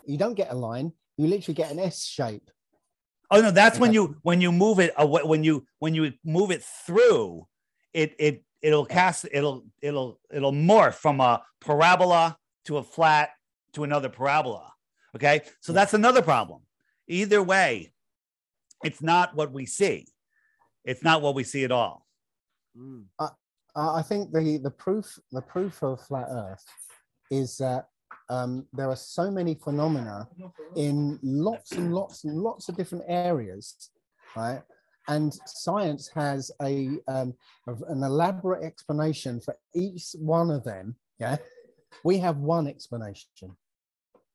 you 0.05 0.17
don't 0.17 0.35
get 0.35 0.51
a 0.51 0.55
line. 0.55 0.91
You 1.17 1.27
literally 1.27 1.55
get 1.55 1.71
an 1.71 1.79
S 1.79 2.05
shape. 2.05 2.49
oh 3.31 3.41
no 3.41 3.51
that's 3.51 3.79
when 3.79 3.93
you 3.93 4.17
when 4.23 4.39
you 4.41 4.51
move 4.51 4.79
it 4.79 4.93
away 4.97 5.21
when 5.23 5.43
you 5.43 5.65
when 5.79 5.93
you 5.95 6.13
move 6.23 6.51
it 6.51 6.63
through 6.85 7.45
it 7.93 8.15
it 8.19 8.43
it'll 8.61 8.85
cast 8.85 9.25
it'll 9.31 9.65
it'll 9.81 10.19
it'll 10.31 10.53
morph 10.53 10.93
from 10.93 11.19
a 11.19 11.41
parabola 11.59 12.37
to 12.65 12.77
a 12.77 12.83
flat 12.83 13.29
to 13.73 13.83
another 13.83 14.09
parabola 14.09 14.71
okay? 15.15 15.41
So 15.61 15.73
that's 15.73 15.93
another 15.93 16.21
problem. 16.21 16.61
Either 17.07 17.41
way 17.41 17.91
it's 18.83 19.01
not 19.01 19.35
what 19.35 19.51
we 19.51 19.65
see. 19.65 20.05
It's 20.85 21.03
not 21.03 21.21
what 21.23 21.33
we 21.33 21.43
see 21.43 21.63
at 21.63 21.71
all. 21.71 22.05
Mm, 22.77 23.05
Uh, 23.17 23.29
I 23.77 24.01
think 24.01 24.31
the 24.31 24.57
the 24.57 24.71
proof 24.71 25.19
the 25.31 25.41
proof 25.41 25.83
of 25.83 26.01
flat 26.01 26.27
Earth 26.31 26.65
is 27.29 27.57
that 27.57 27.87
um, 28.29 28.65
there 28.73 28.89
are 28.89 28.95
so 28.95 29.29
many 29.29 29.55
phenomena 29.55 30.27
in 30.75 31.19
lots 31.21 31.73
and 31.73 31.93
lots 31.93 32.23
and 32.23 32.37
lots 32.37 32.69
of 32.69 32.75
different 32.75 33.05
areas, 33.07 33.91
right? 34.35 34.61
And 35.07 35.33
science 35.45 36.09
has 36.15 36.51
a 36.61 36.89
um, 37.07 37.33
an 37.67 38.03
elaborate 38.03 38.63
explanation 38.63 39.39
for 39.39 39.55
each 39.75 40.15
one 40.19 40.49
of 40.49 40.63
them. 40.63 40.95
Yeah, 41.19 41.37
we 42.03 42.17
have 42.17 42.37
one 42.37 42.67
explanation. 42.67 43.29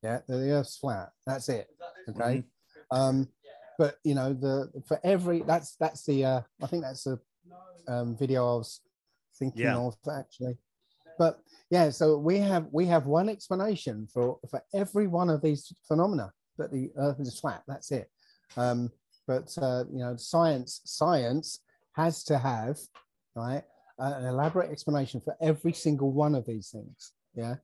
Yeah, 0.02 0.20
the 0.28 0.50
Earth's 0.52 0.76
flat. 0.76 1.10
That's 1.26 1.48
it. 1.48 1.68
Okay. 2.08 2.44
Um, 2.90 3.28
but 3.78 3.96
you 4.04 4.14
know, 4.14 4.32
the 4.32 4.70
for 4.86 5.00
every 5.04 5.42
that's 5.42 5.76
that's 5.76 6.04
the 6.04 6.24
uh, 6.24 6.40
I 6.62 6.66
think 6.66 6.82
that's 6.82 7.04
the 7.04 7.18
um, 7.88 8.16
video 8.16 8.54
I 8.54 8.56
was 8.56 8.80
thinking 9.42 9.62
Yeah. 9.62 9.76
of 9.76 9.96
actually. 10.10 10.56
But 11.18 11.40
yeah, 11.70 11.90
so 11.90 12.16
we 12.18 12.38
have 12.38 12.66
we 12.70 12.86
have 12.86 13.06
one 13.06 13.28
explanation 13.28 14.08
for 14.12 14.38
for 14.50 14.62
every 14.72 15.06
one 15.06 15.30
of 15.30 15.42
these 15.42 15.72
phenomena 15.88 16.32
that 16.58 16.72
the 16.72 16.90
Earth 16.96 17.20
is 17.20 17.38
flat. 17.38 17.62
That's 17.66 17.90
it. 17.90 18.08
Um, 18.56 18.90
but 19.26 19.48
uh, 19.60 19.84
you 19.92 19.98
know, 19.98 20.16
science 20.16 20.80
science 20.84 21.60
has 21.92 22.24
to 22.24 22.38
have 22.38 22.78
right 23.34 23.64
an 23.98 24.24
elaborate 24.24 24.70
explanation 24.70 25.20
for 25.20 25.36
every 25.40 25.72
single 25.72 26.12
one 26.12 26.34
of 26.34 26.44
these 26.46 26.70
things. 26.70 27.12
Yeah. 27.34 27.56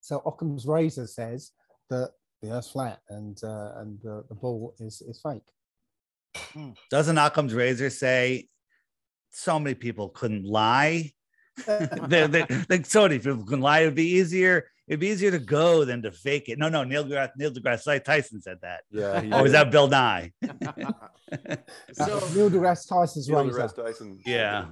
So 0.00 0.22
Occam's 0.26 0.66
razor 0.66 1.06
says 1.06 1.52
that 1.88 2.12
the 2.42 2.52
Earth's 2.52 2.70
flat 2.70 3.00
and 3.08 3.36
uh, 3.42 3.72
and 3.76 3.98
the, 4.02 4.24
the 4.28 4.34
ball 4.34 4.74
is 4.78 5.02
is 5.02 5.20
fake. 5.22 5.48
Doesn't 6.90 7.18
Occam's 7.18 7.54
razor 7.54 7.90
say 7.90 8.48
so 9.30 9.58
many 9.58 9.74
people 9.74 10.08
couldn't 10.10 10.44
lie? 10.44 11.12
they, 11.66 12.26
they, 12.26 12.46
like 12.68 12.86
so 12.86 13.02
many 13.02 13.18
people 13.18 13.44
can 13.44 13.60
lie. 13.60 13.80
It'd 13.80 13.94
be 13.94 14.10
easier. 14.12 14.66
It'd 14.88 14.98
be 15.00 15.08
easier 15.08 15.30
to 15.30 15.38
go 15.38 15.84
than 15.84 16.02
to 16.02 16.10
fake 16.10 16.48
it. 16.48 16.58
No, 16.58 16.68
no. 16.68 16.82
Neil 16.84 17.04
deGrasse, 17.04 17.30
Neil 17.36 17.52
deGrasse 17.52 18.02
Tyson 18.02 18.40
said 18.40 18.58
that. 18.62 18.82
Yeah. 18.90 19.20
he 19.20 19.32
Or 19.32 19.42
was 19.42 19.52
did. 19.52 19.58
that 19.60 19.70
Bill 19.70 19.88
Nye? 19.88 20.32
So- 21.92 22.06
Neil 22.34 22.50
deGrasse 22.50 22.88
Tyson's 22.88 23.28
Neil 23.28 23.44
deGrasse 23.44 23.76
Tyson. 23.76 24.18
Yeah. 24.26 24.66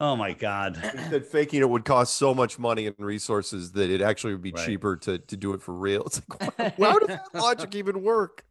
Oh 0.00 0.16
my 0.16 0.32
God. 0.32 0.76
He 0.76 0.98
said 1.10 1.26
faking 1.26 1.60
it 1.60 1.68
would 1.68 1.84
cost 1.84 2.16
so 2.16 2.34
much 2.34 2.58
money 2.58 2.86
and 2.86 2.96
resources 2.98 3.72
that 3.72 3.90
it 3.90 4.00
actually 4.00 4.32
would 4.32 4.42
be 4.42 4.52
Right. 4.52 4.64
cheaper 4.66 4.96
to, 4.96 5.18
to 5.18 5.36
do 5.36 5.52
it 5.52 5.62
for 5.62 5.74
real. 5.74 6.02
It's 6.06 6.20
like, 6.40 6.78
why- 6.78 6.90
how 6.90 6.98
does 6.98 7.08
that 7.08 7.26
logic 7.34 7.74
even 7.74 8.02
work? 8.02 8.42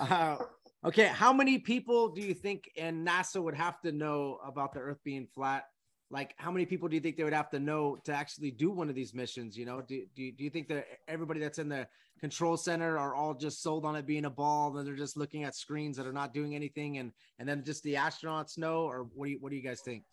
Uh, 0.00 0.36
okay, 0.84 1.06
how 1.06 1.32
many 1.32 1.58
people 1.58 2.08
do 2.08 2.20
you 2.22 2.34
think 2.34 2.70
and 2.76 3.06
NASA 3.06 3.42
would 3.42 3.54
have 3.54 3.80
to 3.82 3.92
know 3.92 4.38
about 4.44 4.72
the 4.72 4.80
Earth 4.80 4.98
being 5.04 5.26
flat? 5.26 5.64
Like, 6.10 6.34
how 6.38 6.50
many 6.50 6.64
people 6.64 6.88
do 6.88 6.94
you 6.96 7.02
think 7.02 7.18
they 7.18 7.24
would 7.24 7.34
have 7.34 7.50
to 7.50 7.58
know 7.58 7.98
to 8.04 8.14
actually 8.14 8.50
do 8.50 8.70
one 8.70 8.88
of 8.88 8.94
these 8.94 9.12
missions? 9.12 9.58
You 9.58 9.66
know, 9.66 9.82
do, 9.82 10.06
do, 10.14 10.22
you- 10.22 10.32
do 10.32 10.42
you 10.44 10.50
think 10.50 10.68
that 10.68 10.86
everybody 11.06 11.40
that's 11.40 11.58
in 11.58 11.68
the 11.68 11.86
control 12.18 12.56
center 12.56 12.98
are 12.98 13.14
all 13.14 13.34
just 13.34 13.62
sold 13.62 13.84
on 13.84 13.94
it 13.94 14.06
being 14.06 14.24
a 14.24 14.30
ball, 14.30 14.76
and 14.76 14.86
they're 14.86 14.94
just 14.96 15.16
looking 15.16 15.44
at 15.44 15.54
screens 15.54 15.96
that 15.98 16.06
are 16.06 16.12
not 16.12 16.32
doing 16.32 16.54
anything, 16.54 16.98
and 16.98 17.12
and 17.38 17.48
then 17.48 17.62
just 17.62 17.82
the 17.82 17.94
astronauts 17.94 18.56
know, 18.56 18.84
or 18.84 19.06
what 19.14 19.26
do 19.26 19.32
you 19.32 19.38
what 19.40 19.50
do 19.50 19.56
you 19.56 19.62
guys 19.62 19.80
think? 19.82 20.04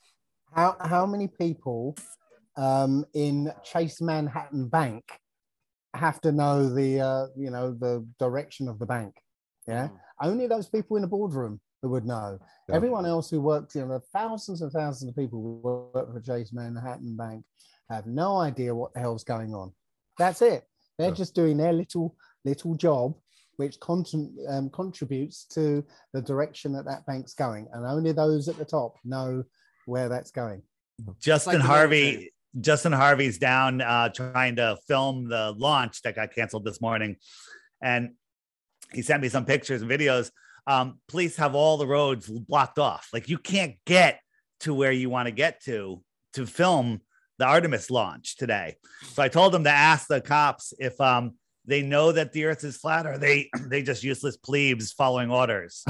How 0.54 0.76
how 0.82 1.06
many 1.06 1.28
people 1.28 1.96
um, 2.58 3.06
in 3.14 3.52
Chase 3.64 4.02
Manhattan 4.02 4.68
Bank 4.68 5.04
have 5.94 6.20
to 6.22 6.32
know 6.32 6.70
the 6.70 7.00
uh, 7.00 7.28
you 7.38 7.50
know 7.52 7.72
the 7.72 8.06
direction 8.20 8.68
of 8.68 8.80
the 8.80 8.86
bank? 8.86 9.16
Yeah, 9.68 9.90
only 10.22 10.48
those 10.48 10.68
people 10.68 10.98
in 10.98 11.02
the 11.02 11.08
boardroom 11.08 11.60
who 11.82 11.90
would 11.90 12.06
know. 12.06 12.40
Yeah. 12.70 12.76
Everyone 12.76 13.06
else 13.06 13.30
who 13.30 13.42
works, 13.42 13.76
you 13.76 13.86
know, 13.86 14.00
thousands 14.14 14.62
and 14.62 14.72
thousands 14.72 15.10
of 15.10 15.16
people 15.16 15.42
who 15.42 15.92
work 15.94 16.14
for 16.14 16.22
Chase 16.22 16.52
Manhattan 16.54 17.16
Bank 17.16 17.44
have 17.90 18.08
no 18.08 18.38
idea 18.38 18.74
what 18.74 18.94
the 18.94 19.00
hell's 19.00 19.24
going 19.24 19.54
on. 19.54 19.72
That's 20.18 20.42
it. 20.42 20.64
They're 20.98 21.10
Yeah. 21.10 21.16
just 21.16 21.36
doing 21.36 21.58
their 21.58 21.74
little 21.74 22.16
little 22.46 22.76
job, 22.76 23.16
which 23.58 23.80
contr- 23.80 24.32
um, 24.48 24.70
contributes 24.70 25.46
to 25.46 25.84
the 26.14 26.22
direction 26.22 26.72
that 26.74 26.86
that 26.86 27.06
bank's 27.08 27.34
going, 27.34 27.68
and 27.74 27.86
only 27.86 28.12
those 28.12 28.48
at 28.48 28.58
the 28.58 28.66
top 28.66 28.96
know 29.04 29.44
where 29.88 30.10
that's 30.10 30.32
going. 30.32 30.62
Justin 31.20 31.60
the 31.60 31.66
Harvey. 31.66 32.32
Justin 32.62 32.94
Harvey's 32.94 33.38
down 33.38 33.82
uh, 33.82 34.08
trying 34.10 34.56
to 34.56 34.78
film 34.88 35.28
the 35.28 35.52
launch 35.58 36.02
that 36.04 36.16
got 36.16 36.34
canceled 36.34 36.64
this 36.64 36.80
morning, 36.80 37.18
and 37.82 38.14
he 38.94 39.02
sent 39.02 39.22
me 39.22 39.30
some 39.30 39.46
pictures 39.46 39.82
and 39.82 39.90
videos. 39.90 40.32
Um, 40.68 41.00
police 41.08 41.38
have 41.38 41.56
all 41.56 41.78
the 41.78 41.88
roads 41.88 42.28
blocked 42.28 42.80
off. 42.80 43.10
Like 43.14 43.30
you 43.30 43.38
can't 43.38 43.76
get 43.86 44.20
to 44.62 44.74
where 44.74 44.92
you 44.92 45.10
want 45.10 45.28
to 45.28 45.32
get 45.32 45.64
to 45.66 46.02
to 46.34 46.46
film 46.46 47.02
the 47.38 47.46
Artemis 47.46 47.92
launch 47.92 48.38
today. 48.38 48.76
So 49.14 49.22
I 49.22 49.28
told 49.28 49.54
them 49.54 49.66
to 49.66 49.70
ask 49.70 50.08
the 50.08 50.22
cops 50.22 50.74
if 50.80 51.00
um, 51.00 51.34
they 51.66 51.82
know 51.82 52.12
that 52.12 52.32
the 52.32 52.46
Earth 52.46 52.64
is 52.64 52.78
flat, 52.78 53.06
or 53.06 53.14
are 53.14 53.18
they 53.18 53.50
they 53.68 53.82
just 53.82 54.04
useless 54.04 54.38
plebes 54.38 54.92
following 54.92 55.32
orders. 55.32 55.84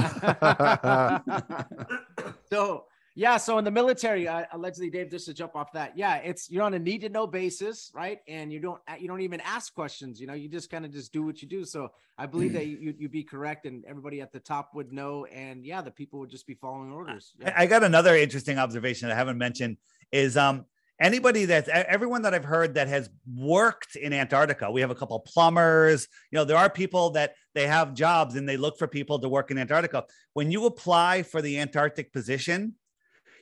so 2.50 2.84
yeah, 3.18 3.38
so 3.38 3.56
in 3.56 3.64
the 3.64 3.70
military, 3.70 4.28
uh, 4.28 4.44
allegedly, 4.52 4.90
Dave, 4.90 5.10
just 5.10 5.24
to 5.24 5.32
jump 5.32 5.56
off 5.56 5.72
that, 5.72 5.96
yeah, 5.96 6.16
it's 6.16 6.50
you're 6.50 6.62
on 6.62 6.74
a 6.74 6.78
need 6.78 7.00
to 7.00 7.08
know 7.08 7.26
basis, 7.26 7.90
right? 7.94 8.20
And 8.28 8.52
you 8.52 8.60
don't 8.60 8.78
you 9.00 9.08
don't 9.08 9.22
even 9.22 9.40
ask 9.40 9.74
questions, 9.74 10.20
you 10.20 10.26
know, 10.26 10.34
you 10.34 10.50
just 10.50 10.70
kind 10.70 10.84
of 10.84 10.92
just 10.92 11.14
do 11.14 11.22
what 11.22 11.40
you 11.40 11.48
do. 11.48 11.64
So 11.64 11.88
I 12.18 12.26
believe 12.26 12.52
that 12.52 12.66
you 12.66 12.94
you'd 12.98 13.10
be 13.10 13.22
correct, 13.22 13.64
and 13.64 13.86
everybody 13.86 14.20
at 14.20 14.32
the 14.32 14.38
top 14.38 14.72
would 14.74 14.92
know, 14.92 15.24
and 15.24 15.64
yeah, 15.64 15.80
the 15.80 15.90
people 15.90 16.20
would 16.20 16.28
just 16.28 16.46
be 16.46 16.52
following 16.54 16.92
orders. 16.92 17.32
Yeah. 17.40 17.54
I 17.56 17.64
got 17.64 17.82
another 17.82 18.14
interesting 18.14 18.58
observation 18.58 19.08
that 19.08 19.14
I 19.14 19.16
haven't 19.16 19.38
mentioned 19.38 19.78
is 20.12 20.36
um 20.36 20.66
anybody 21.00 21.46
that's 21.46 21.70
everyone 21.72 22.20
that 22.22 22.34
I've 22.34 22.44
heard 22.44 22.74
that 22.74 22.86
has 22.88 23.08
worked 23.34 23.96
in 23.96 24.12
Antarctica. 24.12 24.70
We 24.70 24.82
have 24.82 24.90
a 24.90 24.94
couple 24.94 25.18
plumbers. 25.20 26.06
You 26.30 26.36
know, 26.36 26.44
there 26.44 26.58
are 26.58 26.68
people 26.68 27.10
that 27.12 27.32
they 27.54 27.66
have 27.66 27.94
jobs 27.94 28.36
and 28.36 28.46
they 28.46 28.58
look 28.58 28.78
for 28.78 28.86
people 28.86 29.18
to 29.20 29.28
work 29.30 29.50
in 29.50 29.56
Antarctica. 29.56 30.04
When 30.34 30.50
you 30.50 30.66
apply 30.66 31.22
for 31.22 31.40
the 31.40 31.58
Antarctic 31.58 32.12
position, 32.12 32.74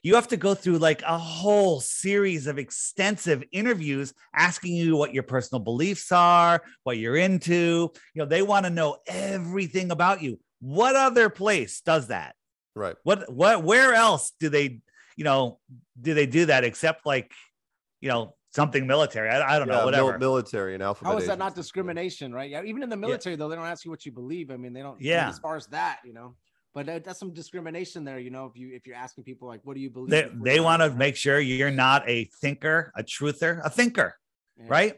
you 0.04 0.14
have 0.14 0.28
to 0.28 0.36
go 0.36 0.54
through 0.54 0.78
like 0.78 1.02
a 1.02 1.18
whole 1.18 1.80
series 1.80 2.46
of 2.46 2.58
extensive 2.58 3.42
interviews 3.50 4.12
asking 4.34 4.74
you 4.74 4.96
what 4.96 5.14
your 5.14 5.22
personal 5.24 5.58
beliefs 5.60 6.12
are, 6.12 6.62
what 6.84 6.98
you're 6.98 7.16
into. 7.16 7.90
You 8.14 8.22
know, 8.22 8.26
they 8.26 8.42
want 8.42 8.66
to 8.66 8.70
know 8.70 8.98
everything 9.08 9.90
about 9.90 10.22
you. 10.22 10.38
What 10.60 10.94
other 10.94 11.28
place 11.30 11.80
does 11.80 12.08
that? 12.08 12.36
Right. 12.76 12.96
what 13.04 13.32
what 13.32 13.62
where 13.62 13.94
else 13.94 14.32
do 14.40 14.48
they 14.48 14.80
you 15.16 15.22
know 15.22 15.60
do 16.00 16.12
they 16.12 16.26
do 16.26 16.46
that 16.46 16.64
except 16.64 17.06
like 17.06 17.30
you 18.00 18.08
know 18.08 18.34
something 18.50 18.84
military 18.84 19.28
i, 19.30 19.54
I 19.54 19.58
don't 19.60 19.68
Yeah, 19.68 19.74
know 19.74 19.78
mil- 19.78 19.84
whatever 19.84 20.18
military 20.18 20.74
and 20.74 20.82
alphabet. 20.82 21.12
How 21.12 21.18
is 21.18 21.26
that 21.28 21.38
not 21.38 21.54
discrimination, 21.54 22.32
right? 22.32 22.50
Yeah, 22.50 22.62
even 22.64 22.82
in 22.82 22.88
the 22.88 22.96
military, 22.96 23.36
though, 23.36 23.48
they 23.48 23.54
don't 23.54 23.64
ask 23.64 23.84
you 23.84 23.92
what 23.92 24.04
you 24.04 24.10
believe. 24.10 24.50
I 24.50 24.56
mean, 24.56 24.72
they 24.72 24.82
don't. 24.82 25.00
Yeah. 25.00 25.28
as 25.28 25.38
far 25.38 25.54
as 25.54 25.68
that, 25.68 26.00
you 26.04 26.12
know, 26.14 26.34
but 26.74 26.86
that, 26.86 27.04
that's 27.04 27.20
some 27.20 27.32
discrimination 27.32 28.04
there. 28.04 28.18
You 28.18 28.30
know, 28.30 28.46
if 28.46 28.56
you 28.56 28.74
if 28.74 28.86
you're 28.86 28.96
asking 28.96 29.24
people 29.24 29.46
like, 29.48 29.60
what 29.64 29.74
do 29.74 29.80
you 29.80 29.90
believe? 29.90 30.10
they, 30.10 30.28
they 30.42 30.60
want 30.60 30.82
to 30.82 30.90
make 30.90 31.16
sure 31.16 31.38
you're 31.38 31.70
not 31.70 32.02
a 32.08 32.24
thinker 32.40 32.92
a 32.96 33.02
truther 33.02 33.60
a 33.64 33.70
thinker 33.70 34.16
Yeah, 34.58 34.64
right 34.68 34.94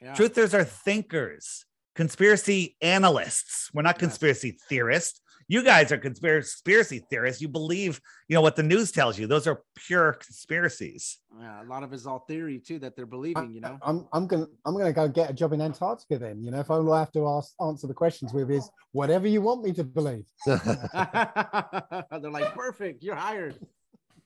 yeah. 0.00 0.14
truthers 0.14 0.52
are 0.54 0.64
thinkers 0.64 1.64
conspiracy 1.94 2.76
analysts 2.82 3.70
we're 3.72 3.82
not 3.82 3.96
Yes. 3.96 4.00
conspiracy 4.00 4.58
theorists 4.68 5.20
you 5.48 5.62
guys 5.62 5.92
are 5.92 5.98
conspiracy 5.98 6.50
conspiracy 6.50 7.06
theorists 7.10 7.40
you 7.40 7.48
believe 7.48 8.00
you 8.28 8.34
know 8.34 8.40
what 8.40 8.56
the 8.56 8.62
news 8.62 8.90
tells 8.90 9.18
you 9.18 9.26
those 9.26 9.46
are 9.46 9.62
pure 9.74 10.14
conspiracies 10.14 11.18
Yeah, 11.38 11.62
a 11.62 11.66
lot 11.66 11.82
of 11.82 11.92
it's 11.92 12.06
all 12.06 12.24
theory 12.26 12.58
too 12.58 12.78
that 12.80 12.96
they're 12.96 13.06
believing. 13.06 13.52
You 13.52 13.60
know. 13.60 13.78
I'm, 13.82 14.06
I'm 14.12 14.26
gonna 14.26 14.46
I'm 14.64 14.76
gonna 14.76 14.92
go 14.92 15.06
get 15.08 15.30
a 15.30 15.32
job 15.32 15.52
in 15.52 15.60
Antarctica 15.60 16.18
then. 16.18 16.42
You 16.42 16.50
know, 16.50 16.60
if 16.60 16.70
all 16.70 16.92
I 16.92 17.00
have 17.00 17.12
to 17.12 17.28
ask 17.28 17.52
answer 17.60 17.86
the 17.86 17.94
questions 17.94 18.32
with 18.32 18.50
is 18.50 18.68
whatever 18.92 19.28
you 19.28 19.42
want 19.42 19.62
me 19.62 19.72
to 19.74 19.84
believe. 19.84 20.24
They're 20.46 22.30
like, 22.30 22.54
perfect, 22.54 23.02
you're 23.02 23.14
hired. 23.14 23.58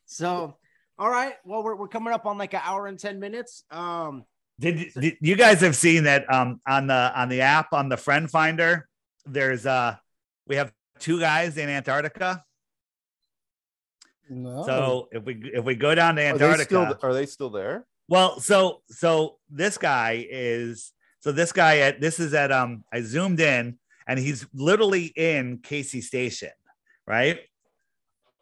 So, 0.06 0.56
all 0.98 1.10
right. 1.10 1.34
Well, 1.44 1.62
we're, 1.62 1.76
we're 1.76 1.88
coming 1.88 2.12
up 2.12 2.26
on 2.26 2.38
like 2.38 2.54
an 2.54 2.60
hour 2.62 2.86
and 2.86 2.98
10 2.98 3.18
minutes. 3.20 3.64
Um, 3.70 4.24
Did, 4.58 4.92
did 4.94 5.16
you 5.20 5.36
guys 5.36 5.60
have 5.62 5.76
seen 5.76 6.04
that 6.04 6.32
um 6.32 6.60
on 6.66 6.86
the 6.86 7.12
on 7.14 7.28
the 7.28 7.40
app 7.40 7.72
on 7.72 7.88
the 7.88 7.96
friend 7.96 8.30
finder? 8.30 8.88
There's 9.26 9.66
uh 9.66 9.96
we 10.46 10.56
have 10.56 10.72
two 11.00 11.18
guys 11.18 11.56
in 11.56 11.68
Antarctica. 11.68 12.44
No. 14.28 14.62
So 14.64 15.08
if 15.10 15.24
we 15.24 15.50
if 15.52 15.64
we 15.64 15.74
go 15.74 15.94
down 15.94 16.16
to 16.16 16.22
Are 16.22 16.38
they 16.38 16.44
Antarctica, 16.44 16.64
still 16.64 16.98
are 17.02 17.14
they 17.14 17.26
still 17.26 17.50
there? 17.50 17.86
well, 18.08 18.38
so 18.40 18.82
so 18.88 19.38
this 19.50 19.76
guy 19.78 20.26
is 20.30 20.92
so 21.20 21.32
this 21.32 21.52
guy 21.52 21.78
at 21.78 22.00
this 22.00 22.20
is 22.20 22.32
at 22.34 22.52
um 22.52 22.84
I 22.92 23.00
zoomed 23.00 23.40
in 23.40 23.78
and 24.06 24.18
he's 24.18 24.46
literally 24.54 25.06
in 25.06 25.58
Casey 25.62 26.00
Station, 26.00 26.50
right? 27.06 27.40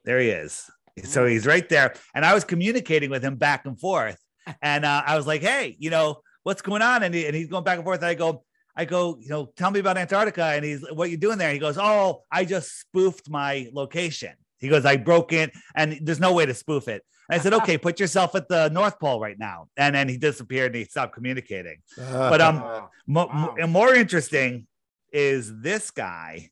There 0.05 0.19
he 0.21 0.29
is. 0.29 0.71
So 1.05 1.27
he's 1.27 1.47
right 1.47 1.69
there, 1.69 1.95
and 2.15 2.25
I 2.25 2.35
was 2.35 2.45
communicating 2.45 3.11
with 3.11 3.23
him 3.23 3.37
back 3.37 3.67
and 3.67 3.79
forth, 3.79 4.19
and 4.63 4.85
uh, 4.85 5.03
I 5.07 5.17
was 5.17 5.27
like, 5.27 5.43
"Hey, 5.43 5.77
you 5.79 5.91
know 5.91 6.23
what's 6.43 6.63
going 6.63 6.83
on?" 6.83 7.03
And, 7.03 7.15
he, 7.15 7.27
and 7.27 7.37
he's 7.37 7.49
going 7.49 7.63
back 7.65 7.77
and 7.77 7.85
forth. 7.85 8.01
And 8.01 8.07
I 8.07 8.15
go, 8.15 8.45
"I 8.79 8.85
go, 8.87 9.19
you 9.21 9.29
know, 9.29 9.53
tell 9.57 9.71
me 9.71 9.81
about 9.81 9.99
Antarctica." 9.99 10.45
And 10.55 10.65
he's, 10.65 10.81
"What 10.93 11.11
you 11.11 11.17
doing 11.19 11.37
there?" 11.39 11.53
He 11.53 11.59
goes, 11.59 11.77
"Oh, 11.79 12.23
I 12.33 12.45
just 12.45 12.79
spoofed 12.81 13.29
my 13.29 13.69
location." 13.73 14.35
He 14.59 14.69
goes, 14.69 14.85
"I 14.87 14.97
broke 14.97 15.33
in, 15.33 15.51
and 15.77 15.99
there's 16.03 16.21
no 16.21 16.33
way 16.33 16.47
to 16.47 16.55
spoof 16.55 16.89
it." 16.89 17.03
And 17.29 17.39
I 17.39 17.43
said, 17.43 17.53
"Okay, 17.55 17.77
put 17.89 18.01
yourself 18.01 18.35
at 18.35 18.49
the 18.49 18.71
North 18.71 18.99
Pole 18.99 19.21
right 19.21 19.39
now." 19.39 19.69
And 19.77 19.95
then 19.95 20.09
he 20.09 20.17
disappeared 20.17 20.73
and 20.73 20.77
he 20.77 20.85
stopped 20.85 21.13
communicating. 21.15 21.79
But 21.97 22.41
um, 22.41 22.61
Wow. 22.61 22.91
Mo- 23.07 23.31
mo- 23.33 23.55
and 23.61 23.71
more 23.73 23.95
interesting 23.95 24.67
is 25.13 25.53
this 25.61 25.91
guy, 25.91 26.51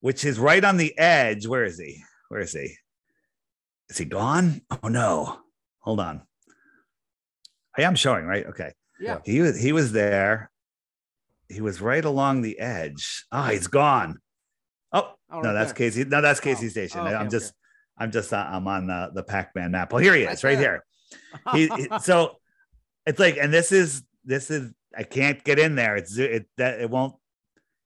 which 0.00 0.24
is 0.24 0.38
right 0.38 0.64
on 0.64 0.76
the 0.76 0.96
edge. 0.98 1.46
Where 1.46 1.64
is 1.64 1.78
he? 1.78 2.02
Where 2.28 2.40
is 2.40 2.52
he? 2.52 2.76
Is 3.88 3.98
he 3.98 4.04
gone? 4.04 4.60
Oh 4.82 4.88
no! 4.88 5.38
Hold 5.80 6.00
on. 6.00 6.22
I 7.78 7.82
am 7.82 7.94
showing 7.94 8.24
right. 8.26 8.46
Okay. 8.46 8.72
yeah. 9.00 9.18
He 9.24 9.40
was 9.40 9.58
he 9.60 9.72
was 9.72 9.92
there, 9.92 10.50
he 11.50 11.60
was 11.60 11.80
right 11.80 12.04
along 12.04 12.42
the 12.42 12.58
edge. 12.58 13.24
Oh, 13.32 13.42
he's 13.44 13.66
gone. 13.66 14.18
Oh, 14.92 15.12
Oh, 15.32 15.40
no, 15.42 15.52
that's 15.54 15.72
there. 15.72 15.90
Casey. 15.90 16.04
No, 16.04 16.20
that's 16.20 16.40
Casey 16.40 16.66
Oh. 16.66 16.70
Station. 16.70 17.00
Oh, 17.00 17.06
okay, 17.06 17.14
I'm 17.14 17.22
okay. 17.22 17.30
just, 17.30 17.52
I'm 17.98 18.10
just, 18.10 18.32
uh, 18.32 18.46
I'm 18.50 18.66
on 18.66 18.86
the 18.86 19.10
the 19.14 19.22
Pac-Man 19.22 19.70
map. 19.72 19.92
Well, 19.92 20.02
here 20.02 20.14
he 20.14 20.22
is, 20.22 20.42
right 20.42 20.58
there. 20.58 20.84
here. 21.54 21.68
He, 21.76 21.82
he- 21.82 21.88
so 22.02 22.36
it's 23.06 23.18
like, 23.18 23.36
and 23.36 23.52
this 23.52 23.72
is 23.72 24.02
this 24.24 24.50
is 24.50 24.72
I 24.96 25.02
can't 25.04 25.42
get 25.44 25.58
in 25.58 25.74
there. 25.76 25.96
It's 25.96 26.16
it 26.18 26.46
that 26.56 26.80
it 26.80 26.90
won't 26.90 27.14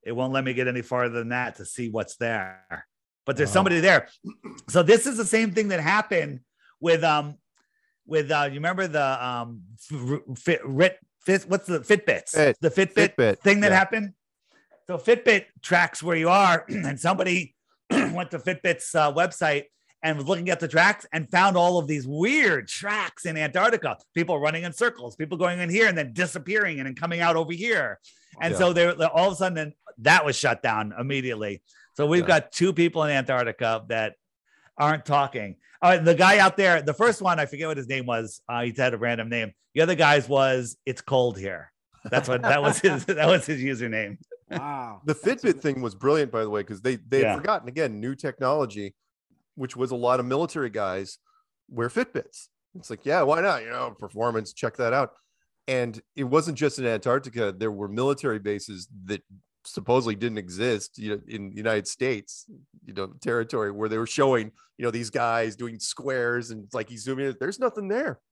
it 0.03 0.11
won't 0.13 0.33
let 0.33 0.43
me 0.43 0.53
get 0.53 0.67
any 0.67 0.81
farther 0.81 1.17
than 1.19 1.29
that 1.29 1.55
to 1.57 1.65
see 1.65 1.89
what's 1.89 2.15
there. 2.17 2.87
But 3.25 3.37
there's 3.37 3.49
Wow. 3.49 3.53
somebody 3.53 3.79
there. 3.79 4.07
So 4.69 4.81
this 4.83 5.05
is 5.05 5.17
the 5.17 5.25
same 5.25 5.51
thing 5.51 5.67
that 5.69 5.79
happened 5.79 6.39
with 6.79 7.03
um 7.03 7.35
with 8.07 8.31
uh 8.31 8.45
you 8.47 8.55
remember 8.55 8.87
the 8.87 9.25
um 9.25 9.61
fit, 10.37 10.61
what's 11.27 11.65
the 11.67 11.79
Fitbits 11.79 12.29
Fit- 12.31 12.57
the 12.61 12.69
Fitbit, 12.69 13.15
Fitbit, 13.15 13.39
thing 13.39 13.61
that 13.61 13.71
yeah. 13.71 13.77
happened. 13.77 14.13
So 14.87 14.97
Fitbit 14.97 15.45
tracks 15.61 16.03
where 16.03 16.15
you 16.15 16.29
are, 16.29 16.65
and 16.69 16.99
somebody 16.99 17.55
went 17.89 18.31
to 18.31 18.39
Fitbit's 18.39 18.93
uh, 18.95 19.11
website 19.13 19.63
and 20.03 20.17
was 20.17 20.27
looking 20.27 20.49
at 20.49 20.59
the 20.59 20.67
tracks 20.67 21.07
and 21.11 21.29
found 21.31 21.57
all 21.57 21.79
of 21.79 21.87
these 21.87 22.05
weird 22.07 22.67
tracks 22.67 23.25
in 23.25 23.37
Antarctica. 23.37 23.97
People 24.13 24.39
running 24.39 24.63
in 24.63 24.71
circles, 24.71 25.15
people 25.15 25.37
going 25.37 25.59
in 25.59 25.69
here 25.69 25.87
and 25.87 25.97
then 25.97 26.13
disappearing 26.13 26.79
and 26.79 26.85
then 26.85 26.93
coming 26.95 27.21
out 27.21 27.35
over 27.35 27.51
here. 27.53 27.99
And 28.39 28.51
Yeah. 28.51 28.57
so 28.59 28.73
they're- 28.73 28.95
all 29.13 29.27
of 29.29 29.33
a 29.33 29.35
sudden 29.37 29.73
that 29.99 30.23
was 30.25 30.35
shut 30.37 30.61
down 30.61 30.93
immediately. 30.99 31.63
So 31.93 32.05
we've 32.05 32.21
Yeah. 32.21 32.27
got 32.39 32.51
two 32.51 32.71
people 32.73 33.03
in 33.03 33.09
Antarctica 33.11 33.83
that 33.87 34.15
aren't 34.77 35.05
talking. 35.05 35.55
Uh, 35.85 35.97
the 35.99 36.15
guy 36.15 36.39
out 36.39 36.57
there, 36.57 36.81
the 36.81 36.93
first 36.93 37.21
one, 37.21 37.39
I 37.39 37.45
forget 37.45 37.67
what 37.67 37.77
his 37.77 37.87
name 37.87 38.05
was. 38.05 38.41
Uh, 38.49 38.63
he 38.63 38.73
had 38.75 38.93
a 38.93 38.97
random 38.97 39.29
name. 39.29 39.51
The 39.73 39.81
other 39.81 39.95
guy's 39.95 40.27
was 40.27 40.77
"It's 40.85 41.01
cold 41.01 41.37
here." 41.37 41.71
That's 42.09 42.27
what 42.29 42.41
that 42.43 42.61
was 42.61 42.79
his. 42.79 43.05
That 43.19 43.27
was 43.27 43.45
his 43.45 43.61
username. 43.61 44.17
Wow. 44.49 45.01
The 45.05 45.15
Fitbit 45.15 45.57
a- 45.57 45.59
thing 45.59 45.81
was 45.81 45.95
brilliant, 45.95 46.31
by 46.31 46.41
the 46.43 46.49
way, 46.49 46.61
because 46.61 46.81
they 46.81 46.95
they 46.95 47.21
Yeah. 47.21 47.29
had 47.33 47.37
forgotten 47.37 47.67
again 47.69 47.99
new 47.99 48.15
technology, 48.15 48.95
which 49.55 49.75
was 49.75 49.91
a 49.91 49.95
lot 49.95 50.19
of 50.19 50.25
military 50.25 50.69
guys 50.69 51.17
wear 51.69 51.89
Fitbits. 51.89 52.47
It's 52.75 52.89
like, 52.89 53.05
yeah, 53.05 53.21
why 53.23 53.41
not? 53.41 53.63
You 53.63 53.69
know, 53.69 53.91
performance, 53.97 54.53
check 54.53 54.77
that 54.77 54.93
out. 54.93 55.11
And 55.67 55.99
it 56.15 56.25
wasn't 56.25 56.57
just 56.57 56.77
in 56.77 56.85
Antarctica. 56.85 57.53
There 57.57 57.71
were 57.71 57.87
military 57.87 58.37
bases 58.39 58.87
that 59.05 59.23
supposedly 59.65 60.15
didn't 60.15 60.37
exist, 60.37 60.97
you 60.97 61.11
know, 61.11 61.21
in 61.27 61.49
the 61.49 61.55
United 61.55 61.87
States, 61.87 62.45
you 62.85 62.93
know, 62.93 63.07
territory 63.21 63.71
where 63.71 63.89
they 63.89 63.97
were 63.97 64.07
showing, 64.07 64.51
you 64.77 64.85
know, 64.85 64.91
these 64.91 65.09
guys 65.09 65.55
doing 65.55 65.79
squares 65.79 66.51
and 66.51 66.67
like 66.73 66.89
he's 66.89 67.03
zooming 67.03 67.27
in. 67.27 67.35
There's 67.39 67.59
nothing 67.59 67.87
there. 67.87 68.19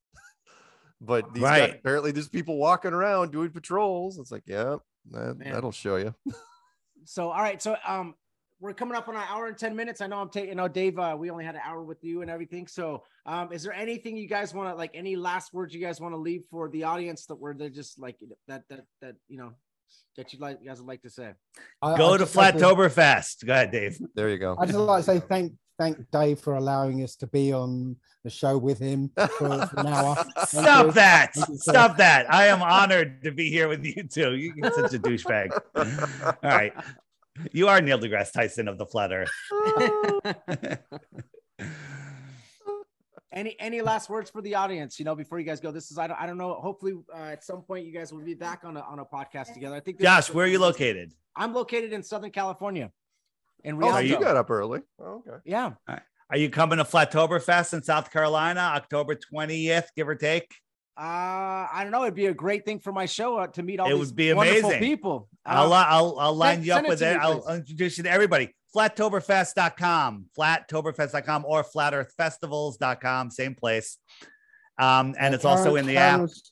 But 1.06 1.34
these 1.34 1.44
guys, 1.44 1.74
apparently 1.74 2.12
there's 2.12 2.30
people 2.30 2.56
walking 2.58 2.94
around 2.94 3.34
doing 3.34 3.50
patrols. 3.50 4.18
It's 4.20 4.32
like, 4.32 4.44
yeah, 4.46 4.78
that, 5.12 5.38
Man. 5.38 5.52
that'll 5.52 5.74
show 5.74 5.98
you. 5.98 6.16
So, 7.06 7.32
all 7.32 7.42
right. 7.42 7.62
So, 7.62 7.76
um, 7.86 8.16
we're 8.64 8.74
coming 8.74 8.96
up 8.96 9.10
on 9.10 9.16
an 9.18 9.24
hour 9.30 9.48
and 9.48 9.58
10 9.58 9.76
minutes. 9.76 10.00
I 10.00 10.08
know 10.08 10.20
I'm 10.20 10.30
taking, 10.30 10.52
you 10.52 10.56
know, 10.56 10.70
Dave, 10.70 10.98
uh, 10.98 11.18
we 11.20 11.30
only 11.30 11.44
had 11.44 11.56
an 11.56 11.62
hour 11.66 11.84
with 11.84 12.02
you 12.02 12.22
and 12.22 12.32
everything. 12.32 12.66
So, 12.66 13.04
um, 13.26 13.52
is 13.52 13.62
there 13.62 13.74
anything 13.74 14.16
you 14.16 14.26
guys 14.26 14.54
want 14.54 14.70
to 14.70 14.76
like, 14.76 14.92
any 14.94 15.18
last 15.18 15.54
words 15.54 15.76
you 15.76 15.82
guys 15.82 16.00
want 16.00 16.14
to 16.14 16.18
leave 16.18 16.44
for 16.50 16.70
the 16.70 16.86
audience 16.86 17.26
that 17.26 17.36
where 17.36 17.54
they're 17.54 17.70
just 17.70 18.00
like 18.00 18.16
that, 18.48 18.62
that, 18.70 18.86
that, 19.02 19.16
you 19.28 19.38
know, 19.38 19.52
that 20.18 20.32
you 20.34 20.40
like, 20.40 20.60
you 20.62 20.68
guys 20.70 20.80
would 20.80 20.88
like 20.88 21.02
to 21.02 21.10
say? 21.10 21.32
I- 21.82 21.98
Go 21.98 22.14
I'd 22.14 22.18
to 22.20 22.24
just 22.26 22.36
like 22.36 22.56
Flattoberfest. 22.56 23.46
Go 23.46 23.54
ahead, 23.54 23.72
Dave. 23.72 24.00
There 24.16 24.30
you 24.30 24.38
go. 24.38 24.56
I 24.60 24.66
just 24.66 24.78
like 24.78 25.04
to 25.06 25.12
say 25.12 25.20
thank 25.20 25.54
thank 25.80 25.98
Dave 26.12 26.40
for 26.40 26.56
allowing 26.56 27.04
us 27.04 27.16
to 27.18 27.28
be 27.28 27.52
on 27.52 27.96
the 28.24 28.30
show 28.30 28.58
with 28.58 28.80
him 28.80 29.12
for, 29.18 29.28
for 29.68 29.80
an 29.80 29.88
hour. 29.88 30.16
Stop 30.46 30.86
you. 30.86 30.92
that! 30.94 31.32
You. 31.36 31.44
Stop 31.58 31.98
that! 31.98 32.32
I 32.32 32.48
am 32.48 32.62
honored 32.62 33.24
to 33.24 33.32
be 33.32 33.50
here 33.50 33.68
with 33.68 33.84
you 33.84 34.04
too. 34.04 34.36
You're 34.36 34.72
such 34.72 34.94
a 34.94 35.00
douchebag. 35.00 35.52
All 35.76 36.36
right, 36.44 36.74
you 37.52 37.68
are 37.68 37.82
Neil 37.82 38.00
deGrasse 38.00 38.32
Tyson 38.32 38.68
of 38.68 38.78
the 38.78 38.86
Flat 38.86 39.12
Earth. 39.12 39.32
any 43.34 43.56
any 43.60 43.82
last 43.82 44.10
words 44.10 44.30
for 44.30 44.42
the 44.42 44.56
audience 44.56 45.00
you 45.00 45.06
know 45.06 45.16
before 45.16 45.40
you 45.40 45.46
guys 45.46 45.60
go 45.60 45.72
this 45.72 45.92
is 45.92 45.98
i 45.98 46.08
don't, 46.08 46.20
I 46.22 46.26
don't 46.26 46.38
know 46.38 46.54
hopefully 46.56 46.94
uh, 47.14 47.18
at 47.24 47.44
some 47.44 47.62
point 47.64 47.86
you 47.86 47.92
guys 47.94 48.14
will 48.14 48.22
be 48.24 48.36
back 48.36 48.62
on 48.64 48.78
a, 48.78 48.82
on 48.82 49.00
a 49.00 49.06
podcast 49.06 49.54
together 49.54 49.76
i 49.76 49.80
think 49.80 50.00
Josh, 50.00 50.30
is- 50.30 50.36
where 50.36 50.46
are 50.46 50.50
you 50.50 50.60
located? 50.60 51.14
i'm 51.36 51.54
located 51.54 51.92
in 51.94 52.04
southern 52.04 52.32
california 52.32 52.92
in 53.64 53.76
Oh, 53.76 53.80
Rialto. 53.80 53.98
so 53.98 54.04
you 54.04 54.20
got 54.20 54.36
up 54.36 54.52
early. 54.52 54.82
Oh, 55.00 55.24
okay. 55.28 55.38
yeah 55.46 55.72
Are 55.88 56.38
you 56.38 56.50
coming 56.50 56.78
to 56.80 56.84
Flattoberfest 56.84 57.74
in 57.74 57.82
South 57.84 58.12
Carolina, 58.12 58.60
October 58.60 59.16
20th, 59.16 59.86
give 59.96 60.08
or 60.10 60.16
take? 60.16 60.54
Uh 60.96 61.66
i 61.74 61.80
don't 61.82 61.92
know 61.92 62.04
it'd 62.04 62.14
be 62.14 62.28
a 62.28 62.34
great 62.34 62.66
thing 62.66 62.80
for 62.80 62.92
my 62.92 63.06
show 63.06 63.38
uh, 63.38 63.48
to 63.48 63.64
meet 63.64 63.80
all 63.80 63.88
It 63.88 63.94
these 63.96 64.08
would 64.08 64.16
be 64.16 64.32
wonderful 64.34 64.70
amazing. 64.70 64.80
people 64.80 65.28
I'll, 65.46 65.74
Uh, 65.74 65.86
I'll, 65.90 66.20
I'll 66.20 66.36
line 66.36 66.58
send- 66.58 66.66
you 66.68 66.74
up 66.74 66.78
send 66.78 66.86
it 66.86 66.90
with 66.90 67.02
it. 67.02 67.14
me, 67.16 67.20
I'll 67.20 67.56
introduce 67.56 67.98
you 67.98 68.04
to 68.06 68.10
everybody. 68.12 68.56
Flattoberfest.com, 68.74 70.28
flattoberfest.com, 70.40 71.46
or 71.46 71.64
flatearthfestivals.com, 71.66 73.30
same 73.32 73.54
place. 73.56 73.98
Um, 74.80 75.16
and 75.20 75.34
Uh, 75.34 75.36
it's 75.36 75.44
also 75.46 75.76
in 75.76 75.86
the 75.86 75.96
Karen 75.96 76.14
app. 76.16 76.22
was- 76.22 76.52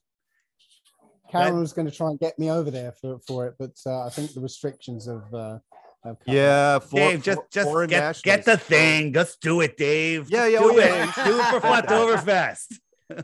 Karen 1.31 1.59
was 1.59 1.71
going 1.71 1.85
to 1.89 1.95
try 1.95 2.09
and 2.09 2.19
get 2.19 2.37
me 2.37 2.51
over 2.51 2.69
there 2.69 2.91
for, 2.99 3.19
for 3.25 3.47
it, 3.47 3.55
but 3.57 3.71
uh, 3.85 4.05
I 4.05 4.09
think 4.09 4.33
the 4.33 4.41
restrictions 4.41 5.07
of 5.07 5.23
uh, 5.33 5.59
have. 6.03 6.17
Yeah, 6.27 6.79
for, 6.79 6.95
Dave, 6.97 7.23
just 7.23 7.39
for- 7.39 7.47
just 7.49 7.67
foreign 7.69 7.89
get, 7.89 7.99
nationals. 8.01 8.21
get 8.23 8.45
the 8.45 8.57
thing. 8.57 9.13
Just 9.13 9.39
do 9.41 9.61
it, 9.61 9.77
Dave. 9.77 10.29
Yeah, 10.29 10.47
yeah, 10.47 10.59
do 10.59 10.65
oh, 10.73 10.77
yeah. 10.77 11.03
it. 11.09 11.25
Do 11.25 11.39
it 11.39 11.45
for 11.45 11.59
Flattoberfest. 11.67 12.73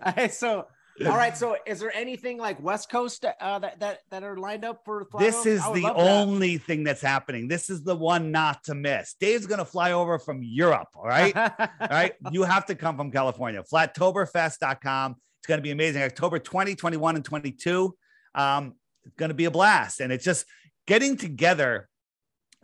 Okay, 0.08 0.28
so 0.44 0.68
all 1.06 1.16
right 1.16 1.38
so 1.44 1.58
is 1.66 1.80
there 1.80 1.96
anything 1.96 2.38
like 2.38 2.62
west 2.62 2.90
coast 2.90 3.26
uh 3.26 3.60
that 3.60 3.80
that, 3.80 4.00
that 4.10 4.24
are 4.24 4.38
lined 4.38 4.66
up 4.66 4.82
for 4.86 5.08
This 5.20 5.46
is 5.46 5.62
the 5.74 5.82
love 5.82 5.96
that. 5.96 5.96
only 5.96 6.58
thing 6.58 6.84
that's 6.84 7.02
happening. 7.02 7.48
This 7.48 7.70
is 7.70 7.84
the 7.84 7.96
one 7.96 8.32
not 8.32 8.64
to 8.66 8.76
miss. 8.76 9.16
Dave's 9.20 9.46
gonna 9.46 9.66
fly 9.66 9.92
over 9.92 10.20
from 10.20 10.42
Europe. 10.44 10.90
All 10.96 11.06
right. 11.06 11.36
All 11.60 11.88
right. 11.90 12.14
You 12.32 12.44
have 12.44 12.66
to 12.68 12.76
come 12.76 12.98
from 12.98 13.12
California. 13.12 13.64
Flattoberfest.com. 13.72 15.16
It's 15.40 15.48
going 15.48 15.60
to 15.60 15.64
be 15.64 15.72
amazing. 15.72 16.02
October 16.04 16.40
20, 16.40 16.76
21, 16.76 17.16
and 17.16 17.26
22. 17.26 17.96
Um, 18.36 18.74
it's 19.06 19.16
going 19.16 19.30
to 19.30 19.36
be 19.36 19.46
a 19.46 19.52
blast. 19.52 20.00
And 20.02 20.12
it's 20.12 20.26
just 20.26 20.46
getting 20.88 21.18
together 21.18 21.88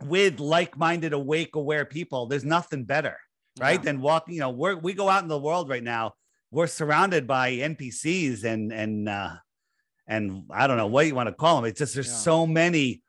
with 0.02 0.40
like 0.40 0.76
minded, 0.76 1.12
awake, 1.12 1.56
aware 1.56 1.84
people. 1.84 2.26
There's 2.26 2.44
nothing 2.44 2.84
better, 2.84 3.16
right? 3.58 3.78
Yeah. 3.78 3.84
Than 3.84 4.00
walking, 4.00 4.34
you 4.34 4.40
know, 4.40 4.50
we're, 4.50 4.76
we 4.76 4.92
go 4.92 5.08
out 5.08 5.22
in 5.22 5.28
the 5.28 5.38
world 5.38 5.68
right 5.68 5.82
now. 5.82 6.14
We're 6.54 6.68
surrounded 6.68 7.26
by 7.26 7.50
NPCs 7.54 8.44
and, 8.44 8.72
and, 8.72 9.08
uh, 9.08 9.32
and 10.06 10.44
I 10.50 10.68
don't 10.68 10.76
know 10.76 10.86
what 10.86 11.06
you 11.08 11.14
want 11.16 11.28
to 11.28 11.34
call 11.34 11.56
them. 11.56 11.64
It's 11.68 11.80
just 11.80 11.94
there's 11.94 12.06
Yeah. 12.06 12.14
so 12.14 12.46
many 12.46 13.02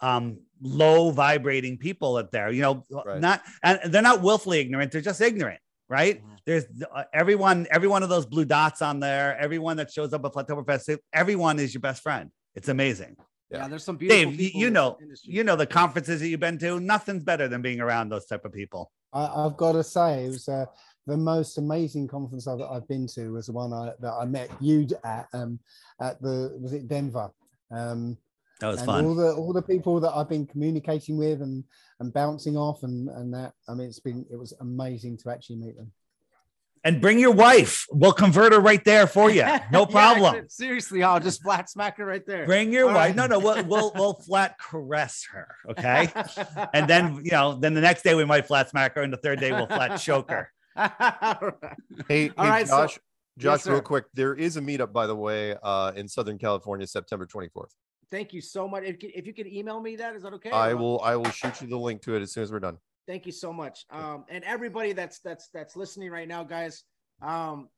um 0.00 0.38
low 0.60 1.10
vibrating 1.10 1.78
people 1.78 2.18
out 2.18 2.30
there 2.30 2.50
you 2.50 2.60
know 2.60 2.84
Right. 2.90 3.18
not 3.18 3.42
and 3.62 3.80
they're 3.86 4.02
not 4.02 4.20
willfully 4.20 4.58
ignorant 4.60 4.92
they're 4.92 5.00
just 5.00 5.22
ignorant 5.22 5.58
right 5.88 6.22
Mhm. 6.22 6.36
there's 6.44 6.64
uh, 6.94 7.04
everyone 7.14 7.66
every 7.70 7.88
one 7.88 8.02
of 8.02 8.10
those 8.10 8.26
blue 8.26 8.44
dots 8.44 8.82
on 8.82 9.00
there 9.00 9.38
everyone 9.38 9.78
that 9.78 9.90
shows 9.90 10.12
up 10.12 10.22
at 10.26 10.32
Flattoberfest 10.34 10.98
everyone 11.14 11.58
is 11.58 11.72
your 11.72 11.80
best 11.80 12.02
friend 12.02 12.30
it's 12.54 12.68
amazing 12.68 13.16
yeah 13.50 13.66
there's 13.68 13.84
some 13.84 13.96
beautiful 13.96 14.30
dave 14.32 14.38
you, 14.38 14.46
people 14.48 14.60
you 14.60 14.66
in 14.66 14.72
know 14.74 14.90
this 14.98 15.02
industry. 15.04 15.32
you 15.32 15.44
know 15.44 15.56
the 15.56 15.66
conferences 15.66 16.20
that 16.20 16.28
you've 16.28 16.40
been 16.40 16.58
to 16.58 16.78
nothing's 16.78 17.22
better 17.22 17.48
than 17.48 17.62
being 17.62 17.80
around 17.80 18.10
those 18.10 18.26
type 18.26 18.44
of 18.44 18.52
people 18.52 18.92
I, 19.14 19.46
I've 19.46 19.56
got 19.56 19.72
to 19.72 19.82
say, 19.84 20.26
it 20.26 20.28
was 20.28 20.46
uh, 20.46 20.66
the 21.06 21.16
most 21.16 21.58
amazing 21.58 22.08
conference 22.08 22.48
I've, 22.48 22.60
I've 22.60 22.88
been 22.88 23.06
to 23.14 23.32
was 23.32 23.46
the 23.46 23.52
one 23.52 23.72
I, 23.72 23.92
that 24.00 24.12
I 24.12 24.24
met 24.24 24.50
you 24.60 24.86
at 25.04 25.26
um, 25.32 25.58
at 26.00 26.20
the 26.20 26.56
was 26.60 26.72
it 26.72 26.88
Denver. 26.88 27.30
Um, 27.70 28.16
that 28.60 28.68
was 28.68 28.82
fun. 28.82 29.04
all 29.04 29.14
the 29.14 29.34
all 29.34 29.52
the 29.52 29.62
people 29.62 30.00
that 30.00 30.12
I've 30.12 30.28
been 30.28 30.46
communicating 30.46 31.16
with 31.18 31.42
and 31.42 31.62
and 32.00 32.12
bouncing 32.12 32.56
off 32.56 32.82
and 32.82 33.08
and 33.10 33.32
that 33.34 33.52
I 33.68 33.74
mean 33.74 33.86
it's 33.88 34.00
been 34.00 34.24
it 34.30 34.36
was 34.36 34.52
amazing 34.60 35.18
to 35.18 35.30
actually 35.30 35.56
meet 35.56 35.76
them. 35.76 35.92
and 36.84 37.00
bring 37.00 37.18
your 37.18 37.32
wife. 37.32 37.84
We'll 37.90 38.12
convert 38.12 38.52
her 38.52 38.60
right 38.60 38.82
there 38.84 39.06
for 39.06 39.30
you. 39.30 39.42
No 39.72 39.80
Yeah, 39.80 39.86
problem. 39.98 40.46
seriously 40.48 41.02
i'll 41.02 41.20
just 41.20 41.42
flat 41.42 41.68
smack 41.68 41.98
her 41.98 42.06
right 42.06 42.24
there. 42.26 42.46
Bring 42.46 42.72
your 42.72 42.88
All 42.88 42.94
wife. 42.94 43.08
right. 43.08 43.16
no 43.16 43.26
no 43.26 43.38
we'll, 43.38 43.62
we'll 43.64 43.92
we'll 43.94 44.14
flat 44.14 44.56
caress 44.58 45.26
her 45.32 45.48
okay? 45.70 46.08
And 46.74 46.88
then 46.88 47.20
you 47.24 47.32
know 47.32 47.54
then 47.54 47.74
the 47.74 47.80
next 47.80 48.02
day 48.02 48.14
we 48.14 48.24
might 48.24 48.46
flat 48.46 48.70
smack 48.70 48.94
her 48.94 49.02
and 49.02 49.12
the 49.12 49.18
third 49.18 49.38
day 49.40 49.52
we'll 49.52 49.66
flat 49.66 50.00
choke 50.00 50.30
her 50.30 50.50
Hey, 50.76 52.30
All 52.36 52.44
hey 52.44 52.50
right, 52.50 52.68
so- 52.68 52.86
Josh, 52.86 52.98
Josh, 53.38 53.66
real 53.66 53.80
quick. 53.80 54.04
There 54.14 54.34
is 54.34 54.56
a 54.56 54.60
meetup, 54.60 54.92
by 54.92 55.06
the 55.06 55.14
way, 55.16 55.56
uh, 55.62 55.92
in 55.96 56.08
Southern 56.08 56.38
California, 56.38 56.86
September 56.86 57.26
24th. 57.26 57.70
thank 58.10 58.32
you 58.32 58.40
so 58.40 58.68
much. 58.68 58.84
If, 58.84 58.96
if 59.00 59.26
you 59.26 59.34
could 59.34 59.46
email 59.46 59.80
me 59.80 59.96
that 59.96 60.14
is 60.14 60.22
that 60.22 60.32
okay? 60.34 60.50
I 60.50 60.74
will, 60.74 61.00
I 61.00 61.16
will 61.16 61.30
shoot 61.30 61.60
you 61.60 61.66
the 61.66 61.76
link 61.78 62.02
to 62.02 62.14
it 62.14 62.22
as 62.22 62.32
soon 62.32 62.44
as 62.44 62.52
we're 62.52 62.60
done. 62.60 62.78
thank 63.06 63.26
you 63.26 63.32
so 63.32 63.52
much. 63.52 63.84
Um 63.90 64.24
and 64.28 64.44
everybody 64.44 64.92
that's 64.92 65.18
that's 65.20 65.48
that's 65.52 65.76
listening 65.76 66.10
right 66.10 66.28
now 66.28 66.44
guys 66.44 66.84
um 67.22 67.68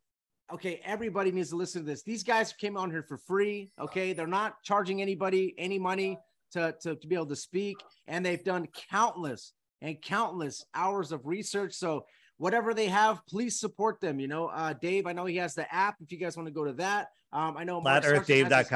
okay 0.53 0.81
everybody 0.85 1.31
needs 1.33 1.51
to 1.51 1.57
listen 1.57 1.83
to 1.83 1.87
this. 1.87 2.03
These 2.03 2.23
guys 2.25 2.53
came 2.53 2.77
on 2.77 2.91
here 2.91 3.03
for 3.03 3.17
free 3.17 3.73
okay? 3.81 4.13
They're 4.13 4.27
not 4.27 4.63
charging 4.65 5.01
anybody 5.03 5.55
any 5.59 5.79
money 5.79 6.19
to 6.53 6.75
to, 6.83 6.95
to 6.97 7.07
be 7.07 7.15
able 7.15 7.27
to 7.27 7.37
speak 7.37 7.77
and 8.07 8.25
they've 8.25 8.45
done 8.45 8.69
countless 8.91 9.53
and 9.81 10.01
countless 10.03 10.65
hours 10.75 11.11
of 11.13 11.27
research. 11.27 11.73
So 11.73 12.05
whatever 12.39 12.73
they 12.75 12.87
have 12.87 13.21
please 13.27 13.59
support 13.61 14.01
them 14.01 14.19
you 14.19 14.29
know 14.29 14.47
uh 14.47 14.73
dave 14.73 15.07
i 15.07 15.13
know 15.13 15.25
he 15.27 15.37
has 15.37 15.55
the 15.55 15.73
app 15.75 15.97
if 16.01 16.11
you 16.11 16.19
guys 16.19 16.37
want 16.37 16.47
to 16.47 16.53
go 16.53 16.65
to 16.65 16.73
that 16.73 17.09
um 17.33 17.57
i 17.57 17.65
know 17.65 17.81
Mark 17.81 18.03
Sargent 18.05 18.27
has 18.45 18.51
his- 18.65 18.69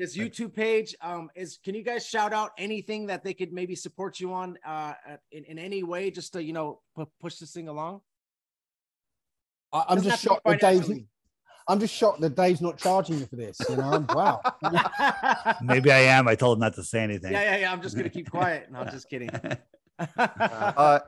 his 0.00 0.16
YouTube 0.16 0.54
page. 0.54 0.94
Um, 1.02 1.28
is 1.36 1.58
can 1.62 1.74
you 1.74 1.82
guys 1.82 2.06
shout 2.06 2.32
out 2.32 2.52
anything 2.56 3.06
that 3.08 3.22
they 3.22 3.34
could 3.34 3.52
maybe 3.52 3.74
support 3.76 4.18
you 4.18 4.32
on 4.32 4.56
uh 4.64 4.94
in, 5.30 5.44
in 5.44 5.58
any 5.58 5.82
way 5.82 6.10
just 6.10 6.32
to 6.32 6.42
you 6.42 6.54
know 6.54 6.80
pu- 6.96 7.10
push 7.20 7.36
this 7.36 7.52
thing 7.52 7.68
along? 7.68 8.00
I, 9.74 9.84
I'm 9.90 10.02
just 10.02 10.22
shocked 10.22 10.42
to 10.46 10.52
be 10.52 10.58
that 10.58 10.72
Dave's. 10.72 10.90
I'm 11.68 11.78
just 11.78 11.94
shocked 11.94 12.20
that 12.22 12.34
Dave's 12.34 12.62
not 12.62 12.78
charging 12.78 13.18
you 13.18 13.26
for 13.26 13.36
this. 13.36 13.58
You 13.68 13.76
know, 13.76 14.04
wow. 14.08 14.40
Maybe 15.62 15.92
I 15.92 16.00
am. 16.16 16.26
I 16.26 16.34
told 16.34 16.56
him 16.56 16.60
not 16.60 16.74
to 16.76 16.82
say 16.82 17.00
anything. 17.00 17.32
Yeah, 17.32 17.42
yeah, 17.42 17.56
yeah. 17.58 17.72
I'm 17.72 17.82
just 17.82 17.94
gonna 17.94 18.08
keep 18.08 18.30
quiet. 18.30 18.72
No, 18.72 18.80
I'm 18.80 18.90
just 18.90 19.08
kidding. 19.08 19.30
uh, 20.16 21.00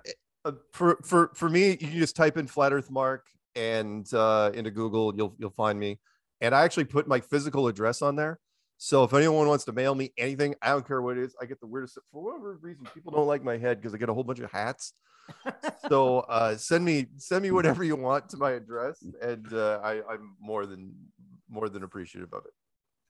uh, 0.44 0.52
for 0.72 0.98
for 1.04 1.30
for 1.34 1.48
me, 1.48 1.70
you 1.70 1.76
can 1.76 1.92
just 1.92 2.16
type 2.16 2.36
in 2.36 2.46
flat 2.46 2.72
Earth 2.72 2.90
Mark 2.90 3.26
and 3.54 4.12
uh, 4.14 4.50
into 4.54 4.70
Google, 4.70 5.14
you'll 5.14 5.34
you'll 5.38 5.50
find 5.50 5.78
me. 5.78 5.98
And 6.40 6.54
I 6.54 6.64
actually 6.64 6.84
put 6.84 7.06
my 7.06 7.20
physical 7.20 7.68
address 7.68 8.02
on 8.02 8.16
there. 8.16 8.38
So 8.78 9.04
if 9.04 9.14
anyone 9.14 9.46
wants 9.46 9.64
to 9.66 9.72
mail 9.72 9.94
me 9.94 10.12
anything, 10.18 10.56
I 10.60 10.70
don't 10.70 10.86
care 10.86 11.00
what 11.00 11.16
it 11.16 11.22
is. 11.22 11.36
I 11.40 11.44
get 11.44 11.60
the 11.60 11.68
weirdest 11.68 11.98
for 12.10 12.22
whatever 12.22 12.58
reason. 12.60 12.84
People 12.92 13.12
don't 13.12 13.28
like 13.28 13.44
my 13.44 13.56
head 13.56 13.80
because 13.80 13.94
I 13.94 13.98
get 13.98 14.08
a 14.08 14.14
whole 14.14 14.24
bunch 14.24 14.40
of 14.40 14.50
hats. 14.50 14.94
so 15.88 16.20
uh, 16.20 16.56
send 16.56 16.84
me 16.84 17.06
send 17.16 17.42
me 17.42 17.52
whatever 17.52 17.84
you 17.84 17.94
want 17.94 18.28
to 18.30 18.36
my 18.36 18.52
address, 18.52 19.04
and 19.20 19.52
uh, 19.52 19.80
I, 19.84 20.02
I'm 20.10 20.36
more 20.40 20.66
than 20.66 20.94
more 21.48 21.68
than 21.68 21.84
appreciative 21.84 22.32
of 22.32 22.44
it. 22.44 22.52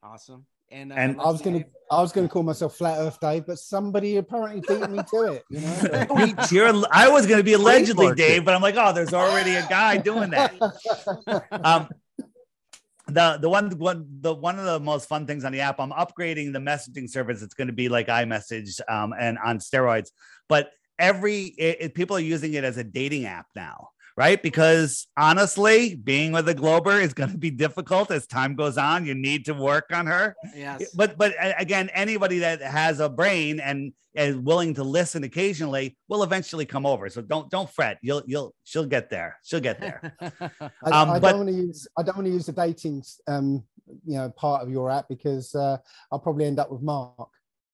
awesome. 0.03 0.45
And 0.71 0.91
uh, 0.91 0.95
And 0.95 1.21
I 1.21 1.25
was 1.25 1.41
gonna, 1.41 1.63
I 1.91 2.01
was 2.01 2.11
gonna 2.11 2.27
call 2.27 2.43
myself 2.43 2.75
Flat 2.75 2.97
Earth 2.99 3.19
Dave, 3.19 3.45
but 3.45 3.59
somebody 3.59 4.17
apparently 4.17 4.61
beat 4.67 4.89
me 4.89 4.99
to 5.11 5.21
it. 5.23 5.43
You 5.49 5.61
know. 5.61 6.33
You're, 6.51 6.83
I 6.91 7.09
was 7.09 7.27
going 7.27 7.39
to 7.39 7.43
be 7.43 7.53
allegedly 7.53 8.13
Dave, 8.15 8.43
but 8.45 8.53
I'm 8.55 8.61
like, 8.61 8.75
oh, 8.77 8.93
there's 8.93 9.13
already 9.13 9.55
a 9.55 9.65
guy 9.67 9.97
doing 9.97 10.31
that. 10.31 10.53
um 11.63 11.87
the 13.07 13.37
the 13.41 13.49
one 13.49 13.69
one 13.77 14.07
the 14.21 14.33
one 14.33 14.57
of 14.57 14.65
the 14.65 14.79
most 14.79 15.09
fun 15.09 15.27
things 15.27 15.43
on 15.43 15.51
the 15.51 15.59
app 15.59 15.77
i'm 15.77 15.91
upgrading 15.91 16.53
the 16.53 16.59
messaging 16.59 17.09
service 17.09 17.41
it's 17.41 17.53
going 17.53 17.67
to 17.67 17.73
be 17.73 17.89
like 17.89 18.07
imessage 18.07 18.79
um 18.87 19.13
and 19.19 19.37
on 19.43 19.59
steroids 19.59 20.11
but 20.47 20.71
every 20.97 21.43
it, 21.57 21.77
it- 21.81 21.93
people 21.95 22.15
are 22.15 22.21
using 22.21 22.53
it 22.53 22.63
as 22.63 22.77
a 22.77 22.83
dating 22.83 23.25
app 23.25 23.45
now 23.55 23.89
right? 24.15 24.41
Because 24.41 25.07
honestly 25.17 25.95
being 25.95 26.31
with 26.31 26.47
a 26.49 26.53
glober 26.53 26.99
is 26.99 27.13
going 27.13 27.31
to 27.31 27.37
be 27.37 27.49
difficult 27.51 28.11
as 28.11 28.27
time 28.27 28.55
goes 28.55 28.77
on. 28.77 29.05
You 29.05 29.15
need 29.15 29.45
to 29.45 29.53
work 29.53 29.85
on 29.93 30.05
her. 30.07 30.35
Yes. 30.55 30.93
but 30.95 31.17
but 31.17 31.33
again 31.57 31.89
anybody 31.93 32.39
that 32.39 32.61
has 32.61 32.99
a 32.99 33.09
brain 33.09 33.59
and 33.59 33.93
is 34.15 34.35
willing 34.37 34.75
to 34.75 34.83
listen 34.83 35.23
occasionally 35.23 35.97
will 36.07 36.21
eventually 36.23 36.65
come 36.65 36.85
over. 36.85 37.09
So 37.09 37.21
don't 37.21 37.49
don't 37.49 37.69
fret. 37.69 37.97
You'll 38.03 38.21
you'll 38.27 38.53
she'll 38.63 38.85
get 38.85 39.09
there. 39.09 39.39
She'll 39.43 39.59
get 39.59 39.79
there. 39.79 40.15
I, 40.21 40.91
Um, 40.91 41.09
I 41.09 41.19
but- 41.19 41.31
don't 41.31 41.37
want 41.39 41.49
to 41.49 41.55
use 41.55 41.87
I 41.97 42.03
don't 42.03 42.15
want 42.17 42.27
to 42.27 42.33
use 42.33 42.45
the 42.45 42.51
dating 42.53 43.03
um 43.27 43.63
you 44.05 44.17
know 44.17 44.29
part 44.29 44.63
of 44.63 44.69
your 44.71 44.89
app 44.91 45.07
because 45.09 45.53
uh, 45.55 45.77
I'll 46.11 46.19
probably 46.19 46.45
end 46.45 46.59
up 46.59 46.71
with 46.71 46.81
Mark. 46.81 47.29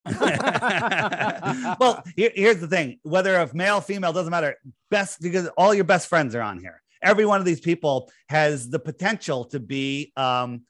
well, 1.80 2.04
here- 2.16 2.32
here's 2.36 2.60
the 2.60 2.68
thing: 2.68 3.00
whether 3.04 3.40
if 3.42 3.54
male, 3.54 3.82
female, 3.82 4.14
doesn't 4.14 4.32
matter. 4.32 4.56
Best 4.90 5.22
because 5.22 5.48
all 5.58 5.74
your 5.74 5.84
best 5.84 6.08
friends 6.08 6.36
are 6.36 6.42
on 6.42 6.60
here. 6.60 6.82
Every 7.02 7.26
one 7.26 7.40
of 7.40 7.46
these 7.46 7.62
people 7.62 8.12
has 8.28 8.70
the 8.70 8.80
potential 8.80 9.46
to 9.46 9.60
be 9.60 10.12
um, 10.18 10.64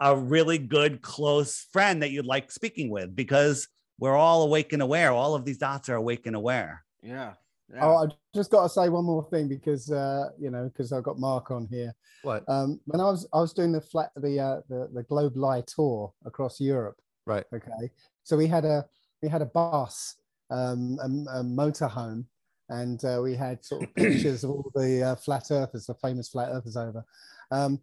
a 0.00 0.16
really 0.16 0.58
good, 0.58 1.00
close 1.02 1.66
friend 1.72 2.02
that 2.02 2.10
you'd 2.10 2.26
like 2.26 2.50
speaking 2.50 2.90
with 2.90 3.14
because 3.14 3.68
we're 3.98 4.16
all 4.16 4.42
awake 4.42 4.72
and 4.72 4.82
aware. 4.82 5.12
All 5.12 5.34
of 5.34 5.44
these 5.44 5.58
dots 5.58 5.88
are 5.88 5.94
awake 5.94 6.26
and 6.26 6.34
aware. 6.36 6.84
yeah. 7.02 7.34
yeah. 7.72 7.84
Oh, 7.84 7.96
I 7.96 8.06
just 8.34 8.50
got 8.50 8.62
to 8.64 8.68
say 8.68 8.88
one 8.88 9.04
more 9.04 9.26
thing 9.30 9.48
because 9.48 9.90
uh, 9.90 10.30
you 10.38 10.50
know 10.50 10.64
because 10.68 10.92
I've 10.92 11.04
got 11.04 11.18
Mark 11.18 11.50
on 11.50 11.66
here. 11.70 11.94
What? 12.22 12.44
Um, 12.48 12.80
when 12.86 13.00
I 13.00 13.04
was 13.04 13.28
I 13.32 13.40
was 13.40 13.52
doing 13.52 13.72
the 13.72 13.80
flat 13.80 14.10
the 14.16 14.40
uh, 14.40 14.60
the 14.68 14.88
the 14.92 15.02
Globe 15.04 15.36
Lie 15.36 15.62
tour 15.66 16.12
across 16.24 16.60
Europe. 16.60 16.96
Right. 17.26 17.44
Okay. 17.54 17.90
So 18.26 18.36
we 18.36 18.48
had 18.48 18.64
a 18.64 18.84
we 19.22 19.28
had 19.28 19.40
a 19.40 19.46
bus, 19.46 20.16
um, 20.50 20.98
a, 21.00 21.38
a 21.38 21.44
motorhome, 21.44 22.24
and 22.68 23.02
uh, 23.04 23.20
we 23.22 23.36
had 23.36 23.64
sort 23.64 23.84
of 23.84 23.94
pictures 23.94 24.42
of 24.42 24.50
all 24.50 24.68
the 24.74 25.02
uh, 25.02 25.14
flat 25.14 25.44
earthers, 25.52 25.86
the 25.86 25.94
famous 25.94 26.28
flat 26.28 26.48
earthers 26.50 26.76
over. 26.76 27.04
Um, 27.52 27.80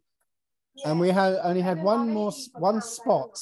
and 0.84 1.00
we 1.00 1.10
had 1.12 1.40
only 1.44 1.62
had 1.62 1.82
one 1.82 2.10
more 2.10 2.34
one 2.56 2.82
spot 2.82 3.40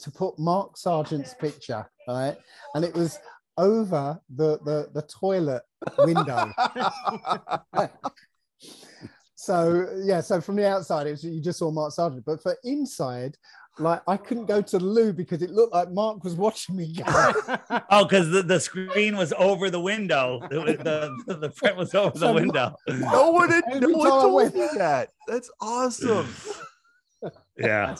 to 0.00 0.10
put 0.10 0.40
Mark 0.40 0.76
Sargent's 0.76 1.34
picture, 1.34 1.88
right? 2.08 2.36
And 2.74 2.84
it 2.84 2.94
was 2.94 3.16
over 3.56 4.20
the 4.34 4.58
the, 4.64 4.90
the 4.92 5.02
toilet 5.02 5.62
window. 5.98 6.52
so 9.36 9.86
yeah, 10.02 10.20
so 10.20 10.40
from 10.40 10.56
the 10.56 10.68
outside, 10.68 11.06
it 11.06 11.12
was, 11.12 11.22
you 11.22 11.40
just 11.40 11.60
saw 11.60 11.70
Mark 11.70 11.92
Sargent, 11.92 12.24
but 12.24 12.42
for 12.42 12.56
inside, 12.64 13.36
like 13.80 14.02
I 14.06 14.16
couldn't 14.16 14.46
go 14.46 14.60
to 14.62 14.78
the 14.78 14.84
loo 14.84 15.12
because 15.12 15.42
it 15.42 15.50
looked 15.50 15.72
like 15.72 15.90
Mark 15.90 16.22
was 16.22 16.34
watching 16.34 16.76
me 16.76 16.92
go. 16.94 17.32
Oh, 17.90 18.04
because 18.04 18.30
the, 18.30 18.42
the 18.42 18.60
screen 18.60 19.16
was 19.16 19.32
over 19.36 19.70
the 19.70 19.80
window. 19.80 20.40
The, 20.50 21.14
the, 21.26 21.34
the 21.34 21.50
print 21.50 21.76
was 21.76 21.94
over 21.94 22.16
the 22.16 22.32
window. 22.32 22.76
no 22.88 23.30
one, 23.30 23.50
had, 23.50 23.64
no 23.68 23.76
Every 23.76 23.94
one 23.94 24.10
told 24.10 24.34
went- 24.34 24.54
me 24.54 24.68
that. 24.76 25.10
That's 25.26 25.50
awesome. 25.60 26.28
Yeah. 27.60 27.94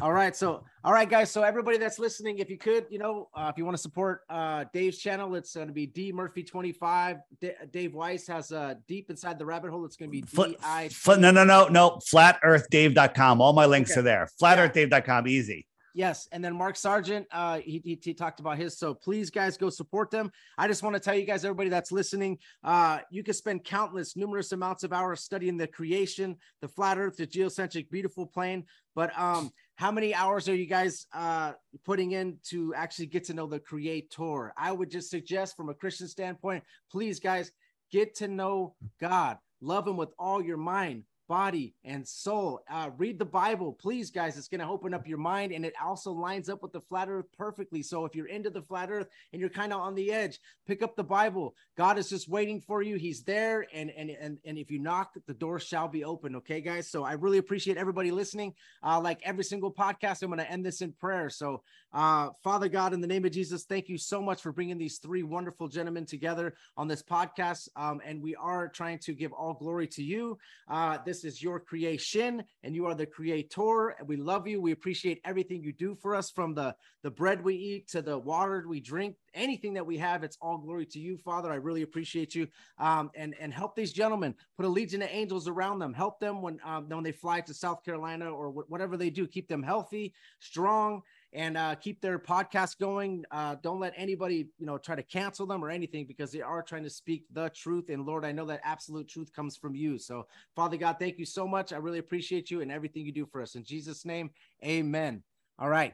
All 0.00 0.12
right. 0.12 0.36
So, 0.36 0.64
all 0.84 0.92
right, 0.92 1.08
guys. 1.08 1.30
So, 1.30 1.42
everybody 1.42 1.78
that's 1.78 1.98
listening, 1.98 2.38
if 2.38 2.50
you 2.50 2.58
could, 2.58 2.86
you 2.90 2.98
know, 2.98 3.28
uh, 3.34 3.48
if 3.52 3.58
you 3.58 3.64
want 3.64 3.76
to 3.76 3.82
support 3.82 4.22
uh, 4.28 4.64
Dave's 4.72 4.98
channel, 4.98 5.34
it's 5.34 5.54
going 5.54 5.66
to 5.68 5.72
be 5.72 5.86
D 5.86 6.12
Murphy 6.12 6.42
25. 6.42 7.16
D- 7.40 7.50
Dave 7.72 7.94
Weiss 7.94 8.26
has 8.26 8.52
uh, 8.52 8.74
Deep 8.86 9.10
Inside 9.10 9.38
the 9.38 9.46
Rabbit 9.46 9.70
Hole. 9.70 9.84
It's 9.84 9.96
going 9.96 10.10
to 10.10 10.12
be 10.12 10.20
D 10.22 10.56
I. 10.62 10.88
fl- 10.88 11.14
no, 11.14 11.30
no, 11.30 11.44
no, 11.44 11.68
no. 11.68 11.98
FlatEarthDave.com. 12.12 13.40
All 13.40 13.52
my 13.52 13.66
links 13.66 13.90
Okay. 13.92 14.00
are 14.00 14.02
there. 14.02 14.28
flat 14.38 14.58
earth 14.58 14.74
FlatEarthDave.com. 14.74 15.26
Easy. 15.28 15.66
Yes, 15.96 16.28
and 16.30 16.44
then 16.44 16.54
Mark 16.54 16.76
Sargent, 16.76 17.26
uh, 17.32 17.58
he, 17.60 17.80
he 17.82 17.98
he 18.02 18.12
talked 18.12 18.38
about 18.38 18.58
his. 18.58 18.76
So 18.76 18.92
please, 18.92 19.30
guys, 19.30 19.56
go 19.56 19.70
support 19.70 20.10
them. 20.10 20.30
I 20.58 20.68
just 20.68 20.82
want 20.82 20.92
to 20.92 21.00
tell 21.00 21.14
you 21.14 21.24
guys, 21.24 21.42
everybody 21.42 21.70
that's 21.70 21.90
listening, 21.90 22.36
uh, 22.62 22.98
you 23.10 23.22
can 23.22 23.32
spend 23.32 23.64
countless, 23.64 24.14
numerous 24.14 24.52
amounts 24.52 24.84
of 24.84 24.92
hours 24.92 25.22
studying 25.22 25.56
the 25.56 25.66
creation, 25.66 26.36
the 26.60 26.68
flat 26.68 26.98
Earth, 26.98 27.16
the 27.16 27.26
geocentric, 27.26 27.90
beautiful 27.90 28.26
plane. 28.26 28.64
But 28.94 29.18
um, 29.18 29.50
how 29.76 29.90
many 29.90 30.14
hours 30.14 30.50
are 30.50 30.54
you 30.54 30.66
guys 30.66 31.06
uh 31.14 31.52
putting 31.86 32.12
in 32.12 32.36
to 32.50 32.74
actually 32.74 33.06
get 33.06 33.24
to 33.24 33.32
know 33.32 33.46
the 33.46 33.58
Creator? 33.58 34.52
I 34.54 34.72
would 34.72 34.90
just 34.90 35.08
suggest, 35.08 35.56
from 35.56 35.70
a 35.70 35.74
Christian 35.74 36.08
standpoint, 36.08 36.62
please, 36.92 37.20
guys, 37.20 37.50
get 37.90 38.16
to 38.16 38.28
know 38.28 38.74
God. 39.00 39.38
Love 39.62 39.88
Him 39.88 39.96
with 39.96 40.10
all 40.18 40.42
your 40.42 40.58
mind, 40.58 41.04
body 41.28 41.74
and 41.84 42.06
soul. 42.06 42.60
Uh, 42.70 42.90
read 42.96 43.18
the 43.18 43.24
Bible, 43.24 43.72
please, 43.72 44.10
guys. 44.10 44.36
It's 44.36 44.48
going 44.48 44.60
to 44.60 44.66
open 44.66 44.94
up 44.94 45.06
your 45.06 45.18
mind, 45.18 45.52
and 45.52 45.64
it 45.64 45.74
also 45.82 46.12
lines 46.12 46.48
up 46.48 46.62
with 46.62 46.72
the 46.72 46.80
flat 46.80 47.08
Earth 47.08 47.26
perfectly. 47.36 47.82
So 47.82 48.04
if 48.04 48.14
you're 48.14 48.26
into 48.26 48.50
the 48.50 48.62
flat 48.62 48.90
Earth 48.90 49.08
and 49.32 49.40
you're 49.40 49.50
kind 49.50 49.72
of 49.72 49.80
on 49.80 49.94
the 49.94 50.12
edge, 50.12 50.38
pick 50.66 50.82
up 50.82 50.96
the 50.96 51.04
Bible. 51.04 51.54
God 51.76 51.98
is 51.98 52.08
just 52.08 52.28
waiting 52.28 52.60
for 52.60 52.82
you. 52.82 52.96
He's 52.96 53.22
there, 53.22 53.66
and 53.72 53.90
and 53.90 54.10
and 54.10 54.38
and 54.44 54.58
if 54.58 54.70
you 54.70 54.78
knock, 54.78 55.14
the 55.26 55.34
door 55.34 55.58
shall 55.58 55.88
be 55.88 56.04
open. 56.04 56.36
Okay, 56.36 56.60
guys. 56.60 56.88
So 56.90 57.04
I 57.04 57.12
really 57.12 57.38
appreciate 57.38 57.76
everybody 57.76 58.10
listening. 58.10 58.54
Uh, 58.82 59.00
like 59.00 59.20
every 59.24 59.44
single 59.44 59.72
podcast, 59.72 60.22
I'm 60.22 60.28
going 60.28 60.38
to 60.38 60.50
end 60.50 60.64
this 60.64 60.80
in 60.80 60.92
prayer. 60.92 61.30
So, 61.30 61.62
uh, 61.92 62.30
Father 62.42 62.68
God, 62.68 62.92
in 62.92 63.00
the 63.00 63.06
name 63.06 63.24
of 63.24 63.32
Jesus, 63.32 63.64
thank 63.64 63.88
you 63.88 63.98
so 63.98 64.22
much 64.22 64.42
for 64.42 64.52
bringing 64.52 64.78
these 64.78 64.98
three 64.98 65.22
wonderful 65.22 65.68
gentlemen 65.68 66.06
together 66.06 66.54
on 66.76 66.88
this 66.88 67.02
podcast. 67.02 67.68
Um, 67.76 68.00
and 68.04 68.22
we 68.22 68.34
are 68.36 68.68
trying 68.68 68.98
to 69.00 69.12
give 69.12 69.32
all 69.32 69.54
glory 69.54 69.86
to 69.88 70.02
you. 70.02 70.38
Uh, 70.68 70.98
this 71.22 71.34
is 71.34 71.42
your 71.42 71.60
creation, 71.60 72.44
and 72.62 72.74
you 72.74 72.86
are 72.86 72.94
the 72.94 73.06
creator. 73.06 73.94
And 73.98 74.06
we 74.06 74.16
love 74.16 74.46
you. 74.46 74.60
We 74.60 74.72
appreciate 74.72 75.20
everything 75.24 75.62
you 75.62 75.72
do 75.72 75.94
for 75.94 76.14
us, 76.14 76.30
from 76.30 76.54
the 76.54 76.74
the 77.02 77.10
bread 77.10 77.42
we 77.42 77.54
eat 77.54 77.88
to 77.88 78.02
the 78.02 78.18
water 78.18 78.64
we 78.68 78.80
drink. 78.80 79.16
Anything 79.32 79.74
that 79.74 79.86
we 79.86 79.98
have, 79.98 80.24
it's 80.24 80.36
all 80.40 80.58
glory 80.58 80.86
to 80.86 80.98
you, 80.98 81.16
Father. 81.18 81.50
I 81.50 81.56
really 81.56 81.82
appreciate 81.82 82.34
you. 82.34 82.48
Um, 82.78 83.10
and 83.14 83.34
and 83.40 83.52
help 83.52 83.74
these 83.74 83.92
gentlemen. 83.92 84.34
Put 84.56 84.66
a 84.66 84.68
legion 84.68 85.02
of 85.02 85.08
angels 85.10 85.48
around 85.48 85.78
them. 85.78 85.94
Help 85.94 86.20
them 86.20 86.42
when 86.42 86.58
um, 86.64 86.88
when 86.88 87.04
they 87.04 87.12
fly 87.12 87.40
to 87.40 87.54
South 87.54 87.84
Carolina 87.84 88.30
or 88.30 88.50
wh- 88.50 88.70
whatever 88.70 88.96
they 88.96 89.10
do. 89.10 89.26
Keep 89.26 89.48
them 89.48 89.62
healthy, 89.62 90.12
strong, 90.40 91.02
and 91.36 91.58
uh, 91.58 91.74
keep 91.74 92.00
their 92.00 92.18
podcast 92.18 92.78
going. 92.78 93.22
Uh, 93.30 93.56
don't 93.62 93.78
let 93.78 93.92
anybody, 93.94 94.48
you 94.58 94.64
know, 94.64 94.78
try 94.78 94.96
to 94.96 95.02
cancel 95.02 95.46
them 95.46 95.62
or 95.62 95.68
anything 95.68 96.06
because 96.06 96.32
they 96.32 96.40
are 96.40 96.62
trying 96.62 96.82
to 96.82 96.90
speak 96.90 97.24
the 97.30 97.50
truth. 97.50 97.90
And 97.90 98.06
Lord, 98.06 98.24
I 98.24 98.32
know 98.32 98.46
that 98.46 98.62
absolute 98.64 99.06
truth 99.06 99.30
comes 99.34 99.54
from 99.54 99.76
you. 99.76 99.98
So, 99.98 100.26
Father 100.56 100.78
God, 100.78 100.96
thank 100.98 101.18
you 101.18 101.26
so 101.26 101.46
much. 101.46 101.74
I 101.74 101.76
really 101.76 101.98
appreciate 101.98 102.50
you 102.50 102.62
and 102.62 102.72
everything 102.72 103.04
you 103.04 103.12
do 103.12 103.26
for 103.26 103.42
us. 103.42 103.54
In 103.54 103.64
Jesus' 103.64 104.06
name, 104.06 104.30
Amen. 104.64 105.22
All 105.58 105.68
right. 105.68 105.92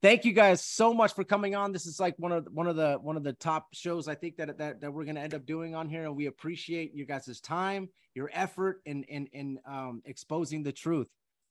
Thank 0.00 0.24
you 0.24 0.32
guys 0.32 0.62
so 0.62 0.94
much 0.94 1.14
for 1.14 1.24
coming 1.24 1.56
on. 1.56 1.72
This 1.72 1.86
is 1.86 1.98
like 1.98 2.14
one 2.18 2.30
of 2.30 2.46
one 2.52 2.68
of 2.68 2.76
the 2.76 2.98
one 3.00 3.16
of 3.16 3.24
the 3.24 3.32
top 3.32 3.68
shows 3.72 4.06
I 4.06 4.14
think 4.14 4.36
that 4.36 4.58
that, 4.58 4.80
that 4.80 4.92
we're 4.92 5.04
gonna 5.04 5.20
end 5.20 5.34
up 5.34 5.46
doing 5.46 5.74
on 5.74 5.88
here, 5.88 6.04
and 6.04 6.14
we 6.14 6.26
appreciate 6.26 6.94
you 6.94 7.06
guys' 7.06 7.40
time, 7.40 7.88
your 8.14 8.30
effort, 8.32 8.82
in 8.84 9.04
in 9.04 9.26
in 9.32 9.58
um, 9.66 10.02
exposing 10.04 10.62
the 10.62 10.72
truth. 10.72 11.08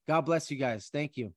God 0.08 0.22
bless 0.22 0.52
you 0.52 0.58
guys. 0.58 0.90
Thank 0.94 1.18
you. 1.18 1.34